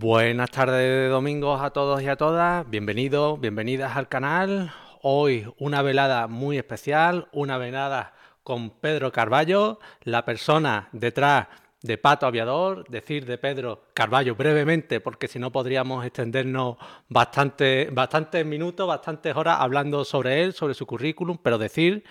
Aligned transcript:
Buenas 0.00 0.52
tardes 0.52 0.76
de 0.76 1.08
domingos 1.08 1.60
a 1.60 1.70
todos 1.70 2.00
y 2.02 2.06
a 2.06 2.14
todas. 2.14 2.70
Bienvenidos, 2.70 3.40
bienvenidas 3.40 3.96
al 3.96 4.08
canal. 4.08 4.72
Hoy 5.02 5.52
una 5.58 5.82
velada 5.82 6.28
muy 6.28 6.56
especial, 6.56 7.26
una 7.32 7.58
velada 7.58 8.14
con 8.44 8.70
Pedro 8.70 9.10
Carballo, 9.10 9.80
la 10.04 10.24
persona 10.24 10.88
detrás 10.92 11.48
de 11.82 11.98
Pato 11.98 12.26
Aviador, 12.26 12.88
decir 12.88 13.26
de 13.26 13.38
Pedro 13.38 13.86
Carballo 13.92 14.36
brevemente, 14.36 15.00
porque 15.00 15.26
si 15.26 15.40
no 15.40 15.50
podríamos 15.50 16.06
extendernos 16.06 16.76
bastante, 17.08 17.88
bastantes 17.90 18.46
minutos, 18.46 18.86
bastantes 18.86 19.34
horas 19.34 19.56
hablando 19.58 20.04
sobre 20.04 20.44
él, 20.44 20.52
sobre 20.52 20.74
su 20.74 20.86
currículum, 20.86 21.38
pero 21.42 21.58
decir 21.58 22.04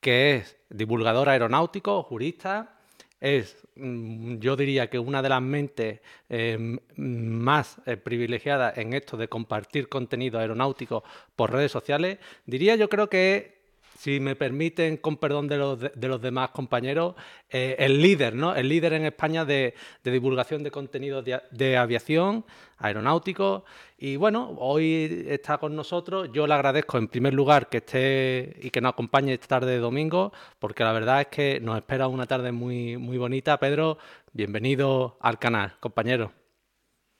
que 0.00 0.34
es 0.34 0.56
divulgador 0.70 1.28
aeronáutico, 1.28 2.02
jurista, 2.02 2.77
es, 3.20 3.56
mm, 3.76 4.38
yo 4.38 4.56
diría 4.56 4.88
que 4.90 4.98
una 4.98 5.22
de 5.22 5.28
las 5.28 5.42
mentes 5.42 6.00
eh, 6.28 6.78
más 6.96 7.80
eh, 7.86 7.96
privilegiadas 7.96 8.78
en 8.78 8.92
esto 8.92 9.16
de 9.16 9.28
compartir 9.28 9.88
contenido 9.88 10.38
aeronáutico 10.38 11.04
por 11.36 11.52
redes 11.52 11.72
sociales. 11.72 12.18
Diría 12.46 12.76
yo 12.76 12.88
creo 12.88 13.08
que 13.08 13.57
si 13.98 14.20
me 14.20 14.36
permiten, 14.36 14.96
con 14.96 15.16
perdón 15.16 15.48
de 15.48 15.56
los, 15.56 15.80
de, 15.80 16.08
los 16.08 16.22
demás 16.22 16.50
compañeros, 16.50 17.16
eh, 17.50 17.74
el 17.80 18.00
líder, 18.00 18.32
¿no? 18.32 18.54
El 18.54 18.68
líder 18.68 18.92
en 18.92 19.04
España 19.04 19.44
de, 19.44 19.74
divulgación 20.04 20.62
de 20.62 20.70
contenidos 20.70 21.24
de, 21.24 21.76
aviación, 21.76 22.44
aeronáutico. 22.76 23.64
Y 23.98 24.14
bueno, 24.14 24.54
hoy 24.58 25.26
está 25.28 25.58
con 25.58 25.74
nosotros. 25.74 26.30
Yo 26.32 26.46
le 26.46 26.54
agradezco 26.54 26.96
en 26.96 27.08
primer 27.08 27.34
lugar 27.34 27.68
que 27.68 27.78
esté 27.78 28.56
y 28.62 28.70
que 28.70 28.80
nos 28.80 28.92
acompañe 28.92 29.32
esta 29.32 29.48
tarde 29.48 29.72
de 29.72 29.78
domingo, 29.78 30.32
porque 30.60 30.84
la 30.84 30.92
verdad 30.92 31.22
es 31.22 31.26
que 31.26 31.58
nos 31.60 31.76
espera 31.76 32.06
una 32.06 32.26
tarde 32.26 32.52
muy, 32.52 32.96
muy 32.98 33.18
bonita. 33.18 33.58
Pedro, 33.58 33.98
bienvenido 34.32 35.18
al 35.20 35.40
canal, 35.40 35.74
compañero. 35.80 36.30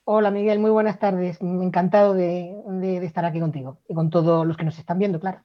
Hola 0.05 0.31
Miguel, 0.31 0.61
muy 0.61 0.71
buenas 0.71 1.01
tardes. 1.01 1.41
Encantado 1.41 2.15
de 2.15 3.05
estar 3.05 3.25
aquí 3.25 3.41
contigo 3.41 3.81
y 3.89 3.95
con 3.95 4.11
todos 4.11 4.47
los 4.47 4.57
que 4.57 4.65
nos 4.65 4.79
están 4.79 5.01
viendo, 5.01 5.19
claro. 5.19 5.43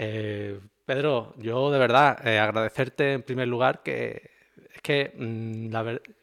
Eh, 0.00 0.60
Pedro, 0.86 1.34
yo 1.38 1.72
de 1.72 1.78
verdad 1.78 2.24
eh, 2.26 2.38
agradecerte 2.38 3.14
en 3.14 3.22
primer 3.24 3.48
lugar 3.48 3.82
que 3.82 4.30
es 4.72 4.80
que 4.80 5.12
mm, 5.18 5.74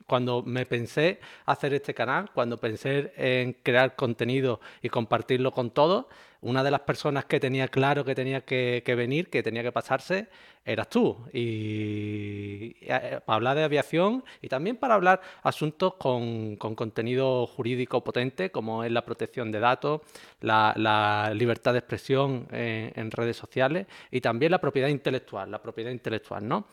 cuando 0.07 0.43
me 0.43 0.65
pensé 0.65 1.19
hacer 1.45 1.73
este 1.73 1.93
canal, 1.93 2.31
cuando 2.33 2.57
pensé 2.57 3.11
en 3.17 3.53
crear 3.53 3.95
contenido 3.97 4.61
y 4.81 4.87
compartirlo 4.89 5.51
con 5.51 5.71
todos, 5.71 6.05
una 6.45 6.63
de 6.63 6.69
las 6.69 6.81
personas 6.81 7.25
que 7.25 7.39
tenía 7.39 7.67
claro 7.67 8.05
que 8.05 8.13
tenía 8.13 8.41
que, 8.41 8.83
venir, 8.95 9.31
que 9.31 9.41
tenía 9.41 9.63
que 9.63 9.71
pasarse, 9.71 10.29
eras 10.63 10.87
tú. 10.89 11.17
Y, 11.33 12.75
eh, 12.81 13.19
para 13.25 13.35
hablar 13.35 13.57
de 13.57 13.63
aviación 13.63 14.23
y 14.43 14.47
también 14.47 14.77
para 14.77 14.93
hablar 14.93 15.21
asuntos 15.41 15.95
con, 15.95 16.55
contenido 16.57 17.47
jurídico 17.47 18.03
potente, 18.03 18.51
como 18.51 18.83
es 18.83 18.91
la 18.91 19.03
protección 19.03 19.51
de 19.51 19.59
datos, 19.59 20.01
la, 20.41 21.31
libertad 21.33 21.73
de 21.73 21.79
expresión 21.79 22.47
en, 22.51 23.09
redes 23.09 23.37
sociales 23.37 23.87
y 24.11 24.21
también 24.21 24.51
la 24.51 24.59
propiedad 24.59 24.89
intelectual, 24.89 25.49
la 25.49 25.61
propiedad 25.61 25.91
intelectual, 25.91 26.47
¿no? 26.47 26.67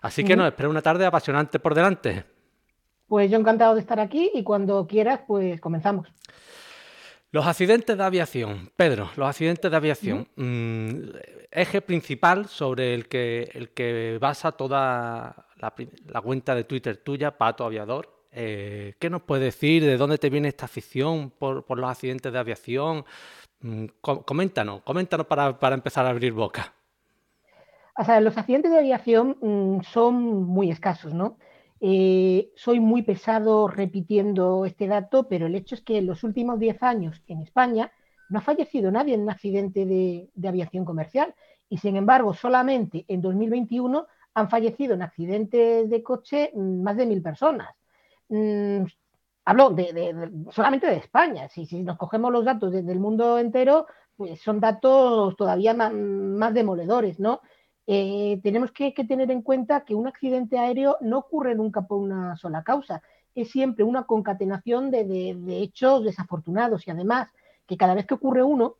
Así 0.00 0.24
que 0.24 0.34
nos 0.34 0.46
espera 0.46 0.68
una 0.68 0.82
tarde 0.82 1.04
apasionante 1.04 1.58
por 1.58 1.74
delante. 1.74 2.24
Pues 3.06 3.30
yo 3.30 3.38
encantado 3.38 3.74
de 3.74 3.80
estar 3.80 4.00
aquí 4.00 4.30
y 4.32 4.42
cuando 4.42 4.86
quieras, 4.86 5.20
pues 5.26 5.60
comenzamos. 5.60 6.08
Los 7.34 7.48
accidentes 7.48 7.98
de 7.98 8.04
aviación, 8.04 8.70
Pedro, 8.76 9.10
los 9.16 9.28
accidentes 9.28 9.68
de 9.68 9.76
aviación, 9.76 10.28
mm, 10.36 11.16
eje 11.50 11.80
principal 11.80 12.46
sobre 12.46 12.94
el 12.94 13.08
que, 13.08 13.50
el 13.54 13.70
que 13.70 14.18
basa 14.20 14.52
toda 14.52 15.48
la, 15.56 16.20
cuenta 16.20 16.54
de 16.54 16.62
Twitter 16.62 16.96
tuya, 16.98 17.36
Pato 17.36 17.64
Aviador. 17.64 18.08
Eh, 18.30 18.94
¿Qué 19.00 19.10
nos 19.10 19.22
puedes 19.22 19.46
decir? 19.46 19.84
¿De 19.84 19.96
dónde 19.96 20.18
te 20.18 20.30
viene 20.30 20.46
esta 20.46 20.66
afición 20.66 21.30
por, 21.30 21.64
los 21.76 21.90
accidentes 21.90 22.32
de 22.32 22.38
aviación? 22.38 23.04
Mm, 23.62 23.86
coméntanos, 24.00 24.82
coméntanos 24.82 25.26
para, 25.26 25.58
para, 25.58 25.74
empezar 25.74 26.06
a 26.06 26.10
abrir 26.10 26.32
boca. 26.32 26.72
O 27.98 28.04
sea, 28.04 28.20
los 28.20 28.38
accidentes 28.38 28.70
de 28.70 28.78
aviación 28.78 29.38
mm, 29.40 29.80
son 29.82 30.44
muy 30.44 30.70
escasos, 30.70 31.12
¿no? 31.12 31.36
Eh, 31.86 32.50
soy 32.56 32.80
muy 32.80 33.02
pesado 33.02 33.68
repitiendo 33.68 34.64
este 34.64 34.86
dato, 34.86 35.28
pero 35.28 35.44
el 35.44 35.54
hecho 35.54 35.74
es 35.74 35.82
que 35.82 35.98
en 35.98 36.06
los 36.06 36.24
últimos 36.24 36.58
10 36.58 36.82
años 36.82 37.22
en 37.26 37.42
España 37.42 37.92
no 38.30 38.38
ha 38.38 38.42
fallecido 38.42 38.90
nadie 38.90 39.12
en 39.12 39.20
un 39.20 39.28
accidente 39.28 39.84
de, 39.84 40.30
aviación 40.48 40.86
comercial 40.86 41.34
y 41.68 41.76
sin 41.76 41.96
embargo 41.96 42.32
solamente 42.32 43.04
en 43.06 43.20
2021 43.20 44.06
han 44.32 44.48
fallecido 44.48 44.94
en 44.94 45.02
accidentes 45.02 45.90
de 45.90 46.02
coche 46.02 46.52
mm, 46.54 46.82
más 46.82 46.96
de 46.96 47.04
mil 47.04 47.20
personas. 47.20 47.68
Mm, 48.30 48.84
hablo 49.44 49.68
de, 49.68 50.30
solamente 50.52 50.86
de 50.86 50.96
España. 50.96 51.50
Si, 51.50 51.82
nos 51.82 51.98
cogemos 51.98 52.32
los 52.32 52.46
datos 52.46 52.72
del 52.72 52.98
mundo 52.98 53.38
entero, 53.38 53.88
pues 54.16 54.40
son 54.40 54.58
datos 54.58 55.36
todavía 55.36 55.74
más 55.74 56.54
demoledores, 56.54 57.20
¿no? 57.20 57.42
Eh, 57.86 58.40
tenemos 58.42 58.72
que, 58.72 58.92
tener 58.92 59.30
en 59.30 59.42
cuenta 59.42 59.84
que 59.84 59.94
un 59.94 60.06
accidente 60.06 60.58
aéreo 60.58 60.96
no 61.00 61.18
ocurre 61.18 61.54
nunca 61.54 61.82
por 61.82 61.98
una 61.98 62.36
sola 62.36 62.62
causa, 62.62 63.02
es 63.34 63.50
siempre 63.50 63.84
una 63.84 64.04
concatenación 64.04 64.90
de, 64.90 65.36
hechos 65.48 66.04
desafortunados. 66.04 66.86
Y 66.86 66.90
además 66.90 67.28
que 67.66 67.76
cada 67.76 67.94
vez 67.94 68.06
que 68.06 68.14
ocurre 68.14 68.42
uno, 68.42 68.76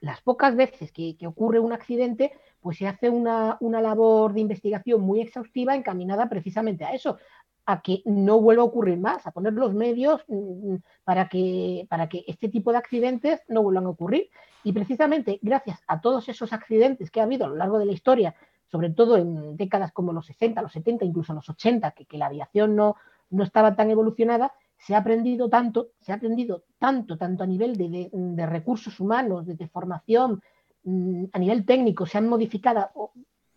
las 0.00 0.20
pocas 0.20 0.56
veces 0.56 0.90
que, 0.92 1.16
ocurre 1.26 1.60
un 1.60 1.72
accidente, 1.72 2.32
pues 2.60 2.78
se 2.78 2.86
hace 2.86 3.08
una, 3.08 3.58
labor 3.60 4.32
de 4.32 4.40
investigación 4.40 5.00
muy 5.00 5.20
exhaustiva 5.20 5.74
encaminada 5.74 6.28
precisamente 6.28 6.84
a 6.84 6.94
eso, 6.94 7.18
a 7.66 7.80
que 7.80 8.02
no 8.04 8.40
vuelva 8.40 8.62
a 8.62 8.66
ocurrir 8.66 8.98
más, 8.98 9.26
a 9.26 9.30
poner 9.30 9.54
los 9.54 9.74
medios 9.74 10.24
mm, 10.28 10.76
para 11.04 11.28
que, 11.28 11.86
para 11.88 12.08
que 12.08 12.24
este 12.26 12.48
tipo 12.48 12.72
de 12.72 12.78
accidentes 12.78 13.40
no 13.48 13.62
vuelvan 13.62 13.86
a 13.86 13.90
ocurrir. 13.90 14.30
Y 14.62 14.72
precisamente 14.72 15.38
gracias 15.42 15.80
a 15.86 16.00
todos 16.00 16.28
esos 16.28 16.52
accidentes 16.52 17.10
que 17.10 17.20
ha 17.20 17.24
habido 17.24 17.46
a 17.46 17.48
lo 17.48 17.56
largo 17.56 17.78
de 17.78 17.86
la 17.86 17.92
historia, 17.92 18.34
sobre 18.70 18.90
todo 18.90 19.16
en 19.16 19.56
décadas 19.56 19.92
como 19.92 20.12
los 20.12 20.26
60, 20.26 20.60
los 20.62 20.72
70, 20.72 21.04
incluso 21.04 21.32
los 21.32 21.48
80, 21.48 21.90
que, 21.92 22.06
que 22.06 22.18
la 22.18 22.26
aviación 22.26 22.76
no, 22.76 22.96
no 23.30 23.44
estaba 23.44 23.76
tan 23.76 23.90
evolucionada, 23.90 24.52
se 24.78 24.94
ha 24.94 24.98
aprendido 24.98 25.48
tanto, 25.48 25.88
se 26.00 26.12
ha 26.12 26.16
aprendido 26.16 26.64
tanto, 26.78 27.16
tanto 27.16 27.42
a 27.42 27.46
nivel 27.46 27.76
de, 27.76 28.46
recursos 28.46 29.00
humanos, 29.00 29.46
de, 29.46 29.68
formación, 29.68 30.42
mm, 30.84 31.24
a 31.32 31.38
nivel 31.38 31.64
técnico, 31.64 32.06
se 32.06 32.18
han 32.18 32.28
modificado 32.28 32.90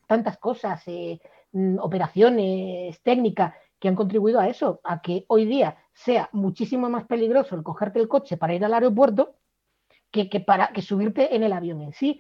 tantas 0.08 0.38
cosas, 0.38 0.82
eh, 0.88 1.20
mm, 1.52 1.80
operaciones, 1.80 3.02
técnicas, 3.02 3.54
que 3.80 3.88
han 3.88 3.96
contribuido 3.96 4.40
a 4.40 4.48
eso, 4.48 4.82
a 4.84 5.02
que 5.02 5.26
hoy 5.28 5.46
día 5.46 5.78
sea 5.94 6.30
muchísimo 6.32 6.90
más 6.90 7.06
peligroso 7.06 7.56
el 7.56 7.64
cogerte 7.64 8.00
el 8.00 8.08
coche 8.08 8.38
para 8.38 8.54
ir 8.54 8.64
al 8.66 8.74
aeropuerto 8.74 9.36
que, 10.12 10.40
para 10.40 10.70
que 10.70 10.82
subirte 10.82 11.36
en 11.36 11.44
el 11.44 11.54
avión 11.54 11.82
en 11.82 11.94
sí. 11.94 12.20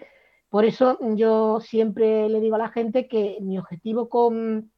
Por 0.50 0.66
eso 0.66 0.98
yo 1.16 1.60
siempre 1.60 2.30
le 2.30 2.40
digo 2.40 2.56
a 2.56 2.60
la 2.60 2.70
gente 2.70 3.08
que 3.08 3.38
mi 3.42 3.58
objetivo 3.58 4.08
con, 4.08 4.72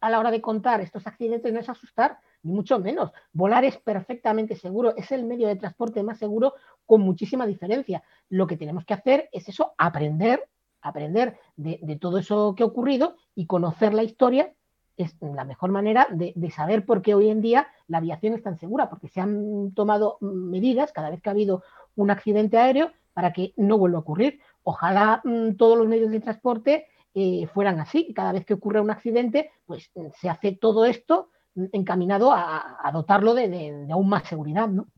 a 0.00 0.10
la 0.10 0.18
hora 0.18 0.30
de 0.30 0.40
contar 0.40 0.80
estos 0.80 1.06
accidentes 1.06 1.52
no 1.52 1.60
es 1.60 1.68
asustar, 1.68 2.18
ni 2.42 2.52
mucho 2.52 2.78
menos. 2.78 3.12
Volar 3.32 3.64
es 3.64 3.78
perfectamente 3.78 4.56
seguro, 4.56 4.94
es 4.96 5.12
el 5.12 5.24
medio 5.24 5.48
de 5.48 5.56
transporte 5.56 6.02
más 6.02 6.18
seguro 6.18 6.54
con 6.84 7.00
muchísima 7.02 7.46
diferencia. 7.46 8.02
Lo 8.28 8.46
que 8.46 8.56
tenemos 8.56 8.84
que 8.84 8.94
hacer 8.94 9.28
es 9.32 9.48
eso, 9.48 9.74
aprender, 9.78 10.48
aprender 10.82 11.38
de, 11.56 11.78
de 11.82 11.96
todo 11.96 12.18
eso 12.18 12.54
que 12.54 12.62
ha 12.62 12.66
ocurrido 12.66 13.16
y 13.34 13.46
conocer 13.46 13.94
la 13.94 14.02
historia 14.02 14.52
es 14.96 15.14
la 15.20 15.44
mejor 15.44 15.70
manera 15.70 16.06
de, 16.10 16.50
saber 16.50 16.84
por 16.84 17.02
qué 17.02 17.14
hoy 17.14 17.28
en 17.28 17.40
día 17.40 17.68
la 17.86 17.98
aviación 17.98 18.34
es 18.34 18.42
tan 18.42 18.58
segura, 18.58 18.88
porque 18.88 19.08
se 19.08 19.20
han 19.20 19.72
tomado 19.74 20.18
medidas 20.20 20.92
cada 20.92 21.10
vez 21.10 21.20
que 21.20 21.28
ha 21.28 21.32
habido 21.32 21.62
un 21.94 22.10
accidente 22.10 22.58
aéreo 22.58 22.92
para 23.12 23.32
que 23.32 23.52
no 23.56 23.78
vuelva 23.78 23.98
a 23.98 24.00
ocurrir. 24.00 24.40
Ojalá 24.62 25.20
mm, 25.24 25.56
todos 25.56 25.78
los 25.78 25.86
medios 25.86 26.10
de 26.10 26.20
transporte 26.20 26.86
eh, 27.14 27.46
fueran 27.52 27.80
así, 27.80 28.12
cada 28.14 28.32
vez 28.32 28.44
que 28.44 28.54
ocurre 28.54 28.80
un 28.80 28.90
accidente, 28.90 29.50
pues 29.64 29.90
mm, 29.94 30.08
se 30.18 30.28
hace 30.28 30.52
todo 30.52 30.84
esto 30.84 31.30
mm, 31.54 31.66
encaminado 31.72 32.32
a, 32.32 32.90
dotarlo 32.92 33.34
de, 33.34 33.86
aún 33.90 34.08
más 34.08 34.24
seguridad, 34.28 34.68
¿no? 34.68 34.88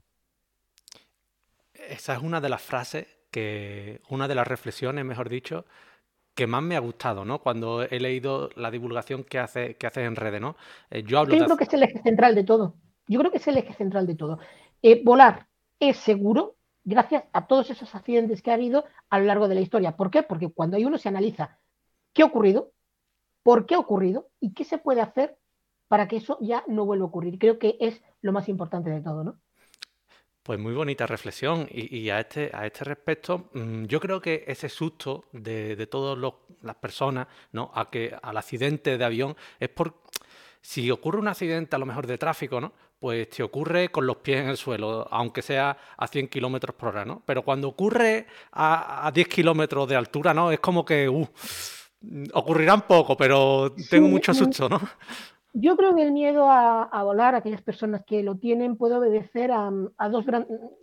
Esa 1.73 2.15
es 2.15 2.23
una 2.23 2.41
de 2.41 2.49
las 2.49 2.61
frases 2.61 3.07
que, 3.31 4.01
una 4.09 4.27
de 4.27 4.35
las 4.35 4.47
reflexiones, 4.47 5.05
mejor 5.05 5.29
dicho, 5.29 5.65
que 6.39 6.47
más 6.47 6.63
me 6.63 6.77
ha 6.77 6.79
gustado, 6.79 7.25
¿no? 7.25 7.41
Cuando 7.41 7.83
he 7.83 7.99
leído 7.99 8.51
la 8.55 8.71
divulgación 8.71 9.25
que 9.25 9.41
hace 9.41 9.75
que 9.75 9.89
haces 9.89 10.07
en 10.07 10.15
redes, 10.15 10.41
¿no? 10.41 10.55
Eh, 10.89 11.03
yo 11.03 11.19
hablo 11.19 11.35
creo 11.35 11.57
que 11.57 11.65
es 11.65 11.75
el 11.75 11.83
eje 11.83 12.01
central 12.01 12.37
de 12.37 12.45
todo. 12.45 12.77
Yo 13.09 13.19
creo 13.19 13.33
que 13.33 13.39
es 13.39 13.49
el 13.49 13.57
eje 13.57 13.75
central 13.75 14.07
de 14.07 14.15
todo. 14.15 14.39
Eh, 14.81 15.03
volar 15.05 15.49
es 15.81 15.97
seguro 15.97 16.55
gracias 16.85 17.25
a 17.33 17.49
todos 17.49 17.71
esos 17.71 17.93
accidentes 17.93 18.41
que 18.41 18.53
ha 18.53 18.55
habido 18.55 18.85
a 19.11 19.19
lo 19.19 19.25
largo 19.25 19.49
de 19.49 19.57
la 19.57 19.63
historia. 19.63 19.97
¿Por 19.97 20.13
qué? 20.13 20.23
Porque 20.23 20.49
cuando 20.49 20.77
hay 20.77 20.85
uno 20.85 20.97
se 20.97 21.09
analiza 21.09 21.59
qué 22.13 22.23
ha 22.23 22.27
ocurrido, 22.27 22.71
por 23.43 23.67
qué 23.67 23.75
ha 23.75 23.81
ocurrido 23.81 24.29
y 24.39 24.55
qué 24.55 24.63
se 24.63 24.79
puede 24.79 25.01
hacer 25.01 25.37
para 25.89 26.07
que 26.07 26.19
eso 26.19 26.39
ya 26.41 26.63
no 26.69 26.85
vuelva 26.85 27.07
a 27.07 27.09
ocurrir. 27.09 27.41
Creo 27.41 27.59
que 27.59 27.79
es 27.81 28.01
lo 28.23 28.33
más 28.33 28.49
importante 28.49 28.91
de 28.91 29.01
todo, 29.01 29.25
¿no? 29.25 29.41
Pues 30.49 30.59
muy 30.59 30.73
bonita 30.73 31.07
reflexión 31.07 31.69
y, 31.71 32.09
a, 32.09 32.21
este, 32.21 32.51
a 32.55 32.65
este 32.65 32.83
respecto 32.83 33.51
mm, 33.53 33.85
yo 33.85 34.01
creo 34.01 34.19
que 34.19 34.45
ese 34.47 34.71
susto 34.71 35.27
de, 35.31 35.77
de 35.77 35.87
todas 35.87 36.17
las 36.63 36.75
personas 36.77 37.27
¿no? 37.53 37.71
a 37.75 37.91
que, 37.91 38.17
al 38.23 38.35
accidente 38.35 38.97
de 38.97 39.05
avión 39.05 39.37
es 39.61 39.69
por 39.69 40.01
si 40.63 40.91
ocurre 40.91 41.19
un 41.19 41.29
accidente 41.29 41.77
a 41.77 41.79
lo 41.79 41.85
mejor 41.85 42.07
de 42.07 42.17
tráfico, 42.17 42.63
¿no? 42.63 42.73
pues 42.99 43.29
te 43.29 43.43
ocurre 43.43 43.91
con 43.91 44.07
los 44.07 44.17
pies 44.17 44.41
en 44.41 44.49
el 44.49 44.57
suelo, 44.57 45.07
aunque 45.11 45.43
sea 45.43 45.77
a 45.99 46.07
100 46.09 46.29
kilómetros 46.29 46.75
por 46.75 46.89
hora, 46.89 47.05
¿no? 47.05 47.23
Pero 47.27 47.43
cuando 47.43 47.69
ocurre 47.69 48.27
a, 48.53 49.11
10 49.13 49.29
kilómetros 49.29 49.87
de 49.87 49.97
altura, 49.97 50.33
¿no? 50.33 50.51
Es 50.51 50.61
como 50.61 50.83
que, 50.83 51.11
uh, 51.11 51.29
ocurrirán 52.33 52.87
poco, 52.87 53.19
pero 53.19 53.75
tengo 53.91 54.09
mucho 54.09 54.33
susto, 54.33 54.67
¿no? 54.67 54.81
Yo 55.61 55.77
creo 55.77 55.93
que 55.93 56.03
el 56.03 56.13
miedo 56.13 56.49
a, 56.49 57.03
volar, 57.03 57.35
aquellas 57.35 57.63
personas 57.63 58.05
que 58.05 58.23
lo 58.23 58.37
tienen, 58.37 58.77
puede 58.77 58.95
obedecer 58.95 59.51
a, 59.51 59.71
dos, 60.09 60.25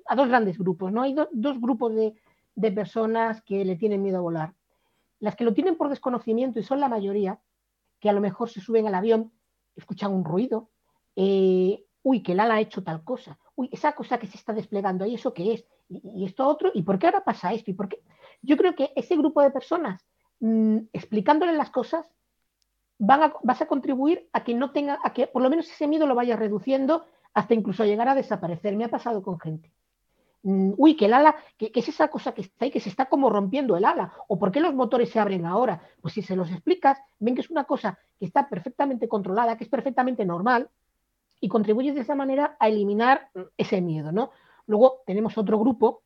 a 0.05 0.15
dos, 0.15 0.27
grandes 0.27 0.57
grupos, 0.57 0.91
¿no? 0.91 1.03
Hay 1.03 1.15
dos 1.31 1.61
grupos 1.61 1.93
de, 1.95 2.71
personas 2.71 3.41
que 3.43 3.63
le 3.63 3.77
tienen 3.77 4.01
miedo 4.01 4.17
a 4.17 4.21
volar. 4.21 4.53
Las 5.19 5.37
que 5.37 5.45
lo 5.45 5.53
tienen 5.53 5.77
por 5.77 5.87
desconocimiento, 5.87 6.59
y 6.59 6.63
son 6.63 6.81
la 6.81 6.89
mayoría, 6.89 7.39
que 8.01 8.09
a 8.09 8.13
lo 8.13 8.19
mejor 8.19 8.49
se 8.49 8.59
suben 8.59 8.85
al 8.85 8.95
avión, 8.95 9.31
escuchan 9.77 10.11
un 10.11 10.25
ruido, 10.25 10.69
eh, 11.15 11.85
uy, 12.03 12.21
que 12.21 12.33
el 12.33 12.41
ala 12.41 12.55
ha 12.55 12.61
hecho 12.61 12.83
tal 12.83 13.01
cosa, 13.05 13.39
uy, 13.55 13.69
esa 13.71 13.93
cosa 13.93 14.17
que 14.17 14.27
se 14.27 14.37
está 14.37 14.51
desplegando 14.51 15.05
ahí, 15.05 15.15
¿eso 15.15 15.33
qué 15.33 15.53
es? 15.53 15.65
Y, 15.87 16.25
esto 16.25 16.45
otro, 16.45 16.71
¿y 16.73 16.83
por 16.83 16.99
qué 16.99 17.05
ahora 17.05 17.23
pasa 17.23 17.53
esto? 17.53 17.71
¿Y 17.71 17.75
por 17.75 17.87
qué? 17.87 18.01
Yo 18.41 18.57
creo 18.57 18.75
que 18.75 18.91
ese 18.97 19.15
grupo 19.15 19.41
de 19.41 19.51
personas, 19.51 20.05
mm, 20.41 20.79
explicándole 20.91 21.53
las 21.53 21.69
cosas, 21.69 22.11
vas 22.97 23.61
a 23.61 23.65
contribuir 23.67 24.29
a 24.33 24.43
que 24.43 24.53
no 24.53 24.71
tenga, 24.71 24.99
a 25.03 25.13
que 25.13 25.27
por 25.27 25.41
lo 25.41 25.49
menos 25.49 25.69
ese 25.69 25.87
miedo 25.87 26.07
lo 26.07 26.15
vaya 26.15 26.35
reduciendo 26.35 27.05
hasta 27.33 27.53
incluso 27.53 27.83
llegar 27.83 28.07
a 28.07 28.15
desaparecer. 28.15 28.75
Me 28.75 28.85
ha 28.85 28.89
pasado 28.89 29.21
con 29.21 29.39
gente. 29.39 29.71
Mm, 30.43 30.73
uy, 30.77 30.95
que 30.95 31.05
el 31.05 31.13
ala, 31.13 31.35
que, 31.57 31.71
es 31.73 31.89
esa 31.89 32.07
cosa 32.07 32.33
que 32.33 32.41
está 32.41 32.65
ahí, 32.65 32.71
que 32.71 32.79
se 32.79 32.89
está 32.89 33.07
como 33.07 33.31
rompiendo 33.31 33.75
el 33.75 33.83
ala, 33.83 34.13
o 34.27 34.37
por 34.37 34.51
qué 34.51 34.59
los 34.59 34.75
motores 34.75 35.09
se 35.09 35.19
abren 35.19 35.45
ahora. 35.45 35.81
Pues 36.01 36.13
si 36.13 36.21
se 36.21 36.35
los 36.35 36.51
explicas, 36.51 36.99
ven 37.19 37.33
que 37.33 37.41
es 37.41 37.49
una 37.49 37.63
cosa 37.63 37.97
que 38.19 38.25
está 38.25 38.47
perfectamente 38.47 39.07
controlada, 39.07 39.57
que 39.57 39.63
es 39.63 39.69
perfectamente 39.69 40.23
normal, 40.23 40.69
y 41.41 41.49
contribuyes 41.49 41.95
de 41.95 42.01
esa 42.01 42.13
manera 42.13 42.55
a 42.59 42.67
eliminar 42.67 43.29
ese 43.57 43.81
miedo, 43.81 44.11
¿no? 44.11 44.31
Luego 44.67 45.01
tenemos 45.05 45.37
otro 45.37 45.59
grupo, 45.59 46.03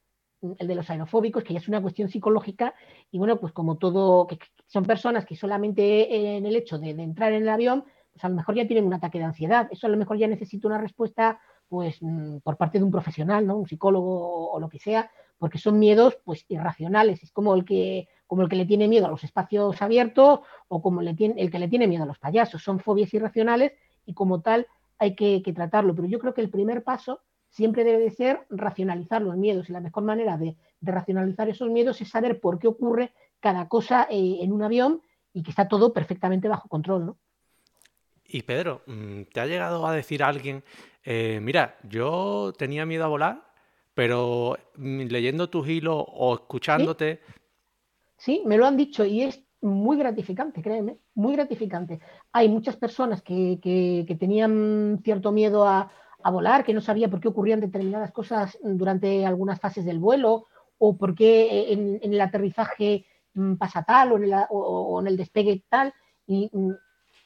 el 0.57 0.67
de 0.67 0.75
los 0.75 0.89
aerofóbicos, 0.89 1.43
que 1.43 1.53
ya 1.53 1.59
es 1.59 1.67
una 1.67 1.81
cuestión 1.81 2.09
psicológica, 2.09 2.73
y 3.11 3.17
bueno, 3.17 3.39
pues 3.39 3.53
como 3.53 3.77
todo, 3.77 4.27
que 4.27 4.39
son 4.67 4.85
personas 4.85 5.25
que 5.25 5.35
solamente 5.35 6.37
en 6.37 6.45
el 6.45 6.55
hecho 6.55 6.77
de, 6.79 6.91
entrar 6.91 7.33
en 7.33 7.43
el 7.43 7.49
avión, 7.49 7.83
pues 8.11 8.23
a 8.23 8.29
lo 8.29 8.35
mejor 8.35 8.55
ya 8.55 8.67
tienen 8.67 8.85
un 8.85 8.93
ataque 8.93 9.19
de 9.19 9.25
ansiedad, 9.25 9.67
eso 9.71 9.87
a 9.87 9.89
lo 9.89 9.97
mejor 9.97 10.17
ya 10.17 10.27
necesita 10.27 10.67
una 10.67 10.77
respuesta, 10.77 11.39
pues 11.67 11.97
mm, 12.01 12.37
por 12.37 12.57
parte 12.57 12.79
de 12.79 12.83
un 12.83 12.91
profesional, 12.91 13.45
¿no? 13.45 13.57
Un 13.57 13.67
psicólogo 13.67 14.51
o 14.51 14.59
lo 14.59 14.69
que 14.69 14.79
sea, 14.79 15.11
porque 15.37 15.57
son 15.57 15.79
miedos, 15.79 16.17
pues 16.23 16.45
irracionales, 16.49 17.23
es 17.23 17.31
como 17.31 17.55
el 17.55 17.65
que 17.65 18.07
como 18.29 18.43
el 18.43 18.49
que 18.49 18.57
le 18.57 18.67
tiene 18.67 18.87
miedo 18.87 19.07
a 19.07 19.09
los 19.09 19.23
espacios 19.23 19.81
abiertos 19.81 20.41
o 20.67 20.81
como 20.83 21.01
el 21.01 21.15
que 21.15 21.59
le 21.59 21.67
tiene 21.67 21.87
miedo 21.87 22.03
a 22.03 22.05
los 22.05 22.19
payasos, 22.19 22.61
son 22.61 22.79
fobias 22.79 23.11
irracionales 23.11 23.71
y 24.05 24.13
como 24.13 24.41
tal 24.41 24.67
hay 24.99 25.15
que, 25.15 25.41
tratarlo. 25.55 25.95
Pero 25.95 26.07
yo 26.07 26.19
creo 26.19 26.35
que 26.35 26.41
el 26.41 26.51
primer 26.51 26.83
paso 26.83 27.21
siempre 27.49 27.83
debe 27.83 27.99
de 27.99 28.11
ser 28.11 28.45
racionalizar 28.49 29.21
los 29.21 29.35
miedos 29.35 29.69
y 29.69 29.73
la 29.73 29.81
mejor 29.81 30.03
manera 30.03 30.37
de, 30.37 30.55
racionalizar 30.81 31.49
esos 31.49 31.69
miedos 31.69 31.99
es 32.01 32.09
saber 32.09 32.39
por 32.39 32.57
qué 32.57 32.67
ocurre 32.67 33.13
cada 33.39 33.67
cosa 33.67 34.07
eh, 34.09 34.37
en 34.41 34.53
un 34.53 34.63
avión 34.63 35.01
y 35.33 35.43
que 35.43 35.49
está 35.49 35.67
todo 35.67 35.93
perfectamente 35.93 36.47
bajo 36.47 36.69
control, 36.69 37.05
¿no? 37.05 37.17
Y 38.25 38.43
Pedro, 38.43 38.83
mm, 38.85 39.23
¿te 39.33 39.39
ha 39.39 39.47
llegado 39.47 39.85
a 39.87 39.93
decir 39.93 40.23
alguien, 40.23 40.63
eh, 41.03 41.39
mira, 41.41 41.77
yo 41.83 42.53
tenía 42.57 42.85
miedo 42.85 43.03
a 43.03 43.07
volar, 43.07 43.43
pero 43.93 44.55
mm, 44.75 45.01
leyendo 45.07 45.49
tus 45.49 45.67
hilos 45.67 46.05
o 46.07 46.35
escuchándote... 46.35 47.21
¿Sí? 48.17 48.43
me 48.45 48.57
lo 48.57 48.65
han 48.65 48.77
dicho 48.77 49.05
y 49.05 49.23
es 49.23 49.41
muy 49.61 49.97
gratificante, 49.97 50.61
créeme, 50.61 50.97
muy 51.15 51.33
gratificante. 51.33 51.99
Hay 52.31 52.49
muchas 52.49 52.75
personas 52.77 53.21
que, 53.21 53.59
tenían 54.19 55.01
cierto 55.03 55.31
miedo 55.31 55.67
a, 55.67 55.91
volar, 56.25 56.63
que 56.63 56.73
no 56.73 56.81
sabía 56.81 57.09
por 57.09 57.19
qué 57.19 57.27
ocurrían 57.27 57.59
determinadas 57.59 58.11
cosas 58.11 58.57
durante 58.61 59.25
algunas 59.25 59.59
fases 59.59 59.85
del 59.85 59.99
vuelo 59.99 60.47
o 60.77 60.97
por 60.97 61.15
qué 61.15 61.71
en, 61.73 61.99
el 62.01 62.21
aterrizaje 62.21 63.05
mm, 63.33 63.55
pasa 63.55 63.83
tal 63.83 64.11
o 64.11 64.99
en, 64.99 65.07
el, 65.07 65.17
despegue 65.17 65.63
tal. 65.69 65.93
Y 66.27 66.49
mm, 66.51 66.71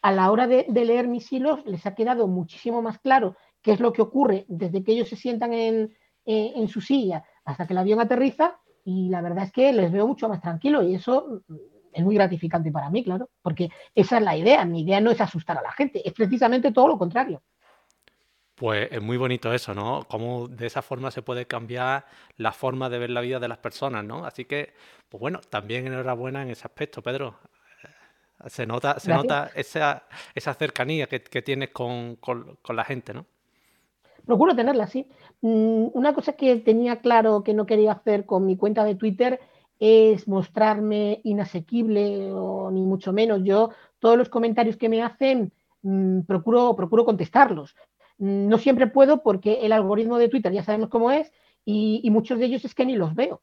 a 0.03 0.11
la 0.11 0.31
hora 0.31 0.47
de, 0.47 0.65
leer 0.69 1.07
mis 1.07 1.31
hilos 1.31 1.65
les 1.65 1.85
ha 1.85 1.95
quedado 1.95 2.27
muchísimo 2.27 2.81
más 2.81 2.99
claro 2.99 3.35
qué 3.61 3.71
es 3.71 3.79
lo 3.79 3.93
que 3.93 4.01
ocurre 4.01 4.45
desde 4.47 4.83
que 4.83 4.91
ellos 4.91 5.09
se 5.09 5.15
sientan 5.15 5.53
en, 5.53 5.95
en 6.25 6.67
su 6.67 6.81
silla 6.81 7.23
hasta 7.45 7.65
que 7.65 7.73
el 7.73 7.79
avión 7.79 7.99
aterriza 7.99 8.59
y 8.85 9.09
la 9.09 9.21
verdad 9.21 9.45
es 9.45 9.51
que 9.51 9.71
les 9.71 9.91
veo 9.91 10.07
mucho 10.07 10.27
más 10.27 10.41
tranquilo 10.41 10.83
y 10.83 10.95
eso 10.95 11.41
mm, 11.47 11.55
es 11.93 12.03
muy 12.03 12.15
gratificante 12.15 12.71
para 12.71 12.89
mí, 12.89 13.03
claro, 13.03 13.29
porque 13.41 13.69
esa 13.95 14.17
es 14.17 14.23
la 14.23 14.35
idea. 14.35 14.65
Mi 14.65 14.81
idea 14.81 14.99
no 14.99 15.11
es 15.11 15.21
asustar 15.21 15.57
a 15.57 15.61
la 15.61 15.71
gente, 15.71 16.05
es 16.05 16.13
precisamente 16.13 16.71
todo 16.71 16.87
lo 16.87 16.97
contrario. 16.97 17.41
Pues 18.55 18.91
es 18.91 19.01
muy 19.01 19.17
bonito 19.17 19.51
eso, 19.53 19.73
¿no? 19.73 20.05
Cómo 20.07 20.47
de 20.47 20.67
esa 20.67 20.81
forma 20.81 21.11
se 21.11 21.21
puede 21.21 21.47
cambiar 21.47 22.05
la 22.37 22.51
forma 22.51 22.89
de 22.89 22.99
ver 22.99 23.09
la 23.09 23.21
vida 23.21 23.39
de 23.39 23.47
las 23.47 23.57
personas, 23.57 24.05
¿no? 24.05 24.25
Así 24.25 24.45
que, 24.45 24.73
pues 25.09 25.19
bueno, 25.19 25.39
también 25.49 25.87
enhorabuena 25.87 26.43
en 26.43 26.49
ese 26.49 26.67
aspecto, 26.67 27.01
Pedro. 27.01 27.35
Se 28.47 28.65
nota, 28.65 28.99
se 28.99 29.13
nota 29.13 29.51
esa, 29.55 30.03
esa 30.35 30.53
cercanía 30.53 31.07
que, 31.07 31.19
tienes 31.19 31.69
con, 31.69 32.17
con 32.17 32.75
la 32.75 32.83
gente, 32.83 33.13
¿no? 33.13 33.25
Procuro 34.25 34.55
tenerla, 34.55 34.87
sí. 34.87 35.07
Mm, 35.41 35.87
una 35.93 36.13
cosa 36.13 36.33
que 36.33 36.55
tenía 36.57 37.01
claro 37.01 37.43
que 37.43 37.53
no 37.53 37.65
quería 37.65 37.91
hacer 37.93 38.25
con 38.25 38.45
mi 38.45 38.55
cuenta 38.55 38.83
de 38.85 38.95
Twitter 38.95 39.39
es 39.79 40.27
mostrarme 40.27 41.19
inasequible 41.23 42.31
o 42.31 42.71
ni 42.71 42.83
mucho 42.83 43.11
menos. 43.11 43.41
Yo 43.43 43.71
todos 43.99 44.17
los 44.17 44.29
comentarios 44.29 44.77
que 44.77 44.89
me 44.89 45.03
hacen 45.03 45.51
mm, 45.81 46.21
procuro, 46.21 46.75
procuro 46.75 47.03
contestarlos. 47.03 47.75
No 48.17 48.57
siempre 48.57 48.87
puedo 48.87 49.23
porque 49.23 49.65
el 49.65 49.71
algoritmo 49.71 50.17
de 50.17 50.29
Twitter 50.29 50.51
ya 50.51 50.63
sabemos 50.63 50.89
cómo 50.89 51.11
es 51.11 51.31
y, 51.65 52.07
muchos 52.11 52.39
de 52.39 52.45
ellos 52.45 52.65
es 52.65 52.75
que 52.75 52.85
ni 52.85 52.95
los 52.95 53.15
veo. 53.15 53.41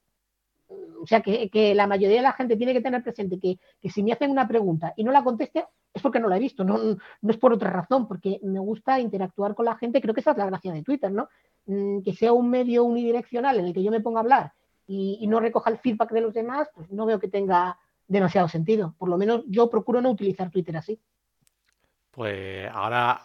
O 1.03 1.07
sea 1.07 1.23
que, 1.23 1.75
la 1.75 1.87
mayoría 1.87 2.19
de 2.19 2.23
la 2.23 2.33
gente 2.33 2.57
tiene 2.57 2.73
que 2.73 2.81
tener 2.81 3.03
presente 3.03 3.39
que, 3.39 3.59
si 3.89 4.03
me 4.03 4.13
hacen 4.13 4.31
una 4.31 4.47
pregunta 4.47 4.93
y 4.97 5.05
no 5.05 5.13
la 5.13 5.25
conteste 5.25 5.67
es 5.93 6.03
porque 6.03 6.21
no 6.21 6.29
la 6.29 6.37
he 6.37 6.41
visto, 6.41 6.63
no, 6.63 6.79
no, 6.79 7.31
es 7.31 7.37
por 7.37 7.53
otra 7.53 7.71
razón, 7.71 8.07
porque 8.07 8.39
me 8.43 8.61
gusta 8.61 9.01
interactuar 9.01 9.57
con 9.57 9.65
la 9.65 9.77
gente, 9.77 10.01
creo 10.01 10.15
que 10.15 10.21
esa 10.21 10.31
es 10.31 10.37
la 10.37 10.47
gracia 10.47 10.73
de 10.73 10.83
Twitter, 10.85 11.11
¿no? 11.11 11.29
Mm, 11.67 12.03
que 12.03 12.15
sea 12.15 12.33
un 12.33 12.49
medio 12.49 12.85
unidireccional 12.85 13.59
en 13.59 13.67
el 13.67 13.75
que 13.75 13.83
yo 13.83 13.91
me 13.91 14.01
ponga 14.01 14.21
a 14.21 14.23
hablar 14.23 14.53
y, 14.87 15.27
no 15.29 15.39
recoja 15.39 15.71
el 15.71 15.79
feedback 15.79 16.11
de 16.11 16.21
los 16.21 16.35
demás, 16.35 16.69
pues 16.75 16.91
no 16.91 17.07
veo 17.07 17.21
que 17.21 17.29
tenga 17.29 17.79
demasiado 18.09 18.49
sentido. 18.49 18.95
Por 18.99 19.09
lo 19.09 19.17
menos 19.19 19.45
yo 19.47 19.71
procuro 19.71 20.01
no 20.01 20.11
utilizar 20.11 20.51
Twitter 20.51 20.77
así. 20.77 21.01
Pues 22.11 22.69
ahora 22.73 23.23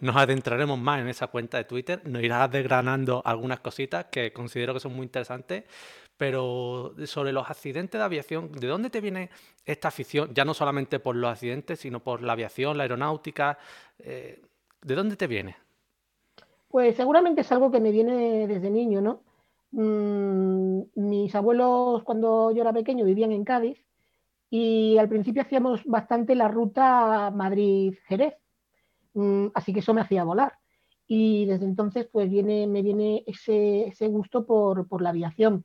nos 0.00 0.16
adentraremos 0.16 0.78
más 0.78 1.00
en 1.00 1.08
esa 1.08 1.28
cuenta 1.28 1.56
de 1.56 1.64
Twitter, 1.64 2.02
nos 2.06 2.22
irás 2.22 2.50
desgranando 2.50 3.22
algunas 3.24 3.60
cositas 3.60 4.06
que 4.06 4.32
considero 4.32 4.74
que 4.74 4.80
son 4.80 4.94
muy 4.94 5.04
interesantes, 5.04 5.64
pero 6.18 6.94
sobre 7.06 7.32
los 7.32 7.48
accidentes 7.48 7.98
de 7.98 8.04
aviación, 8.04 8.52
¿de 8.52 8.66
dónde 8.66 8.90
te 8.90 9.00
viene 9.00 9.30
esta 9.64 9.88
afición? 9.88 10.34
Ya 10.34 10.44
no 10.44 10.52
solamente 10.52 11.00
por 11.00 11.16
los 11.16 11.30
accidentes, 11.30 11.80
sino 11.80 12.00
por 12.00 12.22
la 12.22 12.34
aviación, 12.34 12.76
la 12.76 12.82
aeronáutica. 12.82 13.58
Eh, 13.98 14.42
¿De 14.82 14.94
dónde 14.94 15.16
te 15.16 15.26
viene? 15.26 15.56
Pues 16.68 16.96
seguramente 16.96 17.40
es 17.40 17.50
algo 17.52 17.70
que 17.70 17.80
me 17.80 17.90
viene 17.90 18.46
desde 18.46 18.68
niño, 18.68 19.00
¿no? 19.00 19.22
Mm, 19.72 20.82
mis 20.94 21.34
abuelos 21.34 22.02
cuando 22.02 22.50
yo 22.52 22.60
era 22.60 22.72
pequeño 22.72 23.06
vivían 23.06 23.32
en 23.32 23.44
Cádiz 23.44 23.82
y 24.50 24.98
al 24.98 25.08
principio 25.08 25.42
hacíamos 25.42 25.84
bastante 25.84 26.34
la 26.34 26.48
ruta 26.48 27.30
Madrid-Jerez, 27.30 28.34
mm, 29.14 29.46
así 29.54 29.72
que 29.72 29.78
eso 29.78 29.94
me 29.94 30.00
hacía 30.00 30.24
volar. 30.24 30.54
Y 31.06 31.46
desde 31.46 31.64
entonces 31.64 32.08
pues 32.10 32.28
viene, 32.28 32.66
me 32.66 32.82
viene 32.82 33.24
ese, 33.26 34.08
gusto 34.08 34.44
por, 34.44 35.02
la 35.02 35.10
aviación. 35.10 35.64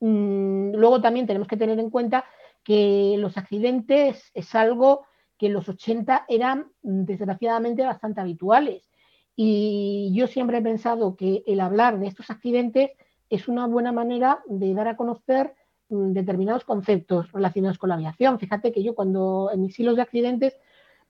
Mm, 0.00 0.72
luego 0.74 1.00
también 1.00 1.26
tenemos 1.26 1.48
que 1.48 1.56
tener 1.56 1.78
en 1.78 1.90
cuenta 1.90 2.24
que 2.64 3.16
los 3.18 3.36
accidentes 3.36 4.30
es 4.34 4.54
algo 4.54 5.06
que 5.38 5.46
en 5.46 5.52
los 5.52 5.68
80 5.68 6.24
eran 6.28 6.72
desgraciadamente 6.82 7.84
bastante 7.84 8.20
habituales. 8.20 8.88
Y 9.36 10.12
yo 10.14 10.26
siempre 10.26 10.58
he 10.58 10.62
pensado 10.62 11.14
que 11.14 11.44
el 11.46 11.60
hablar 11.60 12.00
de 12.00 12.08
estos 12.08 12.30
accidentes 12.30 12.90
es 13.30 13.48
una 13.48 13.66
buena 13.66 13.92
manera 13.92 14.42
de 14.46 14.74
dar 14.74 14.88
a 14.88 14.96
conocer 14.96 15.54
mm, 15.54 15.67
determinados 15.88 16.64
conceptos 16.64 17.30
relacionados 17.32 17.78
con 17.78 17.88
la 17.88 17.96
aviación. 17.96 18.38
Fíjate 18.38 18.72
que 18.72 18.82
yo 18.82 18.94
cuando 18.94 19.50
en 19.52 19.62
mis 19.62 19.78
hilos 19.78 19.96
de 19.96 20.02
accidentes 20.02 20.56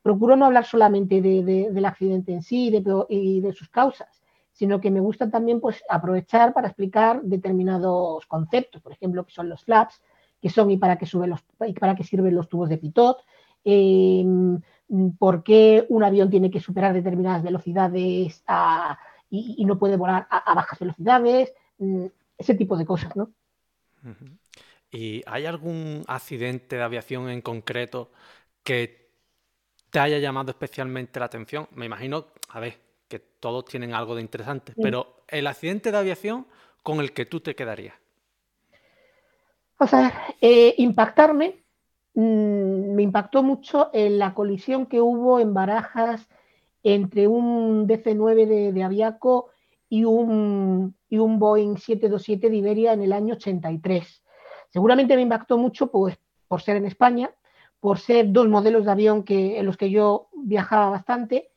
procuro 0.03 0.37
no 0.37 0.47
hablar 0.47 0.65
solamente 0.65 1.21
del 1.21 1.85
accidente 1.85 2.33
en 2.33 2.43
sí 2.43 2.73
y 3.09 3.41
de, 3.41 3.53
sus 3.53 3.69
causas, 3.69 4.23
sino 4.53 4.81
que 4.81 4.91
me 4.91 5.01
gusta 5.01 5.31
también 5.31 5.61
pues, 5.61 5.83
aprovechar 5.89 6.53
para 6.53 6.69
explicar 6.69 7.23
determinados 7.23 8.27
conceptos, 8.27 8.81
por 8.81 8.93
ejemplo, 8.93 9.25
que 9.25 9.33
son 9.33 9.49
los 9.49 9.65
flaps, 9.65 10.01
que 10.41 10.51
son 10.51 10.71
y 10.71 10.77
para 10.77 10.97
qué, 10.97 11.07
los, 11.27 11.43
para 11.79 11.95
qué 11.95 12.05
sirven 12.05 12.35
los 12.35 12.49
tubos 12.49 12.69
de 12.69 12.79
pitot, 12.79 13.19
em, 13.65 14.61
por 15.19 15.43
qué 15.43 15.85
un 15.89 16.05
avión 16.05 16.31
tiene 16.31 16.51
que 16.51 16.61
superar 16.61 16.95
determinadas 16.95 17.43
velocidades 17.43 18.45
y, 19.31 19.65
no 19.67 19.79
puede 19.79 19.97
volar 19.97 20.27
a 20.31 20.55
bajas 20.55 20.79
velocidades, 20.79 21.53
Mm, 21.79 22.07
ese 22.37 22.55
tipo 22.55 22.77
de 22.77 22.85
cosas, 22.85 23.15
¿no? 23.17 23.31
¿Y 24.91 25.23
hay 25.27 25.47
algún 25.47 26.03
accidente 26.07 26.77
de 26.77 26.83
aviación 26.83 27.29
en 27.29 27.43
concreto 27.43 28.11
que 28.63 29.11
te 29.91 29.99
haya 29.99 30.19
llamado 30.19 30.51
especialmente 30.51 31.21
la 31.21 31.27
atención? 31.27 31.69
Me 31.73 31.87
imagino, 31.87 32.27
a 32.49 32.61
ver, 32.61 32.79
que 33.09 33.19
todos 33.19 33.65
tienen 33.67 33.95
algo 33.95 34.15
de 34.15 34.23
interesante, 34.23 34.73
pero 34.81 35.23
el 35.29 35.47
accidente 35.47 35.91
de 35.91 35.99
aviación 35.99 36.47
con 36.83 37.01
el 37.01 37.13
que 37.13 37.27
tú 37.27 37.41
te 37.41 37.55
quedarías. 37.55 37.95
O 39.79 39.87
sea, 39.87 40.13
eh, 40.41 40.75
impactarme, 40.79 41.63
mm, 42.15 42.95
me 42.95 43.03
impactó 43.03 43.43
mucho 43.43 43.91
en 43.93 44.19
la 44.19 44.35
colisión 44.35 44.87
que 44.87 45.01
hubo 45.01 45.39
en 45.39 45.55
Barajas 45.55 46.29
entre 46.83 47.29
un 47.29 47.87
DC-9 47.87 48.47
de, 48.47 48.73
de, 48.73 48.83
Aviaco 48.83 49.51
y 49.89 50.05
un, 50.05 50.97
y 51.09 51.19
un 51.19 51.39
Boeing 51.39 51.77
727 51.77 52.51
de 52.51 52.57
Iberia 52.57 52.93
en 52.93 53.03
el 53.03 53.13
año 53.13 53.35
83. 53.35 54.23
Seguramente 54.79 55.17
me 55.17 55.23
impactó 55.23 55.59
mucho 55.59 55.91
pues, 55.91 56.17
por 56.47 56.63
ser 56.63 56.77
en 56.77 56.87
España, 56.87 57.33
por 57.81 57.99
ser 57.99 58.31
dos 58.31 58.49
modelos 58.49 58.85
de 58.85 58.93
avión 58.93 59.25
que, 59.25 59.59
en 59.59 59.67
los 59.67 59.77
que 59.77 59.91
yo 59.91 60.29
viajaba 60.33 60.89
bastante 60.89 61.51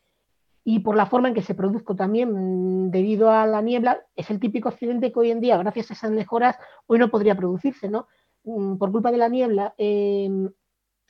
y 0.63 0.79
por 0.79 0.95
la 0.95 1.05
forma 1.05 1.27
en 1.27 1.35
que 1.35 1.43
se 1.43 1.53
produjo 1.53 1.95
también 1.95 2.31
mm, 2.31 2.89
debido 2.89 3.29
a 3.29 3.45
la 3.45 3.61
niebla. 3.61 3.99
Es 4.15 4.31
el 4.31 4.39
típico 4.39 4.69
accidente 4.69 5.11
que 5.11 5.19
hoy 5.19 5.29
en 5.29 5.39
día, 5.39 5.55
gracias 5.57 5.91
a 5.91 5.93
esas 5.93 6.09
mejoras, 6.09 6.57
hoy 6.87 6.97
no 6.97 7.11
podría 7.11 7.35
producirse, 7.35 7.89
¿no? 7.89 8.07
Mm, 8.43 8.77
por 8.77 8.91
culpa 8.91 9.11
de 9.11 9.19
la 9.19 9.29
niebla, 9.29 9.75
em, 9.77 10.49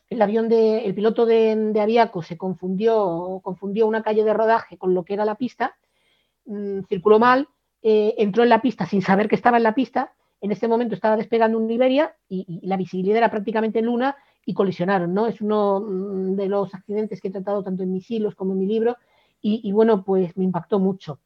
el 0.10 0.22
avión 0.22 0.52
el 0.52 0.94
piloto 0.94 1.26
de, 1.26 1.56
de, 1.72 1.80
Aviaco 1.80 2.24
se 2.24 2.38
confundió, 2.38 3.40
confundió 3.42 3.88
una 3.88 4.04
calle 4.04 4.26
de 4.26 4.34
rodaje 4.34 4.78
con 4.78 4.94
lo 4.94 5.06
que 5.06 5.14
era 5.14 5.24
la 5.24 5.36
pista, 5.36 5.78
mmm, 6.44 6.82
circuló 6.90 7.20
mal, 7.20 7.48
eh, 7.82 8.16
entró 8.18 8.44
en 8.44 8.50
la 8.50 8.62
pista 8.62 8.86
sin 8.86 9.02
saber 9.02 9.30
que 9.30 9.36
estaba 9.36 9.56
en 9.56 9.64
la 9.64 9.76
pista, 9.76 10.12
en 10.42 10.52
ese 10.52 10.68
momento 10.68 10.96
estaba 10.96 11.16
despegando 11.16 11.58
un 11.58 11.70
Iberia 11.70 12.16
y, 12.28 12.60
la 12.64 12.76
visibilidad 12.76 13.18
era 13.18 13.30
prácticamente 13.30 13.82
luna 13.82 14.16
y 14.44 14.56
colisionaron, 14.56 15.14
¿no? 15.14 15.28
Es 15.28 15.40
uno 15.40 15.80
mm, 15.80 16.36
de 16.36 16.48
los 16.48 16.74
accidentes 16.74 17.22
que 17.22 17.28
he 17.28 17.32
tratado 17.32 17.64
tanto 17.64 17.84
en 17.84 17.94
mis 17.94 18.10
hilos 18.10 18.36
como 18.36 18.54
en 18.54 18.60
mi 18.60 18.66
libro 18.66 18.98
y, 19.44 19.72
bueno, 19.72 20.04
pues 20.04 20.38
me 20.38 20.44
impactó 20.44 20.78
mucho. 20.78 21.20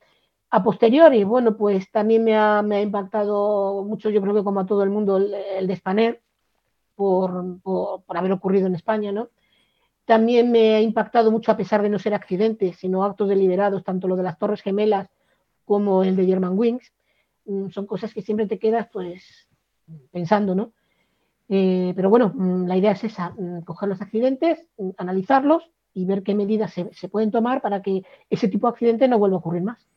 A 0.49 0.63
posteriori, 0.63 1.25
bueno, 1.25 1.57
pues 1.57 1.91
también 1.91 2.23
me 2.23 2.33
ha, 2.37 2.61
me 2.61 2.77
ha, 2.77 2.81
impactado 2.81 3.83
mucho, 3.83 4.09
yo 4.09 4.21
creo 4.21 4.33
que 4.33 4.43
como 4.43 4.61
a 4.61 4.65
todo 4.65 4.83
el 4.83 4.89
mundo, 4.89 5.17
el, 5.17 5.67
de 5.67 6.21
por, 6.95 7.61
por, 7.61 8.17
haber 8.17 8.31
ocurrido 8.31 8.67
en 8.67 8.75
España, 8.75 9.11
¿no? 9.11 9.29
También 10.05 10.49
me 10.49 10.75
ha 10.75 10.81
impactado 10.81 11.29
mucho, 11.29 11.51
a 11.51 11.57
pesar 11.57 11.81
de 11.81 11.89
no 11.89 11.99
ser 11.99 12.13
accidentes, 12.13 12.77
sino 12.77 13.03
actos 13.03 13.27
deliberados, 13.27 13.83
tanto 13.83 14.07
lo 14.07 14.15
de 14.15 14.23
las 14.23 14.37
Torres 14.37 14.61
Gemelas 14.61 15.09
como 15.65 16.03
el 16.03 16.15
de 16.15 16.25
German 16.25 16.57
Wings. 16.57 16.94
Mm, 17.45 17.69
son 17.69 17.85
cosas 17.85 18.13
que 18.13 18.21
siempre 18.21 18.47
te 18.47 18.59
quedas, 18.59 18.87
pues, 18.91 19.47
pensando, 20.11 20.55
¿no? 20.55 20.73
Eh, 21.47 21.93
pero 21.95 22.09
bueno, 22.09 22.31
mm, 22.33 22.65
la 22.65 22.77
idea 22.77 22.91
es 22.91 23.03
esa, 23.03 23.29
mm, 23.31 23.61
coger 23.61 23.89
los 23.89 24.01
accidentes, 24.01 24.67
analizarlos 24.97 25.69
y 25.93 26.05
ver 26.05 26.23
qué 26.23 26.33
medidas 26.33 26.73
se, 26.73 26.91
se 26.93 27.07
pueden 27.07 27.31
tomar 27.31 27.61
para 27.61 27.81
que 27.81 28.03
ese 28.29 28.47
tipo 28.47 28.67
de 28.67 28.71
accidente 28.71 29.07
no 29.07 29.19
vuelva 29.19 29.37
a 29.37 29.39
ocurrir 29.39 29.63
más. 29.63 29.87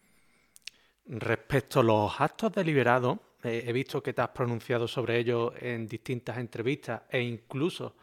Respecto 1.06 1.80
a 1.80 1.82
los 1.82 2.20
actos 2.20 2.52
deliberados, 2.52 3.18
eh, 3.42 3.64
he 3.66 3.72
visto 3.72 4.02
que 4.02 4.12
te 4.12 4.20
has 4.20 4.28
pronunciado 4.28 4.86
sobre 4.86 5.18
ello 5.18 5.52
en 5.58 5.86
distintas 5.86 6.38
entrevistas 6.38 7.02
e 7.08 7.22
incluso 7.22 7.94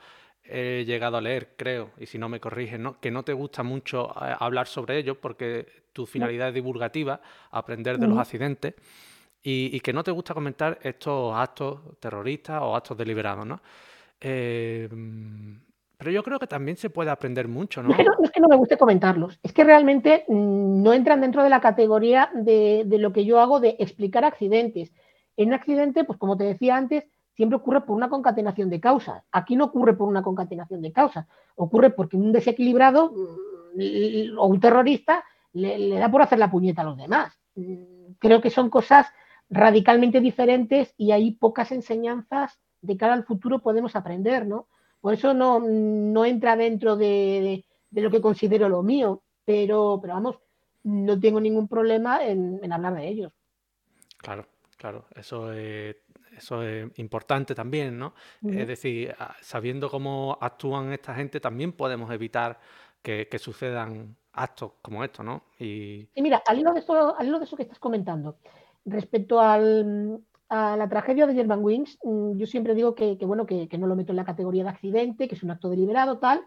he 0.44 0.84
llegado 0.86 1.18
a 1.18 1.22
leer, 1.22 1.54
creo, 1.58 1.92
y 1.98 2.06
si 2.06 2.18
no 2.18 2.30
me 2.30 2.40
corriges, 2.40 2.80
¿no? 2.80 3.00
que 3.00 3.12
no 3.12 3.24
te 3.24 3.34
gusta 3.34 3.64
mucho 3.64 4.10
eh, 4.12 4.36
hablar 4.40 4.68
sobre 4.68 4.98
ello 4.98 5.20
porque 5.20 5.86
tu 5.92 6.06
finalidad 6.06 6.50
es 6.50 6.54
divulgativa, 6.54 7.22
aprender 7.52 7.98
de 7.98 8.06
uh 8.06 8.10
-huh. 8.10 8.14
los 8.14 8.20
accidentes, 8.20 8.76
y, 9.48 9.80
que 9.82 9.94
no 9.94 10.04
te 10.04 10.10
gusta 10.10 10.34
comentar 10.34 10.80
estos 10.82 11.34
actos 11.36 11.80
terroristas 12.00 12.60
o 12.64 12.76
actos 12.76 12.98
deliberados. 12.98 13.46
¿no? 13.46 13.62
Eh, 14.20 14.90
pero 15.98 16.10
yo 16.10 16.24
creo 16.24 16.40
que 16.40 16.48
también 16.48 16.78
se 16.78 16.90
puede 16.90 17.12
aprender 17.12 17.48
mucho, 17.48 17.84
¿no? 17.84 17.90
No, 17.90 17.96
es 18.24 18.32
que 18.32 18.40
no 18.40 18.48
me 18.48 18.56
guste 18.56 18.78
comentarlos, 18.78 19.40
es 19.44 19.54
que 19.54 19.64
realmente 19.64 20.26
mmm, 20.28 20.82
no 20.82 20.94
entran 20.94 21.22
dentro 21.22 21.44
de 21.44 21.50
la 21.50 21.62
categoría 21.62 22.32
de, 22.34 22.86
lo 22.90 23.14
que 23.14 23.24
yo 23.24 23.40
hago 23.40 23.60
de 23.60 23.76
explicar 23.80 24.26
accidentes. 24.26 24.92
En 25.38 25.50
un 25.50 25.54
accidente, 25.54 26.04
pues 26.06 26.18
como 26.18 26.38
te 26.38 26.46
decía 26.46 26.76
antes, 26.76 27.06
siempre 27.36 27.58
ocurre 27.58 27.82
por 27.82 27.96
una 27.96 28.10
concatenación 28.10 28.72
de 28.72 28.80
causas. 28.80 29.24
Aquí 29.32 29.56
no 29.56 29.66
ocurre 29.66 29.94
por 29.94 30.08
una 30.08 30.24
concatenación 30.24 30.82
de 30.82 30.92
causas, 30.92 31.28
ocurre 31.56 31.92
porque 31.92 32.18
un 32.18 32.32
desequilibrado 32.32 33.12
mmm, 33.12 34.38
o 34.40 34.48
un 34.48 34.60
terrorista 34.60 35.24
le, 35.54 35.78
le, 35.78 36.00
da 36.00 36.10
por 36.10 36.24
hacer 36.24 36.40
la 36.40 36.50
puñeta 36.50 36.82
a 36.82 36.86
los 36.86 36.98
demás. 36.98 37.32
Mm, 37.54 38.14
creo 38.18 38.42
que 38.42 38.50
son 38.50 38.72
cosas 38.72 39.08
radicalmente 39.50 40.20
diferentes 40.20 40.94
y 40.98 41.12
hay 41.12 41.32
pocas 41.32 41.72
enseñanzas 41.72 42.60
de 42.82 42.98
cara 42.98 43.14
al 43.14 43.26
futuro 43.26 43.60
podemos 43.60 43.96
aprender, 43.96 44.46
¿no? 44.46 44.68
Por 45.02 45.14
eso 45.14 45.34
no, 45.34 45.60
no 45.60 46.26
entra 46.26 46.56
dentro 46.56 46.96
de, 46.96 47.06
de, 47.06 47.66
de, 47.92 48.02
lo 48.02 48.10
que 48.10 48.22
considero 48.22 48.70
lo 48.70 48.82
mío, 48.82 49.24
pero, 49.44 50.00
pero 50.02 50.16
vamos, 50.16 50.40
no 50.84 51.20
tengo 51.20 51.40
ningún 51.40 51.68
problema 51.68 52.26
en, 52.26 52.60
en 52.64 52.74
hablar 52.74 52.96
de 52.96 53.08
ellos. 53.08 53.34
Claro, 54.18 54.48
claro, 54.78 55.06
eso 55.16 55.54
es, 55.54 55.96
eso 56.36 56.64
es 56.64 56.98
importante 56.98 57.54
también, 57.54 58.00
¿no? 58.00 58.14
Uh 58.42 58.50
-huh. 58.50 58.62
Es 58.62 58.68
decir, 58.68 59.16
sabiendo 59.42 59.90
cómo 59.90 60.38
actúan 60.42 60.92
esta 60.92 61.14
gente, 61.14 61.40
también 61.40 61.74
podemos 61.74 62.10
evitar 62.12 62.60
que, 63.02 63.28
que 63.28 63.38
sucedan 63.38 64.16
actos 64.34 64.74
como 64.82 65.04
estos, 65.04 65.24
¿no? 65.24 65.44
Y... 65.60 66.10
y, 66.14 66.22
mira, 66.22 66.42
al 66.46 66.60
hilo, 66.60 66.74
de 66.74 66.80
eso, 66.80 67.16
al 67.18 67.28
hilo 67.28 67.40
de 67.40 67.46
eso 67.46 67.56
que 67.56 67.64
estás 67.64 67.80
comentando, 67.80 68.38
respecto 68.86 69.40
al, 69.40 70.22
a 70.50 70.78
la 70.78 70.88
tragedia 70.88 71.26
de 71.26 71.34
German 71.34 71.64
Wings, 71.64 71.98
mm, 72.04 72.38
yo 72.38 72.46
siempre 72.46 72.76
digo 72.76 72.96
que, 72.96 73.18
bueno, 73.26 73.46
que, 73.46 73.68
no 73.78 73.88
lo 73.88 73.96
meto 73.96 74.12
en 74.12 74.18
la 74.18 74.26
categoría 74.26 74.64
de 74.64 74.70
accidente, 74.70 75.28
que 75.28 75.36
es 75.36 75.44
un 75.44 75.52
acto 75.52 75.70
deliberado, 75.70 76.20
tal, 76.20 76.42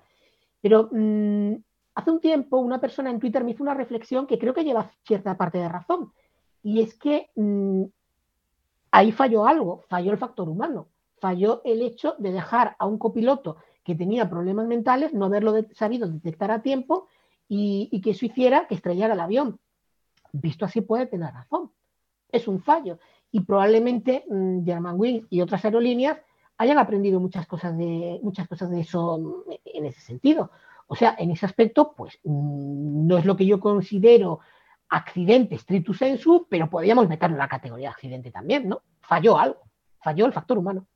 pero 0.61 0.88
mmm, 0.92 1.54
hace 1.95 2.11
un 2.11 2.21
tiempo 2.21 2.59
una 2.59 2.80
persona 2.80 3.11
en 3.11 3.18
Twitter 3.18 3.45
me 3.45 3.52
hizo 3.52 3.62
una 3.62 3.75
reflexión 3.75 4.26
que 4.26 4.38
creo 4.38 4.54
que 4.54 4.64
lleva 4.64 4.90
cierta 5.04 5.37
parte 5.37 5.59
de 5.59 5.68
razón, 5.68 6.12
y 6.62 6.80
es 6.80 6.95
que 6.95 7.30
mmm, 7.35 7.85
ahí 8.92 9.12
falló 9.12 9.47
algo, 9.47 9.85
falló 9.88 10.12
el 10.12 10.18
factor 10.18 10.49
humano, 10.49 10.88
falló 11.21 11.62
el 11.64 11.83
hecho 11.83 12.14
de 12.18 12.33
dejar 12.33 12.76
a 12.78 12.87
un 12.87 12.99
copiloto 12.99 13.57
que 13.83 13.95
tenía 13.95 14.30
problemas 14.30 14.66
mentales, 14.66 15.14
no 15.14 15.26
haberlo 15.26 15.54
sabido 15.73 16.09
detectar 16.09 16.50
a 16.50 16.62
tiempo 16.62 17.09
y 17.50 18.00
que 18.02 18.11
eso 18.11 18.26
hiciera 18.26 18.66
que 18.66 18.75
estrellara 18.75 19.14
el 19.14 19.21
avión. 19.21 19.59
Visto 20.33 20.66
así 20.66 20.83
puede 20.83 21.07
tener 21.07 21.33
razón, 21.33 21.71
es 22.30 22.49
un 22.49 22.61
fallo 22.61 22.99
y 23.30 23.40
probablemente 23.40 24.25
Germanwings 24.64 25.26
y 25.30 25.40
otras 25.40 25.64
aerolíneas 25.64 26.18
hayan 26.56 26.78
aprendido 26.78 27.20
muchas 27.20 27.47
cosas 27.47 27.76
de 27.76 28.18
muchas 28.23 28.49
cosas 28.49 28.70
de 28.70 28.80
eso 28.80 29.18
mm, 29.18 29.52
en 29.64 29.87
ese 29.87 30.00
sentido. 30.00 30.50
O 30.87 30.97
sea, 30.97 31.14
en 31.18 31.30
ese 31.30 31.47
aspecto, 31.47 31.94
pues 31.97 32.18
mmm, 32.25 33.06
no 33.06 33.18
es 33.18 33.25
lo 33.25 33.37
que 33.37 33.47
yo 33.47 33.61
considero 33.61 34.40
accidente 34.88 35.58
stricto 35.58 35.92
sensu, 35.92 36.47
pero 36.49 36.70
podríamos 36.70 37.08
meterlo 37.08 37.37
en 37.37 37.40
la 37.40 37.49
categoría 37.49 37.88
de 37.88 37.92
accidente 37.92 38.30
también, 38.30 38.68
¿no? 38.68 38.82
Falló 39.00 39.38
algo, 39.38 39.61
falló 40.00 40.26
el 40.26 40.32
factor 40.32 40.58
humano. 40.58 40.87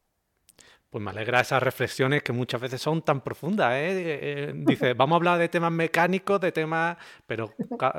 Pues 0.92 1.02
me 1.02 1.10
alegra 1.10 1.40
esas 1.40 1.62
reflexiones 1.62 2.22
que 2.22 2.34
muchas 2.34 2.60
veces 2.60 2.82
son 2.82 3.00
tan 3.00 3.22
profundas. 3.22 3.72
¿eh? 3.72 3.88
Eh, 3.92 4.52
dice, 4.54 4.92
vamos 4.94 5.14
a 5.14 5.16
hablar 5.16 5.38
de 5.38 5.48
temas 5.48 5.72
mecánicos, 5.72 6.38
de 6.38 6.52
temas, 6.52 6.98
pero 7.26 7.50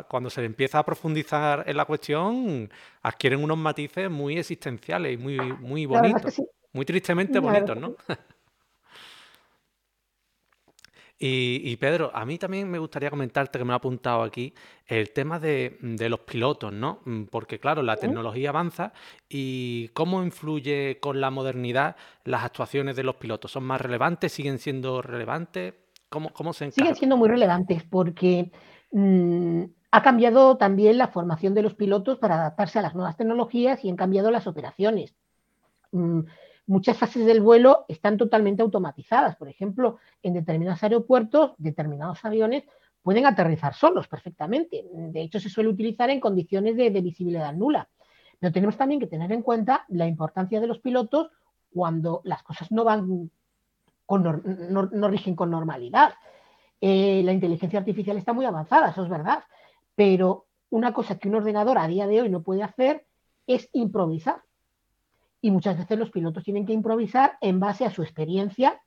cuando 0.08 0.30
se 0.30 0.46
empieza 0.46 0.78
a 0.78 0.86
profundizar 0.86 1.64
en 1.66 1.76
la 1.76 1.86
cuestión, 1.86 2.70
adquieren 3.02 3.44
unos 3.44 3.58
matices 3.58 4.12
muy 4.12 4.38
existenciales 4.38 5.12
y 5.12 5.18
muy, 5.18 5.38
muy 5.38 5.88
bonitos. 5.88 6.36
Sí. 6.36 6.44
Muy 6.72 6.86
tristemente 6.86 7.40
bonitos, 7.40 7.76
¿no? 7.76 7.96
Y, 11.20 11.62
y, 11.64 11.78
Pedro, 11.78 12.12
a 12.14 12.26
mí 12.26 12.38
también 12.38 12.70
me 12.70 12.80
gustaría 12.80 13.10
comentarte 13.10 13.58
que 13.58 13.64
me 13.64 13.74
ha 13.74 13.78
apuntado 13.78 14.24
aquí 14.24 14.54
el 14.86 15.12
tema 15.12 15.40
de, 15.40 15.78
de, 15.80 16.10
los 16.10 16.22
pilotos, 16.22 16.74
¿no? 16.74 17.00
Mm, 17.06 17.26
porque 17.26 17.60
claro, 17.60 17.82
la 17.82 17.96
tecnología 17.96 18.50
avanza 18.50 18.94
y 19.30 19.90
cómo 19.90 20.24
influye 20.24 21.00
con 21.00 21.22
la 21.22 21.30
modernidad 21.30 21.96
las 22.26 22.44
actuaciones 22.44 22.96
de 22.96 23.04
los 23.04 23.16
pilotos. 23.16 23.52
¿Son 23.52 23.64
más 23.64 23.80
relevantes? 23.80 24.34
¿Siguen 24.34 24.60
siendo 24.60 25.02
relevantes? 25.02 25.76
¿Cómo, 26.10 26.32
cómo 26.34 26.52
se 26.52 26.66
encarga? 26.66 26.84
Siguen 26.84 26.96
siendo 26.96 27.18
muy 27.18 27.30
relevantes 27.30 27.84
porque 27.84 28.52
mmm, 28.92 29.64
ha 29.92 30.02
cambiado 30.02 30.58
también 30.58 30.98
la 30.98 31.08
formación 31.08 31.54
de 31.54 31.62
los 31.62 31.76
pilotos 31.76 32.18
para 32.18 32.36
adaptarse 32.36 32.80
a 32.80 32.82
las 32.82 32.96
nuevas 32.96 33.16
tecnologías 33.16 33.86
y 33.86 33.90
han 33.90 33.96
cambiado 33.96 34.32
las 34.32 34.48
operaciones. 34.48 35.16
Mmm, 35.92 36.22
muchas 36.66 36.98
fases 36.98 37.26
del 37.26 37.42
vuelo 37.42 37.86
están 37.88 38.18
totalmente 38.18 38.62
automatizadas. 38.62 39.36
Por 39.36 39.50
ejemplo, 39.50 39.98
en 40.22 40.34
determinados 40.34 40.82
aeropuertos, 40.84 41.54
determinados 41.58 42.24
aviones 42.24 42.64
pueden 43.02 43.26
aterrizar 43.26 43.74
solos 43.74 44.08
perfectamente. 44.08 44.86
De 44.92 45.22
hecho, 45.22 45.40
se 45.40 45.50
suele 45.50 45.70
utilizar 45.70 46.10
en 46.10 46.20
condiciones 46.20 46.78
de, 46.78 46.90
visibilidad 46.90 47.54
nula. 47.54 47.90
Pero 48.40 48.54
tenemos 48.54 48.78
también 48.78 49.00
que 49.00 49.08
tener 49.08 49.32
en 49.32 49.42
cuenta 49.42 49.86
la 49.90 50.08
importancia 50.08 50.60
de 50.62 50.68
los 50.68 50.80
pilotos 50.80 51.30
cuando 51.74 52.22
las 52.24 52.44
cosas 52.44 52.72
no 52.72 52.84
van 52.84 53.30
con, 54.06 54.24
no, 54.70 54.90
no, 54.92 55.08
rigen 55.10 55.36
con 55.36 55.52
normalidad. 55.52 56.14
Eh, 56.80 57.22
la 57.24 57.34
inteligencia 57.34 57.80
artificial 57.80 58.18
está 58.18 58.34
muy 58.34 58.46
avanzada, 58.46 58.90
eso 58.90 59.04
es 59.04 59.10
verdad, 59.10 59.44
pero 59.96 60.46
una 60.70 60.94
cosa 60.94 61.18
que 61.18 61.30
un 61.30 61.36
ordenador 61.36 61.78
a 61.78 61.88
día 61.88 62.08
de 62.08 62.22
hoy 62.22 62.30
no 62.30 62.42
puede 62.42 62.64
hacer 62.64 63.06
es 63.48 63.70
improvisar 63.74 64.44
y 65.44 65.52
muchas 65.52 65.78
veces 65.78 66.00
los 66.00 66.10
pilotos 66.10 66.46
tienen 66.46 66.66
que 66.66 66.72
improvisar 66.72 67.38
en 67.42 67.60
base 67.60 67.86
a 67.86 67.92
su 67.92 68.02
experiencia 68.02 68.82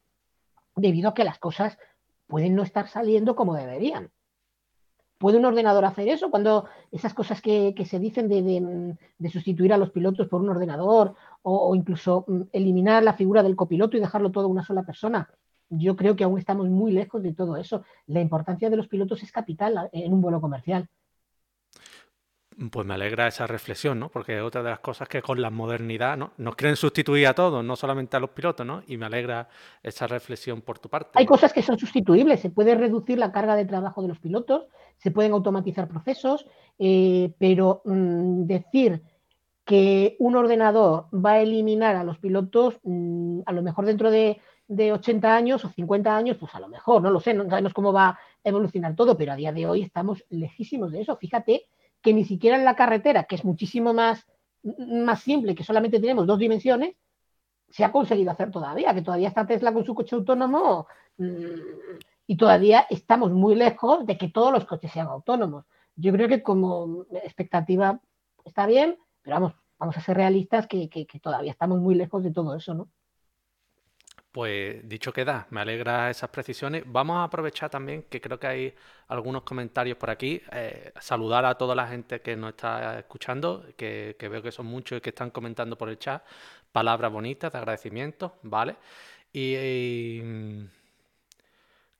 debido 0.75 1.11
a 1.11 1.15
que 1.15 1.23
las 1.23 1.39
cosas 1.39 1.77
pueden 2.27 2.55
no 2.55 2.63
estar 2.63 2.89
saliendo 2.89 3.37
como 3.37 3.55
deberían. 3.55 4.11
¿Puede 5.19 5.37
un 5.37 5.45
ordenador 5.45 5.85
hacer 5.85 6.09
eso? 6.09 6.31
Cuando 6.31 6.65
esas 6.91 7.13
cosas 7.13 7.43
que, 7.43 7.75
se 7.85 7.99
dicen 7.99 8.29
de, 8.31 9.29
sustituir 9.29 9.75
a 9.75 9.77
los 9.77 9.91
pilotos 9.91 10.29
por 10.29 10.41
un 10.41 10.49
ordenador 10.49 11.15
o, 11.43 11.75
incluso 11.75 12.25
mm, 12.27 12.41
eliminar 12.53 13.03
la 13.03 13.13
figura 13.13 13.43
del 13.43 13.55
copiloto 13.55 13.99
y 13.99 14.01
dejarlo 14.01 14.33
todo 14.33 14.45
a 14.45 14.49
una 14.49 14.65
sola 14.65 14.83
persona. 14.83 15.29
Yo 15.69 15.95
creo 15.95 16.17
que 16.17 16.25
aún 16.25 16.39
estamos 16.39 16.69
muy 16.69 16.91
lejos 16.91 17.23
de 17.23 17.35
todo 17.35 17.59
eso. 17.59 17.83
La 18.07 18.23
importancia 18.23 18.71
de 18.71 18.77
los 18.77 18.89
pilotos 18.89 19.23
es 19.23 19.31
capital 19.31 19.91
en 19.93 20.15
un 20.15 20.23
vuelo 20.23 20.41
comercial. 20.41 20.89
Pues 22.71 22.87
me 22.87 22.95
alegra 22.95 23.27
esa 23.27 23.47
reflexión, 23.47 24.01
¿no? 24.01 24.09
Porque 24.09 24.41
otra 24.41 24.63
de 24.63 24.71
las 24.71 24.79
cosas 24.79 25.07
que 25.09 25.21
con 25.21 25.43
la 25.43 25.51
modernidad, 25.51 26.17
¿no? 26.17 26.33
Nos 26.39 26.57
quieren 26.57 26.75
sustituir 26.75 27.27
a 27.27 27.35
todos, 27.35 27.63
no 27.63 27.77
solamente 27.77 28.17
a 28.17 28.21
los 28.21 28.31
pilotos, 28.31 28.65
¿no? 28.65 28.83
Y 28.87 28.97
me 28.97 29.05
alegra 29.05 29.49
esa 29.83 30.07
reflexión 30.07 30.63
por 30.63 30.79
tu 30.79 30.89
parte. 30.89 31.11
Hay 31.19 31.27
cosas 31.27 31.53
que 31.53 31.61
son 31.61 31.79
sustituibles, 31.79 32.41
se 32.41 32.49
puede 32.49 32.75
reducir 32.75 33.19
la 33.19 33.31
carga 33.31 33.57
de 33.57 33.67
trabajo 33.67 34.01
de 34.01 34.09
los 34.09 34.19
pilotos, 34.19 34.69
se 34.97 35.11
pueden 35.11 35.33
automatizar 35.33 35.87
procesos, 35.87 36.47
eh, 36.79 37.31
pero 37.39 37.83
mm, 37.85 38.47
decir 38.47 39.03
que 39.67 40.17
un 40.19 40.35
ordenador 40.35 41.09
va 41.13 41.33
a 41.33 41.41
eliminar 41.41 41.95
a 41.97 42.05
los 42.05 42.17
pilotos, 42.17 42.79
mm, 42.85 43.41
a 43.45 43.53
lo 43.53 43.61
mejor 43.61 43.85
dentro 43.85 44.11
de, 44.11 44.41
de 44.67 44.93
80 44.93 45.37
años 45.37 45.63
o 45.67 45.69
50 45.69 46.17
años, 46.17 46.39
pues 46.39 46.55
a 46.55 46.61
lo 46.61 46.69
mejor, 46.69 47.03
no 47.03 47.11
lo 47.11 47.21
sé, 47.21 47.35
no 47.35 47.45
sabemos 47.51 47.75
cómo 47.75 47.93
va 47.93 48.09
a 48.09 48.19
evolucionar 48.43 48.97
todo, 48.97 49.15
pero 49.15 49.33
a 49.33 49.37
día 49.37 49.53
de 49.53 49.67
hoy 49.67 49.83
estamos 49.83 50.25
lejísimos 50.31 50.91
de 50.93 51.03
eso. 51.03 51.19
Fíjate 51.19 51.67
que 52.07 52.15
ni 52.15 52.25
siquiera 52.25 52.57
en 52.57 52.65
la 52.65 52.77
carretera, 52.77 53.25
que 53.25 53.35
es 53.35 53.45
muchísimo 53.45 53.93
más, 53.93 54.25
más 54.63 55.23
simple, 55.23 55.57
que 55.57 55.65
solamente 55.65 55.99
tenemos 55.99 56.25
dos 56.25 56.39
dimensiones, 56.39 56.95
se 57.69 57.83
ha 57.85 57.91
conseguido 57.91 58.31
hacer 58.31 58.53
todavía, 58.53 58.95
que 58.95 59.03
todavía 59.03 59.27
está 59.27 59.45
Tesla 59.45 59.73
con 59.73 59.85
su 59.85 59.93
coche 59.93 60.15
autónomo 60.15 60.87
mm, 61.19 61.97
y 62.29 62.37
todavía 62.37 62.87
estamos 62.91 63.33
muy 63.33 63.57
lejos 63.57 64.07
de 64.07 64.17
que 64.17 64.29
todos 64.29 64.53
los 64.53 64.67
coches 64.67 64.93
sean 64.93 65.09
autónomos. 65.09 65.65
Yo 65.97 66.13
creo 66.13 66.29
que 66.29 66.45
como 66.45 67.07
expectativa 67.11 68.01
está 68.45 68.67
bien, 68.67 68.97
pero 69.23 69.41
vamos, 69.41 69.55
vamos 69.77 69.97
a 69.97 70.01
ser 70.01 70.17
realistas 70.17 70.69
que, 70.69 70.89
que 70.89 71.19
todavía 71.21 71.51
estamos 71.51 71.81
muy 71.81 71.97
lejos 71.97 72.23
de 72.23 72.31
todo 72.31 72.55
eso, 72.55 72.73
¿no? 72.73 72.89
Pues 74.37 74.87
dicho 74.87 75.15
queda, 75.15 75.47
me 75.49 75.63
alegra 75.63 76.11
esas 76.11 76.29
precisiones. 76.29 76.83
Vamos 76.85 77.17
a 77.17 77.25
aprovechar 77.25 77.71
también 77.71 78.03
que 78.03 78.21
creo 78.21 78.39
que 78.39 78.47
hay 78.47 78.75
algunos 79.09 79.45
comentarios 79.45 79.97
por 79.97 80.11
aquí. 80.11 80.43
Eh, 80.53 80.93
saludar 81.01 81.47
a 81.47 81.55
toda 81.55 81.75
la 81.75 81.89
gente 81.89 82.21
que 82.21 82.37
nos 82.37 82.51
está 82.51 82.99
escuchando, 82.99 83.65
que, 83.79 84.15
veo 84.21 84.43
que 84.43 84.53
son 84.53 84.67
muchos 84.67 84.99
y 84.99 85.01
que 85.01 85.09
están 85.09 85.31
comentando 85.31 85.79
por 85.79 85.89
el 85.89 85.99
chat. 85.99 86.23
Palabras 86.71 87.11
bonitas 87.11 87.51
de 87.51 87.57
agradecimiento, 87.57 88.35
¿vale? 88.43 88.77
Y, 89.33 90.21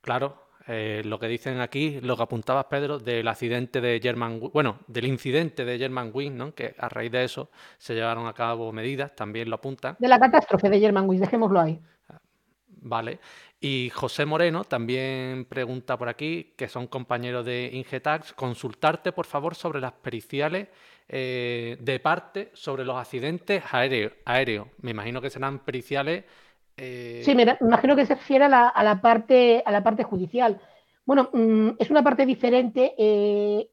claro, 0.01 0.49
eh, 0.67 1.01
lo 1.05 1.17
que 1.17 1.27
dicen 1.27 1.59
aquí, 1.59 1.99
lo 2.01 2.15
que 2.15 2.21
apuntabas, 2.21 2.65
Pedro, 2.65 2.99
del 2.99 3.27
accidente 3.27 3.81
de 3.81 3.99
German, 3.99 4.39
bueno, 4.53 4.81
del 4.85 5.07
incidente 5.07 5.65
de 5.65 5.79
German 5.79 6.11
Wing, 6.13 6.37
¿no? 6.37 6.53
Que 6.53 6.75
a 6.77 6.87
raíz 6.87 7.11
de 7.11 7.23
eso 7.23 7.49
se 7.79 7.95
llevaron 7.95 8.27
a 8.27 8.33
cabo 8.33 8.71
medidas, 8.71 9.15
también 9.15 9.49
lo 9.49 9.55
apuntan. 9.55 9.95
De 9.97 10.07
la 10.07 10.19
catástrofe 10.19 10.69
de 10.69 10.79
German 10.79 11.09
Wing, 11.09 11.19
dejémoslo 11.19 11.59
ahí. 11.59 11.81
Vale. 12.81 13.19
Y 13.59 13.89
José 13.89 14.25
Moreno 14.25 14.63
también 14.63 15.45
pregunta 15.45 15.97
por 15.97 16.09
aquí, 16.09 16.53
que 16.55 16.67
son 16.67 16.87
compañeros 16.87 17.45
de 17.45 17.71
Ingetax, 17.73 18.33
consultarte 18.33 19.11
por 19.11 19.25
favor 19.25 19.55
sobre 19.55 19.81
las 19.81 19.93
periciales 19.93 20.67
eh, 21.09 21.77
de 21.79 21.99
parte 21.99 22.51
sobre 22.53 22.85
los 22.85 22.97
accidentes 22.97 23.63
aéreos. 23.71 24.67
Me 24.81 24.91
imagino 24.91 25.21
que 25.21 25.29
serán 25.29 25.59
periciales. 25.59 26.25
Eh, 26.75 27.21
sí, 27.25 27.33
me 27.33 27.57
imagino 27.61 27.95
que 27.95 28.05
se 28.05 28.15
refiere 28.15 28.45
a 28.45 28.49
la, 28.49 29.01
parte, 29.01 29.63
a 29.65 29.71
la 29.71 29.83
parte 29.83 30.03
judicial. 30.03 30.61
Bueno, 31.05 31.29
mm, 31.33 31.69
es 31.79 31.89
una 31.89 32.03
parte 32.03 32.25
diferente 32.25 32.93
eh, 32.97 33.69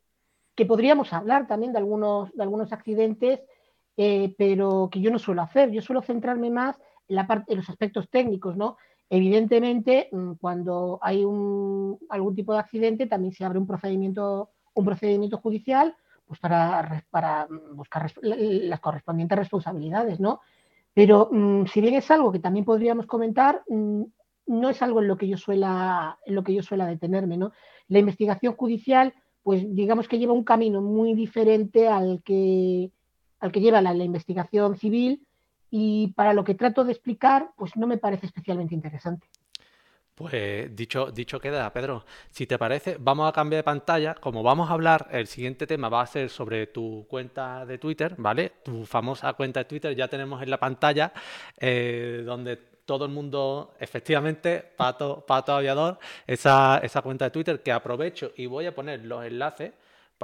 que 0.55 0.65
podríamos 0.65 1.13
hablar 1.13 1.47
también 1.47 1.73
de 1.73 1.79
algunos, 1.79 2.33
de 2.35 2.43
algunos 2.43 2.73
accidentes, 2.73 3.41
pero 3.97 4.89
que 4.91 5.01
yo 5.01 5.11
no 5.11 5.19
suelo 5.19 5.43
hacer. 5.43 5.71
Yo 5.71 5.83
suelo 5.83 6.01
centrarme 6.01 6.51
más 6.51 6.81
en, 7.09 7.17
la 7.17 7.27
parte, 7.27 7.53
en 7.53 7.59
los 7.59 7.69
aspectos 7.69 8.09
técnicos, 8.09 8.57
¿no? 8.57 8.77
Evidentemente, 9.15 10.09
mm, 10.11 10.33
cuando 10.41 10.99
hay 11.01 11.23
algún 11.23 12.35
tipo 12.35 12.53
de 12.53 12.59
accidente, 12.59 13.07
también 13.07 13.33
se 13.33 13.45
abre 13.45 13.61
un 13.61 13.67
procedimiento, 13.69 14.51
judicial 15.41 15.95
pues 16.27 16.41
para, 16.41 17.05
para 17.11 17.47
buscar 17.75 18.11
las 18.23 18.81
correspondientes 18.81 19.39
responsabilidades, 19.39 20.19
¿no? 20.19 20.41
Pero 20.93 21.29
mm, 21.31 21.67
si 21.67 21.81
bien 21.81 21.95
es 21.95 22.11
algo 22.11 22.33
que 22.33 22.41
también 22.41 22.65
podríamos 22.65 23.07
comentar, 23.07 23.63
mm, 23.69 24.03
no 24.47 24.69
es 24.69 24.83
algo 24.83 25.01
en 25.01 25.07
lo 25.07 25.17
que 25.17 25.29
yo 25.29 25.37
suela, 25.37 26.19
detenerme, 26.89 27.37
¿no? 27.37 27.53
La 27.87 28.01
investigación 28.01 28.57
judicial, 28.57 29.15
pues 29.45 29.63
digamos 29.77 30.09
que 30.09 30.19
lleva 30.19 30.33
un 30.33 30.43
camino 30.43 30.83
muy 30.83 31.15
diferente 31.15 31.87
al 31.87 32.21
que 32.25 32.91
lleva 33.41 33.81
la 33.81 33.95
investigación 33.95 34.77
civil, 34.77 35.25
y 35.77 36.13
para 36.13 36.35
lo 36.35 36.45
que 36.45 36.55
trato 36.55 36.85
de 36.85 36.93
explicar, 36.93 37.51
pues 37.57 37.75
no 37.75 37.89
me 37.89 37.99
parece 37.99 38.27
especialmente 38.27 38.77
interesante. 38.77 39.27
Pues 40.15 40.75
dicho, 40.77 41.11
dicho 41.11 41.41
queda, 41.41 41.73
Pedro. 41.73 42.05
Si 42.31 42.47
te 42.47 42.57
parece, 42.59 42.97
vamos 43.01 43.29
a 43.29 43.33
cambiar 43.33 43.59
de 43.59 43.65
pantalla. 43.65 44.15
Como 44.15 44.45
vamos 44.45 44.71
a 44.71 44.75
hablar, 44.75 45.09
el 45.11 45.27
siguiente 45.27 45.67
tema 45.67 45.89
va 45.89 46.03
a 46.03 46.07
ser 46.07 46.31
sobre 46.31 46.69
tu 46.69 47.05
cuenta 47.09 47.67
de 47.67 47.79
Twitter, 47.79 48.15
¿vale? 48.19 48.53
Tu 48.63 48.87
famosa 48.87 49.33
cuenta 49.33 49.59
de 49.59 49.65
Twitter 49.65 49.97
ya 49.97 50.07
tenemos 50.07 50.41
en 50.45 50.51
la 50.51 50.61
pantalla, 50.61 51.13
eh, 51.59 52.23
donde 52.25 52.55
todo 52.85 53.07
el 53.07 53.11
mundo, 53.11 53.75
efectivamente, 53.81 54.65
Pato, 54.77 55.25
Pato 55.27 55.55
Aviador, 55.55 55.99
esa, 56.25 56.79
esa 56.85 57.03
cuenta 57.03 57.25
de 57.25 57.33
Twitter 57.33 57.61
que 57.65 57.73
aprovecho 57.73 58.31
y 58.37 58.47
voy 58.47 58.67
a 58.67 58.75
poner 58.77 59.05
los 59.05 59.25
enlaces 59.25 59.73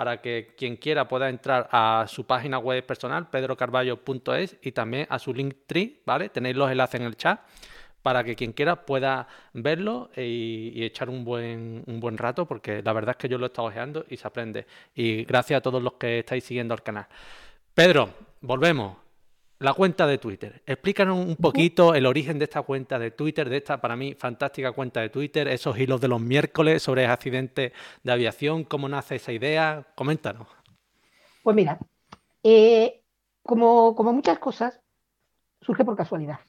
para 0.01 0.23
que 0.23 0.55
quien 0.57 0.79
quiera 0.79 1.07
pueda 1.07 1.29
entrar 1.29 1.69
a 1.71 2.07
su 2.09 2.25
página 2.25 2.59
web 2.59 2.87
personal, 2.87 3.29
pedrocarballo.es, 3.29 4.57
y 4.63 4.73
también 4.73 5.07
a 5.11 5.19
su 5.19 5.35
link 5.35 5.55
tree, 5.67 6.01
¿vale? 6.07 6.31
Tenéis 6.31 6.57
los 6.57 6.71
enlaces 6.71 7.03
en 7.03 7.07
el 7.07 7.19
chat 7.19 7.39
para 8.01 8.25
que 8.25 8.35
quien 8.35 8.55
quiera 8.55 8.87
pueda 8.87 9.29
verlo 9.53 10.09
y, 10.17 10.83
echar 10.83 11.11
un 11.11 11.23
buen, 11.23 11.85
un 11.87 12.01
buen 12.01 12.17
rato, 12.17 12.47
porque 12.47 12.83
la 12.83 12.95
verdad 12.95 13.11
es 13.11 13.17
que 13.19 13.29
yo 13.29 13.37
lo 13.37 13.45
he 13.45 13.49
estado 13.49 13.69
ojeando 13.69 14.07
y 14.09 14.17
se 14.17 14.27
aprende. 14.27 14.67
Y 14.95 15.25
gracias 15.25 15.59
a 15.59 15.61
todos 15.61 15.83
los 15.83 15.93
que 15.93 16.21
estáis 16.21 16.45
siguiendo 16.45 16.73
el 16.73 16.83
canal. 16.83 17.07
Pedro, 17.75 18.09
volvemos 18.41 18.97
la 19.61 19.75
cuenta 19.75 20.07
de 20.07 20.19
Twitter. 20.19 20.63
Explícanos 20.67 21.19
un 21.25 21.37
poquito 21.37 21.95
el 21.95 22.07
origen 22.07 22.39
de 22.39 22.45
esta 22.45 22.63
cuenta 22.63 22.99
de 22.99 23.11
Twitter, 23.11 23.49
de 23.49 23.59
esta 23.59 23.79
para 23.81 23.95
mí 23.95 24.15
fantástica 24.15 24.73
cuenta 24.73 25.01
de 25.01 25.11
Twitter, 25.11 25.47
esos 25.49 25.79
hilos 25.79 26.01
de 26.01 26.09
los 26.09 26.21
miércoles 26.21 26.83
sobre 26.83 27.07
accidentes 27.07 27.73
de 28.03 28.13
aviación, 28.13 28.65
cómo 28.65 28.89
nace 28.89 29.17
esa 29.17 29.33
idea. 29.33 29.87
Coméntanos. 29.95 30.49
Pues 31.43 31.55
mira, 31.55 31.79
eh, 32.43 33.03
como, 33.43 33.93
muchas 33.93 34.39
cosas, 34.39 34.81
surge 35.61 35.85
por 35.85 35.95
casualidad. 35.95 36.41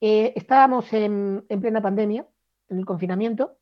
Eh, 0.00 0.32
estábamos 0.34 0.90
en, 0.94 1.44
en 1.50 1.60
plena 1.60 1.82
pandemia, 1.82 2.26
en 2.70 2.78
el 2.78 2.86
confinamiento, 2.86 3.58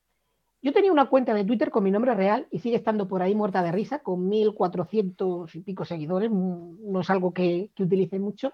yo 0.60 0.72
tenía 0.72 0.92
una 0.92 1.08
cuenta 1.08 1.34
de 1.34 1.44
Twitter 1.44 1.70
con 1.70 1.84
mi 1.84 1.90
nombre 1.90 2.14
real 2.14 2.46
y 2.50 2.58
sigue 2.58 2.76
estando 2.76 3.06
por 3.06 3.22
ahí 3.22 3.34
muerta 3.34 3.62
de 3.62 3.72
risa, 3.72 4.00
con 4.00 4.28
1.400 4.28 5.54
y 5.54 5.60
pico 5.60 5.84
seguidores, 5.84 6.30
mm, 6.30 6.92
no 6.92 7.00
es 7.00 7.10
algo 7.10 7.32
que, 7.32 7.70
utilice 7.78 8.18
mucho. 8.18 8.52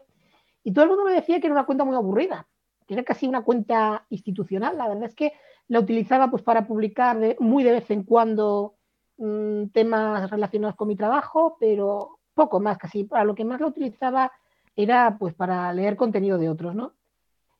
Y 0.63 0.73
todo 0.73 0.85
el 0.85 0.91
mundo 0.91 1.05
me 1.05 1.13
decía 1.13 1.41
que 1.41 1.47
era 1.47 1.55
una 1.55 1.67
cuenta 1.67 1.85
muy 1.85 1.97
aburrida, 1.97 2.47
que 2.87 2.95
era 2.95 3.03
casi 3.05 3.27
una 3.27 3.43
cuenta 3.43 4.07
institucional. 4.11 4.77
La 4.77 4.89
verdad 4.89 5.05
es 5.05 5.15
que 5.15 5.33
la 5.69 5.81
utilizaba 5.81 6.31
pues, 6.31 6.43
para 6.43 6.67
publicar 6.67 7.19
muy 7.41 7.65
de 7.65 7.73
vez 7.73 7.91
en 7.91 8.05
cuando 8.05 8.75
mm, 9.17 9.67
temas 9.69 10.31
relacionados 10.31 10.77
con 10.77 10.89
mi 10.89 10.97
trabajo, 10.97 11.57
pero 11.59 12.19
poco 12.35 12.61
más, 12.61 12.79
casi 12.79 13.05
para 13.05 13.25
lo 13.25 13.35
que 13.35 13.45
más 13.45 13.61
la 13.61 13.69
utilizaba 13.69 14.33
era 14.77 15.17
pues 15.19 15.35
para 15.35 15.73
leer 15.73 15.97
contenido 15.97 16.37
de 16.37 16.49
otros, 16.49 16.75
¿no? 16.75 16.95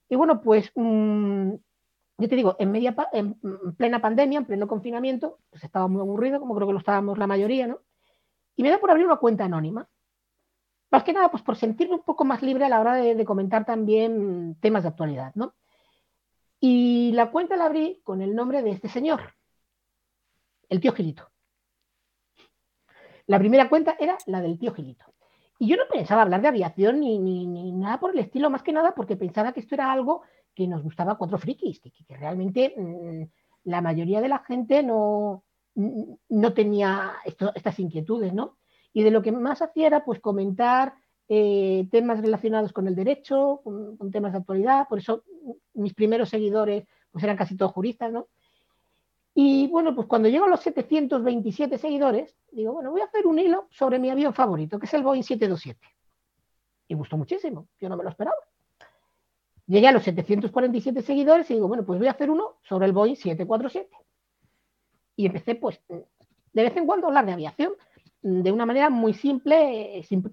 Y 0.09 0.15
bueno, 0.15 0.41
pues 0.41 0.71
mm, 0.75 1.53
yo 2.17 2.29
te 2.29 2.35
digo, 2.35 2.55
en, 2.59 2.71
media, 2.71 2.95
en 3.11 3.37
plena 3.77 3.99
pandemia, 3.99 4.39
en 4.39 4.45
pleno 4.45 4.67
confinamiento, 4.67 5.39
pues 5.49 5.63
estaba 5.63 5.87
muy 5.87 6.01
aburrido, 6.01 6.39
como 6.39 6.55
creo 6.55 6.67
que 6.67 6.73
lo 6.73 6.79
estábamos 6.79 7.17
la 7.17 7.27
mayoría, 7.27 7.67
¿no? 7.67 7.81
Y 8.55 8.63
me 8.63 8.69
da 8.69 8.79
por 8.79 8.89
abrir 8.89 9.05
una 9.05 9.17
cuenta 9.17 9.45
anónima. 9.45 9.89
Más 10.91 11.03
que 11.03 11.11
nada, 11.11 11.29
pues 11.29 11.43
por 11.43 11.57
sentirme 11.57 11.95
un 11.95 12.03
poco 12.03 12.23
más 12.23 12.41
libre 12.41 12.63
a 12.63 12.69
la 12.69 12.79
hora 12.79 12.93
de, 12.95 13.25
comentar 13.25 13.65
también 13.65 14.55
temas 14.61 14.83
de 14.83 14.89
actualidad, 14.89 15.33
¿no? 15.35 15.55
Y 16.59 17.11
la 17.13 17.31
cuenta 17.31 17.57
la 17.57 17.65
abrí 17.65 18.01
con 18.03 18.21
el 18.21 18.33
nombre 18.33 18.61
de 18.61 18.71
este 18.71 18.87
señor, 18.87 19.33
el 20.69 20.79
tío 20.79 20.93
Gilito. 20.93 21.29
La 23.27 23.39
primera 23.39 23.67
cuenta 23.67 23.97
era 23.99 24.17
la 24.27 24.41
del 24.41 24.57
tío 24.57 24.73
Gilito. 24.73 25.05
Y 25.59 25.67
yo 25.67 25.75
no 25.75 25.83
pensaba 25.91 26.21
hablar 26.21 26.41
de 26.41 26.47
aviación 26.47 26.99
ni, 27.01 27.19
ni, 27.19 27.71
nada 27.73 27.99
por 27.99 28.11
el 28.11 28.19
estilo, 28.19 28.49
más 28.49 28.63
que 28.63 28.71
nada 28.71 28.93
porque 28.95 29.17
pensaba 29.17 29.51
que 29.51 29.59
esto 29.59 29.75
era 29.75 29.91
algo 29.91 30.21
que 30.55 30.67
nos 30.67 30.81
gustaba 30.81 31.17
cuatro 31.17 31.37
frikis, 31.37 31.79
que, 31.79 31.91
realmente 32.15 32.73
mm, 32.75 33.23
la 33.65 33.81
mayoría 33.81 34.21
de 34.21 34.29
la 34.29 34.39
gente 34.39 34.81
no, 34.81 35.43
mm, 35.75 36.13
no 36.29 36.53
tenía 36.53 37.13
estas 37.53 37.79
inquietudes, 37.79 38.33
¿no? 38.33 38.57
Y 38.93 39.03
de 39.03 39.11
lo 39.11 39.21
que 39.21 39.31
más 39.31 39.61
hacía 39.61 39.87
era 39.87 40.05
pues 40.05 40.19
comentar 40.21 40.95
eh, 41.27 41.87
temas 41.91 42.21
relacionados 42.21 42.71
con 42.71 42.87
el 42.87 42.95
derecho, 42.95 43.61
con, 43.63 44.11
temas 44.11 44.31
de 44.31 44.37
actualidad, 44.37 44.87
por 44.87 44.99
eso 44.99 45.23
mis 45.73 45.93
primeros 45.93 46.29
seguidores 46.29 46.85
pues 47.11 47.23
eran 47.23 47.35
casi 47.35 47.57
todos 47.57 47.71
juristas, 47.71 48.11
¿no? 48.11 48.27
Y 49.33 49.67
bueno, 49.67 49.93
pues 49.93 50.07
cuando 50.07 50.29
llego 50.29 50.45
a 50.45 50.49
los 50.49 50.61
727 50.61 51.77
seguidores, 51.77 52.37
digo, 52.51 52.73
bueno, 52.73 52.91
voy 52.91 53.01
a 53.01 53.05
hacer 53.05 53.27
un 53.27 53.37
hilo 53.37 53.67
sobre 53.69 53.99
mi 53.99 54.09
avión 54.09 54.33
favorito, 54.33 54.79
que 54.79 54.85
es 54.85 54.93
el 54.93 55.03
Boeing 55.03 55.23
727. 55.23 55.79
Y 56.87 56.93
gustó 56.93 57.17
muchísimo, 57.17 57.67
yo 57.79 57.89
no 57.89 57.97
me 57.97 58.03
lo 58.03 58.09
esperaba. 58.09 58.37
Llegué 59.67 59.87
a 59.87 59.91
los 59.91 60.03
747 60.03 61.01
seguidores 61.01 61.49
y 61.49 61.55
digo, 61.55 61.67
bueno, 61.67 61.85
pues 61.85 61.97
voy 61.97 62.07
a 62.07 62.11
hacer 62.11 62.29
uno 62.29 62.57
sobre 62.61 62.85
el 62.85 62.93
Boeing 62.93 63.15
747. 63.15 63.89
Y 65.15 65.25
empecé, 65.25 65.55
pues, 65.55 65.81
de 65.87 66.63
vez 66.63 66.77
en 66.77 66.85
cuando 66.85 67.07
hablar 67.07 67.25
de 67.25 67.33
aviación, 67.33 67.73
de 68.21 68.51
una 68.51 68.65
manera 68.65 68.89
muy 68.89 69.13
simple, 69.13 70.03
sin, 70.03 70.23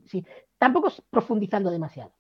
tampoco 0.59 0.93
profundizando 1.11 1.71
demasiado. 1.71 2.13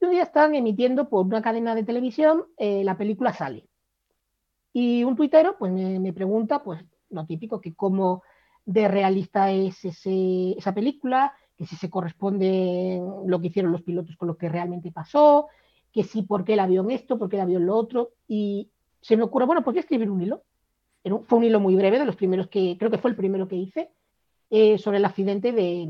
Un 0.00 0.10
día 0.10 0.22
estaban 0.22 0.54
emitiendo 0.54 1.08
por 1.08 1.26
una 1.26 1.42
cadena 1.42 1.74
de 1.74 1.84
televisión 1.84 2.46
eh, 2.56 2.82
la 2.84 2.96
película 2.96 3.32
Sally. 3.32 3.68
Y 4.72 5.04
un 5.04 5.16
tuitero 5.16 5.56
pues, 5.58 5.72
me, 5.72 6.12
pregunta, 6.12 6.62
pues, 6.62 6.82
lo 7.10 7.26
típico, 7.26 7.60
que 7.60 7.74
cómo 7.74 8.22
de 8.64 8.88
realista 8.88 9.50
es 9.50 9.78
esa 9.84 10.74
película, 10.74 11.34
que 11.56 11.66
si 11.66 11.76
se 11.76 11.90
corresponde 11.90 13.02
lo 13.26 13.40
que 13.40 13.48
hicieron 13.48 13.72
los 13.72 13.82
pilotos 13.82 14.16
con 14.16 14.28
lo 14.28 14.36
que 14.36 14.48
realmente 14.48 14.92
pasó, 14.92 15.48
que 15.92 16.04
sí, 16.04 16.22
por 16.22 16.44
qué 16.44 16.54
el 16.54 16.60
avión 16.60 16.90
esto, 16.90 17.18
por 17.18 17.28
qué 17.28 17.36
el 17.36 17.42
avión 17.42 17.66
lo 17.66 17.76
otro. 17.76 18.12
Y 18.28 18.70
se 19.00 19.16
me 19.16 19.22
ocurre, 19.22 19.46
bueno, 19.46 19.64
¿por 19.64 19.74
qué 19.74 19.80
escribir 19.80 20.10
un 20.10 20.22
hilo? 20.22 20.42
Fue 21.24 21.38
un 21.38 21.44
hilo 21.44 21.60
muy 21.60 21.74
breve, 21.76 21.98
de 21.98 22.04
los 22.04 22.16
primeros 22.16 22.48
que, 22.48 22.76
creo 22.78 22.90
que 22.90 22.98
fue 22.98 23.10
el 23.10 23.16
primero 23.16 23.48
que 23.48 23.56
hice, 23.56 23.90
eh, 24.50 24.78
sobre 24.78 24.98
el 24.98 25.04
accidente 25.04 25.52
de 25.52 25.88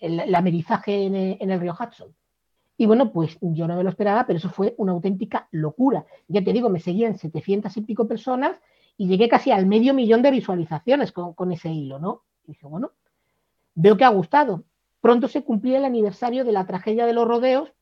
el, 0.00 0.34
amerizaje 0.34 1.04
en 1.04 1.14
en 1.14 1.50
el 1.50 1.60
río 1.60 1.74
Hudson. 1.78 2.14
Y 2.78 2.86
bueno, 2.86 3.12
pues 3.12 3.38
yo 3.40 3.66
no 3.66 3.76
me 3.76 3.82
lo 3.82 3.88
esperaba, 3.88 4.26
pero 4.26 4.36
eso 4.38 4.50
fue 4.50 4.74
una 4.76 4.92
auténtica 4.92 5.48
locura. 5.50 6.04
Ya 6.28 6.44
te 6.44 6.52
digo, 6.52 6.68
me 6.68 6.80
seguían 6.80 7.16
700 7.16 7.74
y 7.76 7.80
pico 7.82 8.06
personas 8.06 8.60
y 8.98 9.08
llegué 9.08 9.28
casi 9.28 9.50
al 9.50 9.66
medio 9.66 9.94
millón 9.94 10.22
de 10.22 10.30
visualizaciones 10.30 11.12
con, 11.12 11.52
ese 11.52 11.70
hilo, 11.70 11.98
¿no? 11.98 12.22
Y 12.44 12.52
dije, 12.52 12.66
bueno, 12.66 12.92
veo 13.74 13.96
que 13.96 14.04
ha 14.04 14.10
gustado. 14.10 14.64
Pronto 15.00 15.28
se 15.28 15.42
cumplía 15.42 15.78
el 15.78 15.84
aniversario 15.84 16.44
de 16.44 16.52
la 16.52 16.66
tragedia 16.66 17.06
de 17.06 17.12
los 17.14 17.26
rodeos, 17.26 17.72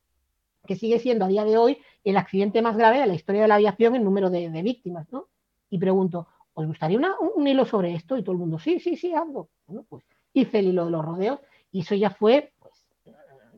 que 0.67 0.77
sigue 0.77 0.99
siendo 0.99 1.25
a 1.25 1.29
día 1.29 1.45
de 1.45 1.57
hoy 1.57 1.79
el 2.05 2.17
accidente 2.17 2.63
más 2.63 2.77
grave 2.77 2.99
de 2.99 3.07
la 3.07 3.15
historia 3.15 3.43
de 3.43 3.49
la 3.49 3.57
aviación 3.57 3.95
en 3.97 4.05
número 4.05 4.31
de, 4.31 4.63
víctimas, 4.63 5.11
¿no? 5.13 5.29
Y 5.71 5.79
pregunto, 5.79 6.29
¿os 6.55 6.67
gustaría 6.67 6.99
un, 6.99 7.47
hilo 7.47 7.65
sobre 7.65 7.95
esto? 7.95 8.17
Y 8.17 8.23
todo 8.23 8.33
el 8.33 8.39
mundo, 8.39 8.59
sí, 8.59 8.81
sí, 8.81 8.97
sí, 8.97 9.15
algo. 9.15 9.49
Bueno, 9.67 9.85
pues 9.89 10.05
hice 10.33 10.59
el 10.59 10.69
hilo 10.69 10.85
de 10.85 10.91
los 10.91 11.05
rodeos 11.05 11.41
y 11.73 11.81
eso 11.81 11.95
ya 11.95 12.11
fue 12.11 12.53
pues, 12.59 12.75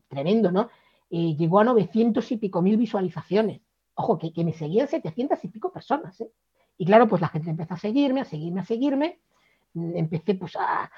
tremendo, 0.09 0.51
¿no? 0.51 0.71
Eh, 1.11 1.37
llegó 1.37 1.61
a 1.61 1.64
900 1.64 2.33
y 2.33 2.37
pico 2.37 2.62
mil 2.62 2.77
visualizaciones. 2.77 3.61
Ojo, 3.95 4.19
que, 4.19 4.45
me 4.45 4.53
seguían 4.53 4.88
700 4.88 5.42
y 5.45 5.49
pico 5.49 5.73
personas. 5.73 6.21
¿eh? 6.21 6.31
Y 6.79 6.85
claro, 6.85 7.09
pues 7.09 7.23
la 7.23 7.29
gente 7.29 7.51
empezó 7.51 7.75
a 7.75 7.79
seguirme, 7.79 8.21
a 8.21 8.25
seguirme, 8.25 8.61
a 8.61 8.64
seguirme. 8.64 9.21
Mm, 9.75 9.97
empecé 9.97 10.35
pues 10.35 10.57
a, 10.57 10.90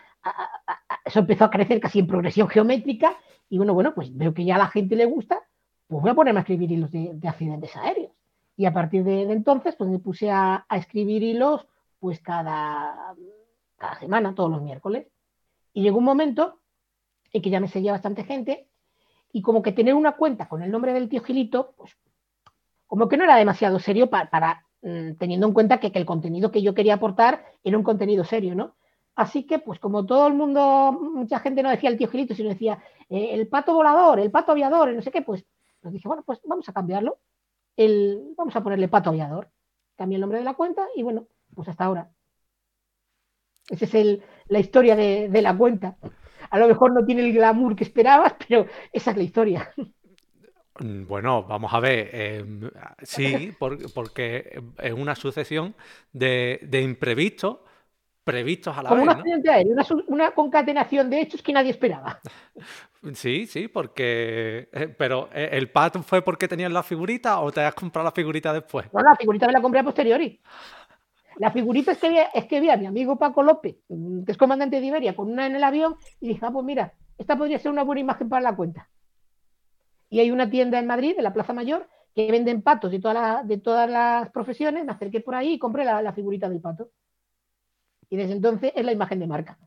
Eso 1.04 1.20
empezó 1.20 1.44
a 1.44 1.50
crecer 1.50 1.80
casi 1.80 2.00
en 2.00 2.06
progresión 2.06 2.48
geométrica. 2.48 3.16
Y 3.48 3.58
bueno, 3.58 3.74
bueno, 3.74 3.94
pues 3.94 4.14
veo 4.16 4.34
que 4.34 4.44
ya 4.44 4.56
a 4.56 4.58
la 4.58 4.68
gente 4.68 4.96
le 4.96 5.06
gusta, 5.06 5.40
pues 5.88 6.02
voy 6.02 6.10
a 6.10 6.14
ponerme 6.14 6.40
a 6.40 6.42
escribir 6.42 6.70
hilos 6.70 6.92
de, 6.92 7.18
accidentes 7.26 7.74
aéreos. 7.76 8.12
Y 8.56 8.66
a 8.66 8.72
partir 8.72 9.04
de, 9.04 9.22
entonces, 9.22 9.74
pues 9.76 9.90
me 9.90 9.98
puse 9.98 10.30
a, 10.30 10.66
escribir 10.70 11.22
hilos 11.22 11.66
pues 11.98 12.20
cada, 12.20 13.14
cada 13.76 13.98
semana, 13.98 14.34
todos 14.34 14.50
los 14.50 14.62
miércoles. 14.62 15.08
Y 15.72 15.82
llegó 15.82 15.98
un 15.98 16.04
momento 16.04 16.60
en 17.32 17.42
que 17.42 17.50
ya 17.50 17.60
me 17.60 17.68
seguía 17.68 17.92
bastante 17.92 18.24
gente 18.24 18.68
y 19.32 19.42
como 19.42 19.62
que 19.62 19.72
tener 19.72 19.94
una 19.94 20.12
cuenta 20.12 20.48
con 20.48 20.62
el 20.62 20.70
nombre 20.70 20.92
del 20.92 21.08
tío 21.08 21.22
Gilito, 21.22 21.74
pues 21.76 21.96
como 22.86 23.08
que 23.08 23.16
no 23.16 23.24
era 23.24 23.36
demasiado 23.36 23.78
serio 23.78 24.08
para, 24.10 24.66
mm, 24.82 25.14
teniendo 25.18 25.46
en 25.46 25.52
cuenta 25.52 25.78
que, 25.78 25.90
el 25.94 26.06
contenido 26.06 26.50
que 26.50 26.62
yo 26.62 26.74
quería 26.74 26.94
aportar 26.94 27.44
era 27.64 27.76
un 27.76 27.84
contenido 27.84 28.24
serio, 28.24 28.54
¿no? 28.54 28.76
Así 29.14 29.44
que, 29.44 29.58
pues 29.58 29.78
como 29.80 30.06
todo 30.06 30.26
el 30.28 30.34
mundo, 30.34 30.92
mucha 30.92 31.40
gente 31.40 31.62
no 31.62 31.70
decía 31.70 31.90
el 31.90 31.98
tío 31.98 32.08
Gilito, 32.08 32.34
sino 32.34 32.50
decía 32.50 32.82
eh, 33.08 33.30
el 33.32 33.48
pato 33.48 33.74
volador, 33.74 34.20
el 34.20 34.30
pato 34.30 34.52
aviador, 34.52 34.92
no 34.92 35.02
sé 35.02 35.10
qué, 35.10 35.22
pues, 35.22 35.44
dije, 35.92 36.08
bueno, 36.08 36.22
pues 36.24 36.40
vamos 36.44 36.68
a 36.68 36.72
cambiarlo. 36.72 37.18
El, 37.76 38.34
vamos 38.36 38.54
a 38.56 38.62
ponerle 38.62 38.88
pato 38.88 39.10
aviador. 39.10 39.50
Cambié 39.96 40.16
el 40.16 40.20
nombre 40.20 40.38
de 40.38 40.44
la 40.44 40.54
cuenta 40.54 40.86
y 40.94 41.02
bueno, 41.02 41.26
pues 41.54 41.68
hasta 41.68 41.84
ahora. 41.84 42.10
Esa 43.68 43.84
es 43.84 43.94
el, 43.94 44.22
la 44.48 44.60
historia 44.60 44.96
de, 44.96 45.28
de 45.28 45.42
la 45.42 45.56
cuenta 45.56 45.96
a 46.50 46.58
lo 46.58 46.68
mejor 46.68 46.92
no 46.92 47.04
tiene 47.04 47.22
el 47.22 47.32
glamour 47.32 47.76
que 47.76 47.84
esperabas, 47.84 48.34
pero 48.48 48.66
esa 48.92 49.10
es 49.10 49.16
la 49.16 49.22
historia. 49.22 49.72
Mm, 50.80 51.06
bueno, 51.06 51.44
vamos 51.44 51.72
a 51.72 51.80
ver. 51.80 52.10
Em, 52.12 52.70
sí, 53.02 53.52
porque 53.58 54.62
es 54.78 54.92
una 54.92 55.14
sucesión 55.14 55.74
de, 56.12 56.80
imprevistos 56.82 57.58
previstos 58.28 58.76
a 58.76 58.82
la 58.82 58.90
Como 58.90 59.02
vez. 59.02 59.14
Un 59.14 59.20
accidente 59.20 59.50
aéreo, 59.50 59.74
una, 60.08 60.30
concatenación 60.32 61.08
de 61.08 61.22
hechos 61.22 61.42
que 61.42 61.52
nadie 61.52 61.70
esperaba. 61.70 62.20
Sí, 63.14 63.46
sí, 63.46 63.68
porque. 63.68 64.68
Eh, 64.72 64.88
pero, 64.98 65.28
eh, 65.32 65.50
¿el 65.52 65.70
pato 65.70 66.02
fue 66.02 66.20
porque 66.20 66.48
tenías 66.48 66.72
la 66.72 66.82
figurita 66.82 67.38
o 67.38 67.52
te 67.52 67.60
has 67.60 67.72
comprado 67.72 68.06
la 68.06 68.10
figurita 68.10 68.52
después? 68.52 68.92
No, 68.92 69.00
la 69.00 69.14
figurita 69.14 69.46
me 69.46 69.52
la 69.52 69.62
compré 69.62 69.80
a 69.80 69.84
posteriori. 69.84 70.40
La 71.36 71.52
figurita 71.52 71.92
es 71.92 71.98
que, 71.98 72.08
vi, 72.08 72.16
es 72.34 72.46
que 72.46 72.58
vi 72.58 72.70
a 72.70 72.76
mi 72.76 72.86
amigo 72.86 73.16
Paco 73.16 73.44
López, 73.44 73.76
mm, 73.88 74.24
que 74.24 74.32
es 74.32 74.36
comandante 74.36 74.80
de 74.80 74.86
Iberia, 74.86 75.14
con 75.14 75.30
una 75.30 75.46
en 75.46 75.54
el 75.54 75.62
avión, 75.62 75.94
y 76.20 76.26
dije, 76.26 76.44
ah, 76.44 76.50
pues 76.50 76.64
mira, 76.64 76.92
esta 77.16 77.36
podría 77.36 77.60
ser 77.60 77.70
una 77.70 77.84
buena 77.84 78.00
imagen 78.00 78.28
para 78.28 78.42
la 78.42 78.56
cuenta. 78.56 78.90
Y 80.10 80.18
hay 80.18 80.32
una 80.32 80.50
tienda 80.50 80.80
en 80.80 80.88
Madrid, 80.88 81.14
en 81.16 81.24
la 81.24 81.32
Plaza 81.32 81.52
Mayor, 81.52 81.86
que 82.18 82.32
venden 82.32 82.62
patos 82.62 82.90
de, 82.90 82.98
de 83.44 83.58
todas 83.58 83.88
las 83.88 84.28
profesiones, 84.30 84.84
me 84.84 84.90
acerqué 84.90 85.20
por 85.20 85.36
ahí 85.36 85.52
y 85.52 85.58
compré 85.60 85.84
la, 85.84 86.12
figurita 86.12 86.48
del 86.48 86.60
pato. 86.60 86.90
Y 88.10 88.16
desde 88.16 88.32
entonces 88.32 88.72
es 88.74 88.84
la 88.84 88.92
imagen 88.92 89.18
de 89.18 89.26
marca. 89.26 89.58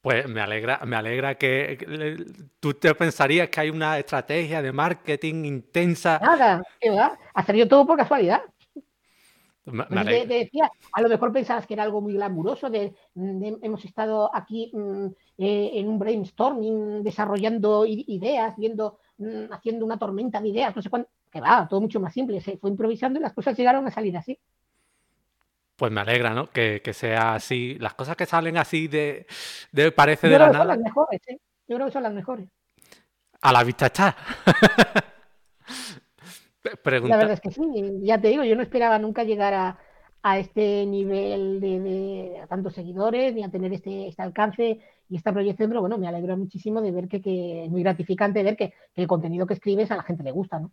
Pues 0.00 0.28
me 0.28 0.40
alegra, 0.40 0.80
me 0.84 0.96
alegra 0.96 1.36
que, 1.36 2.26
tú 2.58 2.74
te 2.74 2.92
pensarías 2.94 3.48
que 3.48 3.60
hay 3.60 3.70
una 3.70 3.98
estrategia 3.98 4.60
de 4.60 4.72
marketing 4.72 5.44
intensa. 5.44 6.18
Nada, 6.20 6.60
¿qué 6.80 6.90
va? 6.90 7.16
Ha 7.32 7.46
salido 7.46 7.68
todo 7.68 7.86
por 7.86 7.96
casualidad. 7.96 8.42
Pues 9.64 10.28
decía, 10.28 10.68
a 10.92 11.02
lo 11.02 11.08
mejor 11.08 11.32
pensabas 11.32 11.68
que 11.68 11.74
era 11.74 11.84
algo 11.84 12.00
muy 12.00 12.14
glamuroso, 12.14 12.68
de, 12.68 12.94
hemos 13.14 13.84
estado 13.84 14.28
aquí 14.34 14.72
mm, 14.74 15.06
eh, 15.38 15.70
en 15.74 15.88
un 15.88 16.00
brainstorming, 16.00 17.04
desarrollando 17.04 17.86
ideas, 17.86 18.56
viendo, 18.56 18.98
mm, 19.18 19.52
haciendo 19.52 19.84
una 19.84 19.98
tormenta 19.98 20.40
de 20.40 20.48
ideas, 20.48 20.74
no 20.74 20.82
sé 20.82 20.90
cuánto, 20.90 21.10
que 21.30 21.40
va, 21.40 21.68
todo 21.68 21.80
mucho 21.80 22.00
más 22.00 22.12
simple, 22.12 22.40
se 22.40 22.56
fue 22.56 22.70
improvisando 22.70 23.20
y 23.20 23.22
las 23.22 23.32
cosas 23.34 23.56
llegaron 23.56 23.86
a 23.86 23.92
salir 23.92 24.16
así. 24.16 24.36
Pues 25.82 25.90
me 25.90 26.00
alegra, 26.00 26.30
¿no? 26.32 26.48
Que, 26.48 26.80
sea 26.94 27.34
así. 27.34 27.76
Las 27.80 27.94
cosas 27.94 28.14
que 28.14 28.24
salen 28.24 28.56
así 28.56 28.86
de, 28.86 29.26
de 29.72 29.90
parece 29.90 30.28
de 30.28 30.38
la 30.38 30.46
nada. 30.46 30.58
Son 30.58 30.68
las 30.68 30.78
mejores, 30.78 31.20
¿eh? 31.26 31.40
Yo 31.66 31.74
creo 31.74 31.86
que 31.88 31.92
son 31.92 32.04
las 32.04 32.12
mejores. 32.12 32.48
A 33.40 33.52
la 33.52 33.64
vista 33.64 33.86
está. 33.86 34.16
La 36.84 37.16
verdad 37.16 37.32
es 37.32 37.40
que 37.40 37.50
sí, 37.50 37.62
ya 38.02 38.20
te 38.20 38.28
digo, 38.28 38.44
yo 38.44 38.54
no 38.54 38.62
esperaba 38.62 38.96
nunca 39.00 39.24
llegar 39.24 39.76
a, 40.22 40.38
este 40.38 40.86
nivel 40.86 41.58
de, 41.60 42.44
tantos 42.48 42.74
seguidores, 42.74 43.34
ni 43.34 43.42
a 43.42 43.50
tener 43.50 43.72
este, 43.72 44.06
este, 44.06 44.22
alcance 44.22 44.78
y 45.08 45.16
esta 45.16 45.32
proyección, 45.32 45.68
pero 45.68 45.80
bueno, 45.80 45.98
me 45.98 46.06
alegro 46.06 46.36
muchísimo 46.36 46.80
de 46.80 46.92
ver 46.92 47.08
que, 47.08 47.64
es 47.64 47.70
muy 47.72 47.82
gratificante 47.82 48.44
ver 48.44 48.56
que, 48.56 48.72
el 48.94 49.08
contenido 49.08 49.48
que 49.48 49.54
escribes 49.54 49.90
a 49.90 49.96
la 49.96 50.04
gente 50.04 50.22
le 50.22 50.30
gusta, 50.30 50.60
¿no? 50.60 50.70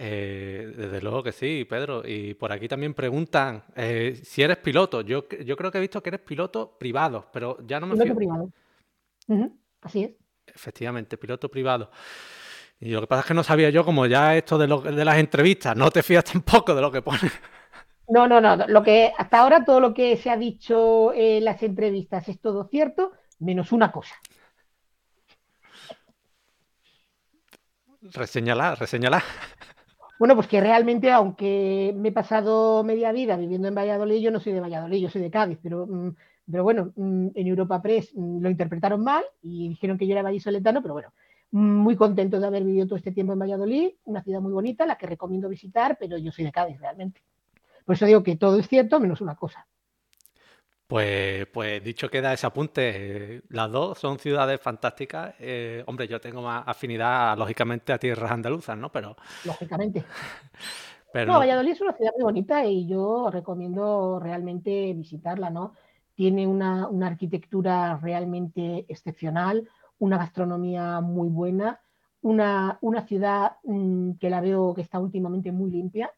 Eh, 0.00 0.72
desde 0.76 1.00
luego 1.00 1.24
que 1.24 1.32
sí, 1.32 1.66
Pedro. 1.68 2.02
Y 2.06 2.34
por 2.34 2.52
aquí 2.52 2.68
también 2.68 2.94
preguntan 2.94 3.64
eh, 3.74 4.18
si 4.22 4.42
eres 4.42 4.58
piloto. 4.58 5.00
Yo, 5.00 5.28
yo 5.28 5.56
creo 5.56 5.72
que 5.72 5.78
he 5.78 5.80
visto 5.80 6.00
que 6.00 6.10
eres 6.10 6.20
piloto 6.20 6.78
privado, 6.78 7.26
pero 7.32 7.58
ya 7.66 7.80
no 7.80 7.88
me 7.88 7.94
Piloto 7.94 8.14
privado. 8.14 8.50
Así 9.80 10.04
es. 10.04 10.12
Efectivamente, 10.46 11.18
piloto 11.18 11.50
privado. 11.50 11.90
Y 12.78 12.92
lo 12.92 13.00
que 13.00 13.06
pasa 13.08 13.20
es 13.22 13.26
que 13.26 13.34
no 13.34 13.42
sabía 13.42 13.70
yo, 13.70 13.84
como 13.84 14.06
ya 14.06 14.36
esto 14.36 14.56
de, 14.56 14.68
de 14.68 15.04
las 15.04 15.18
entrevistas, 15.18 15.76
no 15.76 15.90
te 15.90 16.04
fías 16.04 16.24
tampoco 16.32 16.76
de 16.76 16.80
lo 16.80 16.92
que 16.92 17.02
pone. 17.02 17.30
No, 18.08 18.28
no, 18.28 18.40
no. 18.40 18.56
Lo 18.68 18.82
que 18.84 19.12
hasta 19.18 19.40
ahora 19.40 19.64
todo 19.64 19.80
lo 19.80 19.92
que 19.92 20.16
se 20.16 20.30
ha 20.30 20.36
dicho 20.36 21.12
en 21.12 21.44
las 21.44 21.60
entrevistas 21.64 22.28
es 22.28 22.40
todo 22.40 22.68
cierto, 22.68 23.12
menos 23.40 23.72
una 23.72 23.90
cosa. 23.90 24.14
Reseñala, 28.00 28.76
reseñala. 28.76 29.22
Bueno, 30.18 30.34
pues 30.34 30.48
que 30.48 30.60
realmente, 30.60 31.12
aunque 31.12 31.94
me 31.96 32.08
he 32.08 32.12
pasado 32.12 32.82
media 32.82 33.12
vida 33.12 33.36
viviendo 33.36 33.68
en 33.68 33.74
Valladolid, 33.74 34.20
yo 34.20 34.30
no 34.32 34.40
soy 34.40 34.52
de 34.52 34.60
Valladolid, 34.60 35.00
yo 35.00 35.10
soy 35.10 35.22
de 35.22 35.30
Cádiz, 35.30 35.58
pero, 35.62 35.86
mm, 35.86 36.14
pero 36.50 36.64
bueno, 36.64 36.92
mm, 36.96 37.28
en 37.34 37.46
Europa 37.46 37.80
Press 37.80 38.12
mm, 38.14 38.40
lo 38.40 38.50
interpretaron 38.50 39.04
mal 39.04 39.24
y 39.42 39.68
dijeron 39.68 39.96
que 39.96 40.06
yo 40.06 40.12
era 40.12 40.22
vallisoletano, 40.22 40.82
pero 40.82 40.94
bueno, 40.94 41.12
muy 41.52 41.96
contento 41.96 42.40
de 42.40 42.46
haber 42.46 42.64
vivido 42.64 42.86
todo 42.86 42.96
este 42.96 43.12
tiempo 43.12 43.32
en 43.32 43.38
Valladolid, 43.38 43.90
una 44.04 44.22
ciudad 44.22 44.40
muy 44.40 44.52
bonita, 44.52 44.86
la 44.86 44.98
que 44.98 45.06
recomiendo 45.06 45.48
visitar, 45.48 45.96
pero 45.98 46.18
yo 46.18 46.32
soy 46.32 46.44
de 46.44 46.52
Cádiz 46.52 46.80
realmente. 46.80 47.22
Por 47.84 47.94
eso 47.94 48.04
digo 48.06 48.22
que 48.22 48.36
todo 48.36 48.58
es 48.58 48.68
cierto 48.68 49.00
menos 49.00 49.20
una 49.20 49.36
cosa. 49.36 49.66
Pues, 50.88 51.46
pues 51.52 51.84
dicho 51.84 52.08
queda 52.08 52.32
ese 52.32 52.46
apunte, 52.46 53.42
las 53.50 53.70
dos 53.70 53.98
son 53.98 54.18
ciudades 54.18 54.58
fantásticas. 54.58 55.34
Eh, 55.38 55.84
hombre, 55.86 56.08
yo 56.08 56.18
tengo 56.18 56.40
más 56.40 56.66
afinidad, 56.66 57.36
lógicamente, 57.36 57.92
a 57.92 57.98
tierras 57.98 58.30
andaluzas, 58.30 58.78
¿no? 58.78 58.90
Pero. 58.90 59.14
Lógicamente. 59.44 60.02
no, 61.26 61.40
Valladolid 61.40 61.72
es 61.72 61.80
una 61.82 61.92
ciudad 61.92 62.12
muy 62.16 62.24
bonita 62.24 62.64
y 62.64 62.86
yo 62.86 63.28
recomiendo 63.30 64.18
realmente 64.18 64.94
visitarla, 64.94 65.50
¿no? 65.50 65.74
Tiene 66.14 66.46
una, 66.46 66.88
arquitectura 67.06 67.98
realmente 67.98 68.86
excepcional, 68.88 69.68
una 69.98 70.16
gastronomía 70.16 71.02
muy 71.02 71.28
buena, 71.28 71.82
una, 72.22 72.78
una 72.80 73.02
ciudad 73.06 73.58
mm, 73.62 74.12
que 74.12 74.30
la 74.30 74.40
veo 74.40 74.72
que 74.72 74.80
está 74.80 74.98
últimamente 74.98 75.52
muy 75.52 75.70
limpia. 75.70 76.10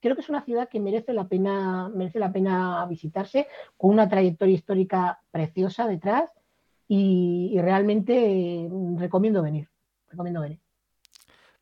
Creo 0.00 0.14
que 0.14 0.22
es 0.22 0.28
una 0.28 0.44
ciudad 0.44 0.68
que 0.68 0.80
merece 0.80 1.12
la 1.12 1.28
pena, 1.28 1.90
merece 1.94 2.18
la 2.18 2.32
pena 2.32 2.84
visitarse, 2.86 3.46
con 3.76 3.90
una 3.90 4.08
trayectoria 4.08 4.54
histórica 4.54 5.20
preciosa 5.30 5.86
detrás 5.86 6.30
y, 6.88 7.50
y 7.52 7.60
realmente 7.60 8.68
mm, 8.70 8.98
recomiendo 8.98 9.42
venir. 9.42 9.68
Recomiendo 10.08 10.40
venir. 10.40 10.60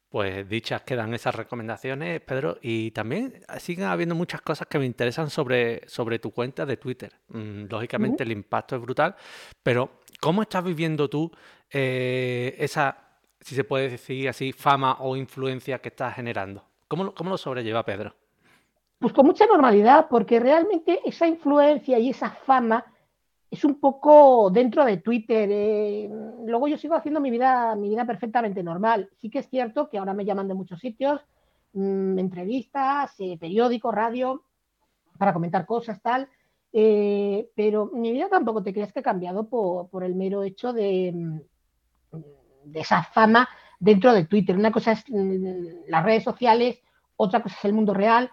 Pues 0.09 0.48
dichas 0.48 0.83
quedan 0.83 1.12
esas 1.12 1.35
recomendaciones, 1.35 2.22
Pedro, 2.22 2.57
y 2.62 2.92
también 2.92 3.42
siguen 3.59 3.87
habiendo 3.87 4.14
muchas 4.14 4.40
cosas 4.40 4.66
que 4.66 4.79
me 4.79 4.87
interesan 4.87 5.29
sobre, 5.29 5.87
sobre 5.87 6.18
tu 6.18 6.31
cuenta 6.31 6.64
de 6.64 6.79
Twitter. 6.79 7.12
Mm, 7.29 7.64
lógicamente 7.68 8.22
el 8.22 8.33
impacto 8.33 8.74
es 8.77 8.81
brutal, 8.81 9.16
pero 9.62 10.01
¿cómo 10.18 10.40
estás 10.40 10.64
viviendo 10.64 11.11
tú 11.11 11.31
eh, 11.70 12.57
esa, 12.59 13.18
si 13.40 13.55
se 13.55 13.64
puede 13.64 13.90
decir 13.90 14.31
así, 14.31 14.53
fama 14.53 14.96
o 15.01 15.14
influencia 15.14 15.79
que 15.81 15.90
estás 15.90 16.14
generando? 16.14 16.64
¿Cómo, 16.88 17.12
cómo 17.14 17.29
lo 17.29 17.37
sobrelleva 17.37 17.85
Pedro? 17.85 18.14
Pues 18.98 19.12
con 19.12 19.26
mucha 19.26 19.46
normalidad, 19.46 20.08
porque 20.08 20.40
realmente 20.40 21.00
esa 21.04 21.26
influencia 21.26 21.98
y 21.98 22.11
esa 22.11 22.30
fama 22.30 22.84
es 23.50 23.64
un 23.64 23.80
poco 23.80 24.50
dentro 24.50 24.84
de 24.84 24.98
Twitter. 24.98 25.48
Eh, 25.50 26.11
luego 26.44 26.68
yo 26.68 26.76
sigo 26.76 26.94
haciendo 26.94 27.20
mi 27.20 27.30
vida, 27.30 27.74
mi 27.76 27.88
vida 27.88 28.04
perfectamente 28.04 28.62
normal. 28.62 29.08
Sí 29.20 29.30
que 29.30 29.38
es 29.38 29.48
cierto 29.48 29.88
que 29.88 29.98
ahora 29.98 30.14
me 30.14 30.24
llaman 30.24 30.48
de 30.48 30.54
muchos 30.54 30.80
sitios, 30.80 31.20
mm, 31.72 32.18
entrevistas, 32.18 33.14
eh, 33.20 33.38
periódicos, 33.38 33.94
radio, 33.94 34.42
para 35.16 35.32
comentar 35.32 35.64
cosas, 35.64 36.02
tal. 36.02 36.28
Eh, 36.72 37.48
pero 37.54 37.90
mi 37.94 38.12
vida 38.12 38.28
tampoco 38.28 38.62
te 38.62 38.74
creas 38.74 38.92
que 38.92 39.00
ha 39.00 39.02
cambiado 39.02 39.48
por, 39.48 40.04
el 40.04 40.14
mero 40.14 40.42
hecho 40.42 40.72
de, 40.72 41.12
mm, 41.14 41.40
de, 42.64 42.80
esa 42.80 43.02
fama 43.02 43.48
dentro 43.80 44.12
de 44.12 44.26
Twitter. 44.26 44.56
Una 44.56 44.72
cosa 44.72 44.92
es 44.92 45.04
mm, 45.08 45.88
las 45.88 46.04
redes 46.04 46.24
sociales, 46.24 46.82
otra 47.16 47.42
cosa 47.42 47.56
es 47.58 47.64
el 47.64 47.72
mundo 47.72 47.94
real. 47.94 48.30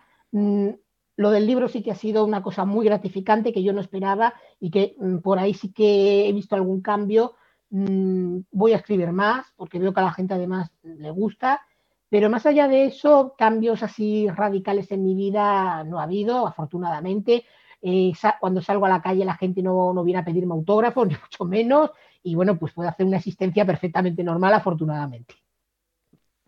Lo 1.18 1.32
del 1.32 1.48
libro 1.48 1.70
sí 1.70 1.82
que 1.82 1.92
ha 1.92 1.96
sido 1.96 2.26
una 2.26 2.44
cosa 2.44 2.66
muy 2.66 2.86
gratificante 2.86 3.54
que 3.54 3.64
yo 3.64 3.72
no 3.72 3.82
esperaba 3.82 4.34
y 4.60 4.70
que 4.70 4.96
mm, 5.00 5.18
por 5.20 5.40
ahí 5.40 5.54
sí 5.54 5.72
que 5.72 6.28
he 6.28 6.34
visto 6.34 6.56
algún 6.56 6.82
cambio. 6.82 7.36
Mm, 7.70 8.40
voy 8.52 8.74
a 8.74 8.78
escribir 8.78 9.12
más 9.12 9.48
porque 9.56 9.80
veo 9.80 9.94
que 9.94 10.00
a 10.02 10.04
la 10.04 10.14
gente 10.14 10.34
además 10.34 10.72
le 10.84 11.12
gusta, 11.12 11.62
pero 12.10 12.30
más 12.30 12.46
allá 12.46 12.68
de 12.68 12.86
eso, 12.86 13.34
cambios 13.38 13.82
así 13.84 14.28
radicales 14.30 14.92
en 14.92 15.04
mi 15.04 15.16
vida 15.16 15.84
no 15.84 16.00
ha 16.00 16.04
habido, 16.04 16.48
afortunadamente. 16.48 17.46
Eh, 17.82 18.14
cuando 18.40 18.62
salgo 18.62 18.86
a 18.86 18.90
la 18.90 19.02
calle 19.02 19.26
la 19.26 19.36
gente 19.36 19.62
no, 19.62 19.94
no 19.94 20.04
viene 20.04 20.20
a 20.22 20.26
pedirme 20.26 20.54
autógrafos, 20.54 21.08
ni 21.08 21.16
mucho 21.16 21.46
menos, 21.46 21.92
y 22.24 22.36
bueno, 22.36 22.58
pues 22.58 22.74
puedo 22.74 22.90
hacer 22.90 23.06
una 23.06 23.18
asistencia 23.18 23.66
perfectamente 23.66 24.24
normal, 24.24 24.54
afortunadamente. 24.54 25.36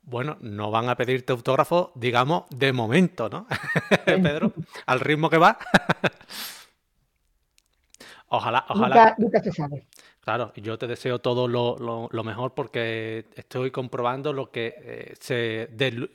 Bueno, 0.07 0.37
no 0.39 0.71
van 0.71 0.87
a 0.87 0.95
pedirte 0.95 1.33
autógrafo, 1.33 1.91
digamos, 1.93 2.45
de 2.49 2.71
momento, 2.71 3.27
¿no? 3.27 3.45
Pedro, 4.05 4.53
al 4.85 5.01
ritmo 5.01 5.29
que 5.29 5.37
va. 5.37 5.57
ojalá, 8.29 8.65
ojalá. 8.69 9.15
Nunca, 9.17 9.43
se 9.43 9.51
sabe. 9.51 9.85
Claro, 10.21 10.53
yo 10.55 10.77
te 10.77 10.87
deseo 10.87 11.19
todo 11.19 11.49
lo, 11.49 12.23
mejor 12.23 12.53
porque 12.53 13.25
estoy 13.35 13.69
comprobando 13.69 14.31
lo 14.31 14.49
que 14.49 14.75
eh, 14.77 15.13
se, 15.19 15.67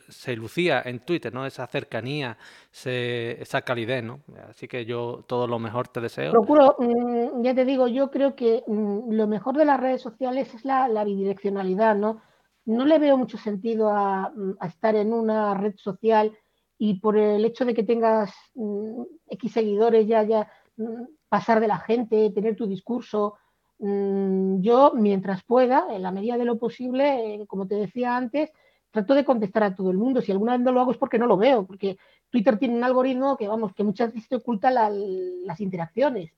se, 0.08 0.36
lucía 0.36 0.80
en 0.86 1.00
Twitter, 1.00 1.34
¿no? 1.34 1.44
Esa 1.44 1.66
cercanía, 1.66 2.38
esa 2.72 3.60
calidez, 3.60 4.02
¿no? 4.02 4.20
Así 4.48 4.68
que 4.68 4.86
yo 4.86 5.22
todo 5.26 5.46
lo 5.46 5.58
mejor 5.58 5.88
te 5.88 6.00
deseo. 6.00 6.32
Procuro, 6.32 6.76
mm, 6.78 7.42
ya 7.42 7.54
te 7.54 7.66
digo, 7.66 7.88
yo 7.88 8.10
creo 8.10 8.34
que 8.34 8.64
mm, 8.66 9.12
lo 9.12 9.26
mejor 9.26 9.58
de 9.58 9.66
las 9.66 9.78
redes 9.78 10.00
sociales 10.00 10.54
es 10.54 10.64
la, 10.64 10.88
la 10.88 11.04
bidireccionalidad, 11.04 11.94
¿no? 11.94 12.22
No 12.64 12.84
le 12.84 12.98
veo 12.98 13.16
mucho 13.16 13.38
sentido 13.38 13.90
a, 13.90 14.32
estar 14.66 14.94
en 14.94 15.12
una 15.12 15.54
red 15.54 15.74
social 15.76 16.36
y 16.78 17.00
por 17.00 17.16
el 17.16 17.44
hecho 17.44 17.64
de 17.64 17.74
que 17.74 17.82
tengas 17.82 18.32
mm, 18.54 19.02
X 19.28 19.52
seguidores 19.52 20.06
ya, 20.06 20.22
ya 20.22 20.50
mm, 20.76 21.04
pasar 21.28 21.60
de 21.60 21.68
la 21.68 21.78
gente, 21.78 22.30
tener 22.30 22.56
tu 22.56 22.66
discurso. 22.66 23.34
Mm, 23.78 24.60
yo, 24.60 24.92
mientras 24.94 25.42
pueda, 25.44 25.86
en 25.90 26.02
la 26.02 26.12
medida 26.12 26.36
de 26.36 26.44
lo 26.44 26.58
posible, 26.58 27.34
eh, 27.34 27.46
como 27.46 27.66
te 27.66 27.74
decía 27.76 28.16
antes, 28.16 28.50
trato 28.90 29.14
de 29.14 29.24
contestar 29.24 29.64
a 29.64 29.74
todo 29.74 29.90
el 29.90 29.98
mundo. 29.98 30.20
Si 30.20 30.30
alguna 30.30 30.52
vez 30.52 30.60
no 30.60 30.72
lo 30.72 30.80
hago 30.80 30.92
es 30.92 30.98
porque 30.98 31.18
no 31.18 31.26
lo 31.26 31.36
veo, 31.36 31.66
porque 31.66 31.96
Twitter 32.30 32.58
tiene 32.58 32.76
un 32.76 32.84
algoritmo 32.84 33.36
que, 33.36 33.48
vamos, 33.48 33.74
que 33.74 33.84
muchas 33.84 34.12
veces 34.12 34.28
te 34.28 34.36
oculta 34.36 34.70
las 34.70 35.60
interacciones. 35.60 36.32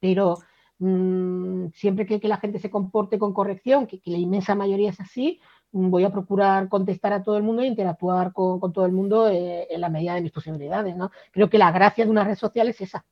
Pero 0.00 0.38
Mm, 0.78 1.68
siempre 1.72 2.06
que, 2.06 2.18
la 2.28 2.38
gente 2.38 2.58
se 2.58 2.70
comporte 2.70 3.18
con 3.18 3.32
corrección, 3.32 3.86
que, 3.86 4.00
la 4.06 4.18
inmensa 4.18 4.54
mayoría 4.54 4.90
es 4.90 5.00
así, 5.00 5.40
mm, 5.72 5.90
voy 5.90 6.04
a 6.04 6.10
procurar 6.10 6.68
contestar 6.68 7.12
a 7.12 7.22
todo 7.22 7.36
el 7.36 7.42
mundo 7.42 7.62
e 7.62 7.66
interactuar 7.66 8.32
con, 8.32 8.60
todo 8.72 8.86
el 8.86 8.92
mundo 8.92 9.28
eh, 9.28 9.66
en 9.70 9.80
la 9.80 9.88
medida 9.88 10.14
de 10.14 10.22
mis 10.22 10.32
posibilidades. 10.32 10.96
¿no? 10.96 11.10
Creo 11.32 11.48
que 11.48 11.58
la 11.58 11.70
gracia 11.72 12.04
de 12.04 12.10
una 12.10 12.24
red 12.24 12.36
social 12.36 12.68
es 12.68 12.80
esa. 12.80 13.04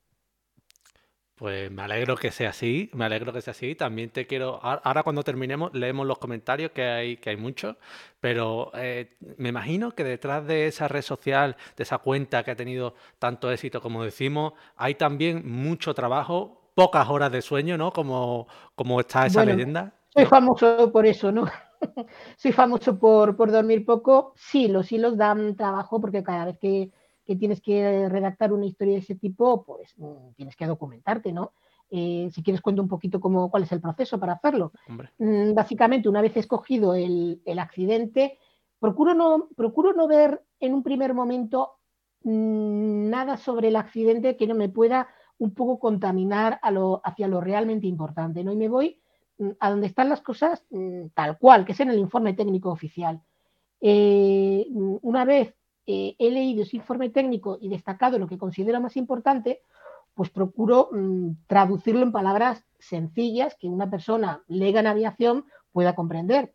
Pues 1.43 1.73
me 1.73 1.83
alegro 1.83 2.17
que 2.17 2.31
sea 2.31 2.51
así, 2.51 2.89
me 2.95 3.05
alegro 3.05 3.33
que 3.33 3.41
sea 3.41 3.51
así. 3.51 3.75
También 3.75 4.11
te 4.11 4.27
quiero, 4.29 4.61
ahora 4.63 5.03
cuando 5.03 5.25
terminemos 5.25 5.75
leemos 5.75 6.07
los 6.07 6.19
comentarios 6.19 6.71
que 6.71 6.85
hay, 6.85 7.17
que 7.17 7.31
hay 7.31 7.37
muchos, 7.37 7.77
pero 8.21 8.71
eh, 8.75 9.17
me 9.39 9.49
imagino 9.49 9.91
que 9.93 10.05
detrás 10.05 10.47
de 10.47 10.69
esa 10.69 10.87
red 10.87 11.03
social, 11.03 11.57
de 11.77 11.83
esa 11.83 11.99
cuenta 11.99 12.45
que 12.45 12.53
ha 12.53 12.57
tenido 12.57 12.95
tanto 13.19 13.51
éxito 13.51 13.81
como 13.81 14.05
decimos, 14.05 14.53
hay 14.77 14.95
también 14.95 15.43
mucho 15.51 15.95
trabajo 15.95 16.62
pocas 16.75 17.09
horas 17.09 17.33
de 17.33 17.43
sueño, 17.43 17.77
¿no? 17.77 17.93
Como, 17.93 18.47
como 18.75 19.01
está 19.01 19.27
esa 19.27 19.45
leyenda. 19.45 19.93
Soy 20.09 20.27
famoso 20.27 20.93
por 20.93 21.07
eso, 21.07 21.33
¿no? 21.33 21.47
soy 22.37 22.53
famoso 22.53 22.99
por, 22.99 23.51
dormir 23.51 23.85
poco. 23.85 24.33
Sí, 24.37 24.69
los 24.69 24.91
hilos 24.93 25.17
dan 25.17 25.57
trabajo 25.57 26.01
porque 26.01 26.23
cada 26.23 26.47
vez 26.47 26.59
que, 26.59 26.91
tienes 27.39 27.63
que 27.63 28.11
redactar 28.11 28.53
una 28.53 28.67
historia 28.67 28.95
de 28.95 29.01
ese 29.01 29.15
tipo, 29.15 29.65
pues 29.65 29.95
mm, 29.97 30.33
tienes 30.37 30.55
que 30.55 30.67
documentarte, 30.67 31.33
¿no? 31.33 31.53
Eh, 31.91 32.31
si 32.33 32.43
quieres 32.43 32.61
cuento 32.61 32.83
un 32.83 32.89
poquito 32.89 33.21
cómo, 33.21 33.51
cuál 33.51 33.63
es 33.63 33.73
el 33.73 33.81
proceso 33.81 34.19
para 34.19 34.35
hacerlo. 34.35 34.73
Mm, 35.19 35.55
básicamente, 35.55 36.09
una 36.09 36.21
vez 36.21 36.37
escogido 36.37 36.95
el, 36.95 37.41
el, 37.47 37.59
accidente, 37.59 38.39
procuro 38.79 39.15
no, 39.15 39.49
procuro 39.57 39.93
no 39.93 40.07
ver 40.09 40.43
en 40.61 40.75
un 40.75 40.83
primer 40.83 41.15
momento 41.15 41.79
mm, 42.23 43.09
nada 43.09 43.37
sobre 43.37 43.69
el 43.69 43.77
accidente 43.77 44.37
que 44.37 44.47
no 44.47 44.55
me 44.55 44.69
pueda 44.69 45.09
un 45.43 45.55
poco 45.55 45.81
contaminar 45.81 46.61
hacia 47.03 47.27
lo 47.27 47.41
realmente 47.41 47.89
importante, 47.89 48.45
¿no? 48.45 48.53
Y 48.53 48.57
me 48.57 48.69
voy 48.69 49.01
mm, 49.39 49.51
a 49.59 49.71
donde 49.71 49.89
están 49.89 50.09
las 50.09 50.21
cosas 50.21 50.65
mm, 50.71 51.07
tal 51.15 51.37
cual, 51.37 51.65
que 51.65 51.73
es 51.73 51.81
en 51.81 51.91
el 51.91 51.99
informe 51.99 52.33
técnico 52.33 52.71
oficial. 52.71 53.21
Eh, 53.81 54.65
mm, 54.71 54.99
una 55.03 55.25
vez 55.25 55.53
eh, 55.85 56.15
he 56.17 56.31
leído 56.31 56.63
ese 56.63 56.77
informe 56.77 57.11
técnico 57.11 57.59
y 57.61 57.69
destacado 57.69 58.21
lo 58.21 58.29
que 58.29 58.39
considero 58.39 58.81
más 58.81 58.97
importante, 58.97 59.63
pues 60.15 60.31
procuro 60.31 60.91
traducirlo 61.49 62.03
en 62.03 62.13
palabras 62.13 62.63
sencillas 62.79 63.57
que 63.59 63.67
una 63.67 63.91
persona 63.91 64.45
lega 64.47 64.79
en 64.79 64.87
aviación 64.87 65.47
pueda 65.73 65.95
comprender. 65.95 66.53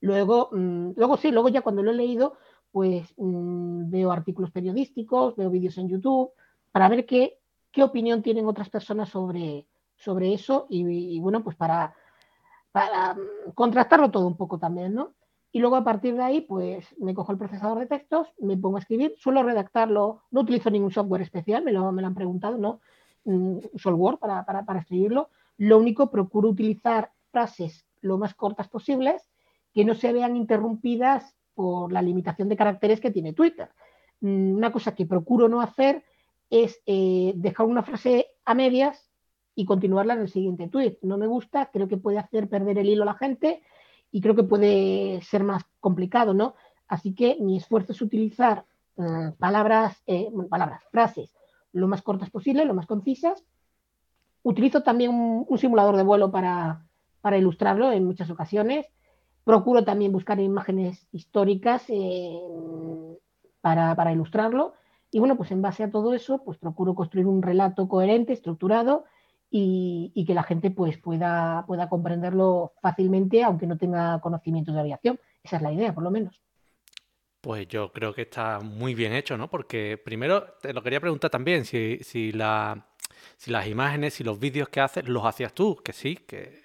Luego, 0.00 0.48
luego 0.52 1.18
sí, 1.18 1.30
luego 1.30 1.50
ya 1.50 1.60
cuando 1.60 1.82
lo 1.82 1.90
he 1.90 1.94
leído, 1.94 2.34
pues 2.70 3.12
veo 3.18 4.10
artículos 4.10 4.50
periodísticos, 4.50 5.36
veo 5.36 5.50
vídeos 5.50 5.76
en 5.76 5.88
YouTube, 5.88 6.30
para 6.72 6.88
ver 6.88 7.04
qué 7.04 7.41
qué 7.72 7.82
opinión 7.82 8.22
tienen 8.22 8.46
otras 8.46 8.68
personas 8.68 9.08
sobre, 9.08 9.66
sobre 9.96 10.34
eso 10.34 10.66
y, 10.68 11.18
bueno, 11.20 11.42
pues 11.42 11.56
para, 11.56 11.94
para 12.70 13.14
mm, 13.14 13.52
contrastarlo 13.54 14.10
todo 14.10 14.26
un 14.26 14.36
poco 14.36 14.58
también, 14.58 14.94
¿no? 14.94 15.14
Y 15.54 15.58
luego 15.58 15.76
a 15.76 15.84
partir 15.84 16.14
de 16.14 16.22
ahí, 16.22 16.40
pues 16.40 16.86
me 16.98 17.14
cojo 17.14 17.32
el 17.32 17.38
procesador 17.38 17.78
de 17.78 17.86
textos, 17.86 18.28
me 18.38 18.56
pongo 18.56 18.76
a 18.76 18.80
escribir, 18.80 19.14
suelo 19.18 19.42
redactarlo, 19.42 20.22
no 20.30 20.40
utilizo 20.40 20.70
ningún 20.70 20.90
software 20.90 21.22
especial, 21.22 21.62
me 21.62 21.72
lo, 21.72 21.92
me 21.92 22.00
lo 22.00 22.08
han 22.08 22.14
preguntado, 22.14 22.56
¿no? 22.56 22.80
Mm, 23.24 23.58
uso 23.72 23.88
el 23.88 23.94
Word 23.96 24.18
para, 24.18 24.44
para, 24.44 24.64
para 24.64 24.80
escribirlo. 24.80 25.28
Lo 25.58 25.78
único, 25.78 26.10
procuro 26.10 26.48
utilizar 26.48 27.12
frases 27.30 27.86
lo 28.00 28.18
más 28.18 28.34
cortas 28.34 28.68
posibles 28.68 29.30
que 29.72 29.84
no 29.84 29.94
se 29.94 30.12
vean 30.12 30.36
interrumpidas 30.36 31.34
por 31.54 31.92
la 31.92 32.02
limitación 32.02 32.48
de 32.48 32.56
caracteres 32.56 33.00
que 33.00 33.10
tiene 33.10 33.32
Twitter. 33.32 33.70
Mm, 34.20 34.54
una 34.56 34.72
cosa 34.72 34.94
que 34.94 35.06
procuro 35.06 35.48
no 35.48 35.60
hacer 35.60 36.04
es 36.52 36.82
eh, 36.84 37.32
dejar 37.34 37.66
una 37.66 37.82
frase 37.82 38.26
a 38.44 38.52
medias 38.52 39.10
y 39.54 39.64
continuarla 39.64 40.12
en 40.12 40.20
el 40.20 40.28
siguiente 40.28 40.68
tweet. 40.68 40.98
No 41.00 41.16
me 41.16 41.26
gusta, 41.26 41.70
creo 41.72 41.88
que 41.88 41.96
puede 41.96 42.18
hacer 42.18 42.46
perder 42.50 42.78
el 42.78 42.90
hilo 42.90 43.04
a 43.04 43.06
la 43.06 43.14
gente 43.14 43.62
y 44.10 44.20
creo 44.20 44.36
que 44.36 44.42
puede 44.42 45.22
ser 45.22 45.44
más 45.44 45.64
complicado, 45.80 46.34
¿no? 46.34 46.54
Así 46.86 47.14
que 47.14 47.38
mi 47.40 47.56
esfuerzo 47.56 47.92
es 47.92 48.02
utilizar 48.02 48.66
eh, 48.98 49.32
palabras, 49.38 50.02
eh, 50.06 50.30
palabras, 50.50 50.82
frases 50.90 51.34
lo 51.72 51.88
más 51.88 52.02
cortas 52.02 52.28
posible, 52.28 52.66
lo 52.66 52.74
más 52.74 52.86
concisas. 52.86 53.42
Utilizo 54.42 54.82
también 54.82 55.10
un, 55.48 55.58
simulador 55.58 55.96
de 55.96 56.02
vuelo 56.02 56.30
para, 56.30 56.84
para, 57.22 57.38
ilustrarlo 57.38 57.92
en 57.92 58.04
muchas 58.04 58.28
ocasiones. 58.28 58.86
Procuro 59.42 59.84
también 59.84 60.12
buscar 60.12 60.38
imágenes 60.38 61.08
históricas 61.12 61.86
para, 63.62 63.94
para 63.94 64.12
ilustrarlo. 64.12 64.74
Y 65.14 65.18
bueno, 65.18 65.36
pues 65.36 65.50
en 65.50 65.60
base 65.60 65.84
a 65.84 65.90
todo 65.90 66.14
eso, 66.14 66.42
pues 66.42 66.56
procuro 66.56 66.94
construir 66.94 67.26
un 67.26 67.42
relato 67.42 67.86
coherente, 67.86 68.32
estructurado 68.32 69.04
y, 69.50 70.24
que 70.26 70.32
la 70.32 70.42
gente 70.42 70.70
pues 70.70 70.96
pueda, 70.96 71.64
pueda 71.66 71.90
comprenderlo 71.90 72.72
fácilmente, 72.80 73.44
aunque 73.44 73.66
no 73.66 73.76
tenga 73.76 74.18
conocimientos 74.22 74.74
de 74.74 74.80
aviación. 74.80 75.20
Esa 75.44 75.56
es 75.56 75.62
la 75.62 75.70
idea, 75.70 75.94
por 75.94 76.02
lo 76.02 76.10
menos. 76.10 76.40
Pues 77.42 77.68
yo 77.68 77.92
creo 77.92 78.14
que 78.14 78.22
está 78.22 78.60
muy 78.60 78.94
bien 78.94 79.12
hecho, 79.12 79.36
¿no? 79.36 79.50
Porque 79.50 80.00
primero 80.02 80.44
te 80.62 80.72
lo 80.72 80.82
quería 80.82 81.00
preguntar 81.00 81.30
también, 81.30 81.66
si, 81.66 81.98
si, 82.02 82.32
la, 82.32 82.86
si 83.36 83.50
las 83.50 83.66
imágenes, 83.66 84.18
y 84.18 84.24
los 84.24 84.40
vídeos 84.40 84.70
que 84.70 84.80
haces, 84.80 85.06
los 85.06 85.26
hacías 85.26 85.52
tú, 85.52 85.76
que 85.84 85.92
sí, 85.92 86.16
que 86.16 86.62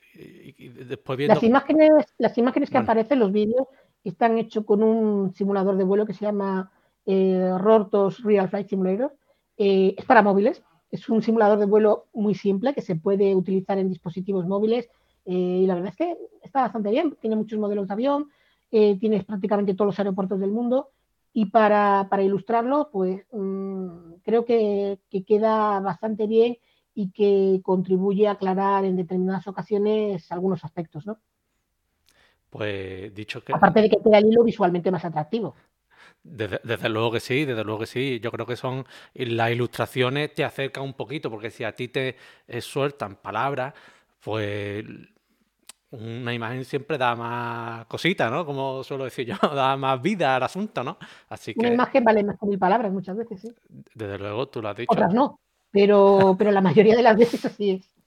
después 0.87 1.17
viendo... 1.17 1.35
Las 1.35 1.43
imágenes, 1.43 1.91
las 2.17 2.37
imágenes 2.37 2.69
que 2.69 2.77
aparecen, 2.77 3.19
los 3.19 3.33
vídeos, 3.33 3.67
están 4.05 4.37
hechos 4.37 4.63
con 4.63 4.83
un 4.83 5.33
simulador 5.33 5.75
de 5.75 5.83
vuelo 5.83 6.05
que 6.05 6.13
se 6.13 6.23
llama 6.23 6.71
eh, 7.07 7.53
Rortos 7.57 8.21
Real 8.21 8.49
Flight 8.49 8.67
Simulator. 8.67 9.15
Eh, 9.57 9.95
es 9.97 10.05
para 10.05 10.21
móviles, 10.21 10.61
es 10.91 11.07
un 11.09 11.23
simulador 11.23 11.57
de 11.57 11.65
vuelo 11.65 12.07
muy 12.13 12.35
simple 12.35 12.73
que 12.73 12.81
se 12.81 12.95
puede 12.97 13.33
utilizar 13.33 13.77
en 13.77 13.89
dispositivos 13.89 14.45
móviles 14.45 14.89
eh, 15.25 15.33
y 15.33 15.65
la 15.65 15.75
verdad 15.75 15.91
es 15.91 15.95
que 15.95 16.17
está 16.43 16.61
bastante 16.61 16.91
bien, 16.91 17.17
tiene 17.19 17.37
muchos 17.37 17.57
modelos 17.57 17.87
de 17.87 17.93
avión, 17.93 18.29
tienes 18.69 19.23
prácticamente 19.23 19.73
todos 19.73 19.87
los 19.87 19.99
aeropuertos 19.99 20.41
del 20.41 20.51
mundo 20.51 20.89
y 21.31 21.45
para, 21.45 22.05
ilustrarlo, 22.21 22.89
pues 22.91 23.25
mm, 23.31 24.15
creo 24.23 24.43
que, 24.43 24.99
queda 25.25 25.79
bastante 25.79 26.27
bien 26.27 26.57
y 26.93 27.11
que 27.11 27.61
contribuye 27.63 28.27
a 28.27 28.31
aclarar 28.31 28.83
en 28.83 28.97
determinadas 28.97 29.47
ocasiones 29.47 30.29
algunos 30.31 30.65
aspectos, 30.65 31.05
¿no? 31.05 31.19
Pues 32.49 33.13
dicho 33.13 33.41
que... 33.43 33.53
Aparte 33.53 33.81
de 33.81 33.89
que 33.89 34.01
queda 34.03 34.17
el 34.17 34.25
hilo 34.25 34.43
visualmente 34.43 34.91
más 34.91 35.05
atractivo. 35.05 35.55
Desde, 36.23 36.89
luego 36.89 37.11
que 37.11 37.19
sí, 37.19 37.45
desde 37.45 37.63
luego 37.63 37.79
que 37.79 37.85
sí. 37.85 38.19
Yo 38.19 38.31
creo 38.31 38.45
que 38.45 38.55
son 38.55 38.85
las 39.13 39.51
ilustraciones 39.51 40.33
te 40.33 40.43
acercan 40.43 40.83
un 40.83 40.93
poquito, 40.93 41.29
porque 41.29 41.49
si 41.49 41.63
a 41.63 41.73
ti 41.73 41.87
te 41.87 42.15
eh, 42.47 42.61
sueltan 42.61 43.15
palabras, 43.15 43.73
pues 44.19 44.85
una 45.91 46.33
imagen 46.33 46.65
siempre 46.65 46.97
da 46.97 47.15
más 47.15 47.85
cosita, 47.85 48.29
¿no? 48.29 48.45
Como 48.45 48.83
suelo 48.83 49.05
decir 49.05 49.25
yo, 49.27 49.35
da 49.55 49.77
más 49.77 50.01
vida 50.01 50.35
al 50.35 50.43
asunto, 50.43 50.83
¿no? 50.83 50.97
Así 51.29 51.53
que... 51.53 51.61
Una 51.61 51.73
imagen 51.73 52.03
vale 52.03 52.23
más 52.23 52.37
que 52.37 52.45
mil 52.45 52.59
palabras 52.59 52.91
muchas 52.91 53.15
veces, 53.15 53.41
sí. 53.41 53.55
Desde 53.93 54.17
luego, 54.17 54.47
tú 54.49 54.61
lo 54.61 54.69
has 54.69 54.77
dicho. 54.77 54.91
Otras 54.91 55.13
no, 55.13 55.39
pero, 55.71 56.35
pero 56.37 56.51
la 56.51 56.61
mayoría 56.61 56.95
de 56.95 57.03
las 57.03 57.17
veces 57.17 57.45
así 57.45 57.71
es. 57.71 57.97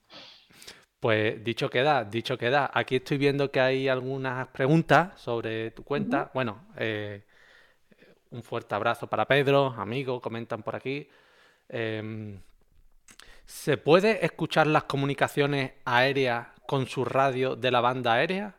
Pues 1.01 1.43
dicho 1.43 1.71
queda, 1.71 2.05
dicho 2.05 2.37
queda. 2.37 2.71
Aquí 2.75 2.97
estoy 2.97 3.17
viendo 3.17 3.51
que 3.51 3.61
hay 3.61 3.89
algunas 3.89 4.49
preguntas 4.49 5.19
sobre 5.19 5.71
tu 5.71 5.83
cuenta. 5.83 6.31
Bueno, 6.35 6.67
eh, 6.77 7.25
un 8.31 8.43
fuerte 8.43 8.75
abrazo 8.75 9.09
para 9.09 9.27
Pedro, 9.27 9.75
amigo, 9.77 10.21
comentan 10.21 10.63
por 10.63 10.77
aquí. 10.77 11.09
Em, 11.69 12.41
¿Se 13.45 13.77
puede 13.77 14.25
escuchar 14.25 14.67
las 14.67 14.85
comunicaciones 14.85 15.73
aéreas 15.85 16.49
con 16.67 16.87
su 16.87 17.05
radio 17.05 17.57
de 17.57 17.71
la 17.71 17.81
banda 17.81 18.15
aérea? 18.15 18.55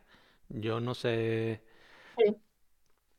Yo 0.48 0.80
no 0.80 0.94
sé. 0.94 1.62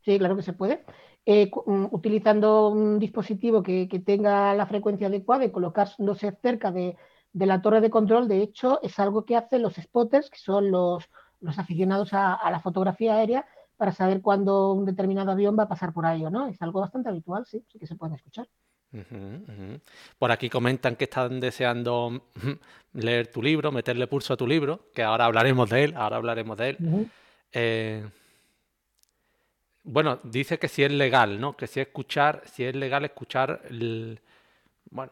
Sí, 0.01 0.19
claro 0.19 0.35
que 0.35 0.43
se 0.43 0.53
puede. 0.53 0.83
Eh, 1.25 1.49
mm, 1.65 1.85
utilizando 1.91 2.67
un 2.67 2.99
dispositivo 2.99 3.63
que, 3.63 3.87
tenga 4.05 4.53
la 4.53 4.67
frecuencia 4.67 5.07
adecuada 5.07 5.45
y 5.45 5.51
colocándose 5.51 6.37
cerca 6.41 6.71
de, 6.71 6.97
la 7.33 7.61
torre 7.61 7.81
de 7.81 7.89
control, 7.89 8.27
de 8.27 8.41
hecho, 8.41 8.79
es 8.83 8.99
algo 8.99 9.25
que 9.25 9.37
hacen 9.37 9.61
los 9.61 9.75
spotters, 9.75 10.29
que 10.29 10.37
son 10.37 10.69
los, 10.69 11.09
aficionados 11.57 12.13
a, 12.13 12.39
la 12.51 12.59
fotografía 12.59 13.15
aérea, 13.15 13.45
para 13.83 13.91
saber 13.91 14.21
cuándo 14.21 14.71
un 14.71 14.85
determinado 14.85 15.31
avión 15.31 15.59
va 15.59 15.63
a 15.63 15.67
pasar 15.67 15.91
por 15.91 16.05
ahí 16.05 16.23
o 16.23 16.29
no. 16.29 16.47
Es 16.47 16.61
algo 16.61 16.79
bastante 16.79 17.09
habitual, 17.09 17.45
sí, 17.45 17.65
sí 17.69 17.77
que 17.77 17.85
se 17.85 17.97
puede 17.97 18.15
escuchar. 18.15 18.47
Por 20.17 20.31
aquí 20.31 20.49
comentan 20.49 20.95
que 20.95 21.03
están 21.03 21.41
deseando 21.41 22.29
leer 22.93 23.27
tu 23.27 23.41
libro, 23.41 23.73
meterle 23.73 24.07
pulso 24.07 24.35
a 24.35 24.37
tu 24.37 24.47
libro, 24.47 24.87
que 24.93 25.03
ahora 25.03 25.25
hablaremos 25.25 25.69
de 25.69 25.83
él, 25.83 25.93
ahora 25.97 26.15
hablaremos 26.15 26.57
de 26.57 26.69
él. 26.69 26.77
Eh, 27.51 28.05
bueno, 29.83 30.17
dice 30.23 30.57
que 30.57 30.69
si 30.69 30.85
es 30.85 30.91
legal, 30.93 31.41
¿no? 31.41 31.57
Que 31.57 31.67
si 31.67 31.81
escuchar, 31.81 32.43
si 32.45 32.63
es 32.63 32.73
legal 32.77 33.03
escuchar, 33.03 33.63
bueno, 34.91 35.11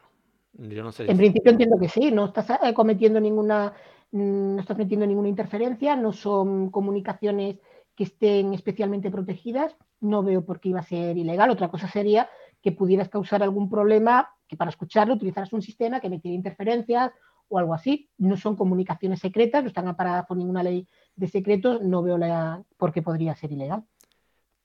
yo 0.53 0.81
no 0.81 0.93
sé. 0.93 1.11
En 1.11 1.17
principio 1.17 1.51
entiendo 1.51 1.77
que 1.77 1.89
sí, 1.89 2.09
no 2.09 2.27
estás 2.27 2.49
eh, 2.51 2.73
cometiendo 2.73 3.19
ninguna, 3.19 3.73
mm, 4.11 4.55
no 4.55 4.61
estás 4.61 4.77
metiendo 4.77 5.05
ninguna 5.05 5.27
interferencia, 5.27 5.97
no 5.97 6.13
son 6.13 6.69
comunicaciones 6.69 7.57
que 7.95 8.03
estén 8.05 8.53
especialmente 8.53 9.11
protegidas, 9.11 9.75
no 9.99 10.23
veo 10.23 10.45
por 10.45 10.59
qué 10.59 10.69
iba 10.69 10.79
a 10.79 10.83
ser 10.83 11.17
ilegal. 11.17 11.49
Otra 11.49 11.69
cosa 11.69 11.87
sería 11.87 12.29
que 12.61 12.71
pudieras 12.71 13.09
causar 13.09 13.43
algún 13.43 13.69
problema, 13.69 14.29
que 14.47 14.57
para 14.57 14.69
escucharlo 14.69 15.15
utilizaras 15.15 15.53
un 15.53 15.61
sistema 15.61 15.99
que 15.99 16.09
metiera 16.09 16.35
interferencias 16.35 17.11
o 17.49 17.59
algo 17.59 17.73
así. 17.73 18.09
No 18.17 18.37
son 18.37 18.55
comunicaciones 18.55 19.19
secretas, 19.19 19.63
no 19.63 19.67
están 19.67 19.87
aparadas 19.87 20.25
por 20.25 20.37
ninguna 20.37 20.63
ley 20.63 20.87
de 21.15 21.27
secretos, 21.27 21.81
no 21.81 22.01
veo 22.01 22.17
la, 22.17 22.63
por 22.77 22.93
qué 22.93 23.01
podría 23.01 23.35
ser 23.35 23.51
ilegal. 23.51 23.83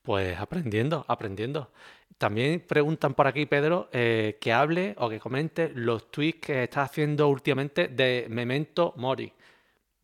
Pues 0.03 0.39
aprendiendo, 0.39 1.05
aprendiendo. 1.09 1.71
También 2.17 2.65
preguntan 2.67 3.15
por 3.15 3.27
aquí, 3.27 3.45
Pedro, 3.45 3.89
eh, 3.93 4.39
que 4.41 4.53
hable 4.53 4.95
o 4.99 5.09
que 5.09 5.19
comente 5.19 5.71
los 5.75 6.11
tweets 6.11 6.41
que 6.41 6.63
estás 6.63 6.91
haciendo 6.91 7.29
últimamente 7.29 7.89
de 7.89 8.27
Memento 8.31 8.95
Mori. 8.97 9.33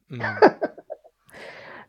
Mm. 0.09 0.21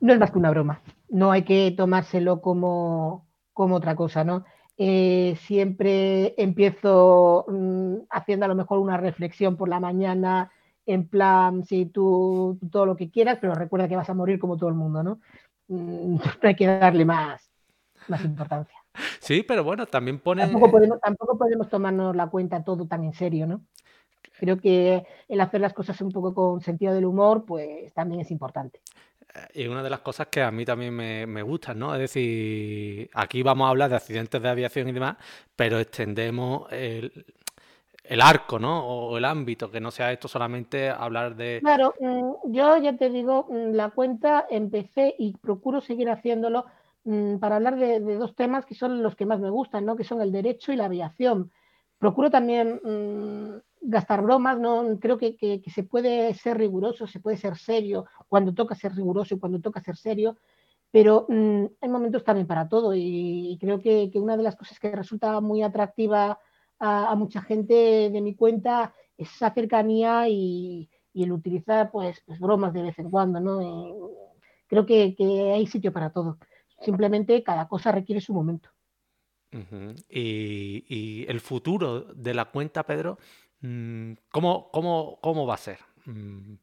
no 0.04 0.14
es 0.14 0.20
más 0.20 0.32
que 0.32 0.38
una 0.38 0.52
broma 0.52 0.82
no 1.14 1.32
hay 1.32 1.44
que 1.44 1.72
tomárselo 1.78 2.42
como, 2.42 3.28
otra 3.54 3.96
cosa, 3.96 4.24
¿no? 4.24 4.44
Eh, 4.78 5.38
siempre 5.42 6.34
empiezo 6.42 7.46
mm, 7.48 7.96
haciendo 8.10 8.46
a 8.46 8.48
lo 8.48 8.56
mejor 8.56 8.80
una 8.80 8.98
reflexión 8.98 9.56
por 9.56 9.70
la 9.70 9.80
mañana, 9.80 10.52
en 10.88 11.08
plan, 11.08 11.64
si 11.64 11.86
tú, 11.86 12.58
todo 12.72 12.88
lo 12.88 12.96
que 12.96 13.12
quieras, 13.12 13.38
pero 13.40 13.54
recuerda 13.54 13.88
que 13.88 13.96
vas 13.96 14.10
a 14.10 14.16
morir 14.16 14.40
como 14.40 14.58
todo 14.58 14.70
el 14.70 14.76
mundo, 14.76 15.04
¿no? 15.04 15.20
Mm, 15.68 16.16
no 16.42 16.50
hay 16.50 16.56
que 16.56 16.66
darle 16.66 17.06
más, 17.06 17.48
más 18.08 18.26
importancia. 18.26 18.80
Sí, 19.20 19.44
pero 19.48 19.64
bueno, 19.64 19.86
también 19.86 20.20
pone... 20.20 20.42
Tampoco 20.42 20.72
podemos, 20.72 21.00
tampoco 21.00 21.38
podemos 21.38 21.70
tomarnos 21.70 22.16
la 22.16 22.28
cuenta 22.28 22.64
todo 22.64 22.88
tan 22.88 23.04
en 23.04 23.14
serio, 23.14 23.46
¿no? 23.46 23.62
Creo 24.40 24.58
que 24.60 25.06
el 25.28 25.42
hacer 25.42 25.62
las 25.62 25.74
cosas 25.74 26.02
un 26.02 26.12
poco 26.12 26.34
con 26.34 26.60
sentido 26.60 26.94
del 26.94 27.06
humor, 27.06 27.46
pues 27.46 27.94
también 27.94 28.22
es 28.22 28.32
importante. 28.32 28.82
Y 29.54 29.68
una 29.68 29.82
de 29.82 29.90
las 29.90 30.02
cosas 30.02 30.28
que 30.28 30.42
a 30.42 30.52
mí 30.52 30.64
también 30.64 30.94
me, 30.94 31.26
me 31.26 31.42
gustan, 31.42 31.80
¿no? 31.80 31.94
Es 31.96 32.00
decir, 32.00 33.10
aquí 33.14 33.42
vamos 33.42 33.66
a 33.66 33.70
hablar 33.70 33.90
de 33.90 33.96
accidentes 33.96 34.42
de 34.42 34.50
aviación 34.50 34.90
y 34.90 34.92
demás, 34.92 35.18
pero 35.56 35.80
extendemos 35.80 36.72
el, 36.72 38.22
arco, 38.22 38.60
¿no? 38.60 38.86
O 38.86 39.18
el 39.18 39.26
ámbito, 39.26 39.72
que 39.72 39.80
no 39.80 39.90
sea 39.90 40.12
esto 40.12 40.28
solamente 40.28 40.90
hablar 40.90 41.36
de... 41.36 41.60
Claro, 41.62 41.96
mm, 42.00 42.52
yo 42.52 42.78
ya 42.78 42.96
te 42.96 43.10
digo, 43.10 43.48
mm, 43.50 43.74
la 43.74 43.90
cuenta 43.90 44.46
empecé 44.50 45.16
y 45.18 45.36
procuro 45.38 45.82
seguir 45.82 46.12
haciéndolo 46.12 46.66
mm, 47.06 47.38
para 47.38 47.56
hablar 47.56 47.78
de, 47.78 48.00
dos 48.02 48.36
temas 48.36 48.66
que 48.66 48.76
son 48.76 49.02
los 49.02 49.16
que 49.16 49.26
más 49.26 49.40
me 49.40 49.50
gustan, 49.50 49.84
¿no? 49.84 49.96
Que 49.96 50.04
son 50.04 50.22
el 50.22 50.32
derecho 50.32 50.72
y 50.72 50.76
la 50.76 50.86
aviación. 50.86 51.52
Procuro 51.98 52.30
también 52.30 52.80
gastar 53.84 54.22
bromas, 54.22 54.60
¿no? 54.60 54.98
Creo 55.00 55.18
que, 55.18 55.62
se 55.74 55.84
puede 55.84 56.34
ser 56.34 56.58
riguroso, 56.58 57.06
se 57.06 57.20
puede 57.20 57.38
ser 57.38 57.58
serio 57.58 58.06
cuando 58.28 58.54
toca 58.54 58.76
ser 58.76 58.94
riguroso 58.96 59.36
y 59.36 59.40
cuando 59.40 59.60
toca 59.60 59.82
ser 59.82 59.98
serio, 59.98 60.38
pero 60.92 61.26
mm, 61.30 61.66
hay 61.82 61.90
momentos 61.90 62.24
también 62.24 62.48
para 62.48 62.68
todo 62.68 62.94
y, 62.96 63.58
creo 63.60 63.82
que, 63.82 64.10
una 64.16 64.38
de 64.38 64.44
las 64.44 64.56
cosas 64.56 64.80
que 64.80 64.96
resulta 64.96 65.40
muy 65.42 65.64
atractiva 65.64 66.40
a, 66.80 67.16
mucha 67.16 67.42
gente 67.42 68.10
de 68.10 68.22
mi 68.22 68.36
cuenta 68.36 68.94
es 69.18 69.30
esa 69.34 69.54
cercanía 69.54 70.28
y, 70.30 70.90
el 71.14 71.32
utilizar 71.32 71.92
pues, 71.92 72.24
pues, 72.26 72.40
bromas 72.40 72.74
de 72.74 72.82
vez 72.82 72.98
en 72.98 73.12
cuando, 73.12 73.40
¿no? 73.40 73.60
creo 74.68 74.86
que, 74.86 75.52
hay 75.54 75.68
sitio 75.68 75.92
para 75.94 76.12
todo. 76.12 76.38
Simplemente 76.82 77.44
cada 77.44 77.68
cosa 77.68 77.92
requiere 77.92 78.22
su 78.22 78.34
momento. 78.34 78.70
y, 80.10 81.26
el 81.28 81.40
futuro 81.40 82.02
de 82.14 82.34
la 82.34 82.46
cuenta, 82.46 82.84
Pedro, 82.84 83.20
¿Cómo, 84.32 84.70
cómo, 84.72 85.20
cómo 85.22 85.46
va 85.46 85.54
a 85.54 85.58
ser? 85.58 85.80
Mm. 86.06 86.56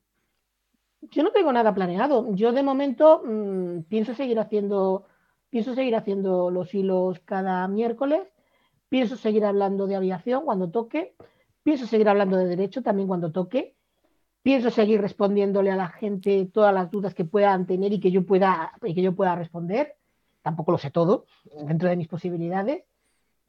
Yo 1.03 1.23
no 1.23 1.33
tengo 1.33 1.51
nada 1.51 1.75
planeado. 1.75 2.35
Yo 2.35 2.53
de 2.53 2.63
momento 2.63 3.23
mm, 3.25 3.85
pienso 3.89 4.15
seguir 4.15 4.39
haciendo, 4.39 5.07
pienso 5.49 5.75
seguir 5.75 5.97
haciendo 5.97 6.51
los 6.51 6.75
hilos 6.75 7.21
cada 7.21 7.67
miércoles. 7.69 8.29
Pienso 8.91 9.17
seguir 9.17 9.47
hablando 9.47 9.87
de 9.87 9.97
aviación 9.97 10.45
cuando 10.45 10.71
toque. 10.71 11.15
Pienso 11.63 11.87
seguir 11.87 12.09
hablando 12.09 12.37
de 12.37 12.47
derecho 12.47 12.83
también 12.83 13.09
cuando 13.09 13.33
toque. 13.33 13.77
Pienso 14.43 14.71
seguir 14.71 15.01
respondiéndole 15.01 15.71
a 15.71 15.77
la 15.77 15.89
gente 15.89 16.51
todas 16.53 16.75
las 16.75 16.91
dudas 16.91 17.15
que 17.15 17.25
puedan 17.25 17.67
tener 17.67 17.93
y 17.93 18.01
que 18.01 18.11
yo 18.11 18.27
pueda, 18.27 18.73
y 18.83 18.95
que 18.95 19.03
yo 19.03 19.15
pueda 19.15 19.37
responder. 19.37 19.97
Tampoco 20.43 20.73
lo 20.73 20.79
sé 20.79 20.91
todo, 20.91 21.27
dentro 21.67 21.89
de 21.89 21.97
mis 21.97 22.09
posibilidades. 22.09 22.85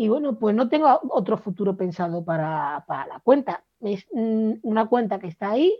Y 0.02 0.08
bueno, 0.08 0.40
pues 0.40 0.56
no 0.56 0.68
tengo 0.68 1.00
otro 1.10 1.38
futuro 1.38 1.78
pensado 1.78 2.26
para, 2.26 2.84
la 2.88 3.22
cuenta. 3.24 3.64
Es 3.82 4.08
una 4.10 4.88
cuenta 4.88 5.20
que 5.20 5.28
está 5.28 5.52
ahí, 5.52 5.80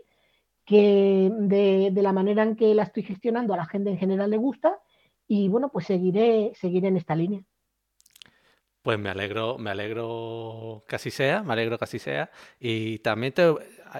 que 0.64 1.28
de, 1.32 1.90
la 2.00 2.12
manera 2.12 2.44
en 2.44 2.54
que 2.54 2.72
la 2.72 2.84
estoy 2.84 3.02
gestionando 3.02 3.52
a 3.52 3.56
la 3.56 3.66
gente 3.66 3.90
en 3.90 3.98
general 3.98 4.30
le 4.30 4.36
gusta 4.36 4.78
y 5.26 5.48
bueno, 5.48 5.70
pues 5.70 5.86
seguiré, 5.86 6.52
seguiré 6.54 6.86
en 6.86 6.98
esta 6.98 7.16
línea. 7.16 7.42
Pues 8.80 8.96
me 8.96 9.08
alegro, 9.08 9.58
me 9.58 9.70
alegro 9.70 10.84
que 10.86 10.94
así 10.94 11.10
sea, 11.10 11.42
me 11.42 11.54
alegro 11.54 11.76
que 11.76 11.84
así 11.84 11.98
sea. 11.98 12.30
Y 12.60 13.00
también 13.00 13.32
te, 13.32 13.52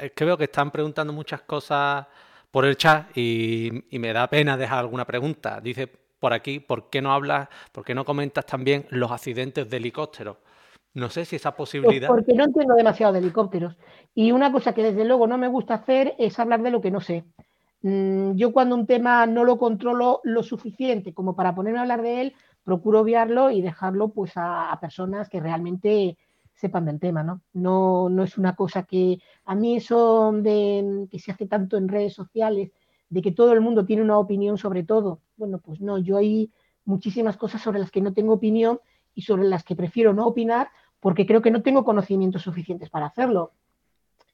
es 0.02 0.12
que 0.12 0.24
veo 0.24 0.38
que 0.38 0.44
están 0.44 0.70
preguntando 0.70 1.12
muchas 1.12 1.42
cosas 1.42 2.06
por 2.48 2.64
el 2.64 2.76
chat 2.76 3.08
y 3.16 3.82
me 3.90 4.12
da 4.12 4.30
pena 4.30 4.56
dejar 4.56 4.78
alguna 4.78 5.04
pregunta. 5.04 5.60
Dice 5.60 5.90
por 6.22 6.32
aquí, 6.32 6.60
¿por 6.60 6.88
qué 6.88 7.02
no 7.02 7.12
hablas, 7.12 7.48
por 7.72 7.84
qué 7.84 7.96
no 7.96 8.04
comentas 8.04 8.46
también 8.46 8.86
los 8.90 9.10
accidentes 9.10 9.68
de 9.68 9.76
helicópteros? 9.78 10.36
No 10.94 11.10
sé 11.10 11.24
si 11.24 11.34
esa 11.34 11.50
Pues 11.50 11.70
posibilidad. 11.70 12.06
porque 12.06 12.32
no 12.32 12.44
entiendo 12.44 12.76
demasiado 12.76 13.12
de 13.12 13.18
helicópteros. 13.18 13.76
Y 14.14 14.30
una 14.30 14.52
cosa 14.52 14.72
que 14.72 14.84
desde 14.84 15.04
luego 15.04 15.26
no 15.26 15.36
me 15.36 15.48
gusta 15.48 15.74
hacer 15.74 16.14
es 16.18 16.38
hablar 16.38 16.62
de 16.62 16.70
lo 16.70 16.80
que 16.80 16.92
no 16.92 17.00
sé. 17.00 17.24
Mm, 17.80 18.36
Yo 18.36 18.52
cuando 18.52 18.76
un 18.76 18.86
tema 18.86 19.26
no 19.26 19.42
lo 19.42 19.58
controlo 19.58 20.20
lo 20.22 20.44
suficiente 20.44 21.12
como 21.12 21.34
para 21.34 21.56
ponerme 21.56 21.80
a 21.80 21.82
hablar 21.82 22.02
de 22.02 22.20
él, 22.20 22.34
procuro 22.62 23.00
obviarlo 23.00 23.50
y 23.50 23.60
dejarlo 23.60 24.10
pues 24.10 24.36
a, 24.36 24.70
a 24.70 24.78
personas 24.78 25.28
que 25.28 25.40
realmente 25.40 26.16
sepan 26.54 26.84
del 26.84 27.00
tema, 27.00 27.24
¿no? 27.24 27.40
No, 27.52 28.08
no 28.08 28.22
es 28.22 28.38
una 28.38 28.54
cosa 28.54 28.84
que 28.84 29.18
a 29.46 29.56
mí 29.56 29.74
eso 29.78 30.30
de 30.32 31.08
que 31.10 31.18
se 31.18 31.32
hace 31.32 31.48
tanto 31.48 31.76
en 31.76 31.88
redes 31.88 32.14
sociales, 32.14 32.70
de 33.12 33.20
que 33.20 33.30
todo 33.30 33.52
el 33.52 33.60
mundo 33.60 33.84
tiene 33.84 34.00
una 34.00 34.16
opinión 34.16 34.56
sobre 34.56 34.84
todo. 34.84 35.20
Bueno, 35.36 35.58
pues 35.58 35.82
no, 35.82 35.98
yo 35.98 36.16
hay 36.16 36.50
muchísimas 36.86 37.36
cosas 37.36 37.60
sobre 37.60 37.78
las 37.78 37.90
que 37.90 38.00
no 38.00 38.14
tengo 38.14 38.32
opinión 38.32 38.80
y 39.14 39.20
sobre 39.20 39.44
las 39.44 39.64
que 39.64 39.76
prefiero 39.76 40.14
no 40.14 40.26
opinar 40.26 40.70
porque 40.98 41.26
creo 41.26 41.42
que 41.42 41.50
no 41.50 41.60
tengo 41.60 41.84
conocimientos 41.84 42.40
suficientes 42.40 42.88
para 42.88 43.06
hacerlo. 43.06 43.52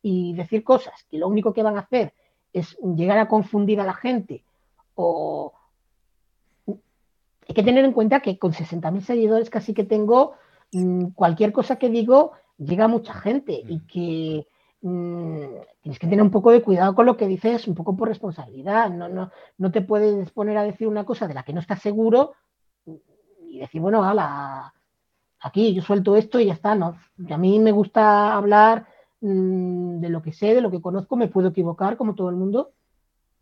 Y 0.01 0.33
decir 0.35 0.63
cosas 0.63 0.95
que 1.11 1.19
lo 1.19 1.27
único 1.27 1.53
que 1.53 1.65
van 1.65 1.77
a 1.77 1.81
hacer 1.81 2.13
es 2.53 2.79
llegar 2.95 3.19
a 3.19 3.27
confundir 3.27 3.81
a 3.81 3.85
la 3.85 3.95
gente 3.95 4.45
o... 4.95 5.53
Hay 6.67 7.55
que 7.55 7.65
tener 7.65 7.85
en 7.85 7.93
cuenta 7.93 8.21
que 8.21 8.39
con 8.39 8.53
60.000 8.53 9.01
seguidores 9.01 9.51
casi 9.51 9.75
que 9.75 9.83
tengo 9.83 10.35
mmm, 10.71 11.07
cualquier 11.17 11.51
cosa 11.51 11.77
que 11.77 11.89
digo 11.89 12.33
llega 12.59 12.85
a 12.85 12.89
mucha 12.89 13.15
gente 13.15 13.61
y 13.67 13.81
que 13.81 14.47
mmm, 14.83 15.45
tienes 15.81 15.99
que 15.99 16.07
tener 16.07 16.23
un 16.23 16.31
poco 16.31 16.51
de 16.51 16.63
cuidado 16.63 16.95
con 16.95 17.07
lo 17.07 17.17
que 17.17 17.27
dices, 17.27 17.67
un 17.69 17.75
poco 17.75 17.97
por 17.97 18.09
responsabilidad. 18.09 18.91
No, 18.91 19.09
no, 19.09 19.31
no 19.57 19.71
te 19.71 19.83
puedes 19.83 20.31
poner 20.31 20.57
a 20.59 20.65
decir 20.65 20.89
una 20.89 21.05
cosa 21.05 21.27
de 21.27 21.35
la 21.35 21.43
que 21.43 21.53
no 21.53 21.61
estás 21.61 21.81
seguro 21.81 22.35
y 23.41 23.59
decir, 23.61 23.81
bueno, 23.81 24.05
ala, 24.05 24.73
aquí 25.41 25.75
yo 25.75 25.83
suelto 25.83 26.17
esto 26.17 26.41
y 26.41 26.47
ya 26.47 26.53
está. 26.55 26.75
No, 26.75 26.97
a 27.31 27.39
mí 27.39 27.59
me 27.59 27.73
gusta 27.73 28.35
hablar 28.35 28.87
mmm, 29.21 30.01
de 30.01 30.09
lo 30.09 30.23
que 30.23 30.33
sé, 30.33 30.55
de 30.55 30.61
lo 30.61 30.71
que 30.71 30.81
conozco, 30.81 31.17
me 31.17 31.29
puedo 31.29 31.49
equivocar 31.49 31.97
como 31.97 32.15
todo 32.15 32.31
el 32.31 32.37
mundo, 32.37 32.73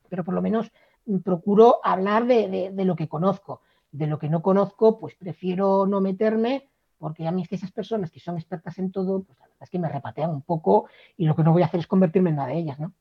pero 0.09 0.25
por 0.25 0.35
lo 0.35 0.43
menos 0.43 0.71
mmm, 1.07 1.19
procuro 1.19 1.81
hablar 1.83 2.27
de, 2.27 2.71
de, 2.73 2.85
lo 2.85 2.97
que 2.97 3.09
conozco. 3.09 3.63
De 3.93 4.07
lo 4.07 4.19
que 4.19 4.29
no 4.29 4.43
conozco, 4.43 4.99
pues 4.99 5.15
prefiero 5.15 5.87
no 5.87 6.01
meterme, 6.01 6.69
porque 6.99 7.27
a 7.27 7.33
mí 7.33 7.43
es 7.43 7.49
que 7.49 7.57
esas 7.57 7.73
personas 7.73 8.11
que 8.11 8.21
son 8.21 8.37
expertas 8.37 8.79
en 8.79 8.91
todo, 8.93 9.23
pues 9.23 9.39
la 9.39 9.47
verdad 9.47 9.63
es 9.63 9.71
que 9.71 9.79
me 9.79 9.89
repatean 9.89 10.31
un 10.31 10.43
poco 10.43 10.89
y 11.17 11.27
lo 11.27 11.37
que 11.37 11.43
no 11.43 11.53
voy 11.53 11.63
a 11.63 11.67
hacer 11.67 11.81
es 11.81 11.87
convertirme 11.87 12.31
en 12.31 12.37
una 12.37 12.47
de 12.47 12.59
ellas, 12.59 12.79
¿no? 12.79 12.93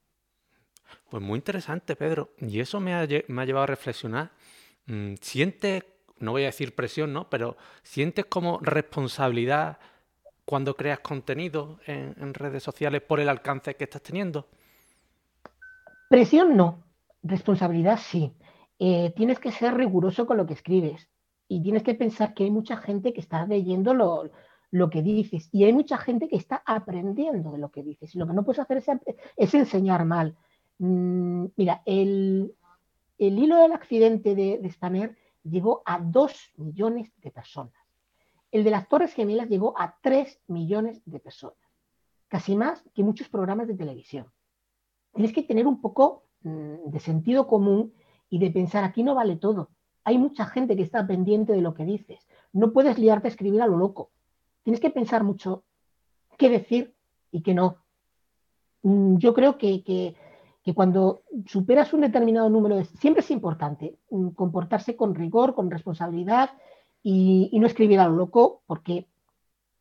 Pues 1.09 1.23
muy 1.23 1.37
interesante, 1.37 1.95
Pedro. 1.95 2.31
Y 2.39 2.59
eso 2.59 2.79
me 2.79 2.93
ha, 2.93 3.07
me 3.27 3.41
ha 3.41 3.45
llevado 3.45 3.63
a 3.63 3.67
reflexionar. 3.67 4.31
Mm, 4.85 5.15
¿Sientes 5.21 5.83
no 6.19 6.31
voy 6.31 6.43
a 6.43 6.47
decir 6.47 6.75
presión, 6.75 7.13
¿no? 7.13 7.29
Pero 7.29 7.57
¿sientes 7.83 8.25
como 8.25 8.59
responsabilidad 8.61 9.79
cuando 10.45 10.75
creas 10.75 10.99
contenido 10.99 11.79
en, 11.85 12.15
en, 12.19 12.33
redes 12.33 12.63
sociales 12.63 13.01
por 13.01 13.19
el 13.19 13.29
alcance 13.29 13.75
que 13.75 13.83
estás 13.83 14.01
teniendo? 14.01 14.47
Presión 16.09 16.55
no, 16.55 16.83
responsabilidad 17.23 17.99
sí. 17.99 18.33
Eh, 18.79 19.13
tienes 19.15 19.39
que 19.39 19.51
ser 19.51 19.73
riguroso 19.73 20.25
con 20.25 20.37
lo 20.37 20.45
que 20.45 20.53
escribes 20.53 21.09
y 21.47 21.61
tienes 21.61 21.83
que 21.83 21.95
pensar 21.95 22.33
que 22.33 22.45
hay 22.45 22.51
mucha 22.51 22.77
gente 22.77 23.13
que 23.13 23.21
está 23.21 23.45
leyendo 23.45 23.93
lo, 23.93 24.31
lo 24.71 24.89
que 24.89 25.01
dices 25.01 25.49
y 25.51 25.63
hay 25.63 25.73
mucha 25.73 25.97
gente 25.97 26.27
que 26.27 26.35
está 26.35 26.63
aprendiendo 26.65 27.51
de 27.51 27.57
lo 27.57 27.69
que 27.71 27.83
dices 27.83 28.13
y 28.15 28.19
lo 28.19 28.27
que 28.27 28.33
no 28.33 28.43
puedes 28.43 28.59
hacer 28.59 28.77
es, 28.77 28.85
es 29.37 29.53
enseñar 29.53 30.05
mal. 30.05 30.35
Mm, 30.79 31.45
mira, 31.55 31.81
el, 31.85 32.53
el, 33.17 33.39
hilo 33.39 33.57
del 33.57 33.71
accidente 33.71 34.35
de, 34.35 34.59
de 34.59 35.15
llegó 35.43 35.81
a 35.85 35.99
2 35.99 36.53
millones 36.57 37.11
de 37.21 37.31
personas. 37.31 37.73
El 38.51 38.63
de 38.63 38.71
las 38.71 38.87
Torres 38.87 39.13
Gemelas 39.13 39.49
llegó 39.49 39.79
a 39.79 39.97
3 40.01 40.41
millones 40.47 41.01
de 41.05 41.19
personas, 41.19 41.57
casi 42.27 42.55
más 42.55 42.83
que 42.93 43.03
muchos 43.03 43.29
programas 43.29 43.67
de 43.67 43.75
televisión. 43.75 44.31
Tienes 45.13 45.33
que 45.33 45.43
tener 45.43 45.67
un 45.67 45.81
poco 45.81 46.23
mmm, 46.41 46.89
de 46.89 46.99
sentido 46.99 47.47
común 47.47 47.93
y 48.29 48.39
de 48.39 48.51
pensar, 48.51 48.83
aquí 48.83 49.03
no 49.03 49.15
vale 49.15 49.35
todo. 49.37 49.69
Hay 50.05 50.17
mucha 50.19 50.45
gente 50.45 50.75
que 50.75 50.83
está 50.83 51.05
pendiente 51.05 51.51
de 51.51 51.61
lo 51.61 51.73
que 51.73 51.83
dices. 51.83 52.25
No 52.53 52.71
puedes 52.71 52.97
liarte 52.97 53.27
a 53.27 53.31
escribir 53.31 53.61
a 53.61 53.67
lo 53.67 53.77
loco. 53.77 54.11
Tienes 54.63 54.79
que 54.79 54.91
pensar 54.91 55.23
mucho 55.23 55.63
qué 56.37 56.49
decir 56.49 56.95
y 57.31 57.41
qué 57.41 57.53
no. 57.53 57.77
Mm, 58.83 59.17
yo 59.17 59.33
creo 59.33 59.57
que, 59.57 59.83
que, 59.83 60.15
cuando 60.73 61.23
superas 61.47 61.91
un 61.93 62.01
determinado 62.01 62.49
número 62.49 62.75
de... 62.75 62.85
Siempre 62.85 63.21
es 63.21 63.31
importante 63.31 63.97
mm, 64.11 64.29
comportarse 64.29 64.95
con 64.95 65.15
rigor, 65.15 65.55
con 65.55 65.71
responsabilidad 65.71 66.51
y, 67.01 67.49
y, 67.51 67.59
no 67.59 67.67
escribir 67.67 67.99
a 67.99 68.07
lo 68.07 68.15
loco, 68.15 68.61
porque 68.67 69.07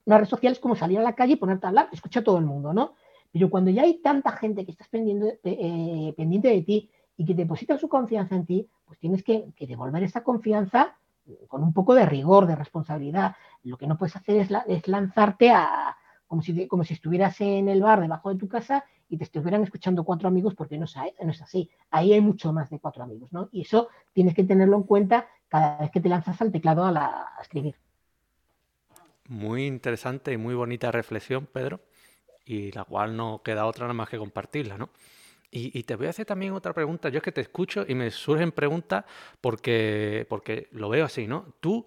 una 0.07 0.19
red 0.19 0.27
social 0.27 0.53
es 0.53 0.59
como 0.59 0.77
salir 0.77 0.99
a 0.99 1.03
la 1.03 1.15
calle 1.15 1.35
y 1.35 1.37
ponerte 1.37 1.67
a 1.67 1.69
hablar, 1.69 1.89
escucha 1.93 2.21
a 2.21 2.25
todo 2.25 2.39
el 2.39 2.45
mundo, 2.45 2.73
¿no? 2.73 2.95
Pero 3.31 3.51
cuando 3.51 3.71
ya 3.71 3.83
hay 3.83 4.01
tanta 4.01 4.33
gente 4.33 4.65
que 4.65 4.71
estás 4.71 4.89
pendiente, 4.89 5.41
eh, 5.45 6.15
pendiente 6.17 6.49
de 6.49 6.63
ti 6.63 6.91
y 7.17 7.25
que 7.25 7.35
deposita 7.35 7.79
su 7.79 7.89
confianza 7.89 8.35
en 8.35 8.47
ti, 8.47 8.69
pues 8.85 8.99
tienes 8.99 9.23
que, 9.23 9.53
devolver 9.61 10.03
esa 10.03 10.23
confianza 10.23 10.97
con 11.49 11.63
un 11.63 11.73
poco 11.73 11.95
de 11.95 12.07
rigor, 12.07 12.47
de 12.47 12.57
responsabilidad. 12.57 13.37
Lo 13.63 13.79
que 13.79 13.87
no 13.87 13.97
puedes 13.97 14.17
hacer 14.17 14.37
es, 14.37 14.51
la, 14.51 14.61
es 14.61 14.87
lanzarte 14.89 15.51
a, 15.51 15.97
como 16.27 16.43
si, 16.43 16.67
como 16.67 16.85
si 16.85 16.95
estuvieras 16.95 17.41
en 17.41 17.69
el 17.69 17.83
bar 17.83 18.01
debajo 18.01 18.31
de 18.33 18.39
tu 18.39 18.49
casa 18.49 18.85
y 19.09 19.17
te 19.17 19.25
estuvieran 19.25 19.63
escuchando 19.63 20.05
cuatro 20.05 20.29
amigos, 20.29 20.55
porque 20.55 20.79
no 20.79 20.87
no 21.23 21.31
es 21.31 21.43
así. 21.43 21.71
Ahí 21.91 22.13
hay 22.13 22.21
mucho 22.21 22.53
más 22.53 22.71
de 22.71 22.79
cuatro 22.79 23.05
amigos, 23.05 23.33
¿no? 23.33 23.49
Y 23.53 23.63
eso 23.63 23.89
tienes 24.13 24.35
que 24.35 24.45
tenerlo 24.45 24.77
en 24.77 24.83
cuenta 24.83 25.29
cada 25.49 25.79
vez 25.79 25.91
que 25.91 26.01
te 26.01 26.09
lanzas 26.09 26.41
al 26.41 26.51
teclado 26.51 26.85
a, 26.85 26.91
la, 26.91 27.29
a 27.39 27.43
escribir. 27.43 27.77
Muy 29.29 29.67
interesante 29.67 30.33
y 30.33 30.37
muy 30.37 30.55
bonita 30.55 30.91
reflexión, 30.91 31.47
Pedro, 31.47 31.81
y 32.45 32.73
la 32.73 32.85
cual 32.85 33.17
no 33.17 33.43
queda 33.43 33.67
otra 33.67 33.85
nada 33.85 33.95
más 33.95 34.09
que 34.09 34.19
compartirla, 34.19 34.77
¿no? 34.77 34.91
Y, 35.57 35.79
y, 35.79 35.85
te 35.85 35.95
voy 35.95 36.09
a 36.09 36.11
hacer 36.11 36.27
también 36.27 36.53
otra 36.53 36.73
pregunta. 36.73 37.11
Yo 37.11 37.19
es 37.19 37.23
que 37.23 37.31
te 37.31 37.41
escucho 37.41 37.85
y 37.87 37.95
me 37.95 38.11
surgen 38.11 38.51
preguntas 38.51 39.05
porque, 39.41 40.27
porque 40.29 40.67
lo 40.73 40.89
veo 40.89 41.05
así, 41.05 41.29
¿no? 41.29 41.55
¿Tú 41.61 41.87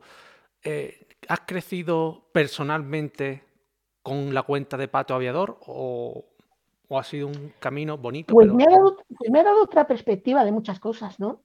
eh, 0.64 1.06
has 1.28 1.42
crecido 1.42 2.30
personalmente 2.32 3.44
con 4.02 4.34
la 4.34 4.44
cuenta 4.44 4.78
de 4.78 4.88
Pato 4.88 5.14
Aviador 5.14 5.60
o, 5.68 6.24
o 6.88 6.98
ha 6.98 7.04
sido 7.04 7.28
un 7.28 7.52
camino 7.60 7.98
bonito? 7.98 8.34
Pues, 8.34 8.48
pero... 8.48 8.56
me, 8.56 8.64
ha 8.64 8.70
dado, 8.70 8.98
me 9.30 9.40
ha 9.42 9.44
dado 9.44 9.64
otra 9.64 9.86
perspectiva 9.86 10.46
de 10.46 10.54
muchas 10.54 10.80
cosas, 10.80 11.20
¿no? 11.20 11.42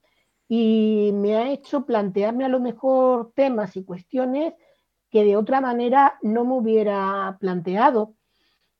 Y 0.47 1.11
me 1.13 1.35
ha 1.35 1.51
hecho 1.51 1.85
plantearme 1.85 2.45
a 2.45 2.49
lo 2.49 2.61
mejor 2.61 3.33
temas 3.35 3.75
y 3.75 3.83
cuestiones 3.83 4.53
que 5.09 5.25
de 5.25 5.35
otra 5.35 5.59
manera 5.59 6.17
no 6.21 6.45
me 6.45 6.53
hubiera 6.53 7.35
planteado. 7.41 8.13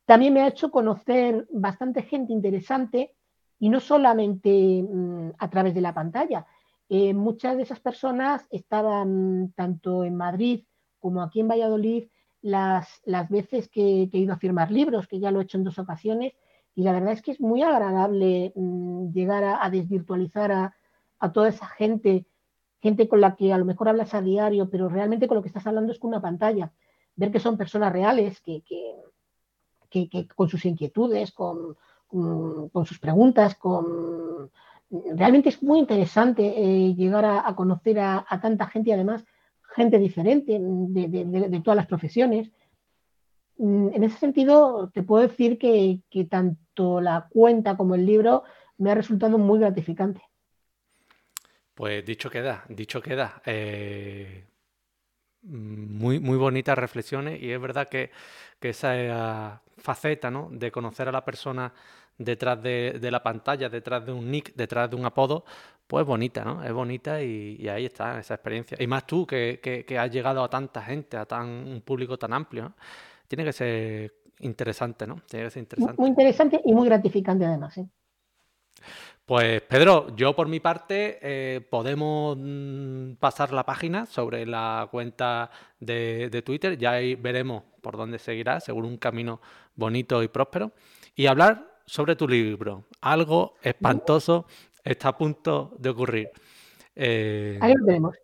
También 0.06 0.34
me 0.34 0.44
ha 0.44 0.48
hecho 0.48 0.72
conocer 0.72 1.46
bastante 1.52 2.04
gente 2.04 2.32
interesante 2.32 3.18
y 3.60 3.70
no 3.70 3.80
solamente 3.80 4.84
mmm, 4.84 5.32
a 5.38 5.50
través 5.50 5.74
de 5.74 5.82
la 5.82 5.94
pantalla. 5.94 6.46
Eh, 6.90 7.14
muchas 7.14 7.56
de 7.58 7.64
esas 7.64 7.80
personas 7.80 8.46
estaban 8.52 9.54
tanto 9.56 10.04
en 10.04 10.16
Madrid 10.16 10.66
como 11.00 11.22
aquí 11.22 11.40
en 11.40 11.48
Valladolid 11.48 12.08
las, 12.42 13.02
las 13.06 13.30
veces 13.30 13.70
que, 13.70 14.10
he 14.12 14.18
ido 14.18 14.34
a 14.34 14.38
firmar 14.38 14.70
libros, 14.72 15.08
que 15.08 15.20
ya 15.20 15.32
lo 15.32 15.40
he 15.40 15.44
hecho 15.44 15.58
en 15.58 15.64
dos 15.64 15.80
ocasiones, 15.80 16.34
y 16.76 16.84
la 16.84 16.92
verdad 16.92 17.14
es 17.14 17.22
que 17.22 17.32
es 17.32 17.40
muy 17.40 17.62
agradable 17.62 18.52
mmm, 18.56 19.12
llegar 19.12 19.44
a, 19.44 19.64
a 19.64 19.70
desvirtualizar 19.70 20.52
a, 20.52 20.76
a, 21.20 21.32
toda 21.32 21.50
esa 21.50 21.68
gente, 21.68 22.26
gente 22.82 23.08
con 23.08 23.22
la 23.22 23.36
que 23.36 23.54
a 23.54 23.58
lo 23.58 23.66
mejor 23.66 23.88
hablas 23.90 24.14
a 24.14 24.22
diario, 24.22 24.70
pero 24.70 24.90
realmente 24.90 25.28
con 25.28 25.36
lo 25.36 25.42
que 25.42 25.48
estás 25.48 25.66
hablando 25.68 25.94
es 25.94 26.00
con 26.00 26.10
una 26.10 26.22
pantalla. 26.22 26.74
Ver 27.16 27.32
que 27.32 27.40
son 27.40 27.58
personas 27.58 27.94
reales, 27.94 28.42
que, 28.42 28.62
que, 29.90 30.10
que 30.10 30.28
con 30.36 30.50
sus 30.50 30.66
inquietudes, 30.66 31.32
con, 31.32 31.78
con 32.14 32.86
sus 32.86 33.00
preguntas, 33.00 33.56
con... 33.56 34.52
Realmente 35.16 35.50
es 35.50 35.64
muy 35.64 35.80
interesante 35.80 36.46
eh, 36.46 36.94
llegar 36.94 37.26
a, 37.26 37.48
a 37.48 37.56
conocer 37.56 38.00
a, 38.00 38.24
a, 38.30 38.40
tanta 38.40 38.68
gente 38.68 38.92
y 38.92 38.94
además 38.94 39.26
gente 39.76 39.98
diferente 39.98 40.60
de, 40.60 41.08
de, 41.08 41.26
de, 41.26 41.50
de, 41.50 41.60
todas 41.62 41.78
las 41.78 41.88
profesiones. 41.88 42.52
En 43.58 44.04
ese 44.04 44.18
sentido, 44.20 44.92
te 44.94 45.02
puedo 45.02 45.28
decir 45.28 45.58
que, 45.58 46.02
que, 46.12 46.26
tanto 46.26 47.02
la 47.02 47.28
cuenta 47.32 47.76
como 47.76 47.96
el 47.96 48.06
libro 48.06 48.44
me 48.78 48.92
ha 48.92 48.96
resultado 48.96 49.40
muy 49.40 49.60
gratificante. 49.60 50.22
Pues 51.74 52.06
dicho 52.06 52.30
queda, 52.30 52.64
dicho 52.70 53.02
queda. 53.02 53.42
Eh, 53.46 54.46
muy, 55.44 56.20
muy 56.20 56.38
bonitas 56.38 56.78
reflexiones 56.78 57.42
y 57.42 57.52
es 57.52 57.60
verdad 57.60 57.90
que, 57.90 58.12
que 58.60 58.70
esa 58.70 59.62
faceta 59.78 60.32
¿no? 60.32 60.50
de 60.52 60.72
conocer 60.72 61.08
a 61.08 61.12
la 61.12 61.26
persona 61.26 61.74
detrás 62.18 62.62
de, 62.62 63.00
de, 63.02 63.12
la 63.12 63.24
pantalla, 63.24 63.70
detrás 63.70 64.06
de 64.06 64.12
un 64.12 64.30
nick, 64.30 64.54
detrás 64.56 64.90
de 64.90 64.96
un 64.96 65.06
apodo, 65.06 65.46
pues 65.88 66.06
bonita, 66.06 66.44
¿no? 66.44 66.64
Es 66.64 66.72
bonita 66.72 67.22
y, 67.22 67.68
ahí 67.68 67.86
está 67.86 68.20
esa 68.20 68.36
experiencia. 68.36 68.78
Y 68.80 68.88
más 68.88 69.06
tú, 69.06 69.26
que, 69.26 69.60
que, 69.62 70.00
has 70.00 70.12
llegado 70.12 70.44
a 70.44 70.50
tanta 70.50 70.82
gente, 70.82 71.18
a 71.18 71.26
tan 71.26 71.48
un 71.48 71.82
público 71.82 72.18
tan 72.18 72.34
amplio, 72.34 72.74
Tiene 73.28 73.44
que 73.46 73.54
ser 73.54 74.14
interesante, 74.40 75.08
¿no? 75.08 75.22
Tiene 75.28 75.46
que 75.46 75.52
ser 75.52 75.62
interesante. 75.62 76.02
Muy 76.02 76.10
interesante 76.10 76.62
y 76.64 76.74
muy 76.74 76.88
gratificante 76.88 77.46
además, 77.46 77.78
¿eh? 77.78 77.88
Pues 79.26 79.62
Pedro, 79.62 80.14
yo 80.18 80.36
por 80.36 80.50
mi 80.50 80.60
parte 80.60 81.18
eh, 81.22 81.62
podemos 81.62 82.38
mm, 82.38 83.14
pasar 83.20 83.54
la 83.54 83.66
página 83.66 84.06
sobre 84.06 84.46
la 84.46 84.90
cuenta 84.92 85.50
de, 85.80 86.30
de, 86.30 86.42
Twitter, 86.42 86.78
ya 86.78 86.92
ahí 86.92 87.16
veremos 87.16 87.64
por 87.82 87.96
dónde 87.96 88.20
seguirá, 88.20 88.60
seguro 88.60 88.86
un 88.86 88.98
camino 88.98 89.40
bonito 89.76 90.22
y 90.24 90.28
próspero, 90.28 90.74
y 91.16 91.28
hablar 91.28 91.73
sobre 91.86 92.16
tu 92.16 92.28
libro. 92.28 92.86
Algo 93.02 93.56
espantoso 93.62 94.46
está 94.84 95.10
a 95.10 95.18
punto 95.18 95.76
de 95.78 95.90
ocurrir. 95.90 96.30
Eh... 96.96 97.58
Ahí 97.62 97.74
lo 97.74 97.86
tenemos. 97.86 98.16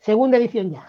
Segunda 0.00 0.38
edición 0.38 0.72
ya. 0.72 0.86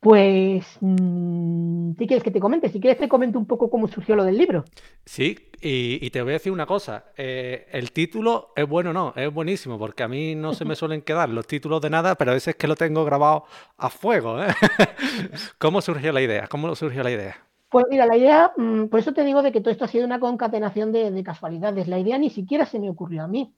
Pues, 0.00 0.64
mm, 0.80 1.92
¿qué 1.92 2.06
quieres 2.06 2.24
que 2.24 2.30
te 2.30 2.40
comente? 2.40 2.70
Si 2.70 2.80
quieres 2.80 2.98
te 2.98 3.08
comento 3.08 3.38
un 3.38 3.44
poco 3.44 3.68
cómo 3.68 3.86
surgió 3.86 4.16
lo 4.16 4.24
del 4.24 4.38
libro. 4.38 4.64
Sí, 5.04 5.36
y, 5.60 6.08
te 6.08 6.22
voy 6.22 6.30
a 6.30 6.32
decir 6.34 6.52
una 6.52 6.64
cosa. 6.64 7.12
Eh, 7.18 7.66
el 7.70 7.92
título 7.92 8.52
es 8.56 8.66
bueno, 8.66 8.94
no, 8.94 9.12
es 9.14 9.30
buenísimo, 9.30 9.78
porque 9.78 10.02
a 10.02 10.08
mí 10.08 10.34
no 10.34 10.54
se 10.54 10.64
me 10.64 10.74
suelen 10.76 11.02
quedar 11.02 11.28
los 11.28 11.46
títulos 11.46 11.82
de 11.82 11.90
nada, 11.90 12.14
pero 12.14 12.30
a 12.30 12.34
veces 12.34 12.48
es 12.48 12.56
que 12.56 12.66
lo 12.66 12.76
tengo 12.76 13.04
grabado 13.04 13.44
a 13.76 13.90
fuego. 13.90 14.42
¿eh? 14.42 14.46
¿Cómo 15.58 15.82
surgió 15.82 16.12
la 16.12 16.22
idea? 16.22 16.48
¿Cómo 16.48 16.74
surgió 16.74 17.02
la 17.02 17.10
idea? 17.10 17.49
Pues 17.70 17.86
mira, 17.88 18.04
la 18.04 18.16
idea, 18.16 18.52
mm, 18.56 18.86
por 18.88 18.98
eso 18.98 19.14
te 19.14 19.22
digo 19.24 19.42
de 19.42 19.52
que 19.52 19.60
todo 19.60 19.70
esto 19.70 19.84
ha 19.84 19.88
sido 19.88 20.04
una 20.04 20.18
concatenación 20.18 20.90
de, 20.90 21.22
casualidades. 21.22 21.86
La 21.86 22.00
idea 22.00 22.18
ni 22.18 22.28
siquiera 22.28 22.66
se 22.66 22.80
me 22.80 22.90
ocurrió 22.90 23.22
a 23.22 23.28
mí. 23.28 23.54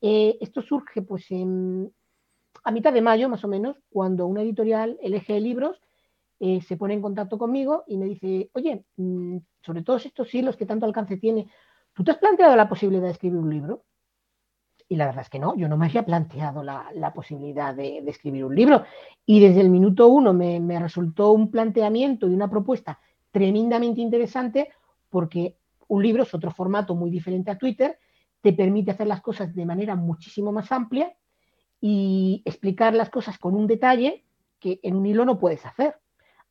Eh, 0.00 0.38
esto 0.40 0.62
surge 0.62 1.02
pues 1.02 1.26
a 2.64 2.70
mitad 2.70 2.92
de 2.92 3.02
mayo, 3.02 3.28
más 3.28 3.44
o 3.44 3.48
menos, 3.48 3.76
cuando 3.90 4.26
una 4.26 4.40
editorial, 4.40 4.98
LG 5.02 5.40
Libros, 5.40 5.78
eh, 6.40 6.62
se 6.62 6.78
pone 6.78 6.94
en 6.94 7.02
contacto 7.02 7.36
conmigo 7.36 7.84
y 7.86 7.98
me 7.98 8.06
dice, 8.06 8.50
oye, 8.54 8.86
mm, 8.96 9.36
sobre 9.60 9.82
todos 9.82 10.06
estos 10.06 10.34
hilos 10.34 10.56
que 10.56 10.64
tanto 10.64 10.86
alcance 10.86 11.18
tiene, 11.18 11.50
¿tú 11.92 12.02
te 12.02 12.12
has 12.12 12.18
planteado 12.18 12.56
la 12.56 12.68
posibilidad 12.68 13.04
de 13.04 13.10
escribir 13.10 13.38
un 13.40 13.50
libro? 13.50 13.84
Y 14.88 14.96
la 14.96 15.04
verdad 15.06 15.22
es 15.22 15.30
que 15.30 15.38
no, 15.38 15.54
yo 15.54 15.68
no 15.68 15.76
me 15.76 15.86
había 15.86 16.04
planteado 16.04 16.62
la, 16.62 17.12
posibilidad 17.14 17.74
de, 17.74 17.98
escribir 18.06 18.44
un 18.44 18.56
libro. 18.56 18.84
Y 19.26 19.38
desde 19.40 19.60
el 19.60 19.68
minuto 19.68 20.08
uno 20.08 20.32
me 20.32 20.78
resultó 20.80 21.32
un 21.32 21.50
planteamiento 21.50 22.26
y 22.26 22.32
una 22.32 22.48
propuesta 22.48 22.98
tremendamente 23.30 24.00
interesante 24.00 24.70
porque 25.08 25.56
un 25.88 26.02
libro 26.02 26.22
es 26.22 26.32
otro 26.34 26.50
formato 26.50 26.94
muy 26.94 27.10
diferente 27.10 27.50
a 27.50 27.58
Twitter, 27.58 27.98
te 28.40 28.52
permite 28.52 28.92
hacer 28.92 29.06
las 29.06 29.20
cosas 29.20 29.54
de 29.54 29.66
manera 29.66 29.96
muchísimo 29.96 30.52
más 30.52 30.70
amplia 30.72 31.12
y 31.80 32.42
explicar 32.44 32.94
las 32.94 33.10
cosas 33.10 33.38
con 33.38 33.54
un 33.54 33.66
detalle 33.66 34.24
que 34.58 34.80
en 34.82 34.96
un 34.96 35.06
hilo 35.06 35.24
no 35.24 35.38
puedes 35.38 35.64
hacer. 35.66 35.96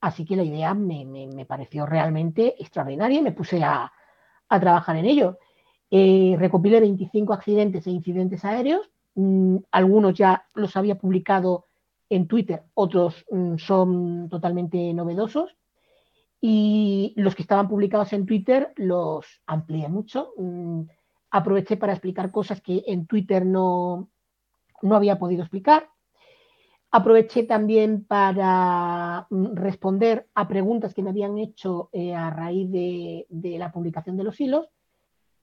Así 0.02 0.26
que 0.26 0.36
la 0.36 0.44
idea 0.44 0.74
me, 0.74 1.46
pareció 1.48 1.86
realmente 1.86 2.56
extraordinaria 2.62 3.20
y 3.20 3.24
me 3.24 3.32
puse 3.32 3.64
a, 3.64 3.92
trabajar 4.48 4.98
en 4.98 5.06
ello. 5.06 5.38
Eh, 5.92 6.36
recopilé 6.38 6.80
25 6.80 7.34
accidentes 7.34 7.86
e 7.86 7.92
incidentes 7.92 8.44
aéreos, 8.46 8.90
mm, 9.16 9.58
algunos 9.72 10.14
ya 10.14 10.46
los 10.54 10.76
había 10.76 10.96
publicado 10.96 11.68
en 12.10 12.28
Twitter, 12.28 12.64
otros 12.74 13.26
mm, 13.30 13.58
son 13.58 14.30
totalmente 14.30 14.94
novedosos 14.94 15.59
y 16.42 17.14
los 17.18 17.36
que 17.36 17.42
estaban 17.42 17.68
publicados 17.68 18.14
en 18.14 18.26
Twitter 18.26 18.74
los 18.78 19.26
amplié 19.46 19.90
mucho. 19.90 20.34
Mm, 20.38 20.84
aproveché 21.32 21.78
para 21.78 21.94
explicar 21.94 22.32
cosas 22.32 22.62
que 22.62 22.84
en 22.88 23.06
Twitter 23.08 23.46
no, 23.46 24.10
no 24.82 24.96
había 24.96 25.20
podido 25.20 25.42
explicar. 25.42 25.90
Aproveché 26.92 27.44
también 27.44 28.06
para 28.06 29.28
mm, 29.30 29.56
responder 29.56 30.28
a 30.34 30.48
preguntas 30.48 30.94
que 30.94 31.04
me 31.04 31.10
habían 31.10 31.38
hecho 31.38 31.90
eh, 31.92 32.16
a 32.16 32.30
raíz 32.30 32.72
de, 32.72 33.26
la 33.60 33.72
publicación 33.72 34.16
de 34.16 34.24
los 34.24 34.40
hilos. 34.40 34.70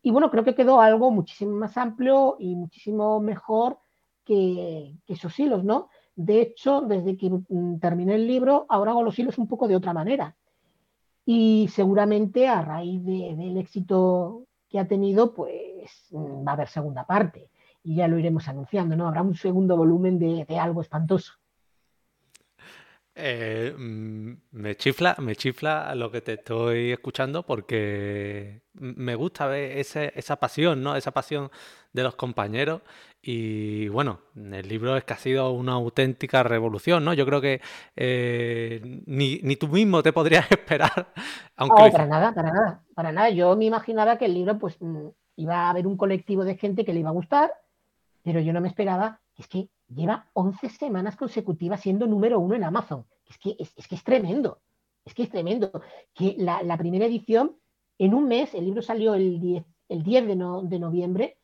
Y 0.03 0.11
bueno, 0.11 0.31
creo 0.31 0.45
que 0.45 0.55
quedó 0.55 0.81
algo 0.81 1.11
muchísimo 1.11 1.57
más 1.57 1.77
amplio 1.77 2.37
y 2.39 2.55
muchísimo 2.55 3.21
mejor 3.21 3.79
que, 4.25 4.97
que 5.05 5.13
esos 5.13 5.39
hilos, 5.39 5.63
¿no? 5.63 5.89
De 6.15 6.41
hecho, 6.41 6.81
desde 6.81 7.19
que 7.19 7.29
mm, 7.29 7.81
terminé 7.81 8.15
el 8.15 8.27
libro, 8.27 8.65
ahora 8.71 8.93
hago 8.93 9.03
los 9.03 9.19
hilos 9.19 9.37
un 9.37 9.47
poco 9.47 9.69
de 9.69 9.77
otra 9.77 9.93
manera 9.93 10.35
y 11.27 11.69
seguramente 11.73 12.47
a 12.47 12.63
raíz 12.63 13.05
del 13.05 13.59
éxito 13.59 14.47
que 14.69 14.79
ha 14.79 14.87
tenido, 14.87 15.35
pues 15.35 16.09
va 16.15 16.53
a 16.53 16.55
haber 16.55 16.69
segunda 16.69 17.05
parte 17.05 17.51
y 17.83 17.97
ya 17.97 18.09
lo 18.09 18.19
iremos 18.19 18.49
anunciando, 18.49 18.97
¿no? 18.97 19.09
Habrá 19.09 19.23
un 19.23 19.35
segundo 19.35 19.77
volumen 19.77 20.19
de, 20.19 20.59
algo 20.59 20.81
espantoso. 20.81 21.35
Eh, 23.19 23.75
mm, 23.77 24.33
me 24.53 24.77
chifla, 24.77 25.17
me 25.19 25.37
chifla 25.37 25.95
lo 25.95 26.11
que 26.11 26.21
te 26.21 26.35
estoy 26.35 26.93
escuchando 26.93 27.45
porque 27.45 28.61
me 28.75 29.15
gusta 29.15 29.47
ver 29.47 29.79
esa 29.79 30.37
pasión, 30.37 30.83
¿no? 30.83 30.97
Esa 30.97 31.13
pasión 31.13 31.51
de 31.95 32.03
los 32.03 32.15
compañeros 32.15 32.83
y 33.23 33.89
bueno, 33.89 34.21
el 34.37 34.69
libro 34.69 34.97
es 34.97 35.05
que 35.05 35.15
ha 35.15 35.17
sido 35.17 35.51
una 35.51 35.73
auténtica 35.73 36.43
revolución, 36.43 37.05
¿no? 37.05 37.13
Yo 37.13 37.27
creo 37.27 37.41
que 37.41 37.61
eh, 37.97 39.03
ni, 39.07 39.57
tú 39.57 39.67
mismo 39.67 40.03
te 40.03 40.13
podrías 40.13 40.47
esperar. 40.51 41.09
Aunque 41.57 41.83
no, 41.83 41.91
para 41.91 42.07
nada, 42.07 42.33
para 42.33 42.53
nada, 42.53 42.83
para 42.95 43.13
nada. 43.13 43.31
Yo 43.31 43.57
me 43.57 43.65
imaginaba 43.65 44.17
que 44.19 44.27
el 44.27 44.35
libro, 44.35 44.59
pues, 44.59 44.77
mm, 44.81 45.09
iba 45.37 45.57
a 45.57 45.71
haber 45.71 45.87
un 45.87 45.97
colectivo 45.97 46.45
de 46.45 46.57
gente 46.57 46.85
que 46.85 46.93
le 46.93 47.01
iba 47.01 47.09
a 47.09 47.15
gustar, 47.15 47.51
pero 48.23 48.41
yo 48.41 48.53
no 48.53 48.61
me 48.61 48.69
esperaba, 48.69 49.21
es 49.37 49.49
que 49.49 49.69
lleva 49.89 50.29
11 50.35 50.69
semanas 50.71 51.17
consecutivas 51.17 51.81
siendo 51.81 52.07
número 52.07 52.39
uno 52.41 52.55
en 52.55 52.65
Amazon. 52.65 53.07
Es 53.29 53.39
que 53.39 53.57
es, 53.59 53.73
que 53.87 53.95
es 53.95 54.05
tremendo, 54.05 54.61
es 55.05 55.15
que 55.15 55.25
es 55.25 55.31
tremendo. 55.31 55.71
Que 56.15 56.37
la, 56.39 56.77
primera 56.77 57.07
edición, 57.07 57.57
en 57.99 58.15
un 58.15 58.29
mes, 58.29 58.55
el 58.55 58.65
libro 58.65 58.83
salió 58.83 59.15
el 59.15 59.41
10, 59.41 59.65
el 59.89 60.03
10 60.03 60.27
de, 60.27 60.37
de 60.69 60.79
noviembre 60.79 61.39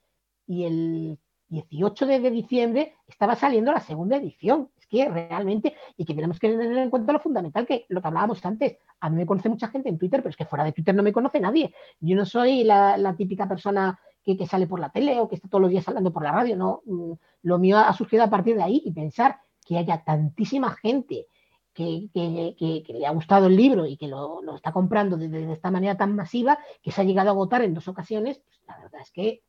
y 0.47 0.65
el 0.65 1.19
18 1.53 2.07
de 2.07 2.31
diciembre 2.31 2.95
estaba 3.07 3.37
saliendo 3.37 3.73
la 3.73 3.81
segunda 3.81 4.17
edición. 4.17 4.71
Es 4.79 4.87
que 4.87 5.09
realmente, 5.09 5.75
y 5.97 6.05
que 6.05 6.15
tenemos 6.15 6.39
que 6.39 6.49
tener 6.49 6.77
en 6.79 6.91
cuenta 6.91 7.13
lo 7.13 7.21
fundamental, 7.21 7.67
que 7.67 7.85
lo 7.89 8.01
que 8.01 8.09
hablábamos 8.09 8.45
antes, 8.45 8.79
a 9.01 9.11
mí 9.11 9.17
me 9.17 9.27
conoce 9.27 9.51
mucha 9.51 9.69
gente 9.69 9.89
en 9.91 9.99
Twitter, 9.99 10.21
pero 10.21 10.31
es 10.31 10.37
que 10.37 10.47
fuera 10.47 10.65
de 10.65 10.73
Twitter 10.73 10.95
no 10.95 11.03
me 11.03 11.13
conoce 11.13 11.41
nadie. 11.41 11.75
Yo 12.01 12.17
no 12.17 12.25
soy 12.25 12.65
la, 12.65 13.15
típica 13.17 13.47
persona 13.47 13.99
que, 14.25 14.47
sale 14.47 14.67
por 14.67 14.81
la 14.81 14.91
tele 14.91 15.21
o 15.21 15.29
que 15.29 15.35
está 15.35 15.49
todos 15.49 15.63
los 15.63 15.71
días 15.71 15.87
hablando 15.89 16.13
por 16.13 16.23
la 16.23 16.33
radio, 16.33 16.57
no. 16.57 16.83
Mm, 16.87 17.13
lo 17.43 17.59
mío 17.59 17.79
ha 17.79 17.93
surgido 17.93 18.23
a 18.23 18.31
partir 18.31 18.57
de 18.57 18.63
ahí 18.63 18.83
y 18.85 18.93
pensar 18.93 19.41
que 19.65 19.79
haya 19.79 20.03
tantísima 20.05 20.71
gente 20.71 21.27
que, 21.73 22.85
le 22.89 23.07
ha 23.07 23.11
gustado 23.11 23.47
el 23.47 23.57
libro 23.57 23.87
y 23.87 23.97
que 23.97 24.09
lo, 24.09 24.41
está 24.55 24.73
comprando 24.73 25.17
de, 25.17 25.53
esta 25.53 25.71
manera 25.71 25.97
tan 25.97 26.15
masiva 26.15 26.59
que 26.83 26.91
se 26.91 27.01
ha 27.01 27.05
llegado 27.05 27.31
a 27.31 27.33
agotar 27.33 27.63
en 27.63 27.75
dos 27.75 27.89
ocasiones, 27.89 28.39
pues 28.39 28.61
la 28.67 28.79
verdad 28.79 29.01
es 29.01 29.11
que 29.11 29.43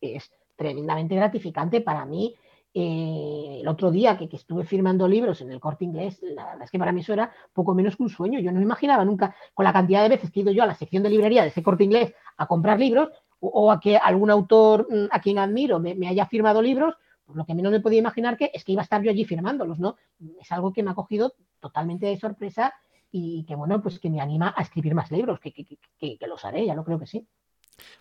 es 0.00 0.30
tremendamente 0.56 1.14
gratificante 1.14 1.80
para 1.80 2.04
mí. 2.04 2.34
Eh, 2.74 3.58
el 3.60 3.68
otro 3.68 3.90
día 3.90 4.16
que, 4.16 4.28
estuve 4.32 4.64
firmando 4.64 5.06
libros 5.06 5.42
en 5.42 5.52
el 5.52 5.60
corte 5.60 5.84
inglés, 5.84 6.20
la 6.22 6.46
verdad 6.46 6.62
es 6.62 6.70
que 6.70 6.78
para 6.78 6.90
mí 6.90 7.02
eso 7.02 7.12
era 7.12 7.30
poco 7.52 7.74
menos 7.74 7.96
que 7.96 8.02
un 8.02 8.08
sueño. 8.08 8.40
Yo 8.40 8.50
no 8.50 8.58
me 8.58 8.64
imaginaba 8.64 9.04
nunca, 9.04 9.36
con 9.52 9.64
la 9.64 9.74
cantidad 9.74 10.02
de 10.02 10.08
veces 10.08 10.30
que 10.30 10.40
he 10.40 10.42
ido 10.42 10.52
yo 10.52 10.62
a 10.62 10.66
la 10.66 10.74
sección 10.74 11.02
de 11.02 11.10
librería 11.10 11.42
de 11.42 11.48
ese 11.48 11.62
corte 11.62 11.84
inglés 11.84 12.14
a 12.38 12.46
comprar 12.46 12.78
libros, 12.78 13.10
o, 13.44 13.72
a 13.72 13.80
que 13.80 13.96
algún 13.96 14.30
autor 14.30 14.86
mm, 14.88 15.08
a 15.10 15.20
quien 15.20 15.38
admiro 15.38 15.80
me, 15.80 16.08
haya 16.08 16.26
firmado 16.26 16.62
libros, 16.62 16.94
pues 17.24 17.36
lo 17.36 17.44
que 17.44 17.54
menos 17.54 17.72
me 17.72 17.80
podía 17.80 17.98
imaginar 17.98 18.36
que 18.36 18.50
es 18.54 18.64
que 18.64 18.72
iba 18.72 18.82
a 18.82 18.84
estar 18.84 19.02
yo 19.02 19.10
allí 19.10 19.24
firmándolos, 19.24 19.78
¿no? 19.78 19.96
Es 20.40 20.50
algo 20.52 20.72
que 20.72 20.82
me 20.82 20.90
ha 20.90 20.94
cogido 20.94 21.34
totalmente 21.60 22.06
de 22.06 22.16
sorpresa 22.16 22.72
y 23.10 23.44
que, 23.44 23.56
bueno, 23.56 23.82
pues 23.82 23.98
que 23.98 24.10
me 24.10 24.20
anima 24.20 24.54
a 24.56 24.62
escribir 24.62 24.94
más 24.94 25.10
libros, 25.10 25.40
que, 25.40 25.52
que 25.52 26.26
los 26.26 26.44
haré, 26.44 26.64
ya 26.66 26.74
lo 26.74 26.84
creo 26.84 26.98
que 26.98 27.06
sí. 27.06 27.26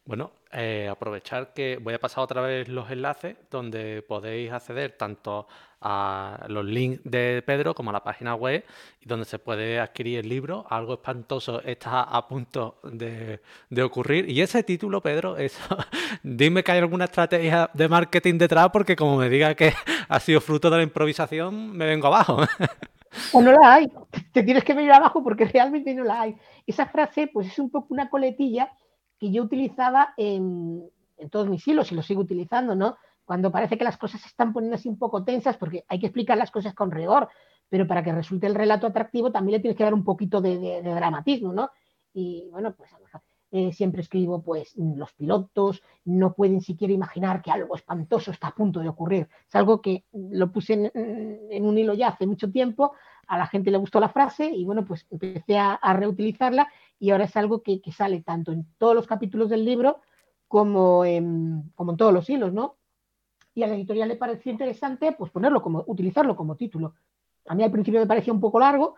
Bueno, 0.05 0.31
eh, 0.51 0.87
aprovechar 0.89 1.53
que 1.53 1.77
voy 1.81 1.93
a 1.93 1.99
pasar 1.99 2.23
otra 2.23 2.41
vez 2.41 2.67
los 2.67 2.89
enlaces 2.91 3.37
donde 3.49 4.01
podéis 4.01 4.51
acceder 4.51 4.97
tanto 4.97 5.47
a 5.81 6.45
los 6.47 6.63
links 6.65 7.01
de 7.03 7.43
Pedro 7.45 7.73
como 7.73 7.89
a 7.89 7.93
la 7.93 8.03
página 8.03 8.35
web 8.35 8.63
y 8.99 9.07
donde 9.07 9.25
se 9.25 9.39
puede 9.39 9.79
adquirir 9.79 10.19
el 10.19 10.29
libro. 10.29 10.65
Algo 10.69 10.95
espantoso 10.95 11.61
está 11.63 12.03
a 12.03 12.27
punto 12.27 12.79
de, 12.83 13.39
ocurrir. 13.81 14.29
Y 14.29 14.41
ese 14.41 14.63
título, 14.63 15.01
Pedro, 15.01 15.37
eso, 15.37 15.61
dime 16.23 16.63
que 16.63 16.71
hay 16.71 16.79
alguna 16.79 17.05
estrategia 17.05 17.69
de 17.73 17.87
marketing 17.87 18.37
detrás 18.37 18.69
porque 18.71 18.95
como 18.95 19.17
me 19.17 19.29
diga 19.29 19.55
que 19.55 19.73
ha 20.07 20.19
sido 20.19 20.41
fruto 20.41 20.69
de 20.69 20.77
la 20.77 20.83
improvisación, 20.83 21.75
me 21.75 21.85
vengo 21.85 22.07
abajo. 22.07 22.41
O 23.33 23.41
no 23.41 23.51
la 23.51 23.73
hay, 23.73 23.91
te 24.31 24.41
tienes 24.41 24.63
que 24.63 24.73
venir 24.73 24.93
abajo 24.93 25.21
porque 25.21 25.43
realmente 25.43 25.93
no 25.93 26.05
la 26.05 26.21
hay. 26.21 26.35
Esa 26.65 26.85
frase 26.85 27.27
pues 27.27 27.47
es 27.47 27.59
un 27.59 27.69
poco 27.69 27.87
una 27.93 28.09
coletilla 28.09 28.71
que 29.21 29.31
yo 29.31 29.43
utilizaba 29.43 30.15
en, 30.17 30.89
todos 31.29 31.47
mis 31.47 31.65
hilos 31.67 31.91
y 31.91 31.95
lo 31.95 32.01
sigo 32.01 32.21
utilizando, 32.21 32.73
¿no? 32.73 32.97
Cuando 33.23 33.51
parece 33.51 33.77
que 33.77 33.83
las 33.83 33.97
cosas 33.97 34.19
se 34.19 34.27
están 34.27 34.51
poniendo 34.51 34.75
así 34.75 34.89
un 34.89 34.97
poco 34.97 35.23
tensas, 35.23 35.57
porque 35.57 35.85
hay 35.87 35.99
que 35.99 36.07
explicar 36.07 36.39
las 36.39 36.49
cosas 36.49 36.73
con 36.73 36.89
rigor, 36.89 37.29
pero 37.69 37.85
para 37.85 38.03
que 38.03 38.11
resulte 38.11 38.47
el 38.47 38.55
relato 38.55 38.87
atractivo 38.87 39.31
también 39.31 39.57
le 39.57 39.59
tienes 39.59 39.77
que 39.77 39.83
dar 39.83 39.93
un 39.93 40.03
poquito 40.03 40.41
de, 40.41 40.81
dramatismo, 40.81 41.53
¿no? 41.53 41.69
Y 42.15 42.49
bueno, 42.49 42.73
pues 42.73 42.89
eh, 43.51 43.71
siempre 43.73 44.01
escribo, 44.01 44.41
pues 44.41 44.73
los 44.75 45.13
pilotos 45.13 45.83
no 46.03 46.33
pueden 46.33 46.61
siquiera 46.61 46.93
imaginar 46.93 47.43
que 47.43 47.51
algo 47.51 47.75
espantoso 47.75 48.31
está 48.31 48.47
a 48.47 48.55
punto 48.55 48.79
de 48.79 48.89
ocurrir. 48.89 49.29
Es 49.47 49.55
algo 49.55 49.83
que 49.83 50.03
lo 50.13 50.51
puse 50.51 50.91
en, 50.93 51.65
un 51.65 51.77
hilo 51.77 51.93
ya 51.93 52.07
hace 52.07 52.25
mucho 52.25 52.49
tiempo, 52.49 52.93
a 53.27 53.37
la 53.37 53.45
gente 53.45 53.69
le 53.69 53.77
gustó 53.77 53.99
la 53.99 54.09
frase 54.09 54.45
y 54.47 54.65
bueno, 54.65 54.83
pues 54.83 55.05
empecé 55.11 55.59
a, 55.59 55.79
reutilizarla 55.93 56.67
y 57.01 57.09
ahora 57.09 57.25
es 57.25 57.35
algo 57.35 57.63
que, 57.63 57.81
sale 57.91 58.21
tanto 58.21 58.51
en 58.51 58.67
todos 58.77 58.93
los 58.93 59.07
capítulos 59.07 59.49
del 59.49 59.65
libro 59.65 60.01
como 60.47 61.03
en, 61.03 61.71
como 61.73 61.91
en 61.91 61.97
todos 61.97 62.13
los 62.13 62.29
hilos, 62.29 62.53
¿no? 62.53 62.77
Y 63.55 63.63
a 63.63 63.67
la 63.67 63.73
editorial 63.73 64.07
le 64.07 64.17
pareció 64.17 64.51
interesante 64.51 65.11
pues 65.13 65.31
ponerlo 65.31 65.63
como, 65.63 65.83
utilizarlo 65.87 66.35
como 66.35 66.55
título. 66.55 66.93
A 67.47 67.55
mí 67.55 67.63
al 67.63 67.71
principio 67.71 67.99
me 67.99 68.05
parecía 68.05 68.31
un 68.31 68.39
poco 68.39 68.59
largo, 68.59 68.95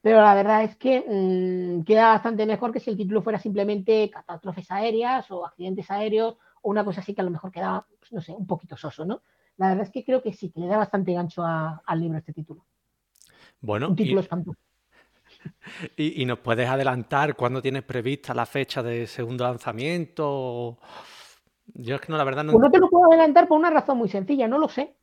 pero 0.00 0.20
la 0.20 0.34
verdad 0.34 0.64
es 0.64 0.74
que 0.74 1.04
mm, 1.08 1.84
queda 1.84 2.08
bastante 2.08 2.44
mejor 2.44 2.72
que 2.72 2.80
si 2.80 2.90
el 2.90 2.96
título 2.96 3.22
fuera 3.22 3.38
simplemente 3.38 4.10
catástrofes 4.10 4.68
aéreas 4.72 5.30
o 5.30 5.46
accidentes 5.46 5.88
aéreos 5.92 6.36
o 6.60 6.70
una 6.70 6.84
cosa 6.84 7.02
así 7.02 7.14
que 7.14 7.20
a 7.20 7.24
lo 7.24 7.30
mejor 7.30 7.52
quedaba, 7.52 7.86
pues, 8.00 8.12
no 8.12 8.20
sé, 8.20 8.32
un 8.32 8.48
poquito 8.48 8.76
soso, 8.76 9.04
¿no? 9.04 9.22
La 9.58 9.68
verdad 9.68 9.84
es 9.84 9.92
que 9.92 10.04
creo 10.04 10.20
que 10.22 10.32
sí, 10.32 10.50
que 10.50 10.58
le 10.58 10.66
da 10.66 10.76
bastante 10.76 11.12
gancho 11.12 11.44
al 11.44 12.00
libro 12.00 12.18
este 12.18 12.32
título. 12.32 12.66
Bueno, 13.60 13.90
un 13.90 13.94
título 13.94 14.22
y, 14.22 14.24
¿Y, 15.96 16.24
nos 16.24 16.38
puedes 16.38 16.68
adelantar 16.68 17.36
cuándo 17.36 17.62
tienes 17.62 17.82
prevista 17.82 18.34
la 18.34 18.46
fecha 18.46 18.82
de 18.82 19.06
segundo 19.06 19.44
lanzamiento? 19.44 20.78
Yo 21.74 21.96
es 21.96 22.00
que 22.00 22.12
no, 22.12 22.18
la 22.18 22.24
verdad 22.24 22.44
no. 22.44 22.52
Pues 22.52 22.62
no 22.62 22.70
te 22.70 22.78
lo 22.78 22.88
puedo 22.88 23.10
adelantar 23.10 23.48
por 23.48 23.58
una 23.58 23.70
razón 23.70 23.98
muy 23.98 24.08
sencilla, 24.08 24.48
no 24.48 24.58
lo 24.58 24.68
sé. 24.68 24.96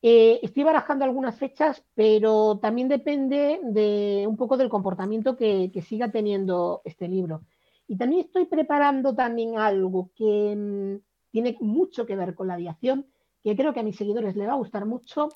Eh, 0.00 0.38
estoy 0.42 0.62
barajando 0.62 1.04
algunas 1.04 1.36
fechas, 1.36 1.84
pero 1.94 2.58
también 2.62 2.88
depende 2.88 3.58
de 3.62 4.26
un 4.28 4.36
poco 4.36 4.56
del 4.56 4.68
comportamiento 4.68 5.36
que, 5.36 5.72
siga 5.84 6.10
teniendo 6.10 6.82
este 6.84 7.08
libro. 7.08 7.42
Y 7.88 7.96
también 7.96 8.26
estoy 8.26 8.44
preparando 8.44 9.14
también 9.14 9.58
algo 9.58 10.10
que 10.14 10.54
mm, 10.56 11.02
tiene 11.30 11.56
mucho 11.60 12.06
que 12.06 12.16
ver 12.16 12.34
con 12.34 12.46
la 12.46 12.54
aviación, 12.54 13.06
que 13.42 13.56
creo 13.56 13.72
que 13.72 13.80
a 13.80 13.82
mis 13.82 13.96
seguidores 13.96 14.36
le 14.36 14.46
va 14.46 14.52
a 14.52 14.56
gustar 14.56 14.84
mucho, 14.84 15.30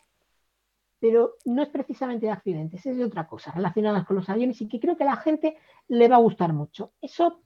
pero 1.03 1.35
no 1.45 1.63
es 1.63 1.69
precisamente 1.69 2.27
de 2.27 2.33
accidentes, 2.33 2.87
es 2.87 2.97
de 2.97 3.05
otra 3.05 3.27
cosa, 3.27 3.51
relacionada 3.51 4.05
con 4.05 4.17
los 4.17 4.29
aviones 4.29 4.61
y 4.63 4.69
que 4.69 4.79
creo 4.79 4.97
que 4.97 5.03
a 5.03 5.07
la 5.07 5.17
gente 5.17 5.57
le 5.89 6.09
va 6.09 6.17
a 6.17 6.21
gustar 6.21 6.53
mucho. 6.53 6.93
Eso 7.03 7.43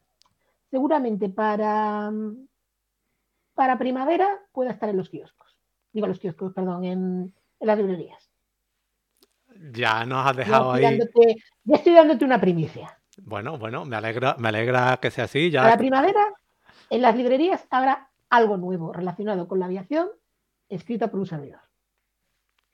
seguramente 0.71 1.31
para, 1.31 2.13
para 3.55 3.79
primavera 3.79 4.29
pueda 4.53 4.73
estar 4.73 4.91
en 4.91 4.99
los 4.99 5.09
kioscos 5.09 5.47
digo 5.97 6.07
los 6.07 6.19
kioscos, 6.19 6.53
perdón, 6.53 6.85
en, 6.85 7.35
las 7.61 7.79
librerías. 7.79 8.31
Ya 9.73 10.05
nos 10.05 10.27
has 10.27 10.37
dejado 10.37 10.73
ahí. 10.73 10.83
ya 11.65 11.75
estoy 11.75 11.95
dándote 11.95 12.25
una 12.25 12.39
primicia. 12.39 13.01
Bueno, 13.23 13.57
bueno, 13.57 13.87
me 13.87 13.97
alegra, 13.97 14.37
me 14.39 14.49
alegra 14.49 14.99
que 15.01 15.11
sea 15.11 15.25
así. 15.25 15.51
Ya... 15.51 15.65
A 15.65 15.71
la 15.71 15.79
primavera, 15.79 16.35
en 16.91 17.01
las 17.01 17.17
librerías 17.17 17.67
habrá 17.71 18.11
algo 18.29 18.59
nuevo 18.59 18.93
relacionado 18.93 19.49
con 19.49 19.59
la 19.59 19.67
aviación, 19.67 20.09
escrito 20.69 21.11
por 21.11 21.21
un 21.21 21.27
servidor. 21.27 21.61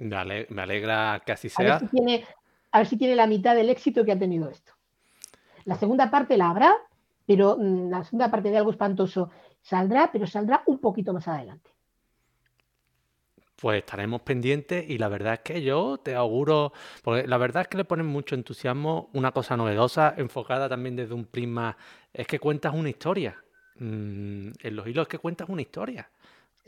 Me 0.09 0.63
alegra, 0.63 1.23
que 1.25 1.33
así 1.33 1.49
sea. 1.49 1.77
A 1.77 1.79
ver, 1.79 1.89
si 1.89 1.97
tiene, 1.97 2.25
a 2.71 2.79
ver 2.79 2.87
si 2.87 2.97
tiene 2.97 3.17
la 3.17 3.27
mitad 3.27 3.55
del 3.55 3.71
éxito 3.71 4.05
que 4.05 4.13
ha 4.13 4.19
tenido 4.19 4.49
esto. 4.49 4.73
La 5.65 5.77
segunda 5.77 6.11
parte 6.11 6.37
la 6.37 6.51
habrá, 6.51 6.75
pero 7.27 7.57
mm, 7.59 7.91
la 7.91 8.05
segunda 8.05 8.31
parte 8.31 8.51
de 8.51 8.59
algo 8.59 8.71
espantoso 8.71 9.31
saldrá, 9.61 10.11
pero 10.13 10.27
saldrá 10.27 10.63
un 10.67 10.79
poquito 10.79 11.13
más 11.13 11.29
adelante 11.29 11.73
pues 13.63 13.79
estaremos 13.79 14.23
pendientes 14.23 14.91
y 14.91 14.99
la 14.99 15.07
verdad 15.07 15.35
es 15.35 15.41
que 15.41 15.63
yo 15.63 15.97
te 15.97 16.17
auguro, 16.17 16.73
porque 17.05 17.29
la 17.29 17.39
verdad 17.39 17.63
es 17.63 17.69
que 17.69 17.77
le 17.77 17.85
ponen 17.85 18.07
mucho 18.07 18.35
entusiasmo, 18.35 19.09
una 19.13 19.31
cosa 19.31 19.57
novedosa, 19.57 20.15
enfocada 20.17 20.69
también 20.69 20.97
desde 20.97 21.15
un 21.15 21.27
prisma, 21.27 21.77
es 22.13 22.27
que 22.27 22.41
cuentas 22.41 22.75
una 22.75 22.89
historia. 22.89 23.37
Mm, 23.77 24.51
en 24.61 24.77
los 24.77 24.85
hilos 24.89 25.07
que 25.07 25.19
cuentas 25.19 25.49
una 25.49 25.63
historia. 25.63 26.11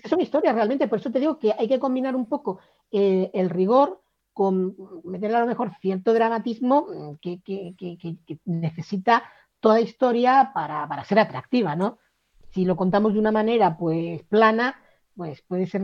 Es 0.01 0.13
una 0.13 0.23
historia 0.23 0.53
realmente, 0.53 0.87
por 0.87 1.01
eso 1.01 1.11
te 1.11 1.19
digo 1.19 1.37
que 1.37 1.53
hay 1.59 1.67
que 1.67 1.81
combinar 1.81 2.15
un 2.15 2.27
poco 2.27 2.61
eh, 2.97 3.29
el 3.35 3.51
rigor 3.51 4.01
con 4.33 4.77
meterle 5.03 5.37
a 5.37 5.41
lo 5.41 5.47
mejor 5.47 5.73
cierto 5.81 6.15
dramatismo 6.15 6.87
mm, 6.89 7.15
que, 7.21 8.39
necesita 8.45 9.25
toda 9.59 9.81
historia 9.81 10.53
para, 10.55 10.87
para 10.87 11.05
ser 11.05 11.19
atractiva, 11.19 11.75
¿no? 11.75 11.99
Si 12.51 12.65
lo 12.65 12.77
contamos 12.77 13.15
de 13.15 13.19
una 13.19 13.33
manera 13.33 13.77
pues 13.77 14.23
plana, 14.23 14.81
pues 15.17 15.43
puede 15.43 15.67
ser 15.67 15.83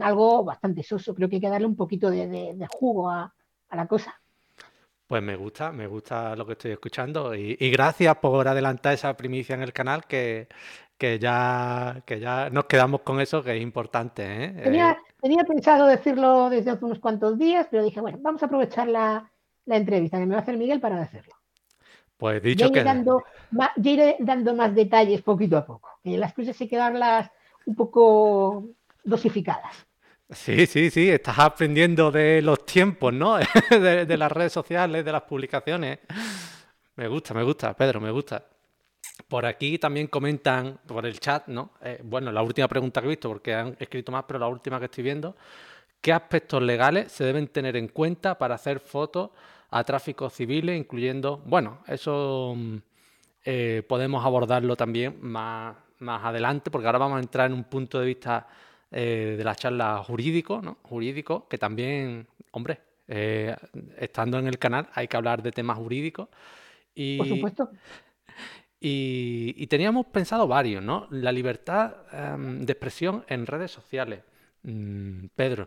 algo 0.00 0.44
bastante 0.44 0.82
soso. 0.82 1.14
Creo 1.14 1.28
que 1.28 1.36
hay 1.36 1.40
que 1.42 1.50
darle 1.50 1.66
un 1.66 1.76
poquito 1.76 2.10
de, 2.10 2.66
jugo 2.70 3.10
a, 3.10 3.34
la 3.70 3.86
cosa. 3.86 4.18
Pues 5.06 5.22
me 5.22 5.36
gusta, 5.36 5.72
me 5.72 5.86
gusta 5.86 6.34
lo 6.36 6.46
que 6.46 6.52
estoy 6.52 6.72
escuchando 6.72 7.34
y, 7.34 7.54
gracias 7.70 8.16
por 8.16 8.48
adelantar 8.48 8.94
esa 8.94 9.14
primicia 9.14 9.54
en 9.54 9.62
el 9.62 9.74
canal 9.74 10.06
que, 10.06 10.48
ya, 10.98 12.02
que 12.06 12.18
ya 12.18 12.48
nos 12.48 12.64
quedamos 12.64 13.02
con 13.02 13.20
eso 13.20 13.42
que 13.42 13.56
es 13.56 13.62
importante. 13.62 14.44
¿eh? 14.44 14.60
Tenía, 14.64 14.92
eh, 14.92 15.05
tenía, 15.26 15.44
pensado 15.44 15.86
decirlo 15.86 16.48
desde 16.50 16.70
hace 16.70 16.84
unos 16.84 17.00
cuantos 17.00 17.36
días, 17.38 17.66
pero 17.70 17.82
dije, 17.82 18.00
bueno, 18.00 18.18
vamos 18.20 18.42
a 18.42 18.46
aprovechar 18.46 18.86
la, 18.86 19.28
entrevista 19.66 20.18
que 20.18 20.26
me 20.26 20.34
va 20.34 20.40
a 20.40 20.42
hacer 20.42 20.56
Miguel 20.56 20.80
para 20.80 21.00
decirlo. 21.00 21.34
Pues 22.16 22.40
dicho 22.40 22.70
que... 22.70 22.84
Dando, 22.84 23.24
ya 23.50 23.90
iré 23.90 24.16
dando 24.20 24.54
más 24.54 24.72
detalles 24.74 25.22
poquito 25.22 25.56
a 25.56 25.66
poco, 25.66 25.98
que 26.04 26.16
las 26.16 26.32
cosas 26.32 26.60
hay 26.60 26.68
que 26.68 26.76
darlas 26.76 27.30
un 27.66 27.74
poco 27.74 28.68
dosificadas. 29.02 29.86
Sí, 30.30 30.66
sí, 30.66 30.90
sí, 30.90 31.08
estás 31.08 31.38
aprendiendo 31.38 32.10
de 32.12 32.42
los 32.42 32.64
tiempos, 32.64 33.12
¿no? 33.12 33.36
de, 33.70 34.16
las 34.16 34.30
redes 34.30 34.52
sociales, 34.52 35.04
de 35.04 35.12
las 35.12 35.22
publicaciones. 35.22 35.98
Me 36.94 37.08
gusta, 37.08 37.34
me 37.34 37.42
gusta, 37.42 37.74
Pedro, 37.74 38.00
me 38.00 38.10
gusta. 38.10 38.44
Por 39.28 39.46
aquí 39.46 39.78
también 39.78 40.06
comentan 40.08 40.78
por 40.86 41.06
el 41.06 41.18
chat, 41.18 41.48
¿no? 41.48 41.72
Eh, 41.82 42.00
bueno, 42.04 42.30
la 42.30 42.42
última 42.42 42.68
pregunta 42.68 43.00
que 43.00 43.06
he 43.06 43.10
visto, 43.10 43.28
porque 43.28 43.54
han 43.54 43.76
escrito 43.80 44.12
más, 44.12 44.24
pero 44.24 44.38
la 44.38 44.46
última 44.46 44.78
que 44.78 44.84
estoy 44.84 45.02
viendo. 45.02 45.34
¿Qué 46.00 46.12
aspectos 46.12 46.62
legales 46.62 47.10
se 47.10 47.24
deben 47.24 47.48
tener 47.48 47.76
en 47.76 47.88
cuenta 47.88 48.38
para 48.38 48.54
hacer 48.54 48.78
fotos 48.78 49.30
a 49.70 49.82
tráfico 49.82 50.30
civiles, 50.30 50.78
incluyendo, 50.78 51.42
bueno, 51.44 51.78
eso 51.88 52.54
mm, 52.56 52.76
eh, 53.46 53.82
podemos 53.88 54.24
abordarlo 54.24 54.76
también 54.76 55.16
más, 55.20 55.74
más 55.98 56.24
adelante, 56.24 56.70
porque 56.70 56.86
ahora 56.86 56.98
vamos 56.98 57.16
a 57.16 57.20
entrar 57.20 57.46
en 57.46 57.54
un 57.54 57.64
punto 57.64 57.98
de 57.98 58.06
vista 58.06 58.46
eh, 58.92 59.34
de 59.36 59.42
la 59.44 59.56
charla 59.56 60.04
jurídico, 60.06 60.60
¿no? 60.62 60.76
Jurídico, 60.82 61.48
que 61.48 61.58
también, 61.58 62.28
hombre, 62.52 62.80
estando 63.08 64.38
en 64.38 64.48
el 64.48 64.58
canal 64.58 64.88
hay 64.92 65.08
que 65.08 65.16
hablar 65.16 65.42
de 65.42 65.52
temas 65.52 65.78
jurídicos. 65.78 66.28
Y, 66.94 67.18
Por 67.18 67.28
supuesto. 67.28 67.70
Y, 68.78 69.66
teníamos 69.68 70.06
pensado 70.06 70.46
varios, 70.46 70.82
¿no? 70.82 71.08
La 71.10 71.32
libertad 71.32 71.94
em, 72.12 72.64
de 72.64 72.72
expresión 72.72 73.24
en 73.28 73.46
redes 73.46 73.70
sociales. 73.70 74.22
Mm, 74.62 75.26
Pedro, 75.34 75.66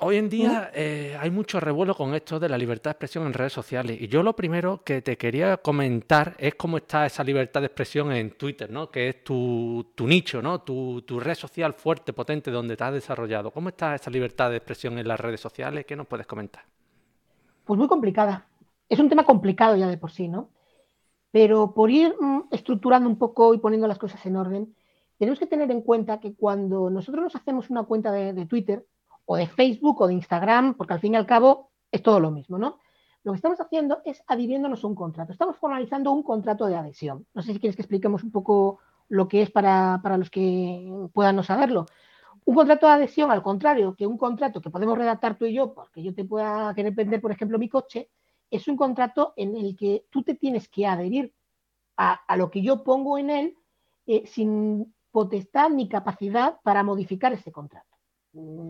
Hoy 0.00 0.16
en 0.18 0.28
día 0.28 0.70
eh, 0.74 1.16
hay 1.18 1.30
mucho 1.30 1.58
revuelo 1.58 1.94
con 1.94 2.14
esto 2.14 2.38
de 2.38 2.50
la 2.50 2.58
libertad 2.58 2.90
de 2.90 2.92
expresión 2.92 3.24
en 3.24 3.32
redes 3.32 3.54
sociales 3.54 3.98
y 3.98 4.08
yo 4.08 4.22
lo 4.22 4.36
primero 4.36 4.82
que 4.84 5.00
te 5.00 5.16
quería 5.16 5.56
comentar 5.56 6.34
es 6.38 6.54
cómo 6.54 6.76
está 6.76 7.06
esa 7.06 7.24
libertad 7.24 7.60
de 7.60 7.68
expresión 7.68 8.12
en 8.12 8.32
Twitter, 8.32 8.70
¿no? 8.70 8.90
que 8.90 9.08
es 9.08 9.24
tu, 9.24 9.86
nicho, 10.00 10.42
¿no? 10.42 10.60
Tu, 10.60 11.02
red 11.18 11.34
social 11.34 11.72
fuerte, 11.72 12.12
potente, 12.12 12.50
donde 12.50 12.76
te 12.76 12.84
has 12.84 12.92
desarrollado. 12.92 13.50
¿Cómo 13.50 13.70
está 13.70 13.94
esa 13.94 14.10
libertad 14.10 14.50
de 14.50 14.58
expresión 14.58 14.98
en 14.98 15.08
las 15.08 15.18
redes 15.18 15.40
sociales? 15.40 15.86
¿Qué 15.86 15.96
nos 15.96 16.06
puedes 16.06 16.26
comentar? 16.26 16.62
Pues 17.64 17.78
muy 17.78 17.88
complicada. 17.88 18.46
Es 18.88 18.98
un 18.98 19.08
tema 19.08 19.24
complicado 19.24 19.76
ya 19.76 19.88
de 19.88 19.98
por 19.98 20.10
sí, 20.10 20.28
¿no? 20.28 20.50
Pero 21.30 21.74
por 21.74 21.90
ir 21.90 22.14
mm, 22.20 22.48
estructurando 22.50 23.08
un 23.08 23.18
poco 23.18 23.54
y 23.54 23.58
poniendo 23.58 23.88
las 23.88 23.98
cosas 23.98 24.24
en 24.26 24.36
orden, 24.36 24.74
tenemos 25.18 25.38
que 25.38 25.46
tener 25.46 25.70
en 25.70 25.82
cuenta 25.82 26.20
que 26.20 26.34
cuando 26.34 26.90
nosotros 26.90 27.24
nos 27.24 27.36
hacemos 27.36 27.70
una 27.70 27.84
cuenta 27.84 28.12
de 28.12 28.46
Twitter, 28.46 28.84
o 29.26 29.36
de 29.36 29.46
Facebook 29.46 30.00
o 30.00 30.06
de 30.06 30.14
Instagram, 30.14 30.74
porque 30.74 30.94
al 30.94 31.00
fin 31.00 31.12
y 31.12 31.16
al 31.16 31.26
cabo 31.26 31.70
es 31.92 32.02
todo 32.02 32.20
lo 32.20 32.30
mismo, 32.30 32.56
¿no? 32.56 32.78
Lo 33.24 33.32
que 33.32 33.36
estamos 33.36 33.60
haciendo 33.60 34.00
es 34.04 34.22
adhiriéndonos 34.28 34.82
a 34.82 34.86
un 34.86 34.94
contrato. 34.94 35.32
Estamos 35.32 35.56
formalizando 35.56 36.12
un 36.12 36.22
contrato 36.22 36.66
de 36.66 36.76
adhesión. 36.76 37.26
No 37.34 37.42
sé 37.42 37.52
si 37.52 37.58
quieres 37.58 37.74
que 37.74 37.82
expliquemos 37.82 38.22
un 38.22 38.30
poco 38.30 38.78
lo 39.08 39.26
que 39.26 39.42
es 39.42 39.50
para, 39.50 40.00
los 40.16 40.30
que 40.30 40.88
puedan 41.12 41.34
no 41.34 41.42
saberlo. 41.42 41.86
Un 42.44 42.54
contrato 42.54 42.86
de 42.86 42.92
adhesión, 42.92 43.32
al 43.32 43.42
contrario, 43.42 43.96
que 43.96 44.06
un 44.06 44.16
contrato 44.16 44.60
que 44.60 44.70
podemos 44.70 44.96
redactar 44.96 45.36
tú 45.36 45.44
y 45.44 45.54
yo, 45.54 45.74
porque 45.74 46.04
yo 46.04 46.14
te 46.14 46.24
pueda 46.24 46.72
querer 46.74 46.94
vender, 46.94 47.20
por 47.20 47.32
ejemplo, 47.32 47.58
mi 47.58 47.68
coche, 47.68 48.08
es 48.50 48.68
un 48.68 48.76
contrato 48.76 49.32
en 49.36 49.56
el 49.56 49.76
que 49.76 50.06
tú 50.10 50.22
te 50.22 50.34
tienes 50.34 50.68
que 50.68 50.86
adherir 50.86 51.34
a, 51.96 52.36
lo 52.36 52.50
que 52.50 52.62
yo 52.62 52.84
pongo 52.84 53.18
en 53.18 53.30
él 53.30 53.56
eh, 54.06 54.26
sin 54.26 54.94
potestad 55.10 55.70
ni 55.70 55.88
capacidad 55.88 56.60
para 56.62 56.82
modificar 56.82 57.32
ese 57.32 57.50
contrato 57.50 57.96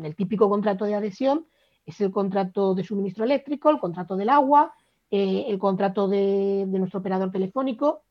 el 0.04 0.14
típico 0.14 0.48
contrato 0.48 0.84
de 0.84 0.94
adhesión 0.94 1.46
es 1.84 2.00
el 2.00 2.10
contrato 2.10 2.74
de 2.74 2.84
suministro 2.84 3.24
eléctrico, 3.24 3.70
el 3.70 3.78
contrato 3.78 4.16
del 4.16 4.28
agua, 4.28 4.72
eh, 5.10 5.44
el 5.48 5.58
contrato 5.58 6.08
de, 6.08 6.64
nuestro 6.66 7.00
operador 7.00 7.30
telefónico. 7.30 8.02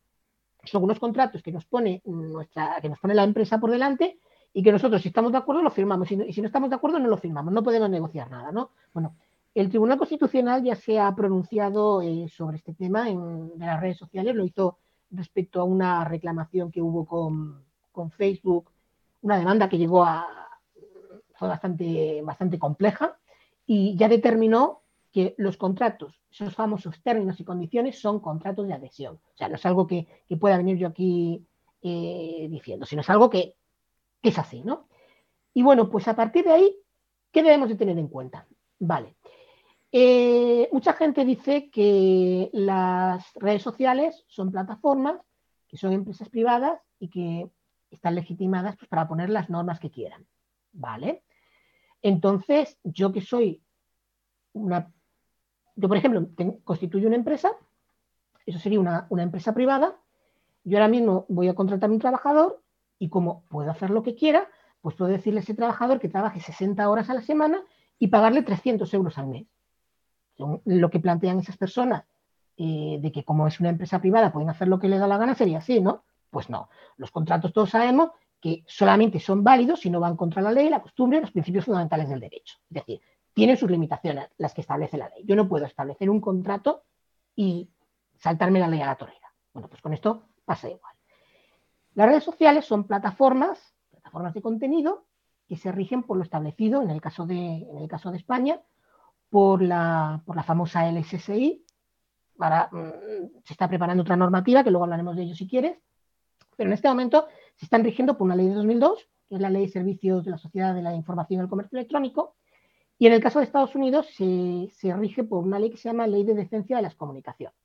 Son 0.63 0.83
unos 0.83 0.99
contratos 0.99 1.43
que 1.43 1.51
nos 1.51 1.65
pone 1.65 2.01
nuestra, 2.05 2.77
que 2.81 2.89
nos 2.89 2.99
pone 2.99 3.13
la 3.13 3.23
empresa 3.23 3.59
por 3.59 3.69
delante 3.69 4.19
y 4.53 4.63
que 4.63 4.71
nosotros, 4.71 5.01
si 5.01 5.09
estamos 5.09 5.31
de 5.31 5.37
acuerdo, 5.37 5.61
lo 5.61 5.69
firmamos. 5.69 6.09
Y, 6.11 6.31
si 6.31 6.41
no 6.41 6.47
estamos 6.47 6.69
de 6.69 6.77
acuerdo, 6.77 6.99
no 6.99 7.09
lo 7.09 7.17
firmamos. 7.17 7.53
No 7.53 7.61
podemos 7.61 7.89
negociar 7.89 8.31
nada, 8.31 8.51
¿no? 8.51 8.71
Bueno, 8.93 9.15
el 9.55 9.69
Tribunal 9.69 9.97
Constitucional 9.97 10.63
ya 10.63 10.75
se 10.75 10.99
ha 10.99 11.15
pronunciado 11.15 12.01
eh, 12.01 12.27
sobre 12.29 12.57
este 12.57 12.73
tema 12.73 13.09
en, 13.09 13.53
las 13.57 13.79
redes 13.79 13.97
sociales, 13.97 14.35
lo 14.35 14.45
hizo 14.45 14.77
respecto 15.11 15.61
a 15.61 15.63
una 15.63 16.03
reclamación 16.03 16.71
que 16.71 16.81
hubo 16.81 17.05
con, 17.05 17.63
con 17.91 18.11
Facebook, 18.11 18.69
una 19.21 19.39
demanda 19.39 19.69
que 19.69 19.77
llegó 19.77 20.03
a, 20.03 20.27
fue 21.35 21.47
bastante, 21.47 22.21
bastante 22.21 22.59
compleja 22.59 23.17
y 23.65 23.95
ya 23.95 24.09
determinó 24.09 24.81
que 25.11 25.33
los 25.37 25.55
contratos, 25.55 26.21
esos 26.29 26.53
famosos 26.53 27.01
términos 27.01 27.39
y 27.39 27.45
condiciones, 27.45 27.99
son 27.99 28.19
contratos 28.19 28.67
de 28.67 28.73
adhesión. 28.73 29.15
O 29.15 29.37
sea, 29.37 29.47
no 29.47 29.55
es 29.55 29.65
algo 29.65 29.87
que, 29.87 30.07
pueda 30.37 30.57
venir 30.57 30.77
yo 30.77 30.89
aquí 30.89 31.47
eh, 31.81 32.47
diciendo, 32.49 32.85
sino 32.85 33.01
es 33.01 33.09
algo 33.09 33.29
que, 33.29 33.55
es 34.21 34.37
así, 34.37 34.61
¿no? 34.61 34.87
Y 35.53 35.63
bueno, 35.63 35.89
pues 35.89 36.07
a 36.09 36.15
partir 36.15 36.43
de 36.43 36.51
ahí, 36.51 36.75
¿qué 37.31 37.43
debemos 37.43 37.69
de 37.69 37.75
tener 37.75 37.97
en 37.97 38.09
cuenta? 38.09 38.45
Vale. 38.79 39.14
Eh, 39.97 40.67
mucha 40.73 40.91
gente 40.91 41.23
dice 41.23 41.69
que 41.69 42.49
las 42.51 43.33
redes 43.35 43.61
sociales 43.61 44.25
son 44.27 44.51
plataformas, 44.51 45.21
que 45.69 45.77
son 45.77 45.93
empresas 45.93 46.27
privadas 46.27 46.81
y 46.99 47.07
que 47.07 47.49
están 47.91 48.13
legitimadas 48.13 48.75
pues, 48.75 48.89
para 48.89 49.07
poner 49.07 49.29
las 49.29 49.49
normas 49.49 49.79
que 49.79 49.91
quieran. 49.91 50.27
¿Vale? 50.73 51.23
Entonces, 52.01 52.77
yo 52.83 53.13
que 53.13 53.21
soy 53.21 53.63
una... 54.51 54.91
Yo, 55.77 55.87
por 55.87 55.95
ejemplo, 55.95 56.27
constituyo 56.65 57.07
una 57.07 57.15
empresa, 57.15 57.53
eso 58.45 58.59
sería 58.59 58.81
una, 58.81 59.07
empresa 59.23 59.53
privada, 59.53 59.95
yo 60.65 60.77
ahora 60.77 60.89
mismo 60.89 61.25
voy 61.29 61.47
a 61.47 61.55
contratar 61.55 61.89
a 61.89 61.93
un 61.93 61.99
trabajador 61.99 62.61
y 62.99 63.07
como 63.07 63.45
puedo 63.45 63.71
hacer 63.71 63.91
lo 63.91 64.03
que 64.03 64.15
quiera, 64.15 64.49
pues 64.81 64.97
puedo 64.97 65.09
decirle 65.09 65.39
a 65.39 65.43
ese 65.43 65.53
trabajador 65.53 66.01
que 66.01 66.09
trabaje 66.09 66.41
60 66.41 66.89
horas 66.89 67.09
a 67.09 67.13
la 67.13 67.21
semana 67.21 67.63
y 67.97 68.07
pagarle 68.07 68.41
300 68.41 68.93
euros 68.93 69.17
al 69.17 69.27
mes. 69.27 69.54
Lo 70.37 70.89
que 70.89 70.99
plantean 70.99 71.39
esas 71.39 71.57
personas 71.57 72.03
eh, 72.57 72.99
de 73.01 73.11
que 73.11 73.23
como 73.23 73.47
es 73.47 73.59
una 73.59 73.69
empresa 73.69 73.99
privada 73.99 74.31
pueden 74.31 74.49
hacer 74.49 74.67
lo 74.67 74.79
que 74.79 74.87
les 74.87 74.99
da 74.99 75.07
la 75.07 75.17
gana 75.17 75.35
sería 75.35 75.57
así, 75.57 75.81
¿no? 75.81 76.03
Pues 76.29 76.49
no. 76.49 76.69
Los 76.97 77.11
contratos 77.11 77.53
todos 77.53 77.69
sabemos 77.69 78.11
que 78.39 78.63
solamente 78.67 79.19
son 79.19 79.43
válidos 79.43 79.81
si 79.81 79.89
no 79.89 79.99
van 79.99 80.15
contra 80.15 80.41
la 80.41 80.51
ley, 80.51 80.69
la 80.69 80.81
costumbre 80.81 81.19
los 81.19 81.31
principios 81.31 81.65
fundamentales 81.65 82.09
del 82.09 82.19
derecho. 82.19 82.57
Es 82.69 82.75
decir, 82.75 83.01
tienen 83.33 83.57
sus 83.57 83.69
limitaciones, 83.69 84.29
las 84.37 84.53
que 84.53 84.61
establece 84.61 84.97
la 84.97 85.09
ley. 85.09 85.23
Yo 85.25 85.35
no 85.35 85.47
puedo 85.47 85.65
establecer 85.65 86.09
un 86.09 86.21
contrato 86.21 86.83
y 87.35 87.69
saltarme 88.17 88.59
la 88.59 88.67
ley 88.67 88.81
a 88.81 88.85
la 88.85 88.95
torera. 88.95 89.33
Bueno, 89.53 89.67
pues 89.67 89.81
con 89.81 89.93
esto 89.93 90.23
pasa 90.45 90.69
igual. 90.69 90.93
Las 91.95 92.07
redes 92.07 92.23
sociales 92.23 92.65
son 92.65 92.85
plataformas, 92.85 93.73
plataformas 93.91 94.33
de 94.33 94.41
contenido 94.41 95.05
que 95.47 95.57
se 95.57 95.71
rigen 95.71 96.03
por 96.03 96.17
lo 96.17 96.23
establecido, 96.23 96.81
en 96.81 96.89
el 96.89 97.01
caso 97.01 97.25
de, 97.25 97.35
en 97.35 97.77
el 97.77 97.87
caso 97.87 98.11
de 98.11 98.17
España, 98.17 98.61
por 99.29 99.61
la, 99.61 100.21
por 100.25 100.35
la 100.35 100.43
famosa 100.43 100.89
LSSI. 100.89 101.63
Ahora 102.39 102.69
mm, 102.71 103.41
se 103.43 103.53
está 103.53 103.67
preparando 103.67 104.03
otra 104.03 104.15
normativa, 104.15 104.63
que 104.63 104.71
luego 104.71 104.83
hablaremos 104.83 105.15
de 105.15 105.23
ello 105.23 105.35
si 105.35 105.47
quieres, 105.47 105.77
pero 106.55 106.69
en 106.69 106.73
este 106.73 106.87
momento 106.87 107.27
se 107.55 107.65
están 107.65 107.83
rigiendo 107.83 108.17
por 108.17 108.25
una 108.25 108.35
ley 108.35 108.47
de 108.47 108.55
2002, 108.55 109.09
que 109.29 109.35
es 109.35 109.41
la 109.41 109.49
Ley 109.49 109.65
de 109.65 109.71
Servicios 109.71 110.25
de 110.25 110.31
la 110.31 110.37
Sociedad 110.37 110.75
de 110.75 110.81
la 110.81 110.93
Información 110.93 111.39
y 111.39 111.43
el 111.43 111.49
Comercio 111.49 111.77
Electrónico, 111.77 112.35
y 112.97 113.07
en 113.07 113.13
el 113.13 113.21
caso 113.21 113.39
de 113.39 113.45
Estados 113.45 113.75
Unidos 113.75 114.07
se, 114.15 114.69
se 114.71 114.95
rige 114.95 115.23
por 115.23 115.43
una 115.43 115.59
ley 115.59 115.69
que 115.69 115.77
se 115.77 115.89
llama 115.89 116.07
Ley 116.07 116.23
de 116.23 116.33
Decencia 116.33 116.77
de 116.77 116.83
las 116.83 116.95
Comunicaciones. 116.95 117.57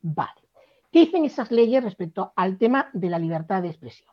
Vale. 0.00 0.42
¿Qué 0.90 1.00
dicen 1.00 1.24
esas 1.24 1.50
leyes 1.50 1.82
respecto 1.82 2.32
al 2.36 2.58
tema 2.58 2.90
de 2.92 3.08
la 3.08 3.18
libertad 3.18 3.62
de 3.62 3.68
expresión? 3.68 4.10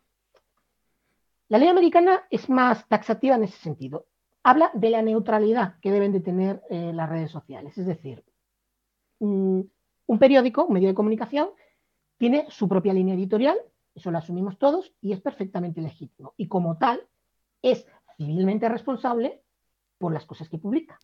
La 1.49 1.57
ley 1.57 1.67
americana 1.67 2.23
es 2.29 2.47
más 2.47 2.87
taxativa 2.87 3.35
en 3.35 3.43
ese 3.43 3.57
sentido. 3.57 4.05
Habla 4.49 4.71
de 4.73 4.89
la 4.89 5.01
neutralidad 5.01 5.79
que 5.79 5.91
deben 5.91 6.11
de 6.11 6.19
tener 6.21 6.61
eh, 6.69 6.91
las 6.93 7.09
redes 7.09 7.31
sociales. 7.31 7.77
Es 7.77 7.85
decir, 7.85 8.23
un 9.19 9.69
periódico, 10.19 10.65
un 10.65 10.73
medio 10.73 10.87
de 10.87 10.95
comunicación, 10.95 11.49
tiene 12.17 12.47
su 12.49 12.67
propia 12.67 12.93
línea 12.93 13.15
editorial 13.15 13.59
eso 13.99 14.11
lo 14.11 14.17
asumimos 14.17 14.57
todos 14.57 14.93
y 15.01 15.11
es 15.11 15.21
perfectamente 15.21 15.81
legítimo. 15.81 16.33
Y 16.37 16.47
como 16.47 16.77
tal, 16.77 17.05
es 17.61 17.85
civilmente 18.17 18.69
responsable 18.69 19.43
por 19.97 20.13
las 20.13 20.25
cosas 20.25 20.47
que 20.47 20.57
publica. 20.57 20.97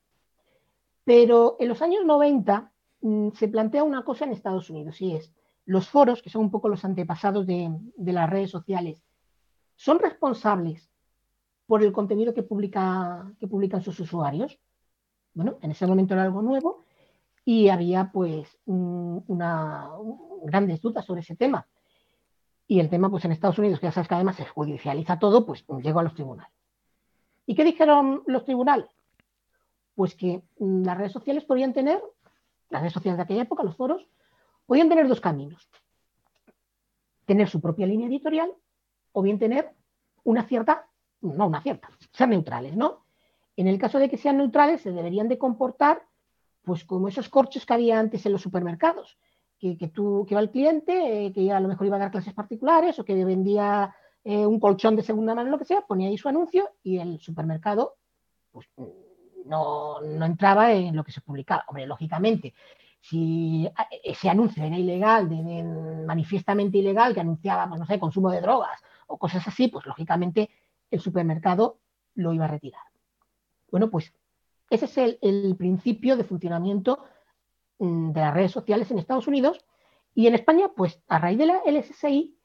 Pero 1.04 1.58
en 1.60 1.68
los 1.68 1.82
años 1.82 2.06
90 2.06 2.72
mm, 3.02 3.30
se 3.32 3.48
plantea 3.50 3.84
una 3.84 4.04
cosa 4.04 4.26
en 4.26 4.32
Estados 4.32 4.70
Unidos 4.70 5.02
y 5.02 5.14
es, 5.14 5.34
los 5.66 5.90
foros, 5.90 6.22
que 6.22 6.30
son 6.30 6.44
un 6.44 6.52
poco 6.52 6.70
los 6.70 6.86
antepasados 6.86 7.46
de, 7.46 7.70
las 7.98 8.30
redes 8.30 8.52
sociales, 8.52 9.04
son 9.76 10.00
responsables 10.00 10.90
por 11.68 11.84
el 11.84 11.92
contenido 11.92 12.34
que, 12.34 12.44
publica, 12.44 13.32
que 13.40 13.48
publican 13.48 13.82
sus 13.82 14.00
usuarios. 14.00 14.60
Bueno, 15.34 15.58
en 15.62 15.72
ese 15.72 15.88
momento 15.88 16.14
era 16.14 16.24
algo 16.24 16.42
nuevo 16.42 16.86
y 17.44 17.70
había 17.70 18.12
pues 18.12 18.58
una, 18.66 19.90
grandes 20.44 20.82
dudas 20.82 21.06
sobre 21.06 21.22
ese 21.22 21.36
tema. 21.36 21.68
Y 22.68 22.80
el 22.80 22.90
tema, 22.90 23.10
pues 23.10 23.24
en 23.26 23.32
Estados 23.32 23.60
Unidos, 23.60 23.80
que 23.80 23.88
ya 23.88 23.92
sabes 23.92 24.08
que 24.08 24.16
además 24.16 24.38
se 24.38 24.46
judicializa 24.46 25.20
todo, 25.20 25.46
pues 25.46 25.64
llegó 25.84 26.00
a 26.00 26.04
los 26.04 26.16
tribunales. 26.16 26.52
¿Y 27.46 27.54
qué 27.54 27.64
dijeron 27.64 28.24
los 28.26 28.44
tribunales? 28.44 28.90
Pues 29.94 30.16
que 30.16 30.42
mm, 30.60 30.84
las 30.84 30.98
redes 30.98 31.12
sociales 31.12 31.44
podían 31.44 31.74
tener, 31.74 32.02
las 32.70 32.82
redes 32.82 32.94
sociales 32.94 33.18
de 33.18 33.24
aquella 33.24 33.44
época, 33.44 33.64
los 33.64 33.76
foros, 33.76 34.08
podían 34.66 34.90
tener 34.90 35.08
dos 35.08 35.22
caminos. 35.22 35.70
Tener 37.26 37.48
su 37.48 37.62
propia 37.62 37.86
línea 37.86 38.08
editorial 38.08 38.52
o 39.12 39.22
bien 39.22 39.38
tener 39.38 39.72
una 40.24 40.44
cierta, 40.44 40.88
no 41.22 41.48
una 41.48 41.62
cierta, 41.62 41.90
ser 42.12 42.30
neutrales, 42.30 42.76
¿no? 42.76 43.06
En 43.56 43.68
el 43.68 43.80
caso 43.80 44.00
de 44.00 44.10
que 44.10 44.18
sean 44.18 44.38
neutrales, 44.38 44.82
se 44.82 44.92
deberían 44.92 45.28
de 45.28 45.38
comportar 45.38 46.04
pues 46.64 46.84
como 46.84 47.08
esos 47.08 47.30
corchos 47.30 47.66
que 47.66 47.74
había 47.74 48.00
antes 48.00 48.26
en 48.26 48.32
los 48.32 48.42
supermercados, 48.42 49.18
que, 49.60 49.92
tú, 49.94 50.26
que 50.28 50.36
va 50.36 50.42
el 50.42 50.52
cliente, 50.52 51.26
eh, 51.26 51.34
que 51.34 51.52
a 51.52 51.60
lo 51.60 51.68
mejor 51.68 51.88
iba 51.88 51.96
a 51.96 52.00
dar 52.00 52.12
clases 52.12 52.34
particulares 52.34 53.00
o 53.00 53.06
que 53.06 53.26
vendía 53.26 53.96
eh, 54.24 54.46
un 54.46 54.60
colchón 54.60 54.96
de 54.96 55.02
segunda 55.02 55.34
mano, 55.34 55.50
lo 55.50 55.58
que 55.58 55.66
sea, 55.66 55.82
ponía 55.82 56.10
ahí 56.10 56.18
su 56.18 56.30
anuncio 56.30 56.70
y 56.84 56.98
el 56.98 57.20
supermercado 57.20 57.96
pues, 58.52 58.68
no, 59.46 60.02
entraba 60.24 60.72
en 60.74 60.96
lo 60.96 61.04
que 61.04 61.12
se 61.12 61.22
publicaba. 61.22 61.64
Hombre, 61.68 61.88
lógicamente, 61.88 62.54
si 63.00 63.70
ese 64.04 64.30
anuncio 64.30 64.64
era 64.64 64.78
ilegal, 64.78 65.30
manifiestamente 66.06 66.78
ilegal, 66.78 67.14
que 67.14 67.22
anunciaba, 67.22 67.68
pues, 67.68 67.80
no 67.80 67.86
sé, 67.86 68.00
consumo 68.00 68.30
de 68.32 68.42
drogas 68.42 68.82
o 69.08 69.18
cosas 69.18 69.48
así, 69.48 69.68
pues 69.68 69.86
lógicamente 69.86 70.50
el 70.92 71.00
supermercado 71.00 71.80
lo 72.16 72.34
iba 72.34 72.46
a 72.46 72.50
retirar. 72.50 72.84
Bueno, 73.72 73.90
pues 73.90 74.14
ese 74.70 74.86
es 74.86 75.18
el, 75.22 75.56
principio 75.58 76.18
de 76.18 76.24
funcionamiento 76.24 77.00
Mm, 77.80 78.12
de 78.14 78.22
las 78.22 78.34
redes 78.34 78.52
sociales 78.52 78.90
en 78.92 79.00
Estados 79.00 79.28
Unidos 79.28 79.60
y 80.14 80.28
en 80.28 80.36
España, 80.36 80.70
pues 80.76 81.02
a 81.08 81.20
raíz 81.20 81.38
de 81.38 81.48
la 81.48 81.62
LSSI 81.66 82.38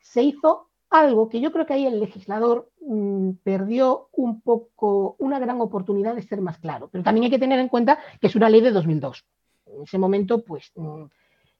se 0.00 0.22
hizo 0.22 0.70
algo 0.90 1.28
que 1.28 1.40
yo 1.40 1.52
creo 1.52 1.66
que 1.66 1.74
ahí 1.74 1.86
el 1.86 2.00
legislador 2.00 2.70
mm, 2.80 3.32
perdió 3.44 4.08
un 4.12 4.40
poco, 4.40 5.14
una 5.20 5.38
gran 5.38 5.60
oportunidad 5.60 6.16
de 6.16 6.22
ser 6.22 6.40
más 6.40 6.58
claro. 6.58 6.88
Pero 6.90 7.04
también 7.04 7.24
hay 7.24 7.30
que 7.30 7.38
tener 7.38 7.60
en 7.60 7.68
cuenta 7.68 8.00
que 8.20 8.26
es 8.26 8.34
una 8.34 8.48
ley 8.48 8.60
de 8.60 8.72
2002. 8.72 9.24
En 9.66 9.82
ese 9.82 9.98
momento, 9.98 10.44
pues 10.44 10.72
mm, 10.74 11.04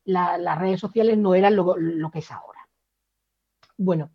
las 0.06 0.58
redes 0.58 0.80
sociales 0.80 1.16
no 1.18 1.34
eran 1.34 1.54
lo, 1.54 2.10
que 2.12 2.18
es 2.20 2.30
ahora. 2.30 2.68
Bueno, 3.76 4.10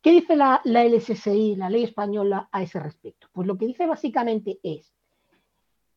¿qué 0.00 0.10
dice 0.10 0.36
la, 0.36 0.62
LSSI, 0.64 1.56
la 1.56 1.70
ley 1.70 1.84
española, 1.84 2.48
a 2.52 2.62
ese 2.62 2.80
respecto? 2.80 3.28
Pues 3.32 3.46
lo 3.46 3.56
que 3.56 3.66
dice 3.66 3.86
básicamente 3.86 4.58
es 4.62 4.94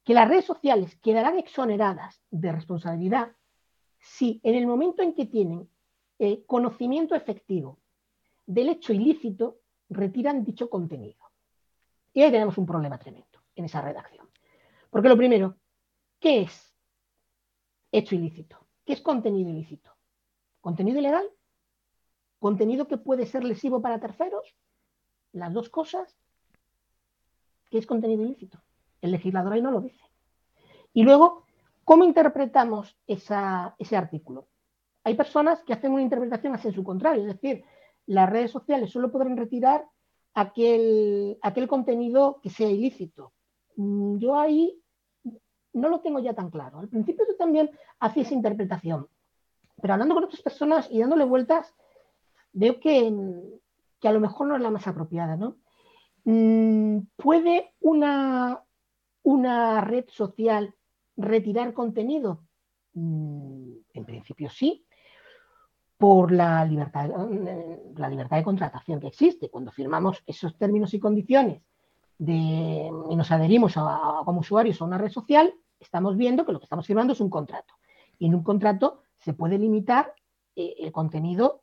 que 0.04 0.14
las 0.14 0.28
redes 0.28 0.45
sociales 0.45 0.95
quedarán 0.97 1.39
exoneradas 1.39 2.22
de 2.30 2.51
responsabilidad 2.51 3.32
si 3.99 4.41
en 4.43 4.56
el 4.56 4.68
momento 4.68 5.01
en 5.01 5.14
que 5.14 5.26
tienen 5.26 5.70
eh, 6.20 6.43
conocimiento 6.45 7.16
efectivo 7.16 7.80
del 8.45 8.70
hecho 8.70 8.91
ilícito 8.93 9.60
retiran 9.89 10.43
dicho 10.43 10.70
contenido. 10.70 11.32
Y 12.14 12.22
ahí 12.22 12.32
tenemos 12.32 12.58
un 12.58 12.66
problema 12.66 12.97
tremendo 12.97 13.39
en 13.56 13.66
esa 13.66 13.82
redacción. 13.82 14.30
Porque 14.89 15.10
lo 15.10 15.18
primero, 15.18 15.58
¿qué 16.20 16.41
es 16.41 16.76
hecho 17.91 18.16
ilícito? 18.16 18.68
¿Qué 18.86 18.93
es 18.93 19.01
contenido 19.01 19.49
ilícito? 19.49 19.95
¿Contenido 20.62 20.99
ilegal? 20.99 21.26
¿Contenido 22.43 22.89
que 22.89 22.97
puede 22.97 23.25
ser 23.25 23.45
lesivo 23.45 23.81
para 23.81 24.01
terceros? 24.01 24.53
Las 25.31 25.53
dos 25.53 25.69
cosas. 25.69 26.13
¿Qué 27.69 27.77
es 27.77 27.87
contenido 27.87 28.21
ilícito? 28.21 28.59
El 28.99 29.11
legislador 29.11 29.53
ahí 29.53 29.61
no 29.61 29.71
lo 29.71 29.79
dice. 29.79 30.03
Y 30.91 31.03
luego, 31.03 31.45
¿cómo 31.85 32.03
interpretamos 32.03 32.97
ese 33.07 33.95
artículo? 33.95 34.49
Hay 35.05 35.15
personas 35.15 35.63
que 35.63 35.71
hacen 35.71 35.93
una 35.93 36.01
interpretación 36.01 36.59
en 36.61 36.73
su 36.73 36.83
contrario, 36.83 37.21
es 37.21 37.39
decir, 37.39 37.63
las 38.07 38.29
redes 38.29 38.51
sociales 38.51 38.91
solo 38.91 39.09
podrán 39.09 39.37
retirar 39.37 39.87
aquel, 40.33 41.37
aquel 41.41 41.69
contenido 41.69 42.41
que 42.43 42.49
sea 42.49 42.69
ilícito. 42.69 43.31
Mm, 43.77 44.17
yo 44.17 44.37
ahí 44.37 44.83
no 45.71 45.87
lo 45.87 46.01
tengo 46.01 46.19
ya 46.19 46.33
tan 46.33 46.49
claro. 46.49 46.79
Al 46.79 46.89
principio 46.89 47.25
yo 47.25 47.37
también 47.37 47.71
hacía 48.01 48.23
esa 48.23 48.33
interpretación, 48.33 49.07
pero 49.81 49.93
hablando 49.93 50.13
con 50.13 50.25
otras 50.25 50.41
personas 50.41 50.91
y 50.91 50.99
dándole 50.99 51.23
vueltas, 51.23 51.73
veo 52.54 52.80
que, 52.80 53.12
a 54.04 54.12
lo 54.12 54.20
mejor 54.20 54.47
no 54.47 54.56
es 54.56 54.62
la 54.62 54.72
más 54.72 54.88
apropiada. 54.88 55.36
¿no? 55.36 55.58
Mm, 56.24 56.99
puede 57.16 57.74
una, 57.82 58.64
una 59.24 59.82
red 59.82 60.06
social 60.08 60.74
retirar 61.18 61.74
contenido? 61.74 62.43
Mm, 62.93 63.74
en 63.93 64.06
principio 64.06 64.49
sí, 64.49 64.86
por 65.97 66.32
la 66.32 66.66
libertad, 66.66 67.10
la 67.95 68.10
libertad 68.10 68.38
de 68.38 68.43
contratación 68.43 68.99
que 68.99 69.08
existe. 69.08 69.49
Cuando 69.49 69.72
firmamos 69.72 70.24
esos 70.26 70.58
términos 70.58 70.93
y 70.93 70.99
condiciones 70.99 71.62
de, 72.18 72.91
y 73.10 73.16
nos 73.16 73.32
adherimos 73.32 73.74
como 74.26 74.41
usuarios 74.41 74.82
a 74.82 74.86
una 74.86 74.97
red 74.97 75.12
social, 75.12 75.54
estamos 75.80 76.18
viendo 76.18 76.45
que 76.45 76.51
lo 76.51 76.60
que 76.60 76.66
estamos 76.66 76.86
firmando 76.86 77.14
es 77.14 77.22
un 77.22 77.30
contrato. 77.30 77.74
Y 78.20 78.28
en 78.28 78.36
un 78.36 78.43
contrato 78.43 79.04
se 79.18 79.34
puede 79.34 79.58
limitar 79.58 80.14
eh, 80.56 80.76
el 80.80 80.91
contenido 80.91 81.62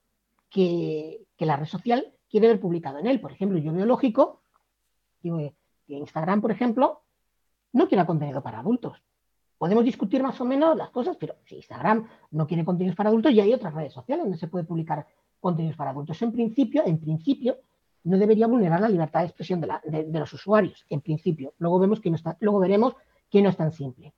que, 0.51 1.27
la 1.39 1.57
red 1.57 1.67
social 1.67 2.13
quiere 2.29 2.49
ver 2.49 2.61
publicado 2.61 2.99
en 2.99 3.07
él. 3.07 3.21
Por 3.21 3.33
ejemplo, 3.33 3.59
yo 3.59 3.73
veo 3.73 3.87
lógico 3.87 4.43
que 5.23 5.55
Instagram, 5.87 6.41
por 6.41 6.51
ejemplo, 6.51 7.03
no 7.73 7.89
quiera 7.89 8.07
contenido 8.07 8.43
para 8.43 8.61
adultos. 8.61 9.03
Podemos 9.59 9.85
discutir 9.85 10.23
más 10.23 10.41
o 10.41 10.45
menos 10.45 10.77
las 10.77 10.91
cosas, 10.91 11.17
pero 11.19 11.37
si 11.45 11.57
Instagram 11.57 12.09
no 12.31 12.47
quiere 12.47 12.65
contenidos 12.65 12.97
para 12.97 13.11
adultos, 13.11 13.35
ya 13.35 13.43
hay 13.43 13.53
otras 13.53 13.75
redes 13.75 13.93
sociales 13.93 14.25
donde 14.25 14.39
se 14.39 14.49
puede 14.49 14.65
publicar 14.65 15.07
contenidos 15.39 15.77
para 15.77 15.91
adultos. 15.91 16.21
en 16.23 16.33
principio, 16.33 16.83
en 16.87 16.99
principio, 16.99 17.59
no 18.05 18.17
debería 18.17 18.47
vulnerar 18.47 18.81
la 18.81 18.89
libertad 18.89 19.21
de 19.21 19.27
expresión 19.27 19.61
de, 19.61 20.19
los 20.19 20.33
usuarios, 20.33 20.87
en 20.89 21.03
principio. 21.03 21.53
Luego, 21.59 21.79
vemos 21.79 22.01
que 22.01 22.09
no 22.09 22.17
está, 22.17 22.37
luego 22.41 22.59
veremos 22.59 22.95
que 23.29 23.43
no 23.43 23.51
es 23.51 23.57
tan 23.57 23.73
simple. 23.73 24.15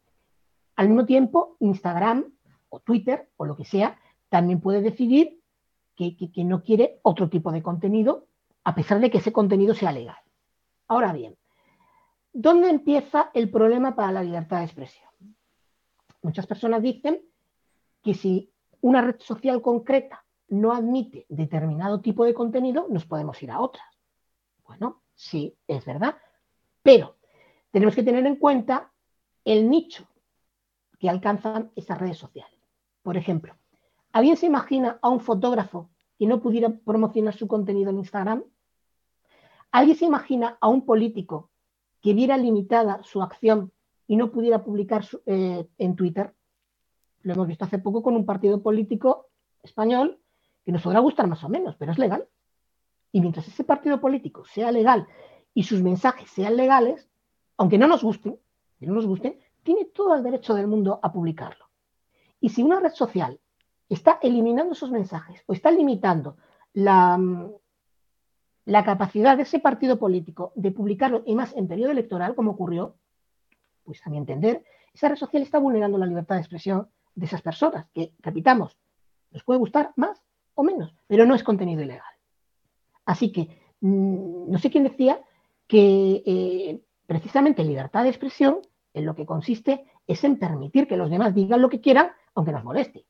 Al 0.76 0.88
mismo 0.88 1.06
tiempo, 1.06 1.56
Instagram 1.58 2.24
o 2.68 2.80
Twitter 2.80 3.28
o 3.36 3.44
lo 3.44 3.56
que 3.56 3.64
sea, 3.64 3.98
también 4.28 4.60
puede 4.60 4.80
decidir 4.80 5.41
que, 5.96 6.16
no 6.44 6.62
quiere 6.62 6.98
otro 7.02 7.28
tipo 7.28 7.52
de 7.52 7.62
contenido, 7.62 8.26
a 8.64 8.74
pesar 8.74 9.00
de 9.00 9.10
que 9.10 9.18
ese 9.18 9.32
contenido 9.32 9.74
sea 9.74 9.92
legal. 9.92 10.18
Ahora 10.88 11.12
bien, 11.12 11.36
¿dónde 12.32 12.70
empieza 12.70 13.30
el 13.34 13.50
problema 13.50 13.94
para 13.94 14.12
la 14.12 14.22
libertad 14.22 14.58
de 14.58 14.64
expresión? 14.64 15.10
Muchas 16.22 16.46
personas 16.46 16.82
dicen 16.82 17.20
que 18.02 18.14
si 18.14 18.52
una 18.80 19.00
red 19.00 19.16
social 19.20 19.60
concreta 19.62 20.24
no 20.48 20.72
admite 20.72 21.26
determinado 21.28 22.00
tipo 22.00 22.24
de 22.24 22.34
contenido, 22.34 22.86
nos 22.88 23.06
podemos 23.06 23.42
ir 23.42 23.50
a 23.50 23.60
otras. 23.60 23.86
Bueno, 24.66 25.02
sí, 25.14 25.56
es 25.66 25.84
verdad, 25.84 26.16
pero 26.82 27.16
tenemos 27.70 27.94
que 27.94 28.02
tener 28.02 28.26
en 28.26 28.36
cuenta 28.36 28.92
el 29.44 29.68
nicho 29.68 30.06
que 30.98 31.08
alcanzan 31.08 31.72
esas 31.74 31.98
redes 31.98 32.18
sociales. 32.18 32.58
Por 33.02 33.16
ejemplo, 33.16 33.56
¿alguien 34.12 34.36
se 34.36 34.46
imagina 34.46 34.98
a 35.02 35.08
un 35.08 35.20
fotógrafo 35.20 35.90
que 36.18 36.26
no 36.26 36.40
pudiera 36.40 36.70
promocionar 36.70 37.34
su 37.34 37.48
contenido 37.48 37.90
en 37.90 37.98
Instagram? 37.98 38.44
¿Alguien 39.70 39.96
se 39.96 40.04
imagina 40.04 40.58
a 40.60 40.68
un 40.68 40.84
político 40.84 41.50
que 42.02 42.14
viera 42.14 42.36
limitada 42.36 43.02
su 43.04 43.22
acción 43.22 43.72
y 44.06 44.16
no 44.16 44.30
pudiera 44.30 44.62
publicar 44.62 45.06
eh, 45.24 45.66
en 45.78 45.96
Twitter. 45.96 46.34
Lo 47.22 47.34
hemos 47.34 47.46
visto 47.46 47.64
hace 47.64 47.78
poco 47.78 48.02
con 48.02 48.16
un 48.16 48.26
partido 48.26 48.62
político 48.62 49.30
español 49.62 50.20
que 50.64 50.72
nos 50.72 50.82
podrá 50.82 50.98
gustar 50.98 51.28
más 51.28 51.42
o 51.44 51.48
menos, 51.48 51.76
pero 51.76 51.92
es 51.92 51.98
legal. 51.98 52.28
Y 53.12 53.20
mientras 53.20 53.46
ese 53.46 53.64
partido 53.64 54.00
político 54.00 54.44
sea 54.44 54.72
legal 54.72 55.06
y 55.54 55.62
sus 55.62 55.80
mensajes 55.80 56.28
sean 56.30 56.56
legales, 56.56 57.08
aunque 57.56 57.78
no 57.78 57.86
nos 57.86 58.02
gusten, 58.02 58.38
no 58.80 58.94
nos 58.94 59.06
gusten, 59.06 59.38
tiene 59.62 59.84
todo 59.86 60.16
el 60.16 60.24
derecho 60.24 60.54
del 60.54 60.66
mundo 60.66 60.98
a 61.02 61.12
publicarlo. 61.12 61.66
Y 62.40 62.48
si 62.48 62.62
una 62.62 62.80
red 62.80 62.92
social 62.92 63.40
está 63.94 64.18
eliminando 64.22 64.72
esos 64.72 64.90
mensajes 64.90 65.42
o 65.46 65.52
está 65.52 65.70
limitando 65.70 66.36
la, 66.72 67.18
la 68.64 68.84
capacidad 68.84 69.36
de 69.36 69.42
ese 69.42 69.58
partido 69.58 69.98
político 69.98 70.52
de 70.54 70.70
publicarlo, 70.70 71.22
y 71.26 71.34
más 71.34 71.54
en 71.56 71.68
periodo 71.68 71.90
electoral, 71.90 72.34
como 72.34 72.52
ocurrió, 72.52 72.96
pues 73.84 74.06
a 74.06 74.10
mi 74.10 74.18
entender, 74.18 74.64
esa 74.94 75.08
red 75.08 75.16
social 75.16 75.42
está 75.42 75.58
vulnerando 75.58 75.98
la 75.98 76.06
libertad 76.06 76.36
de 76.36 76.42
expresión 76.42 76.88
de 77.14 77.26
esas 77.26 77.42
personas, 77.42 77.86
que, 77.92 78.12
repitamos, 78.20 78.78
nos 79.30 79.42
puede 79.44 79.58
gustar 79.58 79.92
más 79.96 80.22
o 80.54 80.62
menos, 80.62 80.94
pero 81.06 81.26
no 81.26 81.34
es 81.34 81.42
contenido 81.42 81.82
ilegal. 81.82 82.12
Así 83.04 83.32
que, 83.32 83.48
mm, 83.80 84.50
no 84.50 84.58
sé 84.58 84.70
quién 84.70 84.84
decía 84.84 85.20
que 85.66 86.22
eh, 86.24 86.82
precisamente 87.06 87.64
libertad 87.64 88.04
de 88.04 88.10
expresión 88.10 88.60
en 88.94 89.06
lo 89.06 89.14
que 89.14 89.26
consiste 89.26 89.86
es 90.06 90.22
en 90.24 90.38
permitir 90.38 90.86
que 90.86 90.96
los 90.96 91.10
demás 91.10 91.34
digan 91.34 91.62
lo 91.62 91.68
que 91.68 91.80
quieran, 91.80 92.12
aunque 92.34 92.52
nos 92.52 92.64
moleste. 92.64 93.06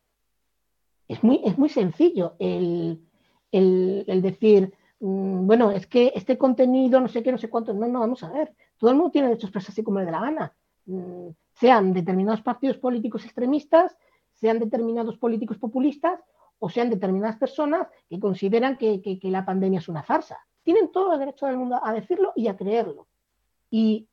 Es 1.13 1.23
muy, 1.23 1.43
es 1.45 1.59
muy 1.59 1.69
sencillo 1.69 2.37
el, 2.39 3.05
el 3.51 4.23
decir, 4.23 4.73
mm, 5.01 5.47
bueno, 5.47 5.71
es 5.71 5.87
que 5.87 6.13
este 6.15 6.39
contenido, 6.39 7.01
no 7.01 7.09
sé 7.09 7.23
qué, 7.23 7.31
no 7.31 7.37
sé 7.37 7.51
cuánto, 7.51 7.75
no, 7.75 7.87
no, 7.87 8.01
vamos 8.01 8.23
a 8.23 8.31
ver. 8.33 8.55
Todo 8.79 8.91
el 8.91 8.97
mundo 8.97 9.11
tiene 9.11 9.29
derecho 9.29 9.47
a 9.47 9.49
expresarse 9.49 9.85
como 9.85 9.99
le 9.99 10.07
dé 10.07 10.11
la 10.11 10.21
gana. 10.21 10.55
Mm, 10.87 11.29
sean 11.53 11.93
determinados 11.93 12.41
partidos 12.41 12.79
políticos 12.79 13.25
extremistas, 13.27 13.95
sean 14.33 14.59
determinados 14.59 15.19
políticos 15.19 15.59
populistas 15.59 16.19
o 16.59 16.71
sean 16.71 16.89
determinadas 16.89 17.37
personas 17.37 17.89
que 18.09 18.19
consideran 18.19 18.79
que, 18.79 19.19
la 19.25 19.45
pandemia 19.45 19.81
es 19.81 19.89
una 19.89 20.03
farsa. 20.03 20.39
Tienen 20.63 20.91
todo 20.93 21.13
el 21.13 21.19
derecho 21.19 21.45
del 21.47 21.59
mundo 21.59 21.79
a 21.83 21.93
decirlo 21.93 22.33
y 22.37 22.49
a 22.49 22.57
creerlo. 22.57 23.07
Y 23.71 24.09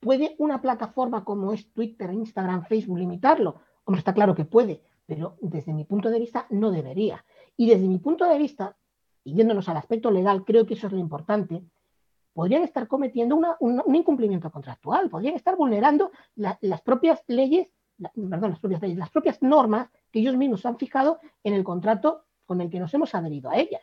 ¿Puede 0.00 0.36
una 0.38 0.60
plataforma 0.62 1.24
como 1.24 1.52
es 1.52 1.72
Twitter, 1.72 2.12
Instagram, 2.12 2.66
Facebook 2.66 2.98
limitarlo? 2.98 3.60
Como 3.82 3.98
está 3.98 4.14
claro 4.14 4.34
que 4.34 4.44
puede, 4.44 4.80
pero 5.08 5.38
desde 5.40 5.72
mi 5.72 5.84
punto 5.84 6.10
de 6.10 6.20
vista 6.20 6.46
no 6.50 6.70
debería. 6.70 7.24
Y 7.56 7.66
desde 7.66 7.88
mi 7.88 7.98
punto 7.98 8.26
de 8.26 8.36
vista, 8.36 8.76
y 9.24 9.34
yéndonos 9.34 9.66
al 9.70 9.78
aspecto 9.78 10.10
legal, 10.10 10.44
creo 10.44 10.66
que 10.66 10.74
eso 10.74 10.86
es 10.86 10.92
lo 10.92 10.98
importante, 10.98 11.64
podrían 12.34 12.62
estar 12.62 12.86
cometiendo 12.86 13.40
un 13.58 13.94
incumplimiento 13.94 14.50
contractual, 14.52 15.08
podrían 15.08 15.34
estar 15.34 15.56
vulnerando 15.56 16.12
las 16.36 16.82
propias 16.82 17.24
leyes, 17.26 17.68
perdón, 18.14 18.50
las 18.50 18.60
propias 18.60 18.82
leyes, 18.82 18.98
las 18.98 19.08
propias 19.08 19.42
normas 19.42 19.88
que 20.12 20.20
ellos 20.20 20.36
mismos 20.36 20.66
han 20.66 20.76
fijado 20.76 21.18
en 21.42 21.54
el 21.54 21.64
contrato 21.64 22.24
con 22.44 22.60
el 22.60 22.68
que 22.68 22.78
nos 22.78 22.92
hemos 22.92 23.14
adherido 23.14 23.48
a 23.48 23.56
ellas. 23.56 23.82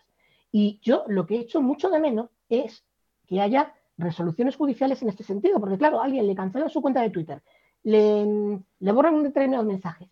Y 0.51 0.79
yo 0.83 1.05
lo 1.07 1.25
que 1.25 1.37
he 1.37 1.39
hecho 1.39 1.59
mucho 1.59 1.89
de 1.89 1.99
menos 1.99 2.29
es 2.49 2.85
que 3.25 3.41
haya 3.41 3.73
resoluciones 3.97 4.55
judiciales 4.55 5.01
en 5.01 5.09
este 5.09 5.23
sentido, 5.23 5.59
porque 5.59 5.79
claro, 5.79 6.01
alguien 6.01 6.27
le 6.27 6.35
cancela 6.35 6.69
su 6.69 6.83
cuenta 6.83 7.01
de 7.01 7.09
Twitter, 7.09 7.41
le, 7.81 8.61
le 8.79 8.91
borran 8.91 9.15
un 9.15 9.23
determinado 9.23 9.63
mensaje. 9.63 10.11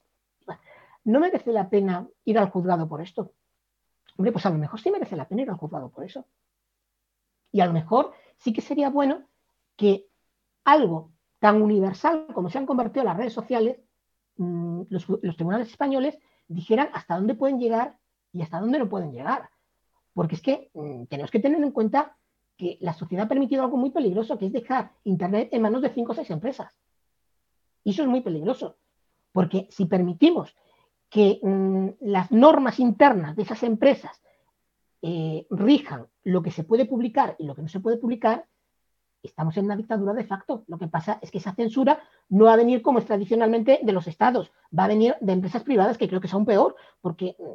No 1.06 1.20
merece 1.20 1.52
la 1.52 1.70
pena 1.70 2.08
ir 2.26 2.38
al 2.38 2.50
juzgado 2.50 2.88
por 2.88 3.02
esto. 3.02 3.34
Hombre, 4.18 4.32
pues 4.32 4.46
a 4.46 4.50
lo 4.50 4.58
mejor 4.58 4.80
sí 4.80 4.92
merece 4.92 5.16
la 5.16 5.28
pena 5.28 5.42
ir 5.42 5.50
al 5.50 5.58
juzgado 5.58 5.90
por 5.90 6.06
eso. 6.06 6.26
Y 7.52 7.62
a 7.62 7.66
lo 7.66 7.74
mejor 7.74 8.14
sí 8.38 8.54
que 8.54 8.62
sería 8.62 8.90
bueno 8.90 9.28
que 9.76 10.08
algo 10.64 11.12
tan 11.40 11.62
universal 11.62 12.28
como 12.34 12.50
se 12.50 12.58
han 12.58 12.66
convertido 12.66 13.06
las 13.06 13.18
redes 13.18 13.34
sociales, 13.34 13.78
mm, 14.38 14.84
los, 14.90 15.06
tribunales 15.36 15.70
españoles 15.70 16.18
dijeran 16.48 16.90
hasta 16.94 17.16
dónde 17.16 17.36
pueden 17.36 17.60
llegar 17.60 17.98
y 18.32 18.42
hasta 18.42 18.60
dónde 18.60 18.80
no 18.80 18.90
pueden 18.90 19.12
llegar. 19.12 19.50
Porque 20.14 20.36
es 20.36 20.42
que 20.42 20.72
mm, 20.74 21.06
tenemos 21.06 21.32
que 21.32 21.40
tener 21.40 21.62
en 21.62 21.72
cuenta 21.72 22.16
que 22.58 22.78
la 22.82 22.94
sociedad 22.94 23.26
ha 23.26 23.30
permitido 23.30 23.64
algo 23.64 23.78
muy 23.78 23.90
peligroso, 23.90 24.38
que 24.38 24.46
es 24.46 24.54
dejar 24.54 24.92
Internet 25.04 25.50
en 25.52 25.62
manos 25.62 25.82
de 25.82 25.90
cinco 25.90 26.12
o 26.14 26.16
seis 26.16 26.30
empresas. 26.30 26.78
Y 27.84 27.92
eso 27.92 28.04
es 28.04 28.08
muy 28.08 28.22
peligroso, 28.22 28.78
porque 29.32 29.68
si 29.70 29.86
permitimos 29.86 30.56
que 31.14 31.40
mm, 31.44 31.90
las 32.02 32.32
normas 32.32 32.80
internas 32.80 33.36
de 33.36 33.44
esas 33.44 33.62
empresas 33.62 34.20
eh, 35.04 35.46
rijan 35.52 36.08
lo 36.24 36.42
que 36.42 36.50
se 36.50 36.64
puede 36.64 36.86
publicar 36.86 37.36
y 37.38 37.46
lo 37.46 37.54
que 37.54 37.62
no 37.62 37.68
se 37.68 37.80
puede 37.80 37.98
publicar, 37.98 38.48
estamos 39.22 39.56
en 39.58 39.66
una 39.66 39.76
dictadura 39.76 40.14
de 40.14 40.24
facto. 40.24 40.64
Lo 40.66 40.80
que 40.80 40.88
pasa 40.88 41.20
es 41.22 41.30
que 41.30 41.38
esa 41.38 41.54
censura 41.54 42.02
no 42.30 42.46
va 42.46 42.54
a 42.54 42.58
venir 42.58 42.82
como 42.82 42.98
es 42.98 43.06
tradicionalmente 43.06 43.80
de 43.84 43.92
los 43.92 44.08
estados, 44.08 44.52
va 44.78 44.86
a 44.86 44.88
venir 44.88 45.16
de 45.22 45.34
empresas 45.34 45.62
privadas, 45.62 46.00
que 46.00 46.08
creo 46.08 46.20
que 46.20 46.30
aún 46.32 46.48
peor, 46.48 46.76
porque 47.00 47.36
mm, 47.38 47.52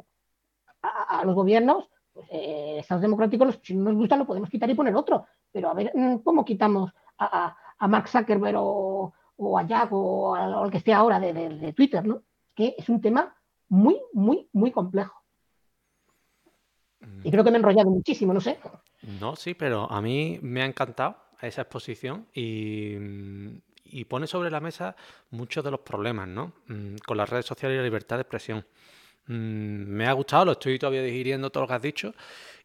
a, 0.83 1.25
los 1.25 1.35
gobiernos, 1.35 1.89
pues, 2.13 2.27
eh, 2.31 2.77
estados 2.79 3.01
democráticos, 3.01 3.59
si 3.61 3.75
no 3.75 3.89
nos 3.89 3.95
gusta, 3.95 4.15
lo 4.15 4.25
podemos 4.25 4.49
quitar 4.49 4.69
y 4.69 4.75
poner 4.75 4.95
otro. 4.95 5.25
Pero 5.51 5.69
a 5.69 5.73
ver, 5.73 5.91
mm, 5.93 6.19
¿cómo 6.19 6.45
quitamos 6.45 6.93
a, 7.17 7.57
a 7.77 7.87
Mark 7.89 8.07
Zuckerberg 8.07 8.55
o, 8.57 9.13
a 9.57 9.63
Jack 9.63 9.89
o, 9.91 10.33
al 10.33 10.71
que 10.71 10.77
esté 10.77 10.93
ahora 10.93 11.19
de, 11.19 11.33
de 11.33 11.73
Twitter? 11.73 12.05
¿no? 12.05 12.21
Que 12.55 12.75
es 12.77 12.87
un 12.87 13.01
tema 13.01 13.35
muy, 13.69 13.97
muy, 14.13 14.49
muy 14.51 14.71
complejo. 14.71 15.15
Y 17.23 17.31
creo 17.31 17.43
que 17.43 17.51
me 17.51 17.57
he 17.57 17.59
enrollado 17.59 17.89
muchísimo, 17.89 18.33
no 18.33 18.41
sé. 18.41 18.59
No, 19.19 19.35
sí, 19.35 19.53
pero 19.53 19.89
a 19.89 20.01
mí 20.01 20.39
me 20.41 20.61
ha 20.61 20.65
encantado 20.65 21.17
esa 21.41 21.61
exposición 21.61 22.27
y, 22.33 22.97
pone 24.07 24.27
sobre 24.27 24.51
la 24.51 24.59
mesa 24.59 24.95
muchos 25.31 25.63
de 25.63 25.71
los 25.71 25.79
problemas, 25.81 26.27
¿no? 26.27 26.53
Mm, 26.67 26.95
con 27.05 27.17
las 27.17 27.29
redes 27.29 27.45
sociales 27.45 27.75
y 27.75 27.77
la 27.77 27.83
libertad 27.83 28.17
de 28.17 28.21
expresión. 28.23 28.65
Mm, 29.27 29.85
me 29.85 30.07
ha 30.07 30.13
gustado, 30.13 30.45
lo 30.45 30.51
estoy 30.53 30.79
todavía 30.79 31.03
digiriendo 31.03 31.49
todo 31.49 31.63
lo 31.63 31.67
que 31.67 31.73
has 31.73 31.81
dicho 31.81 32.13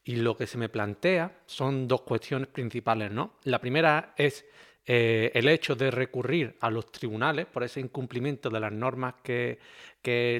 y 0.04 0.16
lo 0.16 0.36
que 0.36 0.46
se 0.46 0.58
me 0.58 0.68
plantea 0.68 1.42
son 1.46 1.86
dos 1.86 2.02
cuestiones 2.02 2.48
principales, 2.48 3.10
¿no? 3.10 3.34
La 3.44 3.60
primera 3.60 4.14
es 4.16 4.44
eh, 4.86 5.30
el 5.32 5.48
hecho 5.48 5.74
de 5.74 5.90
recurrir 5.90 6.56
a 6.60 6.70
los 6.70 6.92
tribunales 6.92 7.46
por 7.46 7.64
ese 7.64 7.80
incumplimiento 7.80 8.50
de 8.50 8.60
las 8.60 8.72
normas 8.72 9.14
que, 9.22 9.58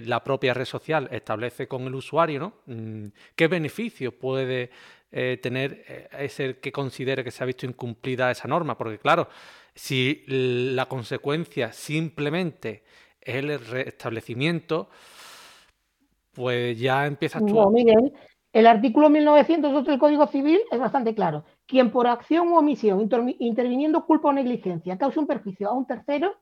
la 0.05 0.23
propia 0.23 0.53
red 0.53 0.67
social 0.67 1.09
establece 1.11 1.67
con 1.67 1.87
el 1.87 1.95
usuario, 1.95 2.39
¿no? 2.39 2.53
Mm, 2.67 3.07
¿Qué 3.35 3.49
beneficios 3.49 4.13
puede 4.13 4.69
eh, 5.11 5.39
tener 5.43 5.85
eh, 5.89 6.09
es 6.19 6.39
el 6.41 6.57
que 6.57 6.71
considere 6.71 7.25
que 7.25 7.31
se 7.31 7.43
ha 7.43 7.47
visto 7.47 7.65
incumplida 7.65 8.31
esa 8.31 8.47
norma, 8.47 8.77
porque 8.77 8.99
claro, 8.99 9.29
si 9.75 10.23
la 10.27 10.85
consecuencia 10.87 11.73
simplemente 11.73 12.83
es 13.23 13.37
el 13.37 13.59
restablecimiento, 13.59 14.91
pues 16.35 16.79
ya 16.79 17.07
empiezas 17.07 17.41
tú. 17.47 17.55
No, 17.55 17.71
Miguel, 17.71 18.13
el 18.53 18.67
artículo 18.67 19.09
1902 19.09 19.87
del 19.87 19.99
Código 19.99 20.27
Civil 20.27 20.61
es 20.71 20.79
bastante 20.79 21.15
claro. 21.15 21.45
Quien 21.67 21.91
por 21.91 22.07
acción 22.07 22.49
u 22.49 22.57
omisión, 22.57 23.01
interviniendo 23.39 24.07
culpa 24.07 24.29
o 24.29 24.33
negligencia, 24.33 24.99
cause 24.99 25.19
un 25.19 25.27
perjuicio 25.27 25.69
a 25.69 25.73
un 25.73 25.87
tercero, 25.87 26.35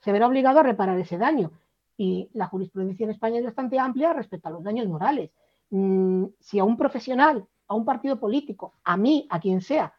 se 0.00 0.12
verá 0.12 0.26
obligado 0.26 0.60
a 0.60 0.62
reparar 0.62 0.98
ese 0.98 1.16
daño. 1.16 1.52
Y 1.96 2.28
la 2.34 2.46
jurisprudencia 2.46 3.04
en 3.04 3.10
España 3.10 3.38
es 3.38 3.44
bastante 3.44 3.78
amplia 3.78 4.12
respecto 4.12 4.48
a 4.48 4.52
los 4.52 4.62
daños 4.62 4.86
morales. 4.86 5.30
Mm, 5.70 6.26
si 6.38 6.58
a 6.58 6.64
un 6.64 6.76
profesional 6.76 7.46
a 7.68 7.74
un 7.74 7.84
partido 7.84 8.18
político, 8.18 8.74
a 8.84 8.96
mí, 8.96 9.26
a 9.30 9.40
quien 9.40 9.60
sea, 9.60 9.94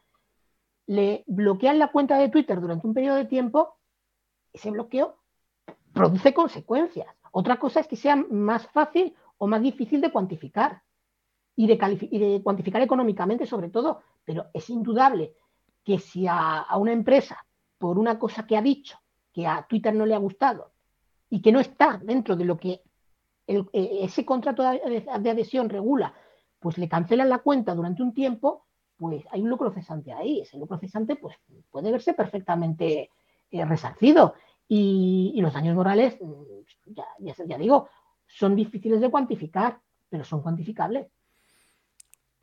le 0.86 1.23
bloquean 1.28 1.80
la 1.80 1.91
cuenta 1.91 2.17
de 2.17 2.30
Twitter 2.30 2.59
durante 2.61 2.88
un 2.88 2.93
periodo 2.93 3.17
de 3.17 3.25
tiempo, 3.25 3.75
ese 4.53 4.71
bloqueo 4.71 5.17
produce 5.93 6.34
consecuencias. 6.34 7.07
Otra 7.32 7.57
cosa 7.57 7.82
es 7.82 7.88
que 7.88 7.95
sea 7.95 8.15
más 8.15 8.67
fácil 8.67 9.13
o 9.38 9.47
más 9.47 9.61
difícil 9.61 10.01
de 10.01 10.11
cuantificar 10.11 10.82
y 11.55 11.67
de, 11.67 12.41
cuantificar 12.43 12.82
económicamente 12.82 13.45
sobre 13.45 13.69
todo, 13.69 14.01
pero 14.28 14.47
es 14.53 14.69
indudable 14.69 15.34
que 15.86 15.99
si 15.99 16.28
a, 16.28 16.65
una 16.75 16.91
empresa, 16.91 17.45
por 17.78 17.97
una 17.97 18.19
cosa 18.19 18.45
que 18.45 18.57
ha 18.57 18.61
dicho, 18.61 18.99
que 19.32 19.47
a 19.47 19.65
Twitter 19.69 19.95
no 19.95 20.05
le 20.05 20.15
ha 20.15 20.19
gustado 20.19 20.73
y 21.30 21.41
que 21.41 21.53
no 21.53 21.61
está 21.61 21.97
dentro 22.03 22.36
de 22.36 22.43
lo 22.43 22.57
que 22.57 22.82
e, 23.47 23.63
ese 24.03 24.25
contrato 24.25 24.63
de 24.63 25.30
adhesión 25.32 25.69
regula 25.69 26.13
pues 26.59 26.78
le 26.78 26.89
cancelan 26.89 27.30
la 27.30 27.38
cuenta 27.39 27.73
durante 27.73 28.03
un 28.03 28.13
tiempo, 28.13 28.65
pues 28.97 29.23
hay 29.32 29.41
un 29.41 29.49
lucro 29.49 29.71
cesante 29.71 30.11
ahí. 30.11 30.41
Ese 30.41 30.57
lucro 30.57 30.78
cesante 30.78 31.15
pues, 31.15 31.38
puede 31.71 31.89
verse 31.89 32.13
perfectamente 32.13 33.09
eh, 33.49 33.65
resarcido. 33.65 34.34
Y, 34.67 35.39
los 35.39 35.53
daños 35.53 35.75
morales, 35.75 36.17
mm, 36.19 36.93
ya, 36.93 37.05
ya, 37.45 37.57
digo, 37.57 37.88
son 38.25 38.57
difíciles 38.57 38.99
de 38.99 39.09
cuantificar, 39.09 39.80
pero 40.09 40.25
son 40.25 40.41
cuantificables. 40.41 41.07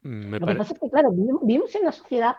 Lo 0.05 0.47
que 0.47 0.55
pasa 0.55 0.75
es 0.75 0.79
que, 0.79 0.91
claro, 0.91 1.11
vivimos 1.13 1.75
en 1.75 1.83
una 1.83 1.93
sociedad 1.93 2.37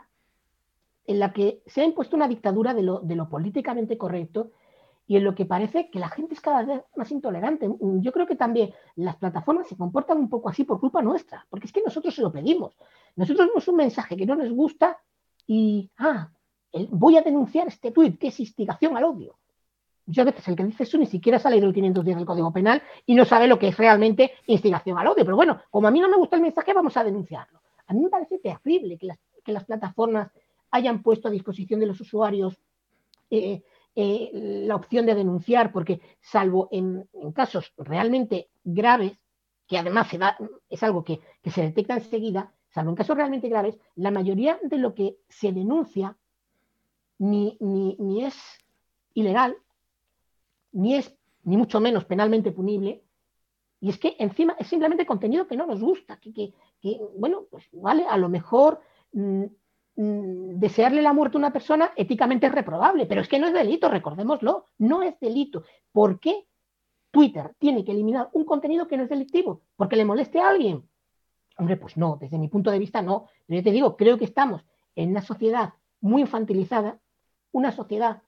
en 1.08 1.20
la 1.20 1.34
que 1.34 1.62
se 1.66 1.82
ha 1.82 1.86
impuesto 1.86 2.16
una 2.16 2.28
dictadura 2.28 2.74
de 2.74 2.84
lo, 2.84 3.00
de 3.00 3.16
lo 3.16 3.28
políticamente 3.28 3.98
correcto 3.98 4.52
y 5.08 5.18
en 5.18 5.24
lo 5.24 5.36
que 5.36 5.46
parece 5.46 5.90
que 5.90 6.00
la 6.00 6.10
gente 6.10 6.34
es 6.34 6.42
cada 6.42 6.64
vez 6.64 6.82
más 6.96 7.12
intolerante. 7.12 7.70
Yo 7.80 8.12
creo 8.12 8.26
que 8.26 8.36
también 8.36 8.74
las 8.96 9.16
plataformas 9.18 9.68
se 9.68 9.78
comportan 9.78 10.18
un 10.18 10.30
poco 10.30 10.50
así 10.50 10.64
por 10.64 10.80
culpa 10.80 11.02
nuestra, 11.02 11.46
porque 11.50 11.68
es 11.68 11.74
que 11.74 11.84
nosotros 11.84 12.16
se 12.16 12.22
lo 12.22 12.32
pedimos. 12.32 12.76
Nosotros 13.16 13.48
vemos 13.48 13.68
un 13.68 13.76
mensaje 13.76 14.18
que 14.18 14.26
no 14.26 14.36
nos 14.36 14.50
gusta 14.52 14.98
y, 15.46 15.92
ah, 15.98 16.32
voy 16.90 17.18
a 17.18 17.22
denunciar 17.22 17.68
este 17.68 17.92
tuit 17.92 18.20
que 18.20 18.28
es 18.28 18.40
instigación 18.40 18.98
al 18.98 19.04
odio. 19.04 19.38
Muchas 20.08 20.26
veces 20.26 20.48
el 20.48 20.56
que 20.56 20.64
dice 20.64 20.84
eso 20.84 20.98
ni 20.98 21.08
siquiera 21.08 21.40
sale 21.40 21.60
del 21.60 21.74
510 21.74 22.18
del 22.18 22.26
Código 22.26 22.54
Penal 22.54 22.82
y 23.06 23.16
no 23.16 23.26
sabe 23.26 23.48
lo 23.48 23.58
que 23.58 23.70
es 23.70 23.78
realmente 23.78 24.32
instigación 24.48 24.98
al 24.98 25.08
odio. 25.08 25.26
Pero 25.26 25.36
bueno, 25.36 25.62
como 25.72 25.88
a 25.88 25.92
mí 25.92 26.00
no 26.00 26.10
me 26.10 26.18
gusta 26.18 26.36
el 26.36 26.42
mensaje, 26.42 26.74
vamos 26.74 26.96
a 26.98 27.04
denunciarlo. 27.04 27.62
A 27.88 27.94
mí 27.94 28.02
me 28.02 28.10
parece 28.10 28.40
terrible 28.40 28.98
que 28.98 29.08
las, 29.08 29.20
que 29.44 29.52
las 29.52 29.64
plataformas 29.64 30.32
hayan 30.72 31.02
puesto 31.02 31.28
a 31.28 31.32
disposición 31.32 31.80
de 31.80 31.86
los 31.86 32.00
usuarios 32.02 32.60
eh, 33.30 33.64
eh, 33.98 34.30
la 34.34 34.76
opción 34.76 35.06
de 35.06 35.16
denunciar, 35.16 35.72
porque 35.72 36.02
salvo 36.20 36.68
en, 36.72 37.08
casos 37.34 37.74
realmente 37.78 38.50
graves, 38.64 39.14
que 39.68 39.78
además 39.78 40.10
es 40.70 40.84
algo 40.84 41.04
que, 41.04 41.22
se 41.46 41.62
detecta 41.62 41.94
enseguida, 41.94 42.52
salvo 42.70 42.90
en 42.90 42.98
casos 42.98 43.16
realmente 43.16 43.48
graves, 43.48 43.78
la 43.96 44.12
mayoría 44.12 44.60
de 44.62 44.78
lo 44.78 44.94
que 44.94 45.16
se 45.30 45.54
denuncia 45.54 46.18
ni, 47.18 47.58
ni, 47.62 48.26
es 48.26 48.36
ilegal, 49.14 49.56
ni 50.76 50.96
es 50.96 51.16
ni 51.44 51.58
mucho 51.58 51.80
menos 51.80 52.06
penalmente 52.06 52.52
punible, 52.52 53.04
y 53.80 53.90
es 53.90 54.00
que 54.00 54.16
encima 54.20 54.56
es 54.60 54.68
simplemente 54.68 55.06
contenido 55.06 55.48
que 55.48 55.58
no 55.58 55.66
nos 55.66 55.82
gusta, 55.82 56.18
que, 56.20 56.34
que, 56.34 57.02
bueno, 57.18 57.46
pues 57.52 57.68
vale, 57.72 58.06
a 58.08 58.18
lo 58.18 58.30
mejor 58.30 58.82
mm, 59.12 59.46
Mm, 59.98 60.60
desearle 60.60 61.02
la 61.02 61.14
muerte 61.14 61.38
a 61.38 61.40
una 61.40 61.54
persona 61.54 61.92
éticamente 61.96 62.48
es 62.48 62.52
reprobable, 62.52 63.06
pero 63.06 63.22
es 63.22 63.30
que 63.30 63.40
no 63.40 63.48
es 63.48 63.54
delito, 63.54 63.88
recordémoslo, 63.90 64.66
no 64.80 65.04
es 65.04 65.18
delito. 65.20 65.64
¿Por 65.92 66.20
qué 66.20 66.48
Twitter 67.12 67.56
tiene 67.60 67.86
que 67.86 67.94
eliminar 67.94 68.30
un 68.34 68.44
contenido 68.44 68.88
que 68.88 68.98
no 68.98 69.04
es 69.04 69.10
delictivo? 69.10 69.62
¿Porque 69.78 69.96
le 69.96 70.04
moleste 70.04 70.40
a 70.40 70.50
alguien? 70.50 70.84
Hombre, 71.58 71.78
pues 71.78 71.96
no, 71.96 72.18
desde 72.20 72.38
mi 72.38 72.50
punto 72.50 72.72
de 72.72 72.80
vista 72.80 73.02
no. 73.02 73.28
Pero 73.46 73.60
yo 73.60 73.64
te 73.64 73.72
digo, 73.72 73.96
creo 73.96 74.18
que 74.18 74.26
estamos 74.26 74.66
en 74.96 75.12
una 75.12 75.22
sociedad 75.22 75.74
muy 76.02 76.22
infantilizada, 76.22 77.00
una 77.54 77.72
sociedad 77.72 78.22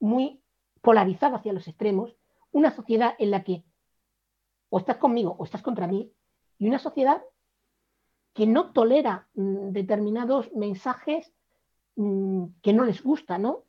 muy 0.00 0.42
polarizada 0.80 1.36
hacia 1.36 1.52
los 1.52 1.68
extremos, 1.68 2.16
una 2.52 2.70
sociedad 2.70 3.14
en 3.18 3.30
la 3.30 3.44
que 3.44 3.64
o 4.70 4.78
estás 4.78 4.96
conmigo 4.98 5.36
o 5.38 5.44
estás 5.44 5.62
contra 5.62 5.86
mí, 5.86 6.12
y 6.58 6.68
una 6.68 6.78
sociedad 6.78 7.22
que 8.34 8.46
no 8.46 8.72
tolera 8.72 9.28
mm, 9.34 9.70
determinados 9.70 10.52
mensajes 10.54 11.32
mm, 11.96 12.44
que 12.62 12.72
no 12.72 12.84
les 12.84 13.02
gusta, 13.02 13.38
¿no? 13.38 13.64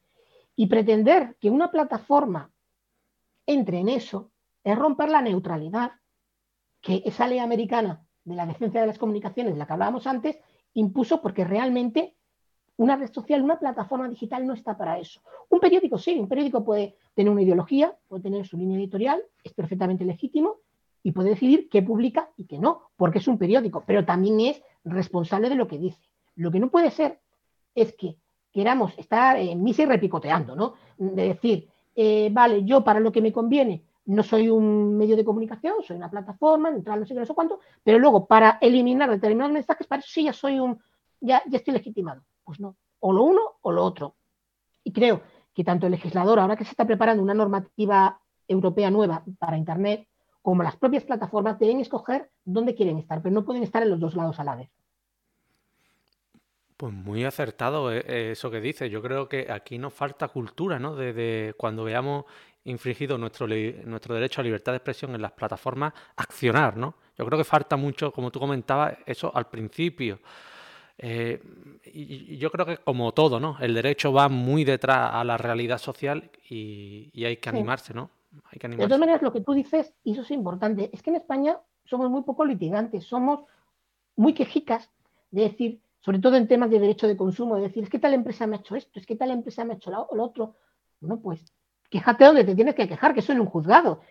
Y 0.56 0.68
pretender 0.68 1.38
que 1.40 1.50
una 1.50 1.72
plataforma 1.72 2.52
entre 3.46 3.80
en 3.80 3.90
eso 3.90 4.32
es 4.64 4.78
romper 4.78 5.10
la 5.10 5.22
neutralidad 5.22 5.94
que 6.82 7.02
esa 7.06 7.28
ley 7.28 7.40
americana 7.40 8.06
de 8.24 8.36
la 8.36 8.46
defensa 8.46 8.80
de 8.80 8.88
las 8.88 8.98
comunicaciones, 8.98 9.58
la 9.58 9.66
que 9.66 9.74
hablábamos 9.74 10.06
antes, 10.06 10.38
impuso 10.74 11.22
porque 11.22 11.46
realmente 11.46 12.16
una 12.80 12.96
red 12.96 13.12
social, 13.12 13.42
una 13.42 13.60
plataforma 13.60 14.08
digital 14.08 14.48
no 14.48 14.54
está 14.54 14.78
para 14.78 15.00
eso. 15.00 15.20
Un 15.50 15.60
periódico 15.60 15.98
sí, 15.98 16.18
un 16.18 16.30
periódico 16.30 16.64
puede 16.64 16.96
tener 17.14 17.30
una 17.30 17.42
ideología, 17.42 17.94
puede 18.08 18.24
tener 18.24 18.48
su 18.48 18.58
línea 18.58 18.78
editorial, 18.78 19.22
es 19.44 19.52
perfectamente 19.52 20.06
legítimo, 20.06 20.56
y 21.04 21.12
puede 21.12 21.32
decidir 21.32 21.68
qué 21.70 21.82
publica 21.82 22.30
y 22.38 22.46
qué 22.46 22.58
no, 22.58 22.84
porque 22.96 23.20
es 23.20 23.28
un 23.28 23.38
periódico, 23.38 23.84
pero 23.86 24.06
también 24.06 24.40
es 24.40 24.62
responsable 24.86 25.50
de 25.50 25.56
lo 25.56 25.68
que 25.68 25.78
dice. 25.78 26.00
Lo 26.36 26.52
que 26.52 26.60
no 26.62 26.70
puede 26.70 26.90
ser 26.90 27.20
es 27.76 27.94
que 27.98 28.16
queramos 28.54 28.98
estar 28.98 29.36
en 29.38 29.62
misa 29.62 29.84
y 29.84 29.86
repicoteando, 29.86 30.56
¿no? 30.56 30.76
De 30.98 31.28
decir, 31.28 31.68
eh, 31.98 32.30
vale, 32.32 32.64
yo 32.64 32.82
para 32.82 33.02
lo 33.02 33.12
que 33.12 33.22
me 33.22 33.34
conviene 33.34 33.84
no 34.06 34.24
soy 34.24 34.48
un 34.48 34.98
medio 34.98 35.18
de 35.18 35.26
comunicación, 35.26 35.76
soy 35.86 35.98
una 35.98 36.10
plataforma, 36.10 36.72
neutral, 36.72 37.02
no 37.02 37.06
sé 37.06 37.14
qué, 37.14 37.20
no 37.20 37.26
sé 37.26 37.34
cuánto, 37.34 37.60
pero 37.84 38.00
luego 38.00 38.26
para 38.26 38.58
eliminar 38.62 39.10
determinados 39.10 39.52
mensajes, 39.52 39.86
para 39.86 40.00
eso 40.00 40.10
sí 40.10 40.24
ya 40.24 40.34
soy 40.34 40.60
un, 40.60 40.80
ya, 41.20 41.44
ya 41.46 41.58
estoy 41.58 41.74
legitimado. 41.74 42.22
Pues 42.50 42.60
no, 42.60 42.78
o 43.00 43.14
lo 43.14 43.22
uno 43.22 43.42
o 43.62 43.72
lo 43.72 43.84
otro. 43.86 44.16
Y 44.84 44.92
creo 44.92 45.22
que 45.54 45.64
tanto 45.64 45.86
el 45.86 45.92
legislador, 45.92 46.40
ahora 46.40 46.56
que 46.56 46.64
se 46.64 46.72
está 46.72 46.84
preparando 46.84 47.22
una 47.22 47.36
normativa 47.36 48.20
europea 48.48 48.90
nueva 48.90 49.24
para 49.38 49.56
Internet, 49.56 50.08
como 50.42 50.64
las 50.64 50.76
propias 50.76 51.04
plataformas 51.04 51.60
deben 51.60 51.80
escoger 51.80 52.32
dónde 52.44 52.74
quieren 52.74 52.98
estar, 52.98 53.22
pero 53.22 53.36
no 53.36 53.46
pueden 53.46 53.62
estar 53.62 53.84
en 53.84 53.92
los 53.92 54.00
dos 54.00 54.16
lados 54.16 54.40
a 54.40 54.44
la 54.44 54.56
vez. 54.56 54.72
Pues 56.76 56.92
muy 56.92 57.24
acertado 57.24 57.94
eh, 57.94 58.04
eh, 58.08 58.32
eso 58.32 58.50
que 58.50 58.62
dice. 58.62 58.90
Yo 58.90 59.04
creo 59.04 59.30
que 59.30 59.52
aquí 59.52 59.78
nos 59.78 59.94
falta 59.94 60.30
cultura, 60.30 60.80
¿no? 60.80 60.96
De, 60.96 61.54
cuando 61.56 61.84
veamos 61.84 62.26
infringido 62.64 63.20
nuestro, 63.20 63.46
nuestro 63.46 64.16
derecho 64.16 64.42
a 64.42 64.44
libertad 64.44 64.72
de 64.72 64.78
expresión 64.78 65.14
en 65.14 65.22
las 65.22 65.34
plataformas, 65.34 65.94
accionar, 66.16 66.78
¿no? 66.78 66.96
Yo 67.16 67.28
creo 67.28 67.38
que 67.38 67.44
falta 67.44 67.78
mucho, 67.78 68.12
como 68.12 68.32
tú 68.32 68.40
comentabas, 68.40 68.98
eso 69.06 69.32
al 69.36 69.46
principio. 69.50 70.20
Eh, 71.02 71.42
y, 71.86 72.38
yo 72.38 72.52
creo 72.52 72.66
que 72.66 72.78
como 72.78 73.14
todo, 73.14 73.40
¿no? 73.40 73.58
El 73.60 73.74
derecho 73.74 74.12
va 74.12 74.28
muy 74.28 74.66
detrás 74.66 75.12
a 75.14 75.24
la 75.24 75.38
realidad 75.38 75.78
social 75.78 76.30
y, 76.48 77.24
hay 77.24 77.38
que 77.38 77.50
animarse, 77.50 77.94
¿no? 77.94 78.12
De 78.52 78.76
todas 78.76 79.00
maneras, 79.00 79.22
lo 79.22 79.34
que 79.34 79.42
tú 79.42 79.54
dices, 79.54 79.94
y 80.04 80.12
eso 80.12 80.22
es 80.22 80.32
importante, 80.32 80.90
es 80.94 81.02
que 81.02 81.10
en 81.10 81.16
España 81.16 81.58
somos 81.86 82.10
muy 82.12 82.22
poco 82.22 82.46
litigantes, 82.46 83.06
somos 83.06 83.46
muy 84.16 84.34
quejicas 84.34 84.92
de 85.32 85.44
decir, 85.44 85.82
sobre 86.02 86.20
todo 86.20 86.36
en 86.36 86.48
temas 86.48 86.70
de 86.70 86.80
derecho 86.80 87.08
de 87.08 87.18
consumo, 87.18 87.56
de 87.56 87.64
decir, 87.64 87.84
es 87.84 87.90
que 87.90 87.98
tal 87.98 88.14
empresa 88.14 88.46
me 88.46 88.58
ha 88.58 88.60
hecho 88.60 88.76
esto, 88.76 89.00
es 89.00 89.06
que 89.06 89.16
tal 89.16 89.32
empresa 89.32 89.64
me 89.66 89.74
ha 89.74 89.78
hecho 89.78 89.90
lo, 89.90 90.08
otro. 90.24 90.58
Bueno, 91.00 91.20
pues 91.22 91.54
quéjate 91.90 92.26
donde 92.26 92.44
te 92.44 92.56
tienes 92.56 92.76
que 92.76 92.88
quejar, 92.88 93.14
que 93.14 93.22
eso 93.22 93.32
en 93.32 93.40
un 93.40 93.48
juzgado. 93.48 94.02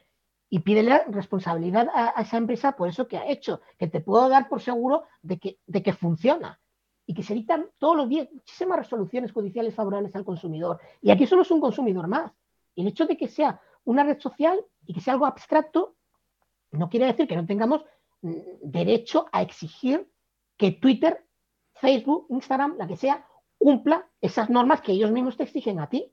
Y 0.51 0.61
pídele 0.61 1.03
responsabilidad 1.09 1.89
a, 1.95 2.23
esa 2.23 2.39
empresa 2.39 2.73
por 2.73 2.89
eso 2.89 3.07
que 3.07 3.19
ha 3.19 3.29
hecho, 3.29 3.61
que 3.79 3.87
te 3.87 4.01
puedo 4.01 4.29
dar 4.31 4.49
por 4.49 4.63
seguro 4.63 5.05
de 5.23 5.39
que, 5.39 5.59
de 5.67 5.83
que 5.83 5.93
funciona 5.93 6.59
y 7.09 7.15
que 7.15 7.23
se 7.23 7.33
dictan 7.33 7.71
todos 7.79 7.97
los 7.97 8.07
días 8.07 8.29
muchísimas 8.31 8.81
resoluciones 8.81 9.33
judiciales 9.33 9.75
favorables 9.75 10.15
al 10.15 10.27
consumidor. 10.27 10.79
Y 11.01 11.11
aquí 11.11 11.27
solo 11.27 11.41
es 11.41 11.51
un 11.51 11.59
consumidor 11.59 12.07
más. 12.07 12.31
Y 12.75 12.83
el 12.83 12.89
hecho 12.89 13.07
de 13.07 13.17
que 13.17 13.29
sea 13.29 13.63
una 13.85 14.05
red 14.05 14.21
social 14.21 14.63
y 14.85 14.93
que 14.93 15.01
sea 15.01 15.15
algo 15.15 15.25
abstracto, 15.25 15.97
no 16.71 16.91
quiere 16.91 17.07
decir 17.07 17.27
que 17.27 17.35
no 17.35 17.47
tengamos 17.47 17.83
mm, 18.21 18.35
derecho 18.61 19.25
a 19.33 19.41
exigir 19.41 20.07
que 20.59 20.73
Twitter, 20.73 21.25
Facebook, 21.73 22.27
Instagram, 22.29 22.77
la 22.77 22.87
que 22.87 22.99
sea, 22.99 23.27
cumpla 23.57 24.07
esas 24.21 24.51
normas 24.51 24.83
que 24.83 24.93
ellos 24.93 25.11
mismos 25.11 25.39
te 25.39 25.45
exigen 25.45 25.81
a 25.81 25.89
ti. 25.89 26.13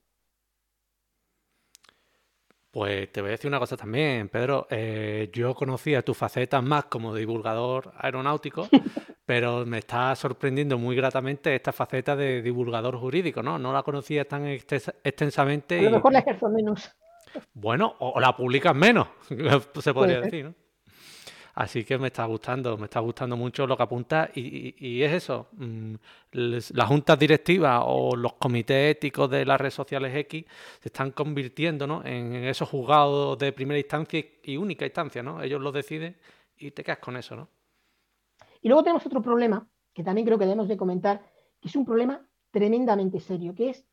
Pues 2.71 3.11
te 3.11 3.19
voy 3.19 3.29
a 3.29 3.31
decir 3.31 3.49
una 3.49 3.59
cosa 3.59 3.75
también, 3.75 4.29
Pedro. 4.29 4.65
Eh, 4.69 5.29
yo 5.33 5.55
conocía 5.55 6.03
tu 6.03 6.13
faceta 6.13 6.61
más 6.61 6.85
como 6.85 7.13
divulgador 7.13 7.93
aeronáutico, 7.97 8.69
pero 9.25 9.65
me 9.65 9.79
está 9.79 10.15
sorprendiendo 10.15 10.77
muy 10.77 10.95
gratamente 10.95 11.55
esta 11.55 11.71
faceta 11.73 12.15
de 12.15 12.41
divulgador 12.41 12.97
jurídico, 12.97 13.41
¿no? 13.41 13.57
No 13.57 13.73
la 13.73 13.83
conocía 13.83 14.27
tan 14.27 14.45
extensamente. 14.47 15.79
A 15.79 15.83
lo 15.83 15.91
mejor 15.91 16.13
la 16.13 16.19
ejerzo 16.19 16.49
menos. 16.49 16.91
Bueno, 17.53 17.95
o, 17.99 18.19
la 18.19 18.35
publicas 18.35 18.75
menos, 18.75 19.07
se 19.79 19.93
podría 19.93 20.21
decir, 20.21 20.45
¿no? 20.45 20.53
Así 21.55 21.85
que 21.85 21.97
me 21.97 22.07
está 22.07 22.25
gustando, 22.25 22.77
me 22.77 22.83
está 22.83 22.99
gustando 22.99 23.37
mucho 23.37 23.65
lo 23.65 23.77
que 23.77 23.83
apunta 23.83 24.29
y, 24.35 25.01
es 25.01 25.13
eso, 25.13 25.47
mm, 25.53 25.95
las 26.33 26.87
juntas 26.87 27.17
directivas 27.17 27.81
o 27.85 28.13
los 28.17 28.33
comités 28.33 28.91
éticos 28.91 29.29
de 29.29 29.45
las 29.45 29.59
redes 29.59 29.73
sociales 29.73 30.13
X 30.13 30.43
se 30.81 30.89
están 30.89 31.11
convirtiendo 31.11 31.87
¿no? 31.87 32.05
en 32.05 32.43
esos 32.43 32.67
juzgados 32.67 33.37
de 33.37 33.53
primera 33.53 33.79
instancia 33.79 34.21
y 34.43 34.57
única 34.57 34.83
instancia, 34.83 35.23
¿no? 35.23 35.41
Ellos 35.41 35.61
lo 35.61 35.71
deciden 35.71 36.17
y 36.57 36.71
te 36.71 36.83
quedas 36.83 36.99
con 36.99 37.15
eso, 37.15 37.37
¿no? 37.37 37.47
Y 38.65 38.67
luego 38.67 38.81
tenemos 38.81 39.05
otro 39.05 39.21
problema 39.21 39.67
que 39.93 40.03
también 40.03 40.25
creo 40.25 40.39
que 40.39 40.45
debemos 40.45 40.67
de 40.67 40.75
comentar, 40.75 41.21
que 41.61 41.67
es 41.67 41.75
un 41.75 41.85
problema 41.85 42.25
tremendamente 42.49 43.19
serio, 43.19 43.53
que 43.53 43.69
es 43.69 43.85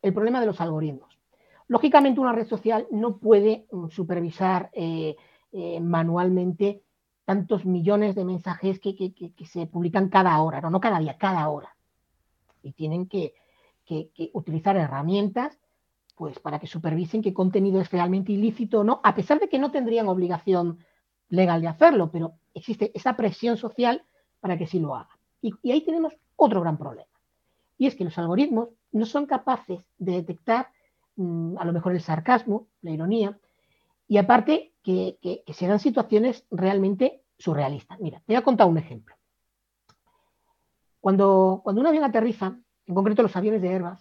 el 0.00 0.14
problema 0.14 0.40
de 0.40 0.46
los 0.46 0.62
algoritmos. 0.62 1.18
Lógicamente 1.66 2.18
una 2.18 2.32
red 2.32 2.46
social 2.46 2.86
no 2.90 3.18
puede 3.18 3.66
mm, 3.70 3.88
supervisar 3.88 4.70
eh, 4.72 5.14
eh, 5.52 5.78
manualmente 5.80 6.80
tantos 7.26 7.66
millones 7.66 8.14
de 8.14 8.24
mensajes 8.24 8.80
que, 8.80 8.94
se 9.44 9.66
publican 9.66 10.08
cada 10.08 10.40
hora, 10.40 10.62
no, 10.62 10.70
no 10.70 10.80
cada 10.80 11.00
día, 11.00 11.18
cada 11.18 11.46
hora. 11.50 11.76
Y 12.62 12.72
tienen 12.72 13.08
que, 13.08 13.34
utilizar 14.32 14.78
herramientas 14.78 15.58
pues, 16.16 16.38
para 16.38 16.58
que 16.58 16.66
supervisen 16.66 17.20
qué 17.20 17.34
contenido 17.34 17.78
es 17.78 17.90
realmente 17.90 18.32
ilícito 18.32 18.80
o 18.80 18.84
no, 18.84 19.02
a 19.04 19.14
pesar 19.14 19.38
de 19.38 19.50
que 19.50 19.58
no 19.58 19.70
tendrían 19.70 20.08
obligación 20.08 20.78
legal 21.28 21.60
de 21.60 21.68
hacerlo, 21.68 22.10
pero 22.10 22.34
existe 22.54 22.90
esa 22.94 23.16
presión 23.16 23.56
social 23.56 24.02
para 24.40 24.56
que 24.56 24.66
sí 24.66 24.78
lo 24.78 24.94
hagan. 24.94 25.16
Y, 25.40 25.70
ahí 25.70 25.82
tenemos 25.82 26.14
otro 26.36 26.60
gran 26.60 26.78
problema. 26.78 27.08
Y 27.76 27.86
es 27.86 27.94
que 27.94 28.04
los 28.04 28.18
algoritmos 28.18 28.70
no 28.92 29.06
son 29.06 29.26
capaces 29.26 29.86
de 29.98 30.12
detectar 30.12 30.68
mm, 31.16 31.58
a 31.58 31.64
lo 31.64 31.72
mejor 31.72 31.92
el 31.92 32.00
sarcasmo, 32.00 32.68
la 32.82 32.90
ironía, 32.90 33.38
y 34.08 34.16
aparte 34.16 34.72
que, 34.82 35.18
se 35.52 35.66
dan 35.66 35.78
situaciones 35.78 36.46
realmente 36.50 37.22
surrealistas. 37.36 38.00
Mira, 38.00 38.18
te 38.20 38.32
voy 38.32 38.36
a 38.36 38.42
contar 38.42 38.66
un 38.66 38.78
ejemplo. 38.78 39.14
Cuando, 41.00 41.60
cuando 41.62 41.80
un 41.80 41.86
avión 41.86 42.04
aterriza, 42.04 42.58
en 42.86 42.94
concreto 42.94 43.22
los 43.22 43.36
aviones 43.36 43.60
de 43.60 43.68
Airbus, 43.68 44.00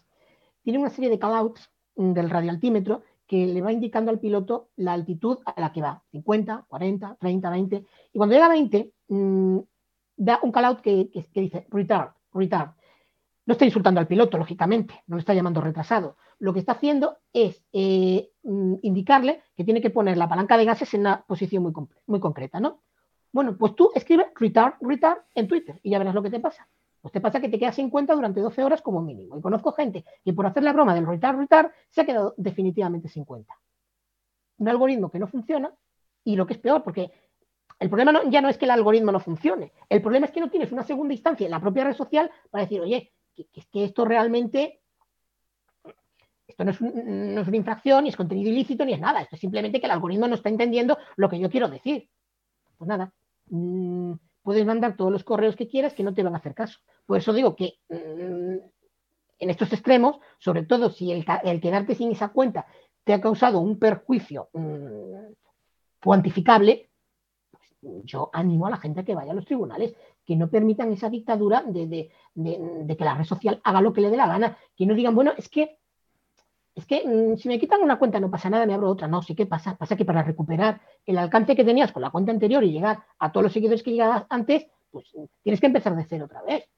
tiene 0.64 0.80
una 0.80 0.90
serie 0.90 1.10
de 1.10 1.20
callouts 1.20 1.70
del 1.96 2.30
radialtímetro 2.30 3.04
que 3.28 3.46
le 3.46 3.62
va 3.62 3.72
indicando 3.72 4.10
al 4.10 4.20
piloto 4.20 4.70
la 4.78 4.94
altitud 4.94 5.40
a 5.46 5.60
la 5.60 5.72
que 5.72 5.82
va, 5.82 6.04
50, 6.12 6.66
40, 6.68 7.18
30, 7.20 7.50
20. 7.50 7.84
Y 8.14 8.18
cuando 8.18 8.34
llega 8.34 8.46
a 8.48 8.50
20, 8.50 8.94
mm, 9.10 9.58
da 10.18 10.40
un 10.44 10.52
callout 10.52 10.82
que, 10.82 11.10
que, 11.12 11.24
que, 11.26 11.42
dice 11.42 11.68
retard, 11.70 12.14
retard. 12.34 12.72
No 13.46 13.54
está 13.54 13.66
insultando 13.66 14.00
al 14.00 14.08
piloto, 14.08 14.38
lógicamente, 14.38 15.04
no 15.08 15.18
le 15.18 15.22
está 15.22 15.34
llamando 15.34 15.62
retrasado 15.62 16.18
lo 16.40 16.54
que 16.54 16.60
está 16.60 16.74
haciendo 16.74 17.18
es 17.34 17.64
eh, 17.74 18.30
mm, 18.44 18.76
indicarle 18.82 19.42
que 19.56 19.64
tiene 19.64 19.82
que 19.82 19.90
poner 19.90 20.18
la 20.18 20.30
palanca 20.30 20.58
de 20.58 20.66
gases 20.66 20.94
en 20.94 21.02
una 21.02 21.24
posición 21.26 21.64
muy, 21.64 21.74
muy 22.06 22.20
concreta, 22.20 22.60
¿no? 22.60 22.82
Bueno, 23.32 23.58
pues 23.58 23.76
tú 23.76 23.92
escribes 23.94 24.28
retard, 24.36 24.76
retard 24.82 25.20
en 25.36 25.48
Twitter 25.48 25.80
y 25.84 25.92
ya 25.92 26.00
verás 26.00 26.16
lo 26.16 26.24
que 26.24 26.30
te 26.30 26.40
pasa. 26.40 26.68
Pues 27.08 27.14
te 27.14 27.22
pasa 27.22 27.39
que 27.39 27.47
te 27.47 27.58
quedas 27.58 27.76
sin 27.76 27.89
cuenta 27.89 28.14
durante 28.14 28.41
12 28.41 28.66
horas 28.66 28.82
como 28.82 29.01
mínimo. 29.01 29.38
Y 29.38 29.41
conozco 29.41 29.72
gente 29.72 30.03
que 30.26 30.34
por 30.34 30.45
hacer 30.45 30.62
la 30.62 30.74
broma 30.74 30.93
del 30.93 31.08
retard, 31.08 31.38
retard, 31.38 31.72
se 31.89 32.01
ha 32.01 32.05
quedado 32.05 32.34
definitivamente 32.36 33.08
sin 33.08 33.24
cuenta. 33.24 33.58
Un 34.58 34.68
algoritmo 34.68 35.10
que 35.10 35.18
no 35.18 35.26
funciona 35.26 35.74
y 36.26 36.36
lo 36.36 36.45
que 36.45 36.55
es 36.55 36.60
peor, 36.60 36.84
porque 36.84 37.10
el 37.80 37.89
problema 37.89 38.24
ya 38.30 38.41
no 38.41 38.49
es 38.49 38.58
que 38.58 38.66
el 38.66 38.72
algoritmo 38.72 39.14
no 39.14 39.22
funcione, 39.22 39.72
el 39.88 40.01
problema 40.01 40.26
es 40.26 40.34
que 40.34 40.41
no 40.41 40.49
tienes 40.49 40.74
una 40.74 40.84
segunda 40.84 41.14
instancia 41.14 41.45
en 41.45 41.51
la 41.51 41.62
propia 41.62 41.86
red 41.86 41.95
social 41.95 42.30
para 42.49 42.66
decir, 42.66 42.82
oye, 42.82 43.14
que, 43.34 43.45
que 43.72 43.86
esto 43.86 44.03
realmente 44.03 44.82
esto 46.45 46.66
no 46.66 46.72
es, 46.72 46.82
una 46.82 47.55
infracción, 47.55 48.03
ni 48.03 48.10
es 48.10 48.18
contenido 48.18 48.51
ilícito, 48.51 48.84
ni 48.84 48.91
es 48.91 48.99
nada. 48.99 49.22
Esto 49.22 49.36
es 49.38 49.39
simplemente 49.39 49.80
que 49.80 49.86
el 49.86 49.93
algoritmo 49.93 50.28
no 50.28 50.36
está 50.36 50.49
entendiendo 50.49 50.97
lo 51.16 51.30
que 51.30 51.39
yo 51.39 51.49
quiero 51.49 51.70
decir. 51.70 52.10
Pues 52.78 52.89
nada, 52.89 53.14
mm, 53.49 54.12
puedes 54.48 54.66
mandar 54.66 54.95
todos 54.95 55.12
los 55.12 55.26
correos 55.26 55.58
que 55.58 55.68
quieras 55.68 55.93
que 55.93 56.04
no 56.04 56.14
te 56.14 56.24
van 56.24 56.34
a 56.34 56.38
hacer 56.38 56.54
caso. 56.54 56.80
Por 57.06 57.18
eso 57.18 57.34
digo 57.34 57.54
que 57.54 57.80
mm, 57.89 58.56
en 59.39 59.50
estos 59.50 59.74
extremos, 59.74 60.22
sobre 60.39 60.64
todo 60.64 60.89
si 60.89 61.12
el, 61.12 61.26
quedarte 61.60 61.95
sin 61.95 62.14
esa 62.14 62.30
cuenta 62.30 62.66
te 63.04 63.12
ha 63.12 63.20
causado 63.20 63.60
un 63.60 63.78
perjuicio 63.78 64.48
mm, 64.54 65.34
cuantificable, 66.02 66.89
pues 67.52 67.76
yo 68.06 68.30
animo 68.32 68.68
a 68.68 68.70
la 68.70 68.78
gente 68.78 69.02
a 69.02 69.04
que 69.04 69.16
vaya 69.16 69.34
a 69.34 69.36
los 69.36 69.43
tribunales, 69.43 69.93
que 70.24 70.38
no 70.38 70.50
permitan 70.50 70.93
esa 70.93 71.10
dictadura 71.10 71.64
de, 71.64 72.10
de, 72.34 72.95
que 72.98 73.04
la 73.04 73.16
red 73.16 73.26
social 73.26 73.60
haga 73.66 73.82
lo 73.82 73.91
que 73.91 74.00
le 74.00 74.10
dé 74.10 74.16
la 74.16 74.28
gana, 74.28 74.58
que 74.78 74.86
no 74.86 74.95
digan, 74.95 75.14
bueno, 75.14 75.34
es 75.36 75.50
que 75.50 75.77
es 76.78 76.86
que 76.86 77.04
mm, 77.04 77.38
si 77.38 77.48
me 77.48 77.60
quitan 77.60 77.82
una 77.82 77.98
cuenta 77.98 78.20
no 78.20 78.30
pasa 78.30 78.52
nada, 78.52 78.68
me 78.68 78.76
abro 78.76 78.92
otra. 78.92 79.08
No, 79.08 79.24
sí 79.24 79.34
que 79.34 79.48
pasa. 79.48 79.76
Pasa 79.76 79.96
que 79.96 80.06
para 80.06 80.22
recuperar 80.22 80.80
el 81.08 81.18
alcance 81.18 81.56
que 81.56 81.66
tenías 81.66 81.92
con 81.92 82.04
la 82.04 82.12
cuenta 82.12 82.32
anterior 82.32 82.64
y 82.64 82.72
llegar 82.72 83.04
a 83.18 83.32
todos 83.32 83.46
los 83.46 83.54
seguidores 83.54 83.82
que 83.82 83.92
llegabas 83.92 84.26
antes, 84.30 84.68
pues 84.92 85.12
tienes 85.42 85.60
que 85.60 85.66
empezar 85.66 85.96
de 85.96 86.06
cero 86.06 86.26
otra 86.26 86.44
vez. 86.44 86.70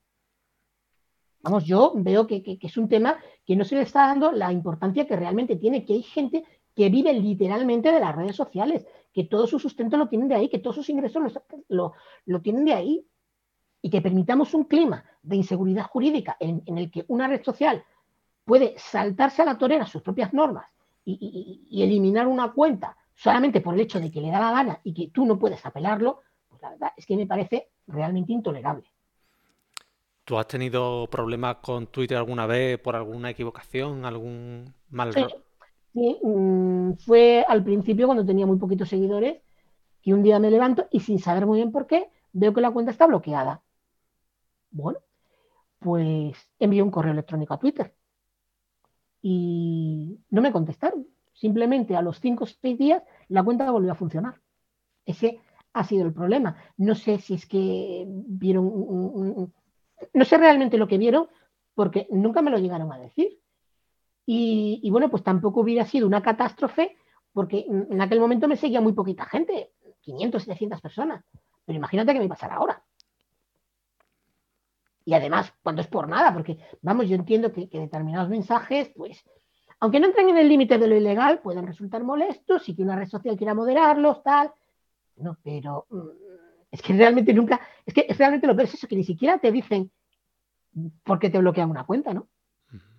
Vamos, 1.42 1.66
yo 1.66 1.92
veo 1.96 2.28
que, 2.28 2.58
es 2.62 2.78
un 2.78 2.88
tema 2.88 3.18
que 3.46 3.58
no 3.58 3.66
se 3.66 3.76
le 3.76 3.82
está 3.82 4.08
dando 4.08 4.32
la 4.32 4.54
importancia 4.54 5.06
que 5.06 5.18
realmente 5.18 5.58
tiene, 5.58 5.84
que 5.84 5.94
hay 5.94 6.04
gente 6.04 6.46
que 6.76 6.90
vive 6.90 7.12
literalmente 7.12 7.92
de 7.92 8.00
las 8.00 8.16
redes 8.16 8.38
sociales, 8.38 8.86
que 9.12 9.26
todo 9.26 9.48
su 9.48 9.60
sustento 9.60 9.98
lo 9.98 10.08
tienen 10.08 10.30
de 10.30 10.36
ahí, 10.36 10.50
que 10.50 10.60
todos 10.60 10.78
sus 10.78 10.90
ingresos 10.90 11.34
lo, 11.68 11.94
lo, 12.26 12.42
tienen 12.42 12.64
de 12.64 12.74
ahí, 12.74 13.06
y 13.82 13.90
que 13.90 14.02
permitamos 14.02 14.54
un 14.54 14.64
clima 14.64 15.04
de 15.22 15.36
inseguridad 15.36 15.84
jurídica 15.84 16.38
en 16.40 16.78
el 16.78 16.90
que 16.90 17.04
una 17.10 17.28
red 17.28 17.44
social 17.44 17.84
puede 18.50 18.74
saltarse 18.80 19.44
a 19.44 19.46
la 19.46 19.60
torera 19.60 19.86
sus 19.86 20.02
propias 20.02 20.34
normas 20.34 20.68
y, 21.06 21.84
eliminar 21.84 22.26
una 22.26 22.52
cuenta 22.52 22.98
solamente 23.14 23.62
por 23.62 23.76
el 23.76 23.82
hecho 23.82 24.00
de 24.00 24.10
que 24.10 24.22
le 24.22 24.32
da 24.32 24.40
la 24.40 24.52
gana 24.52 24.80
y 24.84 24.92
que 24.92 25.12
tú 25.12 25.24
no 25.24 25.38
puedes 25.38 25.64
apelarlo, 25.68 26.22
pues 26.48 26.60
la 26.64 26.72
verdad 26.72 26.92
es 26.98 27.06
que 27.06 27.16
me 27.16 27.28
parece 27.28 27.70
realmente 27.86 28.34
intolerable. 28.34 28.86
¿Tú 30.26 30.40
has 30.40 30.48
tenido 30.48 31.06
problemas 31.12 31.58
con 31.58 31.86
Twitter 31.88 32.18
alguna 32.18 32.48
vez 32.48 32.80
por 32.80 32.96
alguna 32.96 33.30
equivocación, 33.30 34.04
algún 34.04 34.74
mal 34.90 35.14
sí, 35.14 35.26
sí 35.94 36.18
mm, 36.24 36.94
fue 37.06 37.46
al 37.48 37.64
principio 37.64 38.08
cuando 38.08 38.26
tenía 38.26 38.48
muy 38.48 38.58
poquitos 38.58 38.90
seguidores 38.90 39.44
que 40.02 40.12
un 40.12 40.24
día 40.24 40.40
me 40.40 40.50
levanto 40.50 40.88
y 40.90 41.02
sin 41.02 41.20
saber 41.20 41.46
muy 41.46 41.60
bien 41.60 41.72
por 41.72 41.86
qué 41.86 42.10
veo 42.34 42.52
que 42.52 42.62
la 42.62 42.72
cuenta 42.72 42.90
está 42.90 43.06
bloqueada. 43.06 43.62
Bueno, 44.72 44.98
pues 45.78 46.36
envío 46.58 46.84
un 46.84 46.90
correo 46.90 47.12
electrónico 47.12 47.54
a 47.54 47.60
Twitter 47.60 47.94
y 49.22 50.20
no 50.30 50.42
me 50.42 50.52
contestaron. 50.52 51.08
Simplemente 51.34 51.96
a 51.96 52.02
los 52.02 52.20
cinco 52.20 52.44
o 52.44 52.48
seis 52.48 52.78
días 52.78 53.04
la 53.28 53.44
cuenta 53.44 53.70
volvió 53.72 53.92
a 53.92 53.96
funcionar. 53.96 54.42
Ese 55.06 55.40
ha 55.74 55.84
sido 55.84 56.06
el 56.06 56.14
problema. 56.14 56.58
No 56.78 56.96
sé 56.96 57.20
si 57.20 57.36
es 57.36 57.46
que 57.46 58.06
vieron, 58.08 59.54
no 60.14 60.26
sé 60.26 60.38
realmente 60.38 60.78
lo 60.78 60.88
que 60.88 60.98
vieron 60.98 61.28
porque 61.74 62.08
nunca 62.12 62.42
me 62.42 62.52
lo 62.52 62.58
llegaron 62.58 62.92
a 62.92 63.00
decir. 63.00 63.40
Y, 64.32 64.88
bueno, 64.92 65.10
pues 65.10 65.24
tampoco 65.24 65.62
hubiera 65.62 65.86
sido 65.86 66.06
una 66.06 66.22
catástrofe 66.22 66.98
porque 67.34 67.66
en 67.68 68.00
aquel 68.00 68.20
momento 68.20 68.48
me 68.48 68.58
seguía 68.58 68.80
muy 68.80 68.94
poquita 68.94 69.26
gente, 69.26 69.72
500, 70.02 70.44
700 70.44 70.82
personas. 70.82 71.26
Pero 71.66 71.78
imagínate 71.78 72.14
que 72.14 72.20
me 72.20 72.28
pasara 72.28 72.56
ahora. 72.56 72.84
Y 75.10 75.16
además, 75.16 75.52
cuando 75.64 75.82
es 75.82 75.88
por 75.88 76.08
nada, 76.08 76.32
porque, 76.32 76.60
vamos, 76.84 77.10
yo 77.10 77.16
entiendo 77.16 77.52
que, 77.52 77.68
determinados 77.72 78.30
mensajes, 78.30 78.92
pues, 78.96 79.26
aunque 79.80 80.00
no 80.00 80.06
entren 80.06 80.30
en 80.30 80.38
el 80.38 80.48
límite 80.48 80.78
de 80.78 80.88
lo 80.88 80.96
ilegal, 80.96 81.42
pueden 81.42 81.66
resultar 81.66 82.04
molestos 82.04 82.70
y 82.70 82.76
que 82.76 82.84
una 82.84 82.96
red 82.96 83.08
social 83.08 83.36
quiera 83.36 83.56
moderarlos, 83.56 84.22
tal. 84.22 84.54
No, 85.16 85.36
pero 85.44 85.88
mm, 85.90 86.10
es 86.70 86.82
que 86.84 86.94
realmente 86.94 87.34
nunca, 87.34 87.60
es 87.88 87.96
que 87.96 88.06
es 88.08 88.20
realmente 88.20 88.46
lo 88.46 88.56
peor 88.56 88.68
es 88.68 88.76
eso, 88.76 88.88
que 88.88 88.96
ni 88.96 89.04
siquiera 89.04 89.40
te 89.40 89.52
dicen 89.52 89.90
por 91.04 91.18
qué 91.18 91.32
te 91.32 91.40
bloquean 91.40 91.72
una 91.72 91.88
cuenta, 91.88 92.14
¿no? 92.14 92.28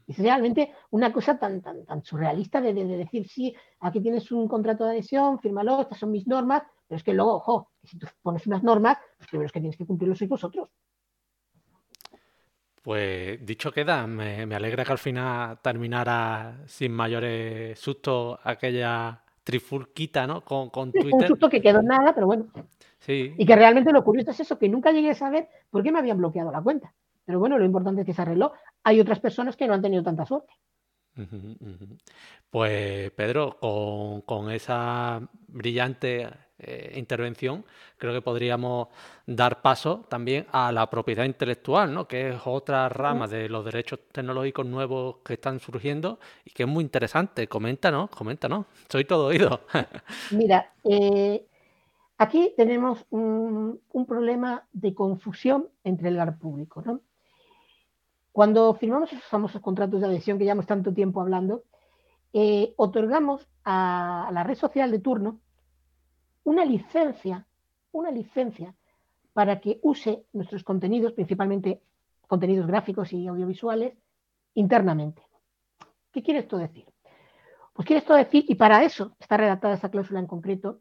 Es 0.09 0.19
realmente 0.19 0.75
una 0.91 1.13
cosa 1.13 1.39
tan, 1.39 1.63
tan, 1.63 1.85
tan 1.85 2.03
surrealista 2.03 2.61
de, 2.61 2.75
decir, 2.75 3.29
sí, 3.29 3.55
aquí 3.79 4.01
tienes 4.01 4.33
un 4.33 4.49
contrato 4.49 4.83
de 4.83 4.91
adhesión, 4.91 5.39
fírmalo, 5.39 5.83
estas 5.83 5.99
son 5.99 6.11
mis 6.11 6.27
normas, 6.27 6.65
pero 6.89 6.97
es 6.97 7.05
que 7.05 7.15
luego, 7.15 7.37
ojo, 7.37 7.71
si 7.85 8.01
tú 8.01 8.09
pones 8.21 8.45
unas 8.49 8.65
normas, 8.65 8.99
los 9.21 9.29
primeros 9.29 9.53
que 9.53 9.61
tienes 9.61 9.77
que 9.77 9.87
cumplirlos 9.87 10.19
sois 10.19 10.29
vosotros. 10.29 10.71
Pues 12.83 13.45
dicho 13.45 13.73
queda, 13.73 14.07
me, 14.07 14.47
me 14.47 14.55
alegra 14.55 14.85
que 14.85 14.93
al 14.93 14.99
final 14.99 15.59
terminara 15.61 16.63
sin 16.67 16.93
mayores 16.93 17.79
sustos 17.79 18.39
aquella 18.43 19.23
trifulquita, 19.45 20.27
¿no? 20.27 20.43
Con, 20.43 20.71
con 20.71 20.91
Twitter. 20.93 21.13
Un 21.13 21.27
susto 21.27 21.49
que 21.51 21.61
quedó 21.61 21.83
nada, 21.83 22.15
pero 22.15 22.27
bueno. 22.27 22.47
Sí. 22.99 23.35
Y 23.37 23.45
que 23.45 23.57
realmente 23.57 23.93
lo 23.93 24.05
curioso 24.05 24.31
es 24.31 24.41
eso, 24.41 24.59
que 24.59 24.69
nunca 24.69 24.93
llegué 24.93 25.11
a 25.11 25.15
saber 25.15 25.49
por 25.71 25.83
qué 25.83 25.93
me 25.93 25.99
habían 25.99 26.19
bloqueado 26.19 26.51
la 26.53 26.63
cuenta. 26.63 26.95
Pero 27.25 27.39
bueno, 27.39 27.59
lo 27.59 27.65
importante 27.65 28.01
es 28.03 28.07
que 28.07 28.15
se 28.15 28.23
arregló. 28.23 28.53
Hay 28.83 29.01
otras 29.01 29.21
personas 29.21 29.57
que 29.57 29.67
no 29.67 29.75
han 29.75 29.83
tenido 29.83 30.03
tanta 30.03 30.25
suerte. 30.25 30.53
Pues 32.49 33.11
Pedro, 33.11 33.59
con, 33.59 34.23
con 34.23 34.51
esa 34.51 35.21
brillante 35.49 36.29
eh, 36.63 36.93
intervención, 36.97 37.65
creo 37.97 38.13
que 38.13 38.23
podríamos 38.23 38.89
dar 39.27 39.63
paso 39.63 40.05
también 40.09 40.47
a 40.53 40.73
la 40.73 40.89
propiedad 40.89 41.25
intelectual, 41.25 41.93
¿no? 41.93 42.07
que 42.07 42.31
es 42.31 42.41
otra 42.45 42.89
rama 42.89 43.27
de 43.27 43.49
los 43.49 43.65
derechos 43.65 44.01
tecnológicos 44.13 44.67
nuevos 44.67 45.17
que 45.25 45.35
están 45.35 45.61
surgiendo 45.61 46.19
y 46.45 46.51
que 46.51 46.65
es 46.65 46.69
muy 46.69 46.85
interesante. 46.85 47.47
Coméntanos, 47.49 48.11
coméntanos, 48.11 48.67
soy 48.89 49.05
todo 49.05 49.27
oído. 49.27 49.61
Mira, 50.31 50.73
eh, 50.85 51.47
aquí 52.19 52.53
tenemos 52.57 53.07
un, 53.11 53.81
un, 53.93 54.07
problema 54.07 54.67
de 54.73 54.95
confusión 54.95 55.69
entre 55.85 56.09
el 56.09 56.17
gar 56.17 56.39
público. 56.39 56.83
¿no? 56.85 57.01
Cuando 58.33 58.75
firmamos 58.75 59.13
esos 59.13 59.25
famosos 59.25 59.61
contratos 59.61 60.01
de 60.01 60.07
adhesión 60.07 60.39
que 60.39 60.45
llevamos 60.45 60.67
tanto 60.67 60.93
tiempo 60.93 61.21
hablando, 61.21 61.65
eh, 62.33 62.75
otorgamos 62.77 63.49
a 63.65 64.31
la 64.33 64.45
red 64.45 64.55
social 64.55 64.91
de 64.91 65.01
turno 65.01 65.41
una 66.51 66.65
licencia, 66.65 67.47
una 67.93 68.11
licencia 68.11 68.75
para 69.33 69.61
que 69.61 69.79
use 69.83 70.25
nuestros 70.33 70.65
contenidos, 70.65 71.13
principalmente 71.13 71.81
contenidos 72.27 72.67
gráficos 72.67 73.13
y 73.13 73.29
audiovisuales, 73.29 73.97
internamente. 74.55 75.23
¿Qué 76.11 76.25
quiere 76.25 76.41
esto 76.41 76.59
decir? 76.59 76.87
Pues 77.73 77.87
quiere 77.87 78.01
esto 78.01 78.15
decir, 78.15 78.45
y 78.49 78.57
para 78.57 78.83
eso 78.83 79.15
está 79.21 79.37
redactada 79.37 79.75
esa 79.75 79.93
cláusula 79.93 80.19
en 80.19 80.27
concreto, 80.27 80.81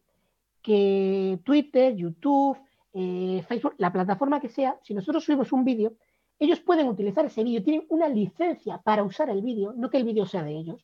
que 0.64 1.40
Twitter, 1.44 1.96
YouTube, 1.96 2.58
eh, 2.94 3.46
Facebook, 3.48 3.76
la 3.78 3.94
plataforma 3.94 4.41
que 4.41 4.50
sea, 4.50 4.76
si 4.82 4.96
nosotros 4.96 5.24
subimos 5.24 5.52
un 5.52 5.64
vídeo, 5.64 5.94
ellos 6.40 6.62
pueden 6.62 6.88
utilizar 6.88 7.26
ese 7.26 7.44
vídeo, 7.44 7.64
tienen 7.64 7.86
una 7.90 8.10
licencia 8.10 8.80
para 8.80 9.04
usar 9.04 9.30
el 9.30 9.44
vídeo, 9.44 9.72
no 9.78 9.91
que 9.91 9.98
el 9.98 10.04
vídeo 10.04 10.26
sea 10.26 10.41
de 10.41 10.54
ellos. 10.54 10.84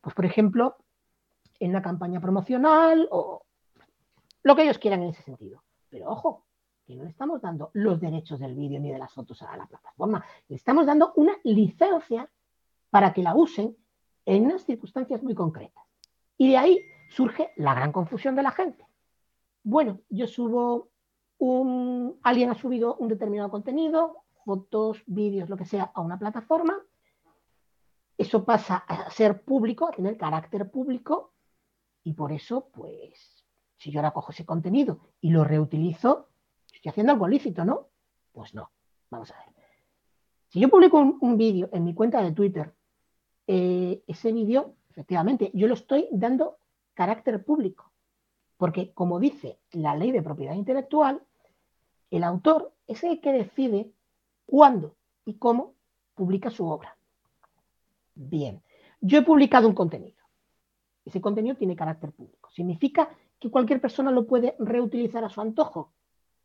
Pues, 0.00 0.14
por 0.14 0.26
ejemplo, 0.26 0.76
en 1.58 1.70
una 1.70 1.82
campaña 1.82 2.20
promocional 2.20 3.08
o 3.10 3.42
lo 4.42 4.56
que 4.56 4.62
ellos 4.62 4.78
quieran 4.78 5.02
en 5.02 5.10
ese 5.10 5.22
sentido. 5.22 5.62
Pero 5.88 6.10
ojo, 6.10 6.44
que 6.84 6.94
no 6.94 7.04
le 7.04 7.10
estamos 7.10 7.40
dando 7.40 7.70
los 7.74 8.00
derechos 8.00 8.40
del 8.40 8.54
vídeo 8.54 8.80
ni 8.80 8.90
de 8.90 8.98
las 8.98 9.12
fotos 9.12 9.42
a 9.42 9.56
la 9.56 9.66
plataforma, 9.66 10.24
le 10.48 10.56
estamos 10.56 10.86
dando 10.86 11.12
una 11.16 11.36
licencia 11.44 12.28
para 12.90 13.12
que 13.12 13.22
la 13.22 13.34
usen 13.34 13.76
en 14.26 14.46
unas 14.46 14.64
circunstancias 14.64 15.22
muy 15.22 15.34
concretas. 15.34 15.84
Y 16.36 16.50
de 16.50 16.56
ahí 16.56 16.80
surge 17.10 17.52
la 17.56 17.74
gran 17.74 17.92
confusión 17.92 18.34
de 18.34 18.42
la 18.42 18.50
gente. 18.50 18.86
Bueno, 19.62 20.00
yo 20.08 20.26
subo 20.26 20.88
un, 21.38 22.18
alguien 22.22 22.50
ha 22.50 22.54
subido 22.54 22.96
un 22.96 23.08
determinado 23.08 23.50
contenido, 23.50 24.24
fotos, 24.44 25.02
vídeos, 25.06 25.48
lo 25.48 25.56
que 25.56 25.64
sea, 25.64 25.92
a 25.94 26.00
una 26.00 26.18
plataforma. 26.18 26.78
Eso 28.18 28.44
pasa 28.44 28.76
a 28.76 29.10
ser 29.10 29.42
público, 29.42 29.88
a 29.88 29.92
tener 29.92 30.16
carácter 30.16 30.70
público, 30.70 31.32
y 32.04 32.14
por 32.14 32.32
eso, 32.32 32.68
pues, 32.72 33.31
si 33.82 33.90
yo 33.90 33.98
ahora 33.98 34.12
cojo 34.12 34.30
ese 34.30 34.46
contenido 34.46 35.00
y 35.20 35.30
lo 35.30 35.42
reutilizo, 35.42 36.28
estoy 36.72 36.90
haciendo 36.90 37.14
algo 37.14 37.26
lícito, 37.26 37.64
¿no? 37.64 37.88
Pues 38.30 38.54
no. 38.54 38.70
Vamos 39.10 39.32
a 39.32 39.38
ver. 39.38 39.46
Si 40.50 40.60
yo 40.60 40.68
publico 40.68 40.98
un, 40.98 41.36
vídeo 41.36 41.68
en 41.72 41.82
mi 41.82 41.92
cuenta 41.92 42.22
de 42.22 42.30
Twitter, 42.30 42.72
eh, 43.48 44.04
ese 44.06 44.30
vídeo, 44.30 44.76
efectivamente, 44.88 45.50
yo 45.52 45.66
lo 45.66 45.74
estoy 45.74 46.06
dando 46.12 46.58
carácter 46.94 47.44
público. 47.44 47.90
Porque, 48.56 48.92
como 48.92 49.18
dice 49.18 49.58
la 49.72 49.96
ley 49.96 50.12
de 50.12 50.22
propiedad 50.22 50.54
intelectual, 50.54 51.20
el 52.10 52.22
autor 52.22 52.72
es 52.86 53.02
el 53.02 53.20
que 53.20 53.32
decide 53.32 53.90
cuándo 54.46 54.94
y 55.24 55.38
cómo 55.38 55.74
publica 56.14 56.50
su 56.50 56.68
obra. 56.68 56.96
Bien, 58.14 58.62
yo 59.00 59.18
he 59.18 59.22
publicado 59.22 59.66
un 59.66 59.74
contenido. 59.74 60.22
Ese 61.04 61.20
contenido 61.20 61.56
tiene 61.56 61.74
carácter 61.74 62.12
público. 62.12 62.48
¿Significa 62.52 63.10
que 63.42 63.50
cualquier 63.50 63.80
persona 63.80 64.10
lo 64.10 64.26
puede 64.26 64.54
reutilizar 64.58 65.24
a 65.24 65.28
su 65.28 65.40
antojo? 65.40 65.92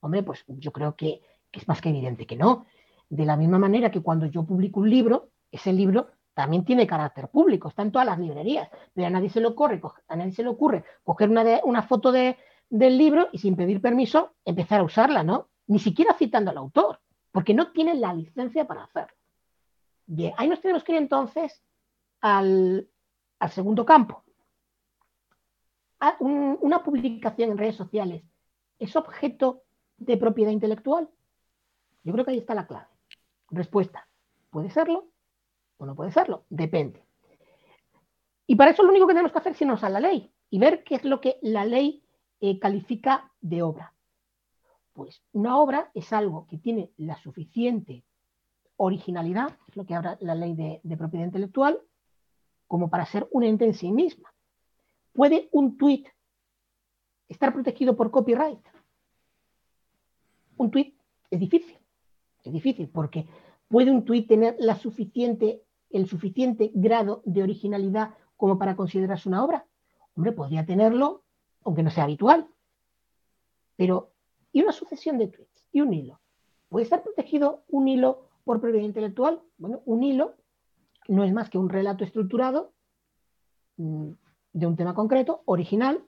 Hombre, 0.01 0.23
pues 0.23 0.43
yo 0.47 0.71
creo 0.71 0.95
que, 0.95 1.21
es 1.51 1.67
más 1.67 1.79
que 1.79 1.89
evidente 1.89 2.25
que 2.25 2.35
no. 2.35 2.65
De 3.09 3.25
la 3.25 3.37
misma 3.37 3.57
manera 3.57 3.89
que 3.91 4.01
cuando 4.01 4.25
yo 4.25 4.43
publico 4.43 4.79
un 4.79 4.89
libro, 4.89 5.29
ese 5.51 5.71
libro 5.71 6.07
también 6.33 6.65
tiene 6.65 6.85
carácter 6.85 7.29
público, 7.29 7.69
está 7.69 7.81
en 7.81 7.91
todas 7.91 8.05
las 8.05 8.19
librerías, 8.19 8.69
pero 8.93 9.07
a 9.07 9.09
nadie 9.09 9.29
se 9.29 9.39
le 9.39 9.47
ocurre, 9.47 9.81
a 10.07 10.15
nadie 10.15 10.33
se 10.33 10.43
le 10.43 10.49
ocurre 10.49 10.83
coger 11.03 11.29
una, 11.29 11.43
una 11.63 11.81
foto 11.83 12.11
de, 12.11 12.37
del 12.69 12.97
libro 12.97 13.29
y 13.31 13.39
sin 13.39 13.55
pedir 13.55 13.81
permiso 13.81 14.33
empezar 14.45 14.81
a 14.81 14.83
usarla, 14.83 15.23
¿no? 15.23 15.49
Ni 15.67 15.79
siquiera 15.79 16.13
citando 16.13 16.51
al 16.51 16.57
autor 16.57 16.99
porque 17.31 17.53
no 17.53 17.71
tienen 17.71 18.01
la 18.01 18.13
licencia 18.13 18.65
para 18.65 18.83
hacerlo. 18.83 19.15
Bien, 20.07 20.33
ahí 20.37 20.47
nos 20.47 20.61
tenemos 20.61 20.83
que 20.83 20.93
ir 20.93 20.97
entonces 20.97 21.61
al, 22.21 22.89
segundo 23.51 23.85
campo. 23.85 24.23
Una 26.19 26.83
publicación 26.83 27.51
en 27.51 27.57
redes 27.57 27.75
sociales 27.75 28.23
es 28.79 28.95
objeto 28.95 29.63
de 29.97 30.17
propiedad 30.17 30.51
intelectual. 30.51 31.09
Yo 32.03 32.13
creo 32.13 32.25
que 32.25 32.31
ahí 32.31 32.37
está 32.37 32.53
la 32.53 32.67
clave. 32.67 32.87
Respuesta, 33.49 34.07
¿puede 34.49 34.69
serlo 34.69 35.09
o 35.77 35.85
no 35.85 35.95
puede 35.95 36.11
serlo? 36.11 36.45
Depende. 36.49 37.03
Y 38.45 38.55
para 38.55 38.71
eso 38.71 38.83
lo 38.83 38.89
único 38.89 39.07
que 39.07 39.13
tenemos 39.13 39.31
que 39.31 39.39
hacer 39.39 39.51
es 39.53 39.61
irnos 39.61 39.83
a 39.83 39.89
la 39.89 39.99
ley 39.99 40.31
y 40.49 40.59
ver 40.59 40.83
qué 40.83 40.95
es 40.95 41.03
lo 41.03 41.19
que 41.19 41.37
la 41.41 41.65
ley 41.65 42.03
eh, 42.39 42.59
califica 42.59 43.31
de 43.41 43.61
obra. 43.61 43.93
Pues 44.93 45.21
una 45.33 45.57
obra 45.57 45.91
es 45.93 46.13
algo 46.13 46.47
que 46.47 46.57
tiene 46.57 46.91
la 46.97 47.17
suficiente 47.17 48.05
originalidad, 48.77 49.57
es 49.67 49.75
lo 49.75 49.85
que 49.85 49.95
habla 49.95 50.17
la 50.21 50.35
ley 50.35 50.55
de, 50.55 50.97
propiedad 50.97 51.25
intelectual, 51.25 51.81
como 52.67 52.89
para 52.89 53.05
ser 53.05 53.27
un 53.31 53.43
ente 53.43 53.65
en 53.65 53.73
sí 53.73 53.91
misma. 53.91 54.33
¿Puede 55.17 55.49
un 55.51 55.79
tweet 55.79 56.03
estar 57.27 57.51
protegido 57.51 57.95
por 57.95 58.11
copyright? 58.11 58.59
Un 60.57 60.69
tweet 60.69 60.93
es 61.31 61.39
difícil, 61.39 61.75
es 62.43 62.53
difícil 62.53 62.87
porque 62.87 63.27
puede 63.67 63.89
un 63.89 64.05
tweet 64.05 64.27
tener 64.27 64.55
el 64.59 66.05
suficiente 66.07 66.71
grado 66.75 67.23
de 67.25 67.41
originalidad 67.41 68.13
como 68.35 68.59
para 68.59 68.75
considerarse 68.75 69.27
una 69.27 69.43
obra. 69.43 69.65
Hombre, 70.15 70.33
podría 70.33 70.67
tenerlo, 70.67 71.23
aunque 71.63 71.81
no 71.81 71.89
sea 71.89 72.03
habitual. 72.03 72.47
Pero 73.75 74.13
y 74.51 74.61
una 74.61 74.71
sucesión 74.71 75.17
de 75.17 75.29
tweets 75.29 75.65
y 75.71 75.81
un 75.81 75.95
hilo. 75.95 76.21
¿Puede 76.69 76.83
estar 76.83 77.01
protegido 77.01 77.63
un 77.69 77.87
hilo 77.87 78.29
por 78.43 78.61
propiedad 78.61 78.85
intelectual? 78.85 79.41
Bueno, 79.57 79.81
un 79.85 80.03
hilo 80.03 80.35
no 81.07 81.23
es 81.23 81.33
más 81.33 81.49
que 81.49 81.57
un 81.57 81.69
relato 81.69 82.03
estructurado 82.03 82.71
mm, 83.77 84.11
de 84.57 84.65
un 84.65 84.75
tema 84.75 84.95
concreto, 84.95 85.43
original, 85.45 86.03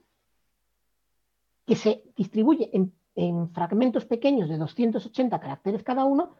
que 1.66 1.76
se 1.76 2.02
distribuye 2.16 2.68
en, 2.72 2.92
en, 3.14 3.50
fragmentos 3.50 4.04
pequeños 4.04 4.48
de 4.48 4.58
280 4.58 5.38
caracteres 5.38 5.84
cada 5.84 6.04
uno 6.04 6.34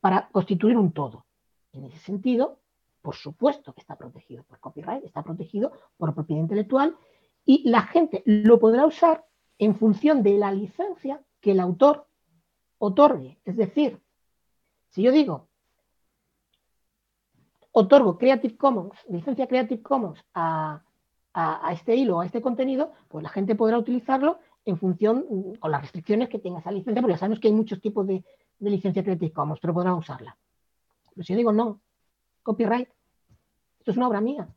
para 0.00 0.28
constituir 0.30 0.76
un 0.78 0.92
todo. 0.92 1.26
En 1.72 1.84
ese 1.84 1.98
sentido, 1.98 2.60
por 3.02 3.14
supuesto 3.14 3.74
que 3.74 3.80
está 3.80 3.96
protegido 3.96 4.42
por 4.44 4.58
copyright, 4.58 5.04
está 5.04 5.22
protegido 5.22 5.72
por 5.98 6.14
propiedad 6.14 6.40
intelectual 6.40 6.96
y 7.44 7.68
la 7.68 7.82
gente 7.82 8.22
lo 8.24 8.58
podrá 8.58 8.86
usar 8.86 9.26
en 9.58 9.76
función 9.76 10.22
de 10.22 10.38
la 10.38 10.52
licencia 10.52 11.22
que 11.40 11.52
el 11.52 11.60
autor 11.60 12.06
otorgue. 12.78 13.38
Es 13.44 13.56
decir, 13.56 14.00
si 14.88 15.02
yo 15.02 15.12
digo, 15.12 15.48
otorgo 17.72 18.16
Creative 18.16 18.56
Commons, 18.56 18.98
licencia 19.10 19.46
Creative 19.46 19.82
Commons 19.82 20.24
a, 20.32 20.82
este 21.70 21.94
hilo 21.94 22.20
a 22.20 22.26
este 22.26 22.40
contenido, 22.40 22.92
pues 23.08 23.22
la 23.22 23.28
gente 23.28 23.54
podrá 23.54 23.78
utilizarlo 23.78 24.38
en 24.64 24.76
función 24.78 25.26
mm, 25.28 25.54
con 25.54 25.70
las 25.70 25.82
restricciones 25.82 26.28
que 26.28 26.38
tenga 26.38 26.58
esa 26.58 26.72
licencia, 26.72 27.00
porque 27.00 27.16
sabemos 27.16 27.40
que 27.40 27.48
hay 27.48 27.54
muchos 27.54 27.80
tipos 27.80 28.06
de, 28.06 28.24
licencia 28.60 29.02
Creative 29.02 29.32
Commons, 29.32 29.58
pero 29.60 29.72
podrán 29.72 29.94
usarla. 29.94 30.36
Pero 31.14 31.24
si 31.24 31.32
yo 31.32 31.36
digo 31.38 31.52
no, 31.52 31.80
copyright, 32.42 32.88
esto 33.78 33.90
es 33.90 33.96
una 33.96 34.08
obra 34.08 34.20
mía, 34.20 34.48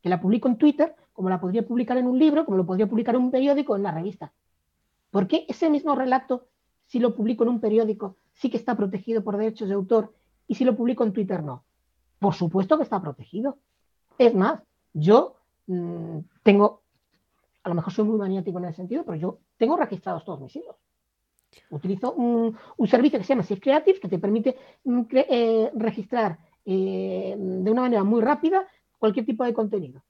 que 0.00 0.08
la 0.08 0.18
publico 0.20 0.48
en 0.48 0.56
Twitter, 0.56 0.94
como 1.12 1.28
la 1.28 1.40
podría 1.40 1.66
publicar 1.66 1.98
en 1.98 2.06
un 2.06 2.18
libro, 2.18 2.46
como 2.46 2.56
lo 2.56 2.64
podría 2.64 2.88
publicar 2.88 3.14
en 3.16 3.22
un 3.22 3.30
periódico 3.30 3.74
en 3.74 3.82
una 3.82 3.92
revista. 3.92 4.32
¿Por 5.10 5.26
qué 5.26 5.44
ese 5.48 5.68
mismo 5.68 5.94
relato, 5.94 6.46
si 6.86 7.00
lo 7.00 7.14
publico 7.14 7.42
en 7.42 7.50
un 7.50 7.60
periódico, 7.60 8.16
sí 8.32 8.48
que 8.48 8.56
está 8.56 8.76
protegido 8.76 9.22
por 9.22 9.36
derechos 9.36 9.68
de 9.68 9.74
autor 9.74 10.14
y 10.46 10.54
si 10.54 10.64
lo 10.64 10.74
publico 10.74 11.04
en 11.04 11.12
Twitter 11.12 11.42
no? 11.42 11.64
Por 12.18 12.34
supuesto 12.34 12.78
que 12.78 12.84
está 12.84 13.00
protegido. 13.02 13.58
Es 14.16 14.34
más, 14.34 14.62
yo 14.94 15.36
mm, 15.72 16.18
tengo, 16.42 16.82
a 17.62 17.68
lo 17.68 17.74
mejor 17.74 17.92
soy 17.92 18.04
muy 18.04 18.18
maniático 18.18 18.58
en 18.58 18.66
ese 18.66 18.76
sentido, 18.76 19.04
pero 19.04 19.16
yo 19.16 19.38
tengo 19.56 19.76
registrados 19.76 20.24
todos 20.24 20.40
mis 20.40 20.54
hilos. 20.56 20.76
Utilizo 21.70 22.12
un, 22.12 22.56
servicio 22.86 23.18
que 23.18 23.24
se 23.24 23.32
llama 23.32 23.42
Safe 23.42 23.60
Creative 23.60 24.00
que 24.00 24.08
te 24.08 24.18
permite 24.18 24.56
mm, 24.84 25.02
eh, 25.12 25.70
registrar 25.74 26.38
eh, 26.64 27.34
de 27.36 27.70
una 27.70 27.82
manera 27.82 28.04
muy 28.04 28.20
rápida 28.20 28.66
cualquier 28.98 29.26
tipo 29.26 29.44
de 29.44 29.54
contenido. 29.54 30.02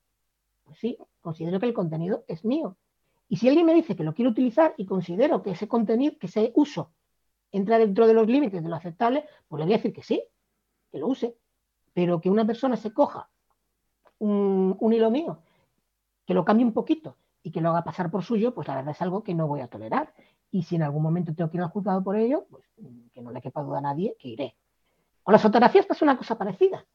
Pues 0.63 0.77
sí, 0.79 0.97
considero 1.21 1.59
que 1.59 1.65
el 1.65 1.73
contenido 1.73 2.23
es 2.27 2.45
mío 2.45 2.77
y 3.31 3.37
si 3.37 3.47
alguien 3.47 3.65
me 3.65 3.73
dice 3.73 3.95
que 3.95 4.03
lo 4.03 4.13
quiere 4.13 4.29
utilizar 4.29 4.73
y 4.75 4.85
considero 4.85 5.41
que 5.41 5.51
ese 5.51 5.65
contenido, 5.65 6.17
que 6.19 6.27
ese 6.27 6.51
uso 6.53 6.91
entra 7.53 7.79
dentro 7.79 8.05
de 8.05 8.13
los 8.13 8.27
límites 8.27 8.61
de 8.61 8.67
lo 8.67 8.75
aceptable, 8.75 9.23
pues 9.47 9.57
le 9.57 9.65
voy 9.67 9.73
a 9.73 9.77
decir 9.77 9.93
que 9.93 10.03
sí, 10.03 10.21
que 10.91 10.99
lo 10.99 11.07
use. 11.07 11.37
Pero 11.93 12.19
que 12.19 12.29
una 12.29 12.45
persona 12.45 12.75
se 12.75 12.91
coja 12.91 13.29
un, 14.19 14.77
hilo 14.91 15.09
mío, 15.09 15.39
que 16.25 16.33
lo 16.33 16.45
cambie 16.45 16.65
un 16.65 16.73
poquito 16.73 17.17
y 17.43 17.51
que 17.51 17.61
lo 17.61 17.69
haga 17.69 17.83
pasar 17.83 18.11
por 18.11 18.23
suyo, 18.23 18.53
pues 18.53 18.67
la 18.67 18.75
verdad 18.75 18.91
es 18.91 19.01
algo 19.01 19.23
que 19.23 19.33
no 19.33 19.47
voy 19.47 19.61
a 19.61 19.67
tolerar. 19.67 20.13
Y 20.51 20.63
si 20.63 20.75
en 20.75 20.83
algún 20.83 21.01
momento 21.01 21.33
tengo 21.33 21.49
que 21.49 21.57
ir 21.57 21.63
al 21.63 21.69
juzgado 21.69 22.03
por 22.03 22.15
ello, 22.15 22.45
pues 22.49 22.65
que 23.13 23.21
no 23.21 23.31
le 23.31 23.41
quepa 23.41 23.63
duda 23.63 23.79
a 23.79 23.81
nadie 23.81 24.15
que 24.19 24.29
iré. 24.29 24.55
Con 25.23 25.33
las 25.33 25.41
fotografías 25.41 25.85
pasa 25.85 26.05
una 26.05 26.17
cosa 26.17 26.37
parecida. 26.37 26.85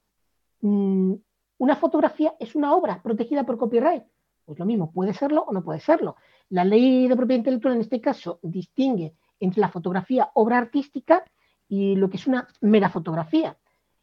Mm, 0.61 1.15
una 1.59 1.77
fotografía 1.77 2.35
es 2.39 2.55
una 2.55 2.74
obra 2.74 3.01
protegida 3.03 3.44
por 3.44 3.57
copyright. 3.57 4.05
Pues 4.44 4.59
lo 4.59 4.66
mismo, 4.66 4.93
puede 4.93 5.12
serlo 5.15 5.43
o 5.43 5.53
no 5.53 5.65
puede 5.65 5.81
serlo. 5.81 6.16
La 6.51 6.65
ley 6.65 7.09
de 7.09 7.16
propiedad 7.16 7.39
intelectual 7.39 7.74
en 7.74 7.81
este 7.81 8.01
caso 8.01 8.39
distingue 8.43 9.15
entre 9.40 9.61
la 9.61 9.69
fotografía 9.69 10.31
obra 10.35 10.59
artística 10.59 11.24
y 11.69 11.97
lo 11.97 12.09
que 12.09 12.16
es 12.16 12.27
una 12.27 12.47
mera 12.61 12.89
fotografía. 12.90 13.57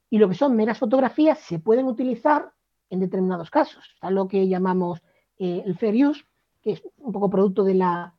Y 0.10 0.18
lo 0.18 0.30
que 0.30 0.36
son 0.36 0.56
meras 0.56 0.78
fotografías 0.78 1.40
se 1.40 1.60
pueden 1.60 1.86
utilizar 1.86 2.52
en 2.90 3.00
determinados 3.00 3.50
casos. 3.50 3.84
Está 3.94 4.12
lo 4.12 4.28
que 4.28 4.48
llamamos 4.48 5.02
eh, 5.44 5.62
el 5.66 5.78
fair 5.78 6.08
use, 6.08 6.24
que 6.62 6.72
es 6.72 6.84
un 7.00 7.12
poco 7.12 7.30
producto 7.30 7.66
de 7.66 7.74
la, 7.74 8.16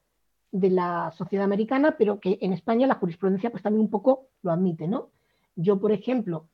de 0.52 0.68
la 0.68 1.10
sociedad 1.16 1.46
americana, 1.46 1.96
pero 1.96 2.20
que 2.20 2.36
en 2.42 2.52
España 2.52 2.86
la 2.86 2.96
jurisprudencia 2.96 3.50
pues 3.50 3.62
también 3.62 3.80
un 3.80 3.90
poco 3.90 4.26
lo 4.42 4.52
admite, 4.52 4.86
¿no? 4.86 5.08
Yo, 5.56 5.80
por 5.80 5.90
ejemplo, 5.90 6.50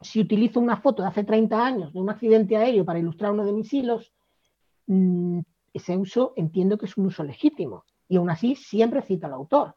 si 0.00 0.18
utilizo 0.18 0.58
una 0.58 0.78
foto 0.78 1.02
de 1.02 1.08
hace 1.08 1.24
30 1.24 1.66
años 1.66 1.92
de 1.92 2.00
un 2.00 2.08
accidente 2.08 2.56
aéreo 2.56 2.86
para 2.86 2.98
ilustrar 2.98 3.32
uno 3.32 3.44
de 3.44 3.52
mis 3.52 3.70
hilos, 3.74 4.14
mm, 4.86 5.40
ese 5.74 5.98
uso 5.98 6.32
entiendo 6.34 6.78
que 6.78 6.86
es 6.86 6.96
un 6.96 7.04
uso 7.04 7.22
legítimo 7.22 7.84
y 8.08 8.16
aún 8.16 8.30
así 8.30 8.54
siempre 8.54 9.02
cito 9.02 9.26
al 9.26 9.34
autor. 9.34 9.74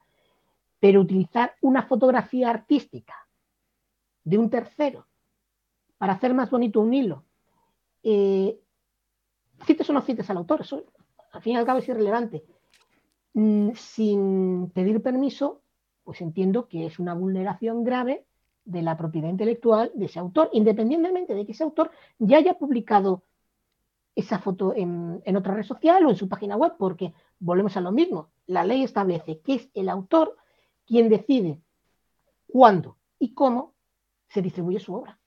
Pero 0.80 1.02
utilizar 1.02 1.54
una 1.62 1.84
fotografía 1.84 2.50
artística 2.50 3.28
de 4.24 4.38
un 4.38 4.50
tercero 4.50 5.06
para 5.98 6.14
hacer 6.14 6.34
más 6.34 6.50
bonito 6.50 6.80
un 6.80 6.94
hilo, 6.94 7.26
eh, 8.04 8.63
cites 9.66 9.90
o 9.90 9.94
no 9.94 10.02
cites 10.02 10.30
al 10.30 10.38
autor, 10.38 10.62
eso 10.62 10.84
al 11.32 11.42
fin 11.42 11.54
y 11.54 11.58
al 11.58 11.66
cabo 11.66 11.80
es 11.80 11.88
irrelevante. 11.88 12.44
Mm, 13.34 13.72
sin 13.74 14.70
pedir 14.72 15.02
permiso, 15.02 15.62
pues 16.04 16.22
entiendo 16.22 16.68
que 16.68 16.86
es 16.86 17.00
una 17.00 17.14
vulneración 17.14 17.84
grave 17.84 18.26
de 18.66 18.82
la 18.82 18.96
propiedad 18.98 19.30
intelectual 19.30 19.92
de 19.96 20.06
ese 20.06 20.20
autor, 20.20 20.50
independientemente 20.54 21.34
de 21.34 21.46
que 21.46 21.52
ese 21.52 21.64
autor 21.64 21.92
ya 22.20 22.38
haya 22.38 22.54
publicado 22.58 23.24
esa 24.16 24.38
foto 24.38 24.74
en, 24.76 25.22
otra 25.36 25.56
red 25.56 25.64
social 25.64 26.06
o 26.06 26.10
en 26.10 26.16
su 26.16 26.30
página 26.30 26.56
web, 26.56 26.74
porque 26.78 27.14
volvemos 27.40 27.76
a 27.78 27.82
lo 27.82 27.92
mismo. 27.92 28.30
La 28.46 28.64
ley 28.64 28.84
establece 28.84 29.40
que 29.40 29.56
es 29.56 29.70
el 29.74 29.90
autor 29.90 30.38
quien 30.86 31.10
decide 31.10 31.60
cuándo 32.48 32.98
y 33.18 33.34
cómo 33.34 33.74
se 34.28 34.42
distribuye 34.42 34.80
su 34.80 34.94
obra. 34.94 35.20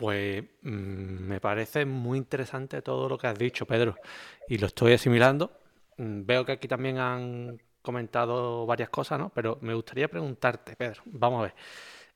Pues 0.00 0.42
mm, 0.62 1.28
me 1.28 1.40
parece 1.40 1.84
muy 1.84 2.16
interesante 2.16 2.80
todo 2.80 3.06
lo 3.06 3.18
que 3.18 3.26
has 3.26 3.38
dicho, 3.38 3.66
Pedro, 3.66 3.96
y 4.48 4.56
lo 4.56 4.68
estoy 4.68 4.94
asimilando. 4.94 5.52
Mm, 5.98 6.24
veo 6.24 6.46
que 6.46 6.52
aquí 6.52 6.66
también 6.66 6.96
han 6.96 7.60
comentado 7.82 8.64
varias 8.64 8.88
cosas, 8.88 9.18
¿no? 9.18 9.30
Pero 9.34 9.58
me 9.60 9.74
gustaría 9.74 10.08
preguntarte, 10.08 10.74
Pedro, 10.74 11.02
vamos 11.04 11.40
a 11.40 11.42
ver. 11.42 11.54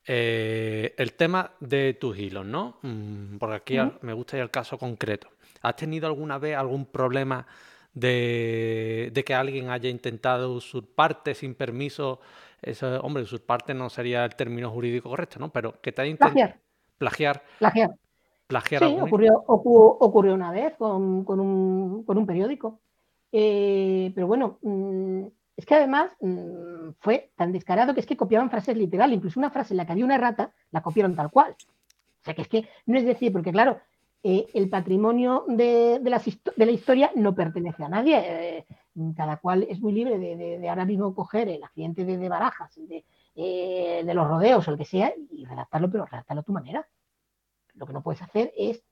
Eh, 0.03 0.95
el 0.97 1.13
tema 1.13 1.51
de 1.59 1.93
tus 1.93 2.17
hilos, 2.17 2.43
¿no? 2.43 2.79
Mm, 2.81 3.37
porque 3.37 3.55
aquí 3.55 3.77
me 4.01 4.13
gusta 4.13 4.39
el 4.39 4.49
caso 4.49 4.79
concreto. 4.79 5.29
¿Has 5.61 5.75
tenido 5.75 6.07
alguna 6.07 6.39
vez 6.39 6.57
algún 6.57 6.87
problema 6.87 7.45
de, 7.93 9.11
que 9.23 9.35
alguien 9.35 9.69
haya 9.69 9.91
intentado 9.91 10.53
usurparte 10.53 11.35
sin 11.35 11.53
permiso? 11.53 12.19
Eso, 12.63 12.99
hombre, 13.01 13.21
usurparte 13.21 13.75
no 13.75 13.91
sería 13.91 14.25
el 14.25 14.33
término 14.33 14.71
jurídico 14.71 15.07
correcto, 15.09 15.37
¿no? 15.37 15.53
Pero 15.53 15.79
que 15.81 15.91
te 15.91 16.01
haya 16.01 16.09
intentado... 16.09 16.55
Plagiar. 16.97 17.43
Plagiar. 17.59 17.91
Plagiar. 18.47 18.83
sí, 18.83 18.97
ocurrió, 19.01 19.43
ocurrió, 19.47 20.33
una 20.33 20.51
vez 20.51 20.75
con, 20.77 21.25
un, 21.27 22.25
periódico. 22.27 22.79
Eh, 23.31 24.11
pero 24.13 24.27
bueno, 24.27 24.59
mm, 24.61 25.25
es 25.57 25.65
que 25.65 25.75
además 25.75 26.11
mm, 26.21 26.91
fue 26.99 27.31
tan 27.35 27.51
descarado 27.51 27.93
que 27.93 28.01
es 28.01 28.05
que 28.05 28.17
copiaban 28.17 28.49
frases 28.49 28.77
literales, 28.77 29.17
incluso 29.17 29.39
una 29.39 29.49
frase 29.49 29.73
en 29.73 29.77
la 29.77 29.85
que 29.85 29.93
había 29.93 30.05
una 30.05 30.15
errata, 30.15 30.51
la 30.71 30.81
copiaron 30.81 31.15
tal 31.15 31.31
cual. 31.31 31.55
O 32.21 32.23
sea 32.23 32.33
que 32.33 32.43
es 32.43 32.47
que 32.47 32.69
no 32.85 32.97
es 32.97 33.05
decir, 33.05 33.31
porque 33.31 33.51
claro, 33.51 33.79
eh, 34.23 34.47
el 34.53 34.69
patrimonio 34.69 35.45
de, 35.47 35.99
la 36.55 36.71
historia 36.71 37.11
no 37.15 37.35
pertenece 37.35 37.83
a 37.83 37.89
nadie. 37.89 38.21
Eh, 38.23 38.65
cada 39.15 39.37
cual 39.37 39.67
es 39.69 39.81
muy 39.81 39.91
libre 39.91 40.17
de, 40.17 40.69
ahora 40.69 40.85
mismo 40.85 41.13
coger 41.13 41.49
el 41.49 41.63
accidente 41.63 42.05
de, 42.05 42.29
Barajas, 42.29 42.79
eh, 43.35 44.03
de, 44.05 44.13
los 44.13 44.27
rodeos 44.27 44.65
o 44.67 44.71
el 44.71 44.77
que 44.77 44.85
sea, 44.85 45.13
y 45.31 45.45
redactarlo, 45.45 45.91
pero 45.91 46.05
redactarlo 46.05 46.41
a 46.41 46.45
tu 46.45 46.53
manera. 46.53 46.87
Lo 47.73 47.85
que 47.85 47.93
no 47.93 48.01
puedes 48.01 48.21
hacer 48.21 48.53
es. 48.57 48.83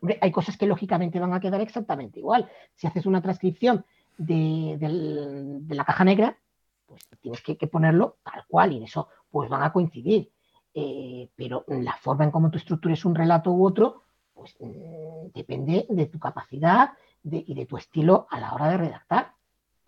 Hombre, 0.00 0.18
hay 0.22 0.30
cosas 0.32 0.56
que 0.56 0.66
lógicamente 0.66 1.20
van 1.20 1.34
a 1.34 1.40
quedar 1.40 1.60
exactamente 1.60 2.20
igual. 2.20 2.48
Si 2.74 2.86
haces 2.86 3.04
una 3.04 3.20
transcripción 3.20 3.84
de, 4.16 4.78
la 5.68 5.84
caja 5.84 6.04
negra, 6.04 6.38
pues 6.86 7.06
tienes 7.20 7.42
que, 7.42 7.54
ponerlo 7.66 8.16
tal 8.22 8.44
cual 8.48 8.72
y 8.72 8.78
en 8.78 8.84
eso 8.84 9.08
pues 9.30 9.50
van 9.50 9.62
a 9.62 9.72
coincidir. 9.72 10.32
Eh, 10.72 11.28
pero 11.34 11.64
la 11.66 11.96
forma 11.96 12.24
en 12.24 12.30
cómo 12.30 12.50
tú 12.50 12.56
estructures 12.56 13.04
un 13.04 13.14
relato 13.14 13.50
u 13.50 13.66
otro, 13.66 14.04
pues 14.32 14.56
mm, 14.60 15.32
depende 15.34 15.86
de 15.88 16.06
tu 16.06 16.18
capacidad 16.18 16.92
y 17.24 17.54
de 17.54 17.66
tu 17.66 17.76
estilo 17.76 18.26
a 18.30 18.40
la 18.40 18.54
hora 18.54 18.68
de 18.68 18.78
redactar. 18.78 19.34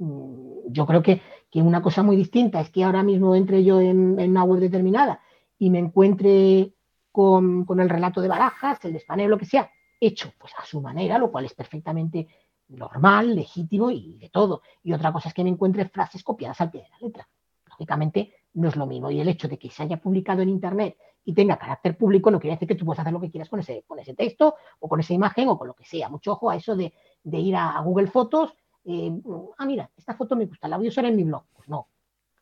Mm, 0.02 0.72
yo 0.72 0.86
creo 0.86 1.02
que, 1.02 1.20
una 1.54 1.82
cosa 1.82 2.02
muy 2.02 2.16
distinta 2.16 2.60
es 2.60 2.70
que 2.70 2.82
ahora 2.82 3.02
mismo 3.02 3.34
entre 3.36 3.62
yo 3.62 3.80
en, 3.80 4.18
una 4.18 4.42
web 4.44 4.60
determinada 4.60 5.20
y 5.58 5.70
me 5.70 5.78
encuentre 5.78 6.72
con, 7.12 7.64
con, 7.66 7.78
el 7.78 7.90
relato 7.90 8.20
de 8.20 8.28
barajas, 8.28 8.82
el 8.84 8.94
de 8.94 9.00
Spanner, 9.00 9.28
lo 9.28 9.38
que 9.38 9.44
sea, 9.44 9.70
hecho 10.00 10.32
pues 10.38 10.52
a 10.58 10.64
su 10.64 10.80
manera, 10.80 11.18
lo 11.18 11.30
cual 11.30 11.44
es 11.44 11.54
perfectamente 11.54 12.26
normal, 12.68 13.34
legítimo 13.34 13.90
y 13.90 14.16
de 14.18 14.30
todo. 14.30 14.62
Y 14.82 14.92
otra 14.92 15.12
cosa 15.12 15.28
es 15.28 15.34
que 15.34 15.44
me 15.44 15.50
encuentre 15.50 15.88
frases 15.88 16.24
copiadas 16.24 16.60
al 16.60 16.70
pie 16.70 16.82
de 16.82 16.88
la 16.88 16.98
letra. 17.00 17.28
Lógicamente 17.68 18.34
no 18.54 18.68
es 18.68 18.76
lo 18.76 18.86
mismo. 18.86 19.10
Y 19.10 19.20
el 19.20 19.28
hecho 19.28 19.48
de 19.48 19.58
que 19.58 19.70
se 19.70 19.82
haya 19.82 19.98
publicado 19.98 20.42
en 20.42 20.48
Internet 20.48 20.96
y 21.24 21.34
tenga 21.34 21.56
carácter 21.56 21.96
público 21.96 22.30
no 22.30 22.40
quiere 22.40 22.56
decir 22.56 22.68
que 22.68 22.74
tú 22.74 22.84
puedas 22.84 23.00
hacer 23.00 23.12
lo 23.12 23.20
que 23.20 23.30
quieras 23.30 23.48
con 23.48 23.60
ese, 23.60 23.84
con 23.86 23.98
ese 23.98 24.14
texto 24.14 24.56
o 24.80 24.88
con 24.88 25.00
esa 25.00 25.12
imagen 25.12 25.48
o 25.48 25.58
con 25.58 25.68
lo 25.68 25.74
que 25.74 25.84
sea. 25.84 26.08
Mucho 26.08 26.32
ojo 26.32 26.50
a 26.50 26.56
eso 26.56 26.74
de, 26.74 26.92
ir 27.24 27.56
a, 27.56 27.80
Google 27.80 28.08
Fotos. 28.08 28.54
Eh, 28.84 29.12
ah, 29.58 29.66
mira, 29.66 29.90
esta 29.96 30.14
foto 30.14 30.36
me 30.36 30.46
gusta, 30.46 30.68
la 30.68 30.76
voy 30.76 30.86
a 30.86 30.90
usar 30.90 31.04
en 31.04 31.16
mi 31.16 31.24
blog. 31.24 31.44
No, 31.66 31.88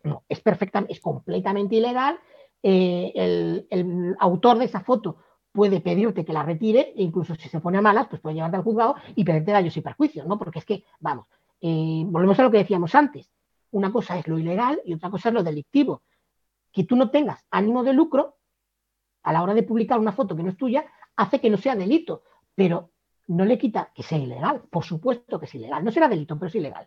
no, 0.04 0.24
es 0.28 0.40
perfecta, 0.40 0.84
es 0.88 1.00
completamente 1.00 1.76
ilegal. 1.76 2.18
Eh, 2.62 3.12
el, 3.14 3.66
el 3.70 4.16
autor 4.18 4.58
de 4.58 4.66
esa 4.66 4.80
foto 4.80 5.16
puede 5.52 5.80
pedirte 5.80 6.24
que 6.24 6.32
la 6.32 6.42
retire, 6.42 6.92
e 6.96 7.02
incluso 7.02 7.34
si 7.34 7.48
se 7.48 7.60
pone 7.60 7.78
a 7.78 7.82
malas, 7.82 8.08
pues 8.08 8.20
puede 8.20 8.36
llevarte 8.36 8.56
al 8.56 8.62
juzgado 8.62 8.96
y 9.14 9.24
pedirte 9.24 9.52
daños 9.52 9.76
y 9.76 9.80
perjuicios, 9.80 10.26
¿no? 10.26 10.38
Porque 10.38 10.60
es 10.60 10.64
que, 10.64 10.84
vamos, 11.00 11.26
eh, 11.60 12.04
volvemos 12.06 12.38
a 12.38 12.42
lo 12.42 12.50
que 12.50 12.58
decíamos 12.58 12.94
antes. 12.94 13.30
Una 13.72 13.92
cosa 13.92 14.18
es 14.18 14.26
lo 14.26 14.38
ilegal 14.38 14.80
y 14.84 14.94
otra 14.94 15.10
cosa 15.10 15.28
es 15.28 15.34
lo 15.34 15.42
delictivo. 15.42 16.02
Que 16.72 16.84
tú 16.84 16.96
no 16.96 17.10
tengas 17.10 17.44
ánimo 17.50 17.82
de 17.82 17.92
lucro 17.92 18.36
a 19.22 19.32
la 19.32 19.42
hora 19.42 19.54
de 19.54 19.62
publicar 19.62 19.98
una 19.98 20.12
foto 20.12 20.36
que 20.36 20.42
no 20.42 20.50
es 20.50 20.56
tuya, 20.56 20.86
hace 21.16 21.40
que 21.40 21.50
no 21.50 21.58
sea 21.58 21.76
delito, 21.76 22.22
pero 22.54 22.90
no 23.30 23.44
le 23.44 23.58
quita 23.58 23.92
que 23.94 24.02
sea 24.02 24.18
ilegal. 24.18 24.62
Por 24.68 24.84
supuesto 24.84 25.38
que 25.38 25.46
es 25.46 25.54
ilegal. 25.54 25.84
No 25.84 25.92
será 25.92 26.08
delito, 26.08 26.36
pero 26.36 26.48
es 26.48 26.54
ilegal. 26.56 26.84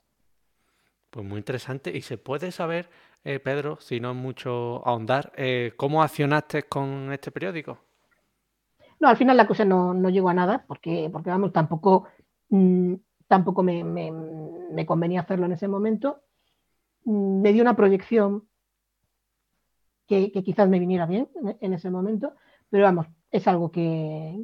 Pues 1.09 1.25
muy 1.25 1.37
interesante. 1.37 1.95
¿Y 1.95 2.01
se 2.01 2.17
puede 2.17 2.51
saber, 2.51 2.89
eh, 3.23 3.39
Pedro, 3.39 3.77
si 3.79 4.01
no 4.01 4.11
es 4.11 4.17
mucho 4.17 4.85
ahondar, 4.85 5.31
eh, 5.37 5.71
cómo 5.77 6.03
accionaste 6.03 6.63
con 6.63 7.13
este 7.13 7.31
periódico? 7.31 7.77
No, 8.99 9.07
al 9.07 9.15
final 9.15 9.37
la 9.37 9.47
cosa 9.47 9.63
no, 9.63 10.09
llegó 10.09 10.29
a 10.29 10.33
nada, 10.33 10.65
porque, 10.67 11.09
porque 11.11 11.29
vamos, 11.29 11.53
tampoco, 11.53 12.07
mm, 12.49 12.95
tampoco 13.27 13.63
me, 13.63 14.85
convenía 14.85 15.21
hacerlo 15.21 15.45
en 15.45 15.53
ese 15.53 15.69
momento. 15.69 16.23
Mm, 17.05 17.41
me 17.41 17.53
dio 17.53 17.61
una 17.61 17.75
proyección 17.75 18.49
que, 20.07 20.31
quizás 20.31 20.67
me 20.67 20.79
viniera 20.79 21.05
bien 21.05 21.29
en, 21.61 21.73
ese 21.73 21.89
momento, 21.89 22.33
pero 22.69 22.83
vamos, 22.83 23.07
es 23.31 23.47
algo 23.47 23.71
que 23.71 24.43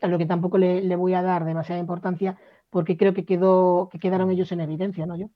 a 0.00 0.08
lo 0.08 0.18
que 0.18 0.26
tampoco 0.26 0.58
le, 0.58 0.82
le 0.82 0.96
voy 0.96 1.14
a 1.14 1.22
dar 1.22 1.44
demasiada 1.44 1.80
importancia, 1.80 2.38
porque 2.70 2.96
creo 2.96 3.14
que 3.14 3.24
quedó, 3.24 3.88
que 3.90 3.98
quedaron 3.98 4.30
ellos 4.30 4.52
en 4.52 4.60
evidencia, 4.60 5.06
¿no? 5.06 5.16
Yo. 5.16 5.30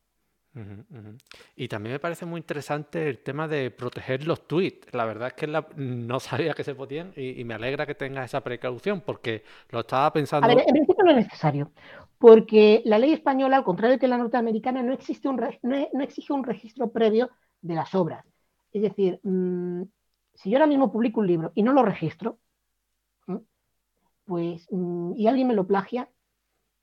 Y 1.56 1.66
también 1.68 1.94
me 1.94 1.98
parece 1.98 2.26
muy 2.26 2.38
interesante 2.38 3.08
el 3.08 3.18
tema 3.18 3.48
de 3.48 3.70
proteger 3.72 4.26
los 4.26 4.46
tweets. 4.46 4.92
La 4.94 5.04
verdad 5.04 5.28
es 5.28 5.34
que 5.34 5.46
no 5.48 6.20
sabía 6.20 6.54
que 6.54 6.62
se 6.62 6.74
podían 6.74 7.12
y, 7.16 7.42
me 7.44 7.54
alegra 7.54 7.86
que 7.86 7.94
tengas 7.94 8.26
esa 8.26 8.42
precaución 8.42 9.00
porque 9.00 9.42
lo 9.70 9.80
estaba 9.80 10.12
pensando. 10.12 10.46
A 10.46 10.54
ver, 10.54 10.64
en 10.66 10.72
principio 10.72 11.04
no 11.04 11.10
es 11.10 11.16
necesario, 11.16 11.72
porque 12.18 12.82
la 12.84 12.98
ley 12.98 13.12
española, 13.12 13.56
al 13.56 13.64
contrario 13.64 13.98
que 13.98 14.06
la 14.06 14.16
norteamericana, 14.16 14.82
no, 14.82 14.92
existe 14.92 15.28
un 15.28 15.40
no, 15.62 16.02
exige 16.02 16.32
un 16.32 16.44
registro 16.44 16.92
previo 16.92 17.30
de 17.60 17.74
las 17.74 17.94
obras. 17.94 18.24
Es 18.72 18.82
decir, 18.82 19.20
mm, 19.24 19.82
si 20.34 20.50
yo 20.50 20.58
ahora 20.58 20.66
mismo 20.66 20.92
publico 20.92 21.20
un 21.20 21.26
libro 21.26 21.52
y 21.54 21.62
no 21.64 21.72
lo 21.72 21.82
registro, 21.82 22.38
pues 24.24 24.66
mm, 24.70 25.12
y 25.16 25.26
alguien 25.26 25.48
me 25.48 25.54
lo 25.54 25.66
plagia, 25.66 26.10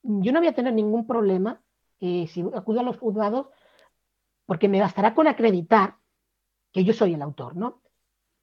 yo 0.04 0.32
no 0.32 0.40
voy 0.40 0.48
a 0.48 0.56
tener 0.56 0.74
ningún 0.74 1.06
problema 1.06 1.62
eh, 2.00 2.28
si 2.28 2.42
acudo 2.56 2.80
a 2.80 2.84
los 2.84 2.98
juzgados 2.98 3.48
porque 4.46 4.68
me 4.68 4.82
bastará 4.82 5.14
con 5.14 5.28
acreditar 5.28 5.98
que 6.72 6.84
yo 6.84 6.94
soy 6.94 7.14
el 7.14 7.22
autor, 7.22 7.56
¿no? 7.56 7.82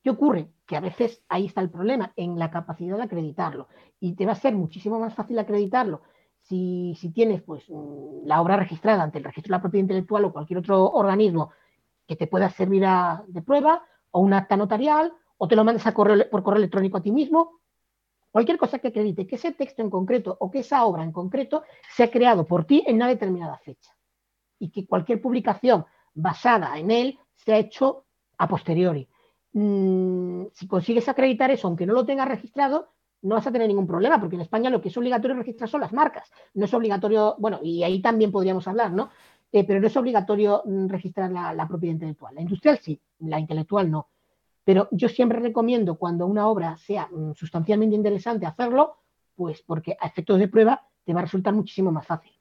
¿Qué 0.02 0.10
ocurre? 0.10 0.52
Que 0.66 0.76
a 0.76 0.80
veces 0.80 1.22
ahí 1.28 1.46
está 1.46 1.60
el 1.60 1.70
problema, 1.70 2.12
en 2.16 2.38
la 2.38 2.50
capacidad 2.50 2.96
de 2.96 3.02
acreditarlo. 3.02 3.68
Y 4.00 4.14
te 4.14 4.26
va 4.26 4.32
a 4.32 4.36
ser 4.36 4.54
muchísimo 4.54 4.98
más 4.98 5.14
fácil 5.14 5.38
acreditarlo 5.38 6.02
si, 6.42 7.12
tienes 7.14 7.42
pues, 7.42 7.64
mm, 7.68 8.26
la 8.26 8.40
obra 8.40 8.56
registrada 8.56 9.02
ante 9.02 9.18
el 9.18 9.24
registro 9.24 9.52
de 9.52 9.56
la 9.58 9.60
propiedad 9.60 9.82
intelectual 9.82 10.24
o 10.24 10.32
cualquier 10.32 10.60
otro 10.60 10.90
organismo 10.90 11.50
que 12.06 12.16
te 12.16 12.26
pueda 12.26 12.48
servir 12.50 12.86
de 13.26 13.42
prueba, 13.42 13.82
o 14.10 14.20
un 14.20 14.32
acta 14.32 14.56
notarial, 14.56 15.12
o 15.36 15.46
te 15.46 15.56
lo 15.56 15.64
mandes 15.64 15.84
correo, 15.92 16.30
por 16.30 16.42
correo 16.42 16.58
electrónico 16.58 16.96
a 16.96 17.02
ti 17.02 17.12
mismo, 17.12 17.60
cualquier 18.30 18.58
cosa 18.58 18.78
que 18.78 18.88
acredite 18.88 19.26
que 19.26 19.36
ese 19.36 19.52
texto 19.52 19.82
en 19.82 19.90
concreto 19.90 20.36
o 20.40 20.50
que 20.50 20.60
esa 20.60 20.84
obra 20.84 21.02
en 21.02 21.12
concreto 21.12 21.62
se 21.94 22.04
ha 22.04 22.10
creado 22.10 22.46
por 22.46 22.64
ti 22.64 22.82
en 22.86 22.96
una 22.96 23.08
determinada 23.08 23.58
fecha 23.58 23.90
y 24.58 24.70
que 24.70 24.86
cualquier 24.86 25.20
publicación 25.20 25.86
basada 26.14 26.78
en 26.78 26.90
él 26.90 27.18
se 27.34 27.52
ha 27.52 27.58
hecho 27.58 28.06
a 28.38 28.48
posteriori. 28.48 29.08
Mm, 29.52 30.46
si 30.52 30.66
consigues 30.66 31.08
acreditar 31.08 31.50
eso, 31.50 31.68
aunque 31.68 31.86
no 31.86 31.94
lo 31.94 32.04
tengas 32.04 32.28
registrado, 32.28 32.92
no 33.22 33.34
vas 33.34 33.46
a 33.46 33.52
tener 33.52 33.66
ningún 33.66 33.86
problema, 33.86 34.20
porque 34.20 34.36
en 34.36 34.42
España 34.42 34.70
lo 34.70 34.80
que 34.80 34.88
es 34.88 34.96
obligatorio 34.96 35.36
registrar 35.36 35.68
son 35.68 35.80
las 35.80 35.92
marcas. 35.92 36.30
No 36.54 36.66
es 36.66 36.74
obligatorio, 36.74 37.36
bueno, 37.38 37.58
y 37.62 37.82
ahí 37.82 38.00
también 38.00 38.30
podríamos 38.30 38.68
hablar, 38.68 38.92
¿no? 38.92 39.10
Eh, 39.50 39.64
pero 39.64 39.80
no 39.80 39.86
es 39.86 39.96
obligatorio 39.96 40.62
mm, 40.64 40.88
registrar 40.88 41.30
la, 41.30 41.66
propiedad 41.68 41.94
intelectual. 41.94 42.34
La 42.34 42.42
industrial 42.42 42.78
sí, 42.78 43.00
la 43.20 43.40
intelectual 43.40 43.90
no. 43.90 44.08
Pero 44.68 44.86
yo 44.90 45.08
siempre 45.08 45.40
recomiendo 45.40 45.94
cuando 45.94 46.26
una 46.26 46.46
obra 46.46 46.76
sea 46.76 47.08
mm, 47.10 47.32
sustancialmente 47.32 47.96
interesante 47.96 48.44
hacerlo, 48.44 48.98
pues 49.34 49.62
porque 49.62 49.96
a 49.98 50.08
efectos 50.08 50.38
de 50.38 50.46
prueba 50.46 50.86
te 51.04 51.14
va 51.14 51.20
a 51.20 51.22
resultar 51.22 51.54
muchísimo 51.54 51.90
más 51.90 52.06
fácil. 52.06 52.38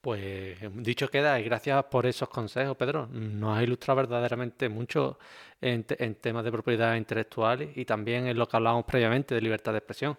Pues 0.00 0.58
dicho 0.82 1.06
queda, 1.06 1.38
y 1.38 1.44
gracias 1.44 1.84
por 1.84 2.06
esos 2.06 2.28
consejos, 2.28 2.76
Pedro. 2.76 3.06
Nos 3.06 3.56
ha 3.56 3.62
ilustrado 3.62 3.98
verdaderamente 3.98 4.68
mucho 4.68 5.20
en, 5.60 5.84
temas 5.84 6.44
de 6.44 6.50
propiedad 6.50 6.96
intelectual 6.96 7.70
y 7.76 7.84
también 7.84 8.26
en 8.26 8.36
lo 8.36 8.48
que 8.48 8.56
hablábamos 8.56 8.84
previamente 8.84 9.36
de 9.36 9.40
libertad 9.40 9.70
de 9.70 9.78
expresión. 9.78 10.18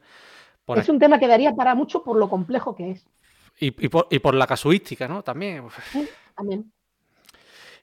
es 0.73 0.87
un 0.87 0.99
tema 0.99 1.19
que 1.19 1.27
daría 1.27 1.53
para 1.53 1.75
mucho 1.75 2.01
por 2.01 2.15
lo 2.15 2.29
complejo 2.29 2.73
que 2.73 2.91
es. 2.91 3.05
Y, 3.59 3.71
por, 3.89 4.35
la 4.35 4.47
casuística, 4.47 5.05
¿no? 5.05 5.21
También. 5.21 5.65
también. 6.33 6.71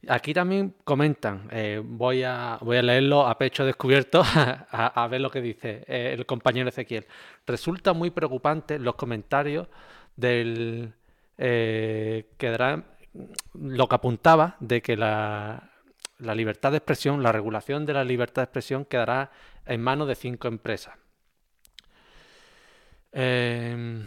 Aquí 0.08 0.34
también 0.34 0.74
comentan, 0.84 1.48
eh, 1.50 1.80
voy, 1.84 2.22
a, 2.22 2.54
a 2.54 2.64
leerlo 2.64 3.26
a 3.26 3.38
pecho 3.38 3.64
descubierto 3.64 4.22
a, 4.70 5.08
ver 5.08 5.20
lo 5.20 5.30
que 5.30 5.40
dice 5.40 5.84
eh, 5.86 6.14
el 6.16 6.26
compañero 6.26 6.68
Ezequiel. 6.68 7.06
Resulta 7.46 7.92
muy 7.92 8.10
preocupante 8.10 8.78
los 8.78 8.94
comentarios 8.94 9.68
del 10.16 10.94
eh, 11.36 12.30
quedará 12.38 12.84
lo 13.54 13.88
que 13.88 13.94
apuntaba 13.94 14.56
de 14.60 14.82
que 14.82 14.96
la, 14.96 15.70
libertad 16.18 16.70
de 16.70 16.78
expresión, 16.78 17.22
la 17.22 17.32
regulación 17.32 17.86
de 17.86 17.92
la 17.92 18.04
libertad 18.04 18.42
de 18.42 18.44
expresión 18.44 18.84
quedará 18.84 19.30
en 19.66 19.80
manos 19.80 20.08
de 20.08 20.14
cinco 20.14 20.48
empresas. 20.48 20.94
Em, 23.12 24.06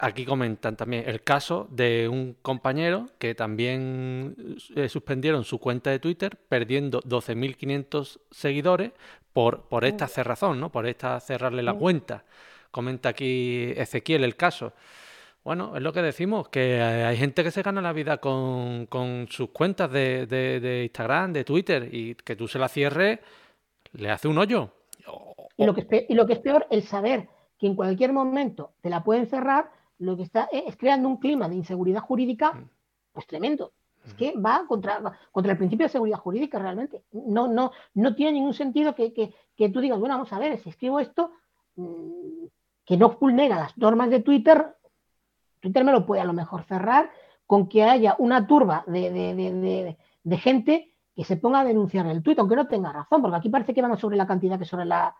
aquí 0.00 0.24
comentan 0.24 0.76
también 0.76 1.04
el 1.06 1.22
caso 1.22 1.68
de 1.70 2.08
un 2.08 2.36
compañero 2.42 3.06
que 3.18 3.34
también 3.34 4.56
eh, 4.74 4.88
suspendieron 4.88 5.44
su 5.44 5.58
cuenta 5.58 5.90
de 5.90 5.98
Twitter 5.98 6.38
perdiendo 6.48 7.00
12.500 7.02 8.20
seguidores 8.30 8.92
por, 9.32 9.62
por 9.68 9.84
esta 9.84 10.08
cerrazón, 10.08 10.60
¿no? 10.60 10.70
por 10.70 10.86
esta 10.86 11.20
cerrarle 11.20 11.62
la 11.62 11.74
cuenta 11.74 12.24
comenta 12.70 13.10
aquí 13.10 13.72
Ezequiel 13.76 14.24
el 14.24 14.36
caso. 14.36 14.72
Bueno, 15.42 15.74
es 15.76 15.82
lo 15.82 15.92
que 15.92 16.02
decimos, 16.02 16.48
que 16.48 16.80
hay 16.82 17.16
gente 17.16 17.42
que 17.42 17.50
se 17.50 17.62
gana 17.62 17.80
la 17.80 17.92
vida 17.92 18.18
con, 18.18 18.86
sus 19.30 19.50
cuentas 19.50 19.90
de, 19.90 20.82
Instagram, 20.84 21.32
de 21.32 21.44
Twitter, 21.44 21.88
y 21.90 22.14
que 22.14 22.36
tú 22.36 22.46
se 22.46 22.58
la 22.58 22.68
cierres, 22.68 23.20
le 23.92 24.10
hace 24.10 24.28
un 24.28 24.36
hoyo. 24.36 24.70
Y 25.56 25.64
lo, 25.64 25.74
que 25.74 25.80
es, 25.80 26.04
y 26.08 26.14
lo 26.14 26.26
que 26.26 26.34
es 26.34 26.38
peor, 26.40 26.66
el 26.70 26.82
saber 26.82 27.28
que 27.58 27.66
en 27.66 27.74
cualquier 27.74 28.12
momento 28.12 28.72
te 28.82 28.90
la 28.90 29.02
pueden 29.02 29.26
cerrar, 29.26 29.70
lo 30.00 30.16
que 30.16 30.24
está 30.24 30.48
es 30.52 30.76
creando 30.76 31.08
un 31.08 31.18
clima 31.18 31.48
de 31.48 31.54
inseguridad 31.54 32.00
jurídica, 32.00 32.52
mm. 32.52 32.68
pues 33.12 33.26
tremendo. 33.26 33.72
Es 34.04 34.14
que 34.14 34.34
va 34.36 34.64
contra, 34.66 35.00
contra 35.30 35.52
el 35.52 35.58
principio 35.58 35.86
de 35.86 35.92
seguridad 35.92 36.18
jurídica 36.18 36.58
realmente. 36.58 37.04
No, 37.12 37.48
no, 37.48 37.70
no 37.94 38.14
tiene 38.14 38.32
ningún 38.32 38.54
sentido 38.54 38.94
que, 38.94 39.12
que 39.12 39.68
tú 39.68 39.80
digas, 39.80 40.00
bueno, 40.00 40.14
vamos 40.14 40.32
a 40.32 40.38
ver, 40.38 40.58
si 40.58 40.70
escribo 40.70 41.00
esto, 41.00 41.32
mm, 41.76 42.46
que 42.84 42.96
no 42.96 43.10
vulnera 43.20 43.56
las 43.56 43.76
normas 43.78 44.10
de 44.10 44.20
Twitter, 44.20 44.74
Twitter 45.60 45.84
me 45.84 45.92
lo 45.92 46.06
puede 46.06 46.22
a 46.22 46.24
lo 46.24 46.32
mejor 46.32 46.64
cerrar 46.64 47.10
con 47.46 47.68
que 47.68 47.84
haya 47.84 48.16
una 48.18 48.46
turba 48.46 48.84
de, 48.86 49.96
gente 50.38 50.94
que 51.14 51.24
se 51.24 51.36
ponga 51.36 51.60
a 51.60 51.64
denunciar 51.64 52.06
el 52.06 52.22
tuit, 52.22 52.38
aunque 52.38 52.56
no 52.56 52.66
tenga 52.66 52.92
razón, 52.92 53.20
porque 53.20 53.36
aquí 53.36 53.48
parece 53.48 53.74
que 53.74 53.82
va 53.82 53.88
más 53.88 54.00
sobre 54.00 54.16
la 54.16 54.26
cantidad 54.26 54.58
que 54.58 54.64
sobre 54.64 54.86
la, 54.86 55.14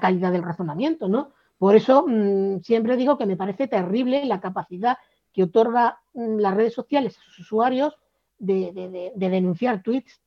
calidad 0.00 0.32
del 0.32 0.42
razonamiento, 0.42 1.08
¿no? 1.08 1.30
Por 1.64 1.76
eso 1.76 2.04
mm, 2.06 2.60
siempre 2.60 2.94
digo 2.94 3.16
que 3.16 3.24
me 3.24 3.38
parece 3.38 3.66
terrible 3.68 4.26
la 4.26 4.38
capacidad 4.38 4.98
que 5.32 5.44
otorga 5.44 5.98
mm, 6.12 6.36
las 6.36 6.54
redes 6.54 6.74
sociales 6.74 7.16
a 7.16 7.22
sus 7.22 7.38
usuarios 7.38 7.96
de, 8.38 9.14
denunciar 9.16 9.82
tweets 9.82 10.20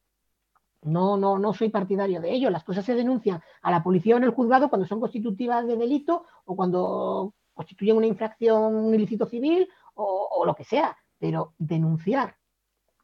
no, 0.81 1.15
no, 1.15 1.38
no 1.38 1.53
soy 1.53 1.69
partidario 1.69 2.22
de 2.22 2.31
ello. 2.31 2.49
Las 2.49 2.64
cosas 2.64 2.84
se 2.85 2.95
denuncian 2.95 3.39
a 3.61 3.69
la 3.69 3.84
policía 3.84 4.15
o 4.15 4.18
en 4.18 4.23
el 4.23 4.31
juzgado 4.31 4.68
cuando 4.68 4.88
son 4.88 4.99
constitutivas 4.99 5.68
de 5.68 5.77
delito 5.77 6.26
o 6.45 6.55
cuando 6.55 7.35
constituyen 7.53 7.97
una 7.97 8.07
infracción, 8.07 8.73
un 8.73 8.95
ilícito 8.95 9.27
civil 9.27 9.69
o, 9.93 10.43
lo 10.43 10.55
que 10.55 10.64
sea. 10.64 10.97
Pero 11.19 11.53
denunciar 11.59 12.35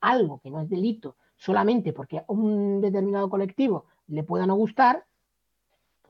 algo 0.01 0.39
que 0.39 0.49
no 0.49 0.59
es 0.59 0.69
delito 0.71 1.17
solamente 1.35 1.93
porque 1.93 2.17
a 2.17 2.25
un 2.29 2.81
determinado 2.81 3.29
colectivo 3.29 3.85
le 4.07 4.23
pueda 4.23 4.47
no 4.47 4.55
gustar, 4.55 5.05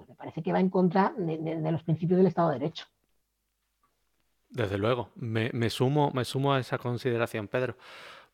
pues 0.06 0.10
me 0.10 0.16
parece 0.16 0.44
que 0.44 0.52
va 0.52 0.60
en 0.60 0.70
contra 0.70 1.14
de, 1.18 1.72
los 1.72 1.84
principios 1.84 2.18
del 2.18 2.28
Estado 2.28 2.50
de 2.50 2.60
Derecho. 2.60 2.86
Desde 4.50 4.78
luego, 4.78 5.10
me, 5.16 5.70
sumo, 5.70 6.12
me 6.14 6.26
sumo 6.26 6.54
a 6.54 6.60
esa 6.60 6.78
consideración, 6.78 7.48
Pedro. 7.48 7.76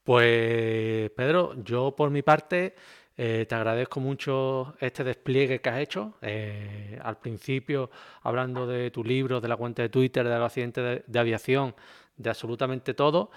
Pues, 0.03 1.11
Pedro, 1.11 1.53
yo 1.63 1.95
por 1.95 2.09
mi 2.09 2.23
parte 2.23 2.75
eh, 3.15 3.45
te 3.47 3.55
agradezco 3.55 3.99
mucho 3.99 4.75
este 4.79 5.03
despliegue 5.03 5.61
que 5.61 5.69
has 5.69 5.79
hecho. 5.79 6.15
Eh, 6.21 6.99
al 7.01 7.19
principio, 7.19 7.89
hablando 8.23 8.67
de 8.67 8.91
tu 8.91 9.03
libro, 9.03 9.39
de 9.39 9.47
la 9.47 9.55
cuenta 9.55 9.81
de 9.81 9.89
Twitter, 9.89 10.27
de 10.27 10.33
accidente 10.33 11.03
de, 11.05 11.19
aviación, 11.19 11.75
de 12.19 12.29
absolutamente 12.29 12.93
todo. 12.93 13.31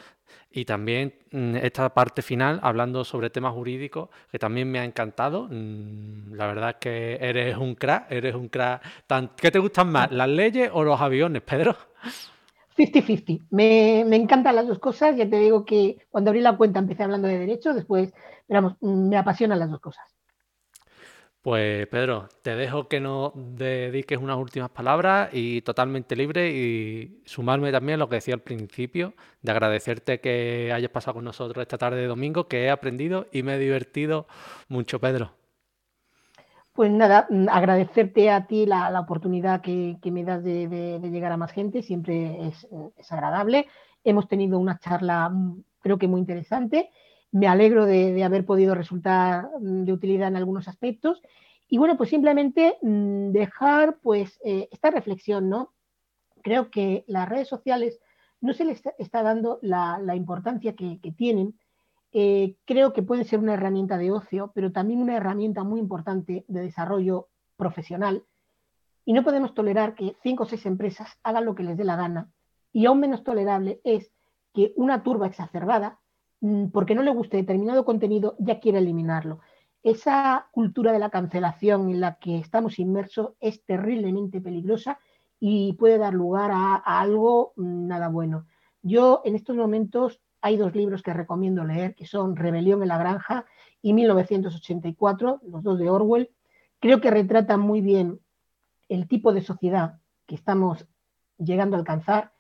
Y 0.50 0.66
también 0.66 1.14
mm, 1.30 1.56
esta 1.56 1.94
parte 1.94 2.20
final, 2.20 2.60
hablando 2.62 3.04
sobre 3.04 3.30
temas 3.30 3.54
jurídicos, 3.54 4.10
que 4.30 4.38
también 4.38 4.70
me 4.70 4.80
ha 4.80 4.84
encantado. 4.84 5.48
Mm, 5.50 6.34
la 6.34 6.46
verdad 6.46 6.70
es 6.70 6.76
que 6.76 7.18
eres 7.20 7.56
un 7.56 7.74
crack, 7.74 8.10
eres 8.10 8.34
un 8.34 8.48
crack. 8.48 8.82
¿Qué 9.36 9.50
te 9.50 9.58
gustan 9.58 9.90
más, 9.90 10.10
las 10.10 10.28
leyes 10.28 10.70
o 10.74 10.84
los 10.84 11.00
aviones, 11.00 11.42
Pedro? 11.42 11.76
50-50. 12.76 13.46
Me, 13.50 14.04
me, 14.06 14.16
encantan 14.16 14.56
las 14.56 14.66
dos 14.66 14.78
cosas. 14.78 15.16
Ya 15.16 15.28
te 15.28 15.38
digo 15.38 15.64
que 15.64 15.98
cuando 16.10 16.30
abrí 16.30 16.40
la 16.40 16.56
cuenta 16.56 16.80
empecé 16.80 17.04
hablando 17.04 17.28
de 17.28 17.38
derecho, 17.38 17.72
después, 17.72 18.12
pero 18.46 18.76
me 18.80 19.16
apasionan 19.16 19.58
las 19.58 19.70
dos 19.70 19.80
cosas. 19.80 20.11
Pues 21.42 21.88
Pedro, 21.88 22.28
te 22.42 22.54
dejo 22.54 22.86
que 22.86 23.00
nos 23.00 23.32
dediques 23.34 24.16
unas 24.16 24.36
últimas 24.36 24.70
palabras 24.70 25.28
y 25.32 25.60
totalmente 25.62 26.14
libre 26.14 26.52
y 26.52 27.20
sumarme 27.24 27.72
también 27.72 27.96
a 27.96 27.98
lo 27.98 28.08
que 28.08 28.14
decía 28.14 28.34
al 28.34 28.42
principio, 28.42 29.14
de 29.42 29.50
agradecerte 29.50 30.20
que 30.20 30.70
hayas 30.72 30.92
pasado 30.92 31.14
con 31.14 31.24
nosotros 31.24 31.60
esta 31.60 31.78
tarde 31.78 32.00
de 32.00 32.06
domingo, 32.06 32.46
que 32.46 32.66
he 32.66 32.70
aprendido 32.70 33.26
y 33.32 33.42
me 33.42 33.56
he 33.56 33.58
divertido 33.58 34.28
mucho, 34.68 35.00
Pedro. 35.00 35.32
Pues 36.72 36.92
nada, 36.92 37.26
mm, 37.28 37.48
agradecerte 37.50 38.30
a 38.30 38.46
ti 38.46 38.64
la, 38.64 38.98
oportunidad 39.00 39.62
que, 39.62 39.98
me 40.12 40.22
das 40.22 40.44
de, 40.44 41.00
llegar 41.10 41.32
a 41.32 41.36
más 41.36 41.50
gente, 41.50 41.82
siempre 41.82 42.46
es, 42.46 42.68
agradable. 43.10 43.66
Hemos 44.04 44.28
tenido 44.28 44.60
una 44.60 44.78
charla 44.78 45.28
mm, 45.28 45.64
creo 45.80 45.98
que 45.98 46.06
muy 46.06 46.20
interesante. 46.20 46.90
Me 47.32 47.48
alegro 47.48 47.86
de, 47.86 48.22
haber 48.22 48.46
podido 48.46 48.74
resultar 48.74 49.50
mm, 49.60 49.84
de 49.84 49.92
utilidad 49.92 50.28
en 50.28 50.36
algunos 50.36 50.68
aspectos. 50.68 51.20
Y 51.68 51.78
bueno, 51.78 51.96
pues 51.96 52.10
simplemente 52.10 52.76
dejar 52.82 53.98
pues 54.02 54.38
eh, 54.44 54.68
esta 54.70 54.90
reflexión, 54.90 55.48
¿no? 55.48 55.72
Creo 56.42 56.70
que 56.70 57.04
las 57.06 57.28
redes 57.28 57.48
sociales 57.48 57.98
no 58.40 58.52
se 58.52 58.64
les 58.64 58.82
está, 58.98 59.22
dando 59.22 59.58
la, 59.62 60.14
importancia 60.14 60.74
que 60.74 60.98
tienen 61.16 61.54
eh, 62.12 62.56
creo 62.66 62.92
que 62.92 63.02
puede 63.02 63.24
ser 63.24 63.38
una 63.38 63.54
herramienta 63.54 63.96
de 63.96 64.12
ocio, 64.12 64.52
pero 64.54 64.70
también 64.70 65.00
una 65.00 65.16
herramienta 65.16 65.64
muy 65.64 65.80
importante 65.80 66.44
de 66.46 66.60
desarrollo 66.60 67.28
profesional. 67.56 68.24
Y 69.04 69.14
no 69.14 69.24
podemos 69.24 69.54
tolerar 69.54 69.94
que 69.94 70.14
cinco 70.22 70.44
o 70.44 70.46
seis 70.46 70.66
empresas 70.66 71.18
hagan 71.22 71.46
lo 71.46 71.54
que 71.54 71.62
les 71.62 71.76
dé 71.76 71.84
la 71.84 71.96
gana. 71.96 72.30
Y 72.72 72.86
aún 72.86 73.00
menos 73.00 73.24
tolerable 73.24 73.80
es 73.82 74.12
que 74.54 74.74
una 74.76 75.02
turba 75.02 75.26
exacerbada, 75.26 76.00
mm, 76.00 76.01
porque 76.72 76.94
no 76.94 77.02
le 77.02 77.12
guste 77.12 77.36
determinado 77.36 77.84
contenido, 77.84 78.34
ya 78.38 78.58
quiere 78.58 78.78
eliminarlo. 78.78 79.40
Esa 79.82 80.48
cultura 80.52 80.92
de 80.92 80.98
la 80.98 81.10
cancelación 81.10 81.88
en 81.90 82.00
la 82.00 82.16
que 82.16 82.38
estamos 82.38 82.78
inmersos 82.78 83.32
es 83.40 83.64
terriblemente 83.64 84.40
peligrosa 84.40 84.98
y 85.38 85.74
puede 85.74 85.98
dar 85.98 86.14
lugar 86.14 86.50
a 86.52 86.74
algo 86.76 87.52
mm, 87.56 87.86
nada 87.86 88.08
bueno. 88.08 88.46
Yo 88.82 89.22
en 89.24 89.36
estos 89.36 89.56
momentos 89.56 90.20
hay 90.40 90.56
dos 90.56 90.74
libros 90.74 91.02
que 91.02 91.12
recomiendo 91.12 91.64
leer, 91.64 91.94
que 91.94 92.06
son 92.06 92.34
Rebelión 92.34 92.82
en 92.82 92.88
la 92.88 92.98
Granja 92.98 93.46
y 93.80 93.92
1984, 93.92 95.40
los 95.46 95.62
dos 95.62 95.78
de 95.78 95.90
Orwell. 95.90 96.30
Creo 96.80 97.00
que 97.00 97.10
retratan 97.12 97.60
muy 97.60 97.80
bien 97.80 98.20
el 98.88 99.06
tipo 99.06 99.32
de 99.32 99.42
sociedad 99.42 100.00
que 100.26 100.34
estamos 100.34 100.86
llegando 101.38 101.76
a 101.76 101.78
alcanzar 101.78 102.32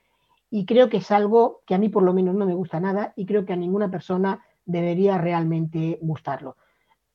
y 0.54 0.66
creo 0.66 0.90
que 0.90 0.98
es 0.98 1.10
algo 1.10 1.62
que 1.66 1.74
a 1.74 1.78
mí 1.78 1.88
por 1.88 2.02
lo 2.02 2.12
menos 2.12 2.34
no 2.34 2.44
me 2.44 2.52
gusta 2.52 2.78
nada 2.78 3.14
y 3.16 3.24
creo 3.24 3.46
que 3.46 3.54
a 3.54 3.56
ninguna 3.56 3.90
persona 3.90 4.44
debería 4.66 5.16
realmente 5.16 5.98
gustarlo. 6.02 6.58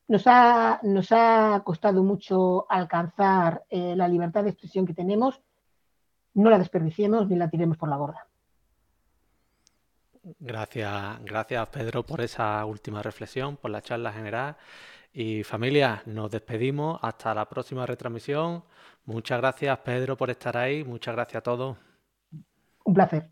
Nos 0.08 0.24
ha, 0.26 0.80
nos 0.82 1.12
ha 1.12 1.62
costado 1.64 2.04
mucho 2.04 2.66
alcanzar 2.68 3.64
eh, 3.70 3.96
la 3.96 4.08
libertad 4.08 4.44
de 4.44 4.50
expresión 4.50 4.88
que 4.88 4.96
tenemos, 4.96 5.40
no 6.34 6.50
la 6.50 6.58
desperdiciemos 6.58 7.30
ni 7.30 7.36
la 7.36 7.48
tiremos 7.48 7.78
por 7.78 7.90
la 7.90 7.98
borda. 7.98 8.28
Gracias, 10.40 11.24
gracias 11.24 11.70
Pedro 11.70 12.04
por 12.04 12.22
esa 12.22 12.66
última 12.66 13.04
reflexión, 13.04 13.56
por 13.56 13.70
la 13.70 13.84
charla 13.84 14.12
general. 14.12 14.58
Y 15.14 15.44
familia, 15.44 16.02
nos 16.08 16.32
despedimos 16.32 16.98
hasta 17.04 17.36
la 17.36 17.48
próxima 17.48 17.86
retransmisión. 17.86 18.64
Muchas 19.06 19.38
gracias 19.40 19.78
Pedro 19.80 20.18
por 20.18 20.32
estar 20.32 20.58
ahí, 20.58 20.84
muchas 20.84 21.14
gracias 21.14 21.38
a 21.38 21.44
todos. 21.44 21.87
Un 22.88 22.94
placer. 22.94 23.30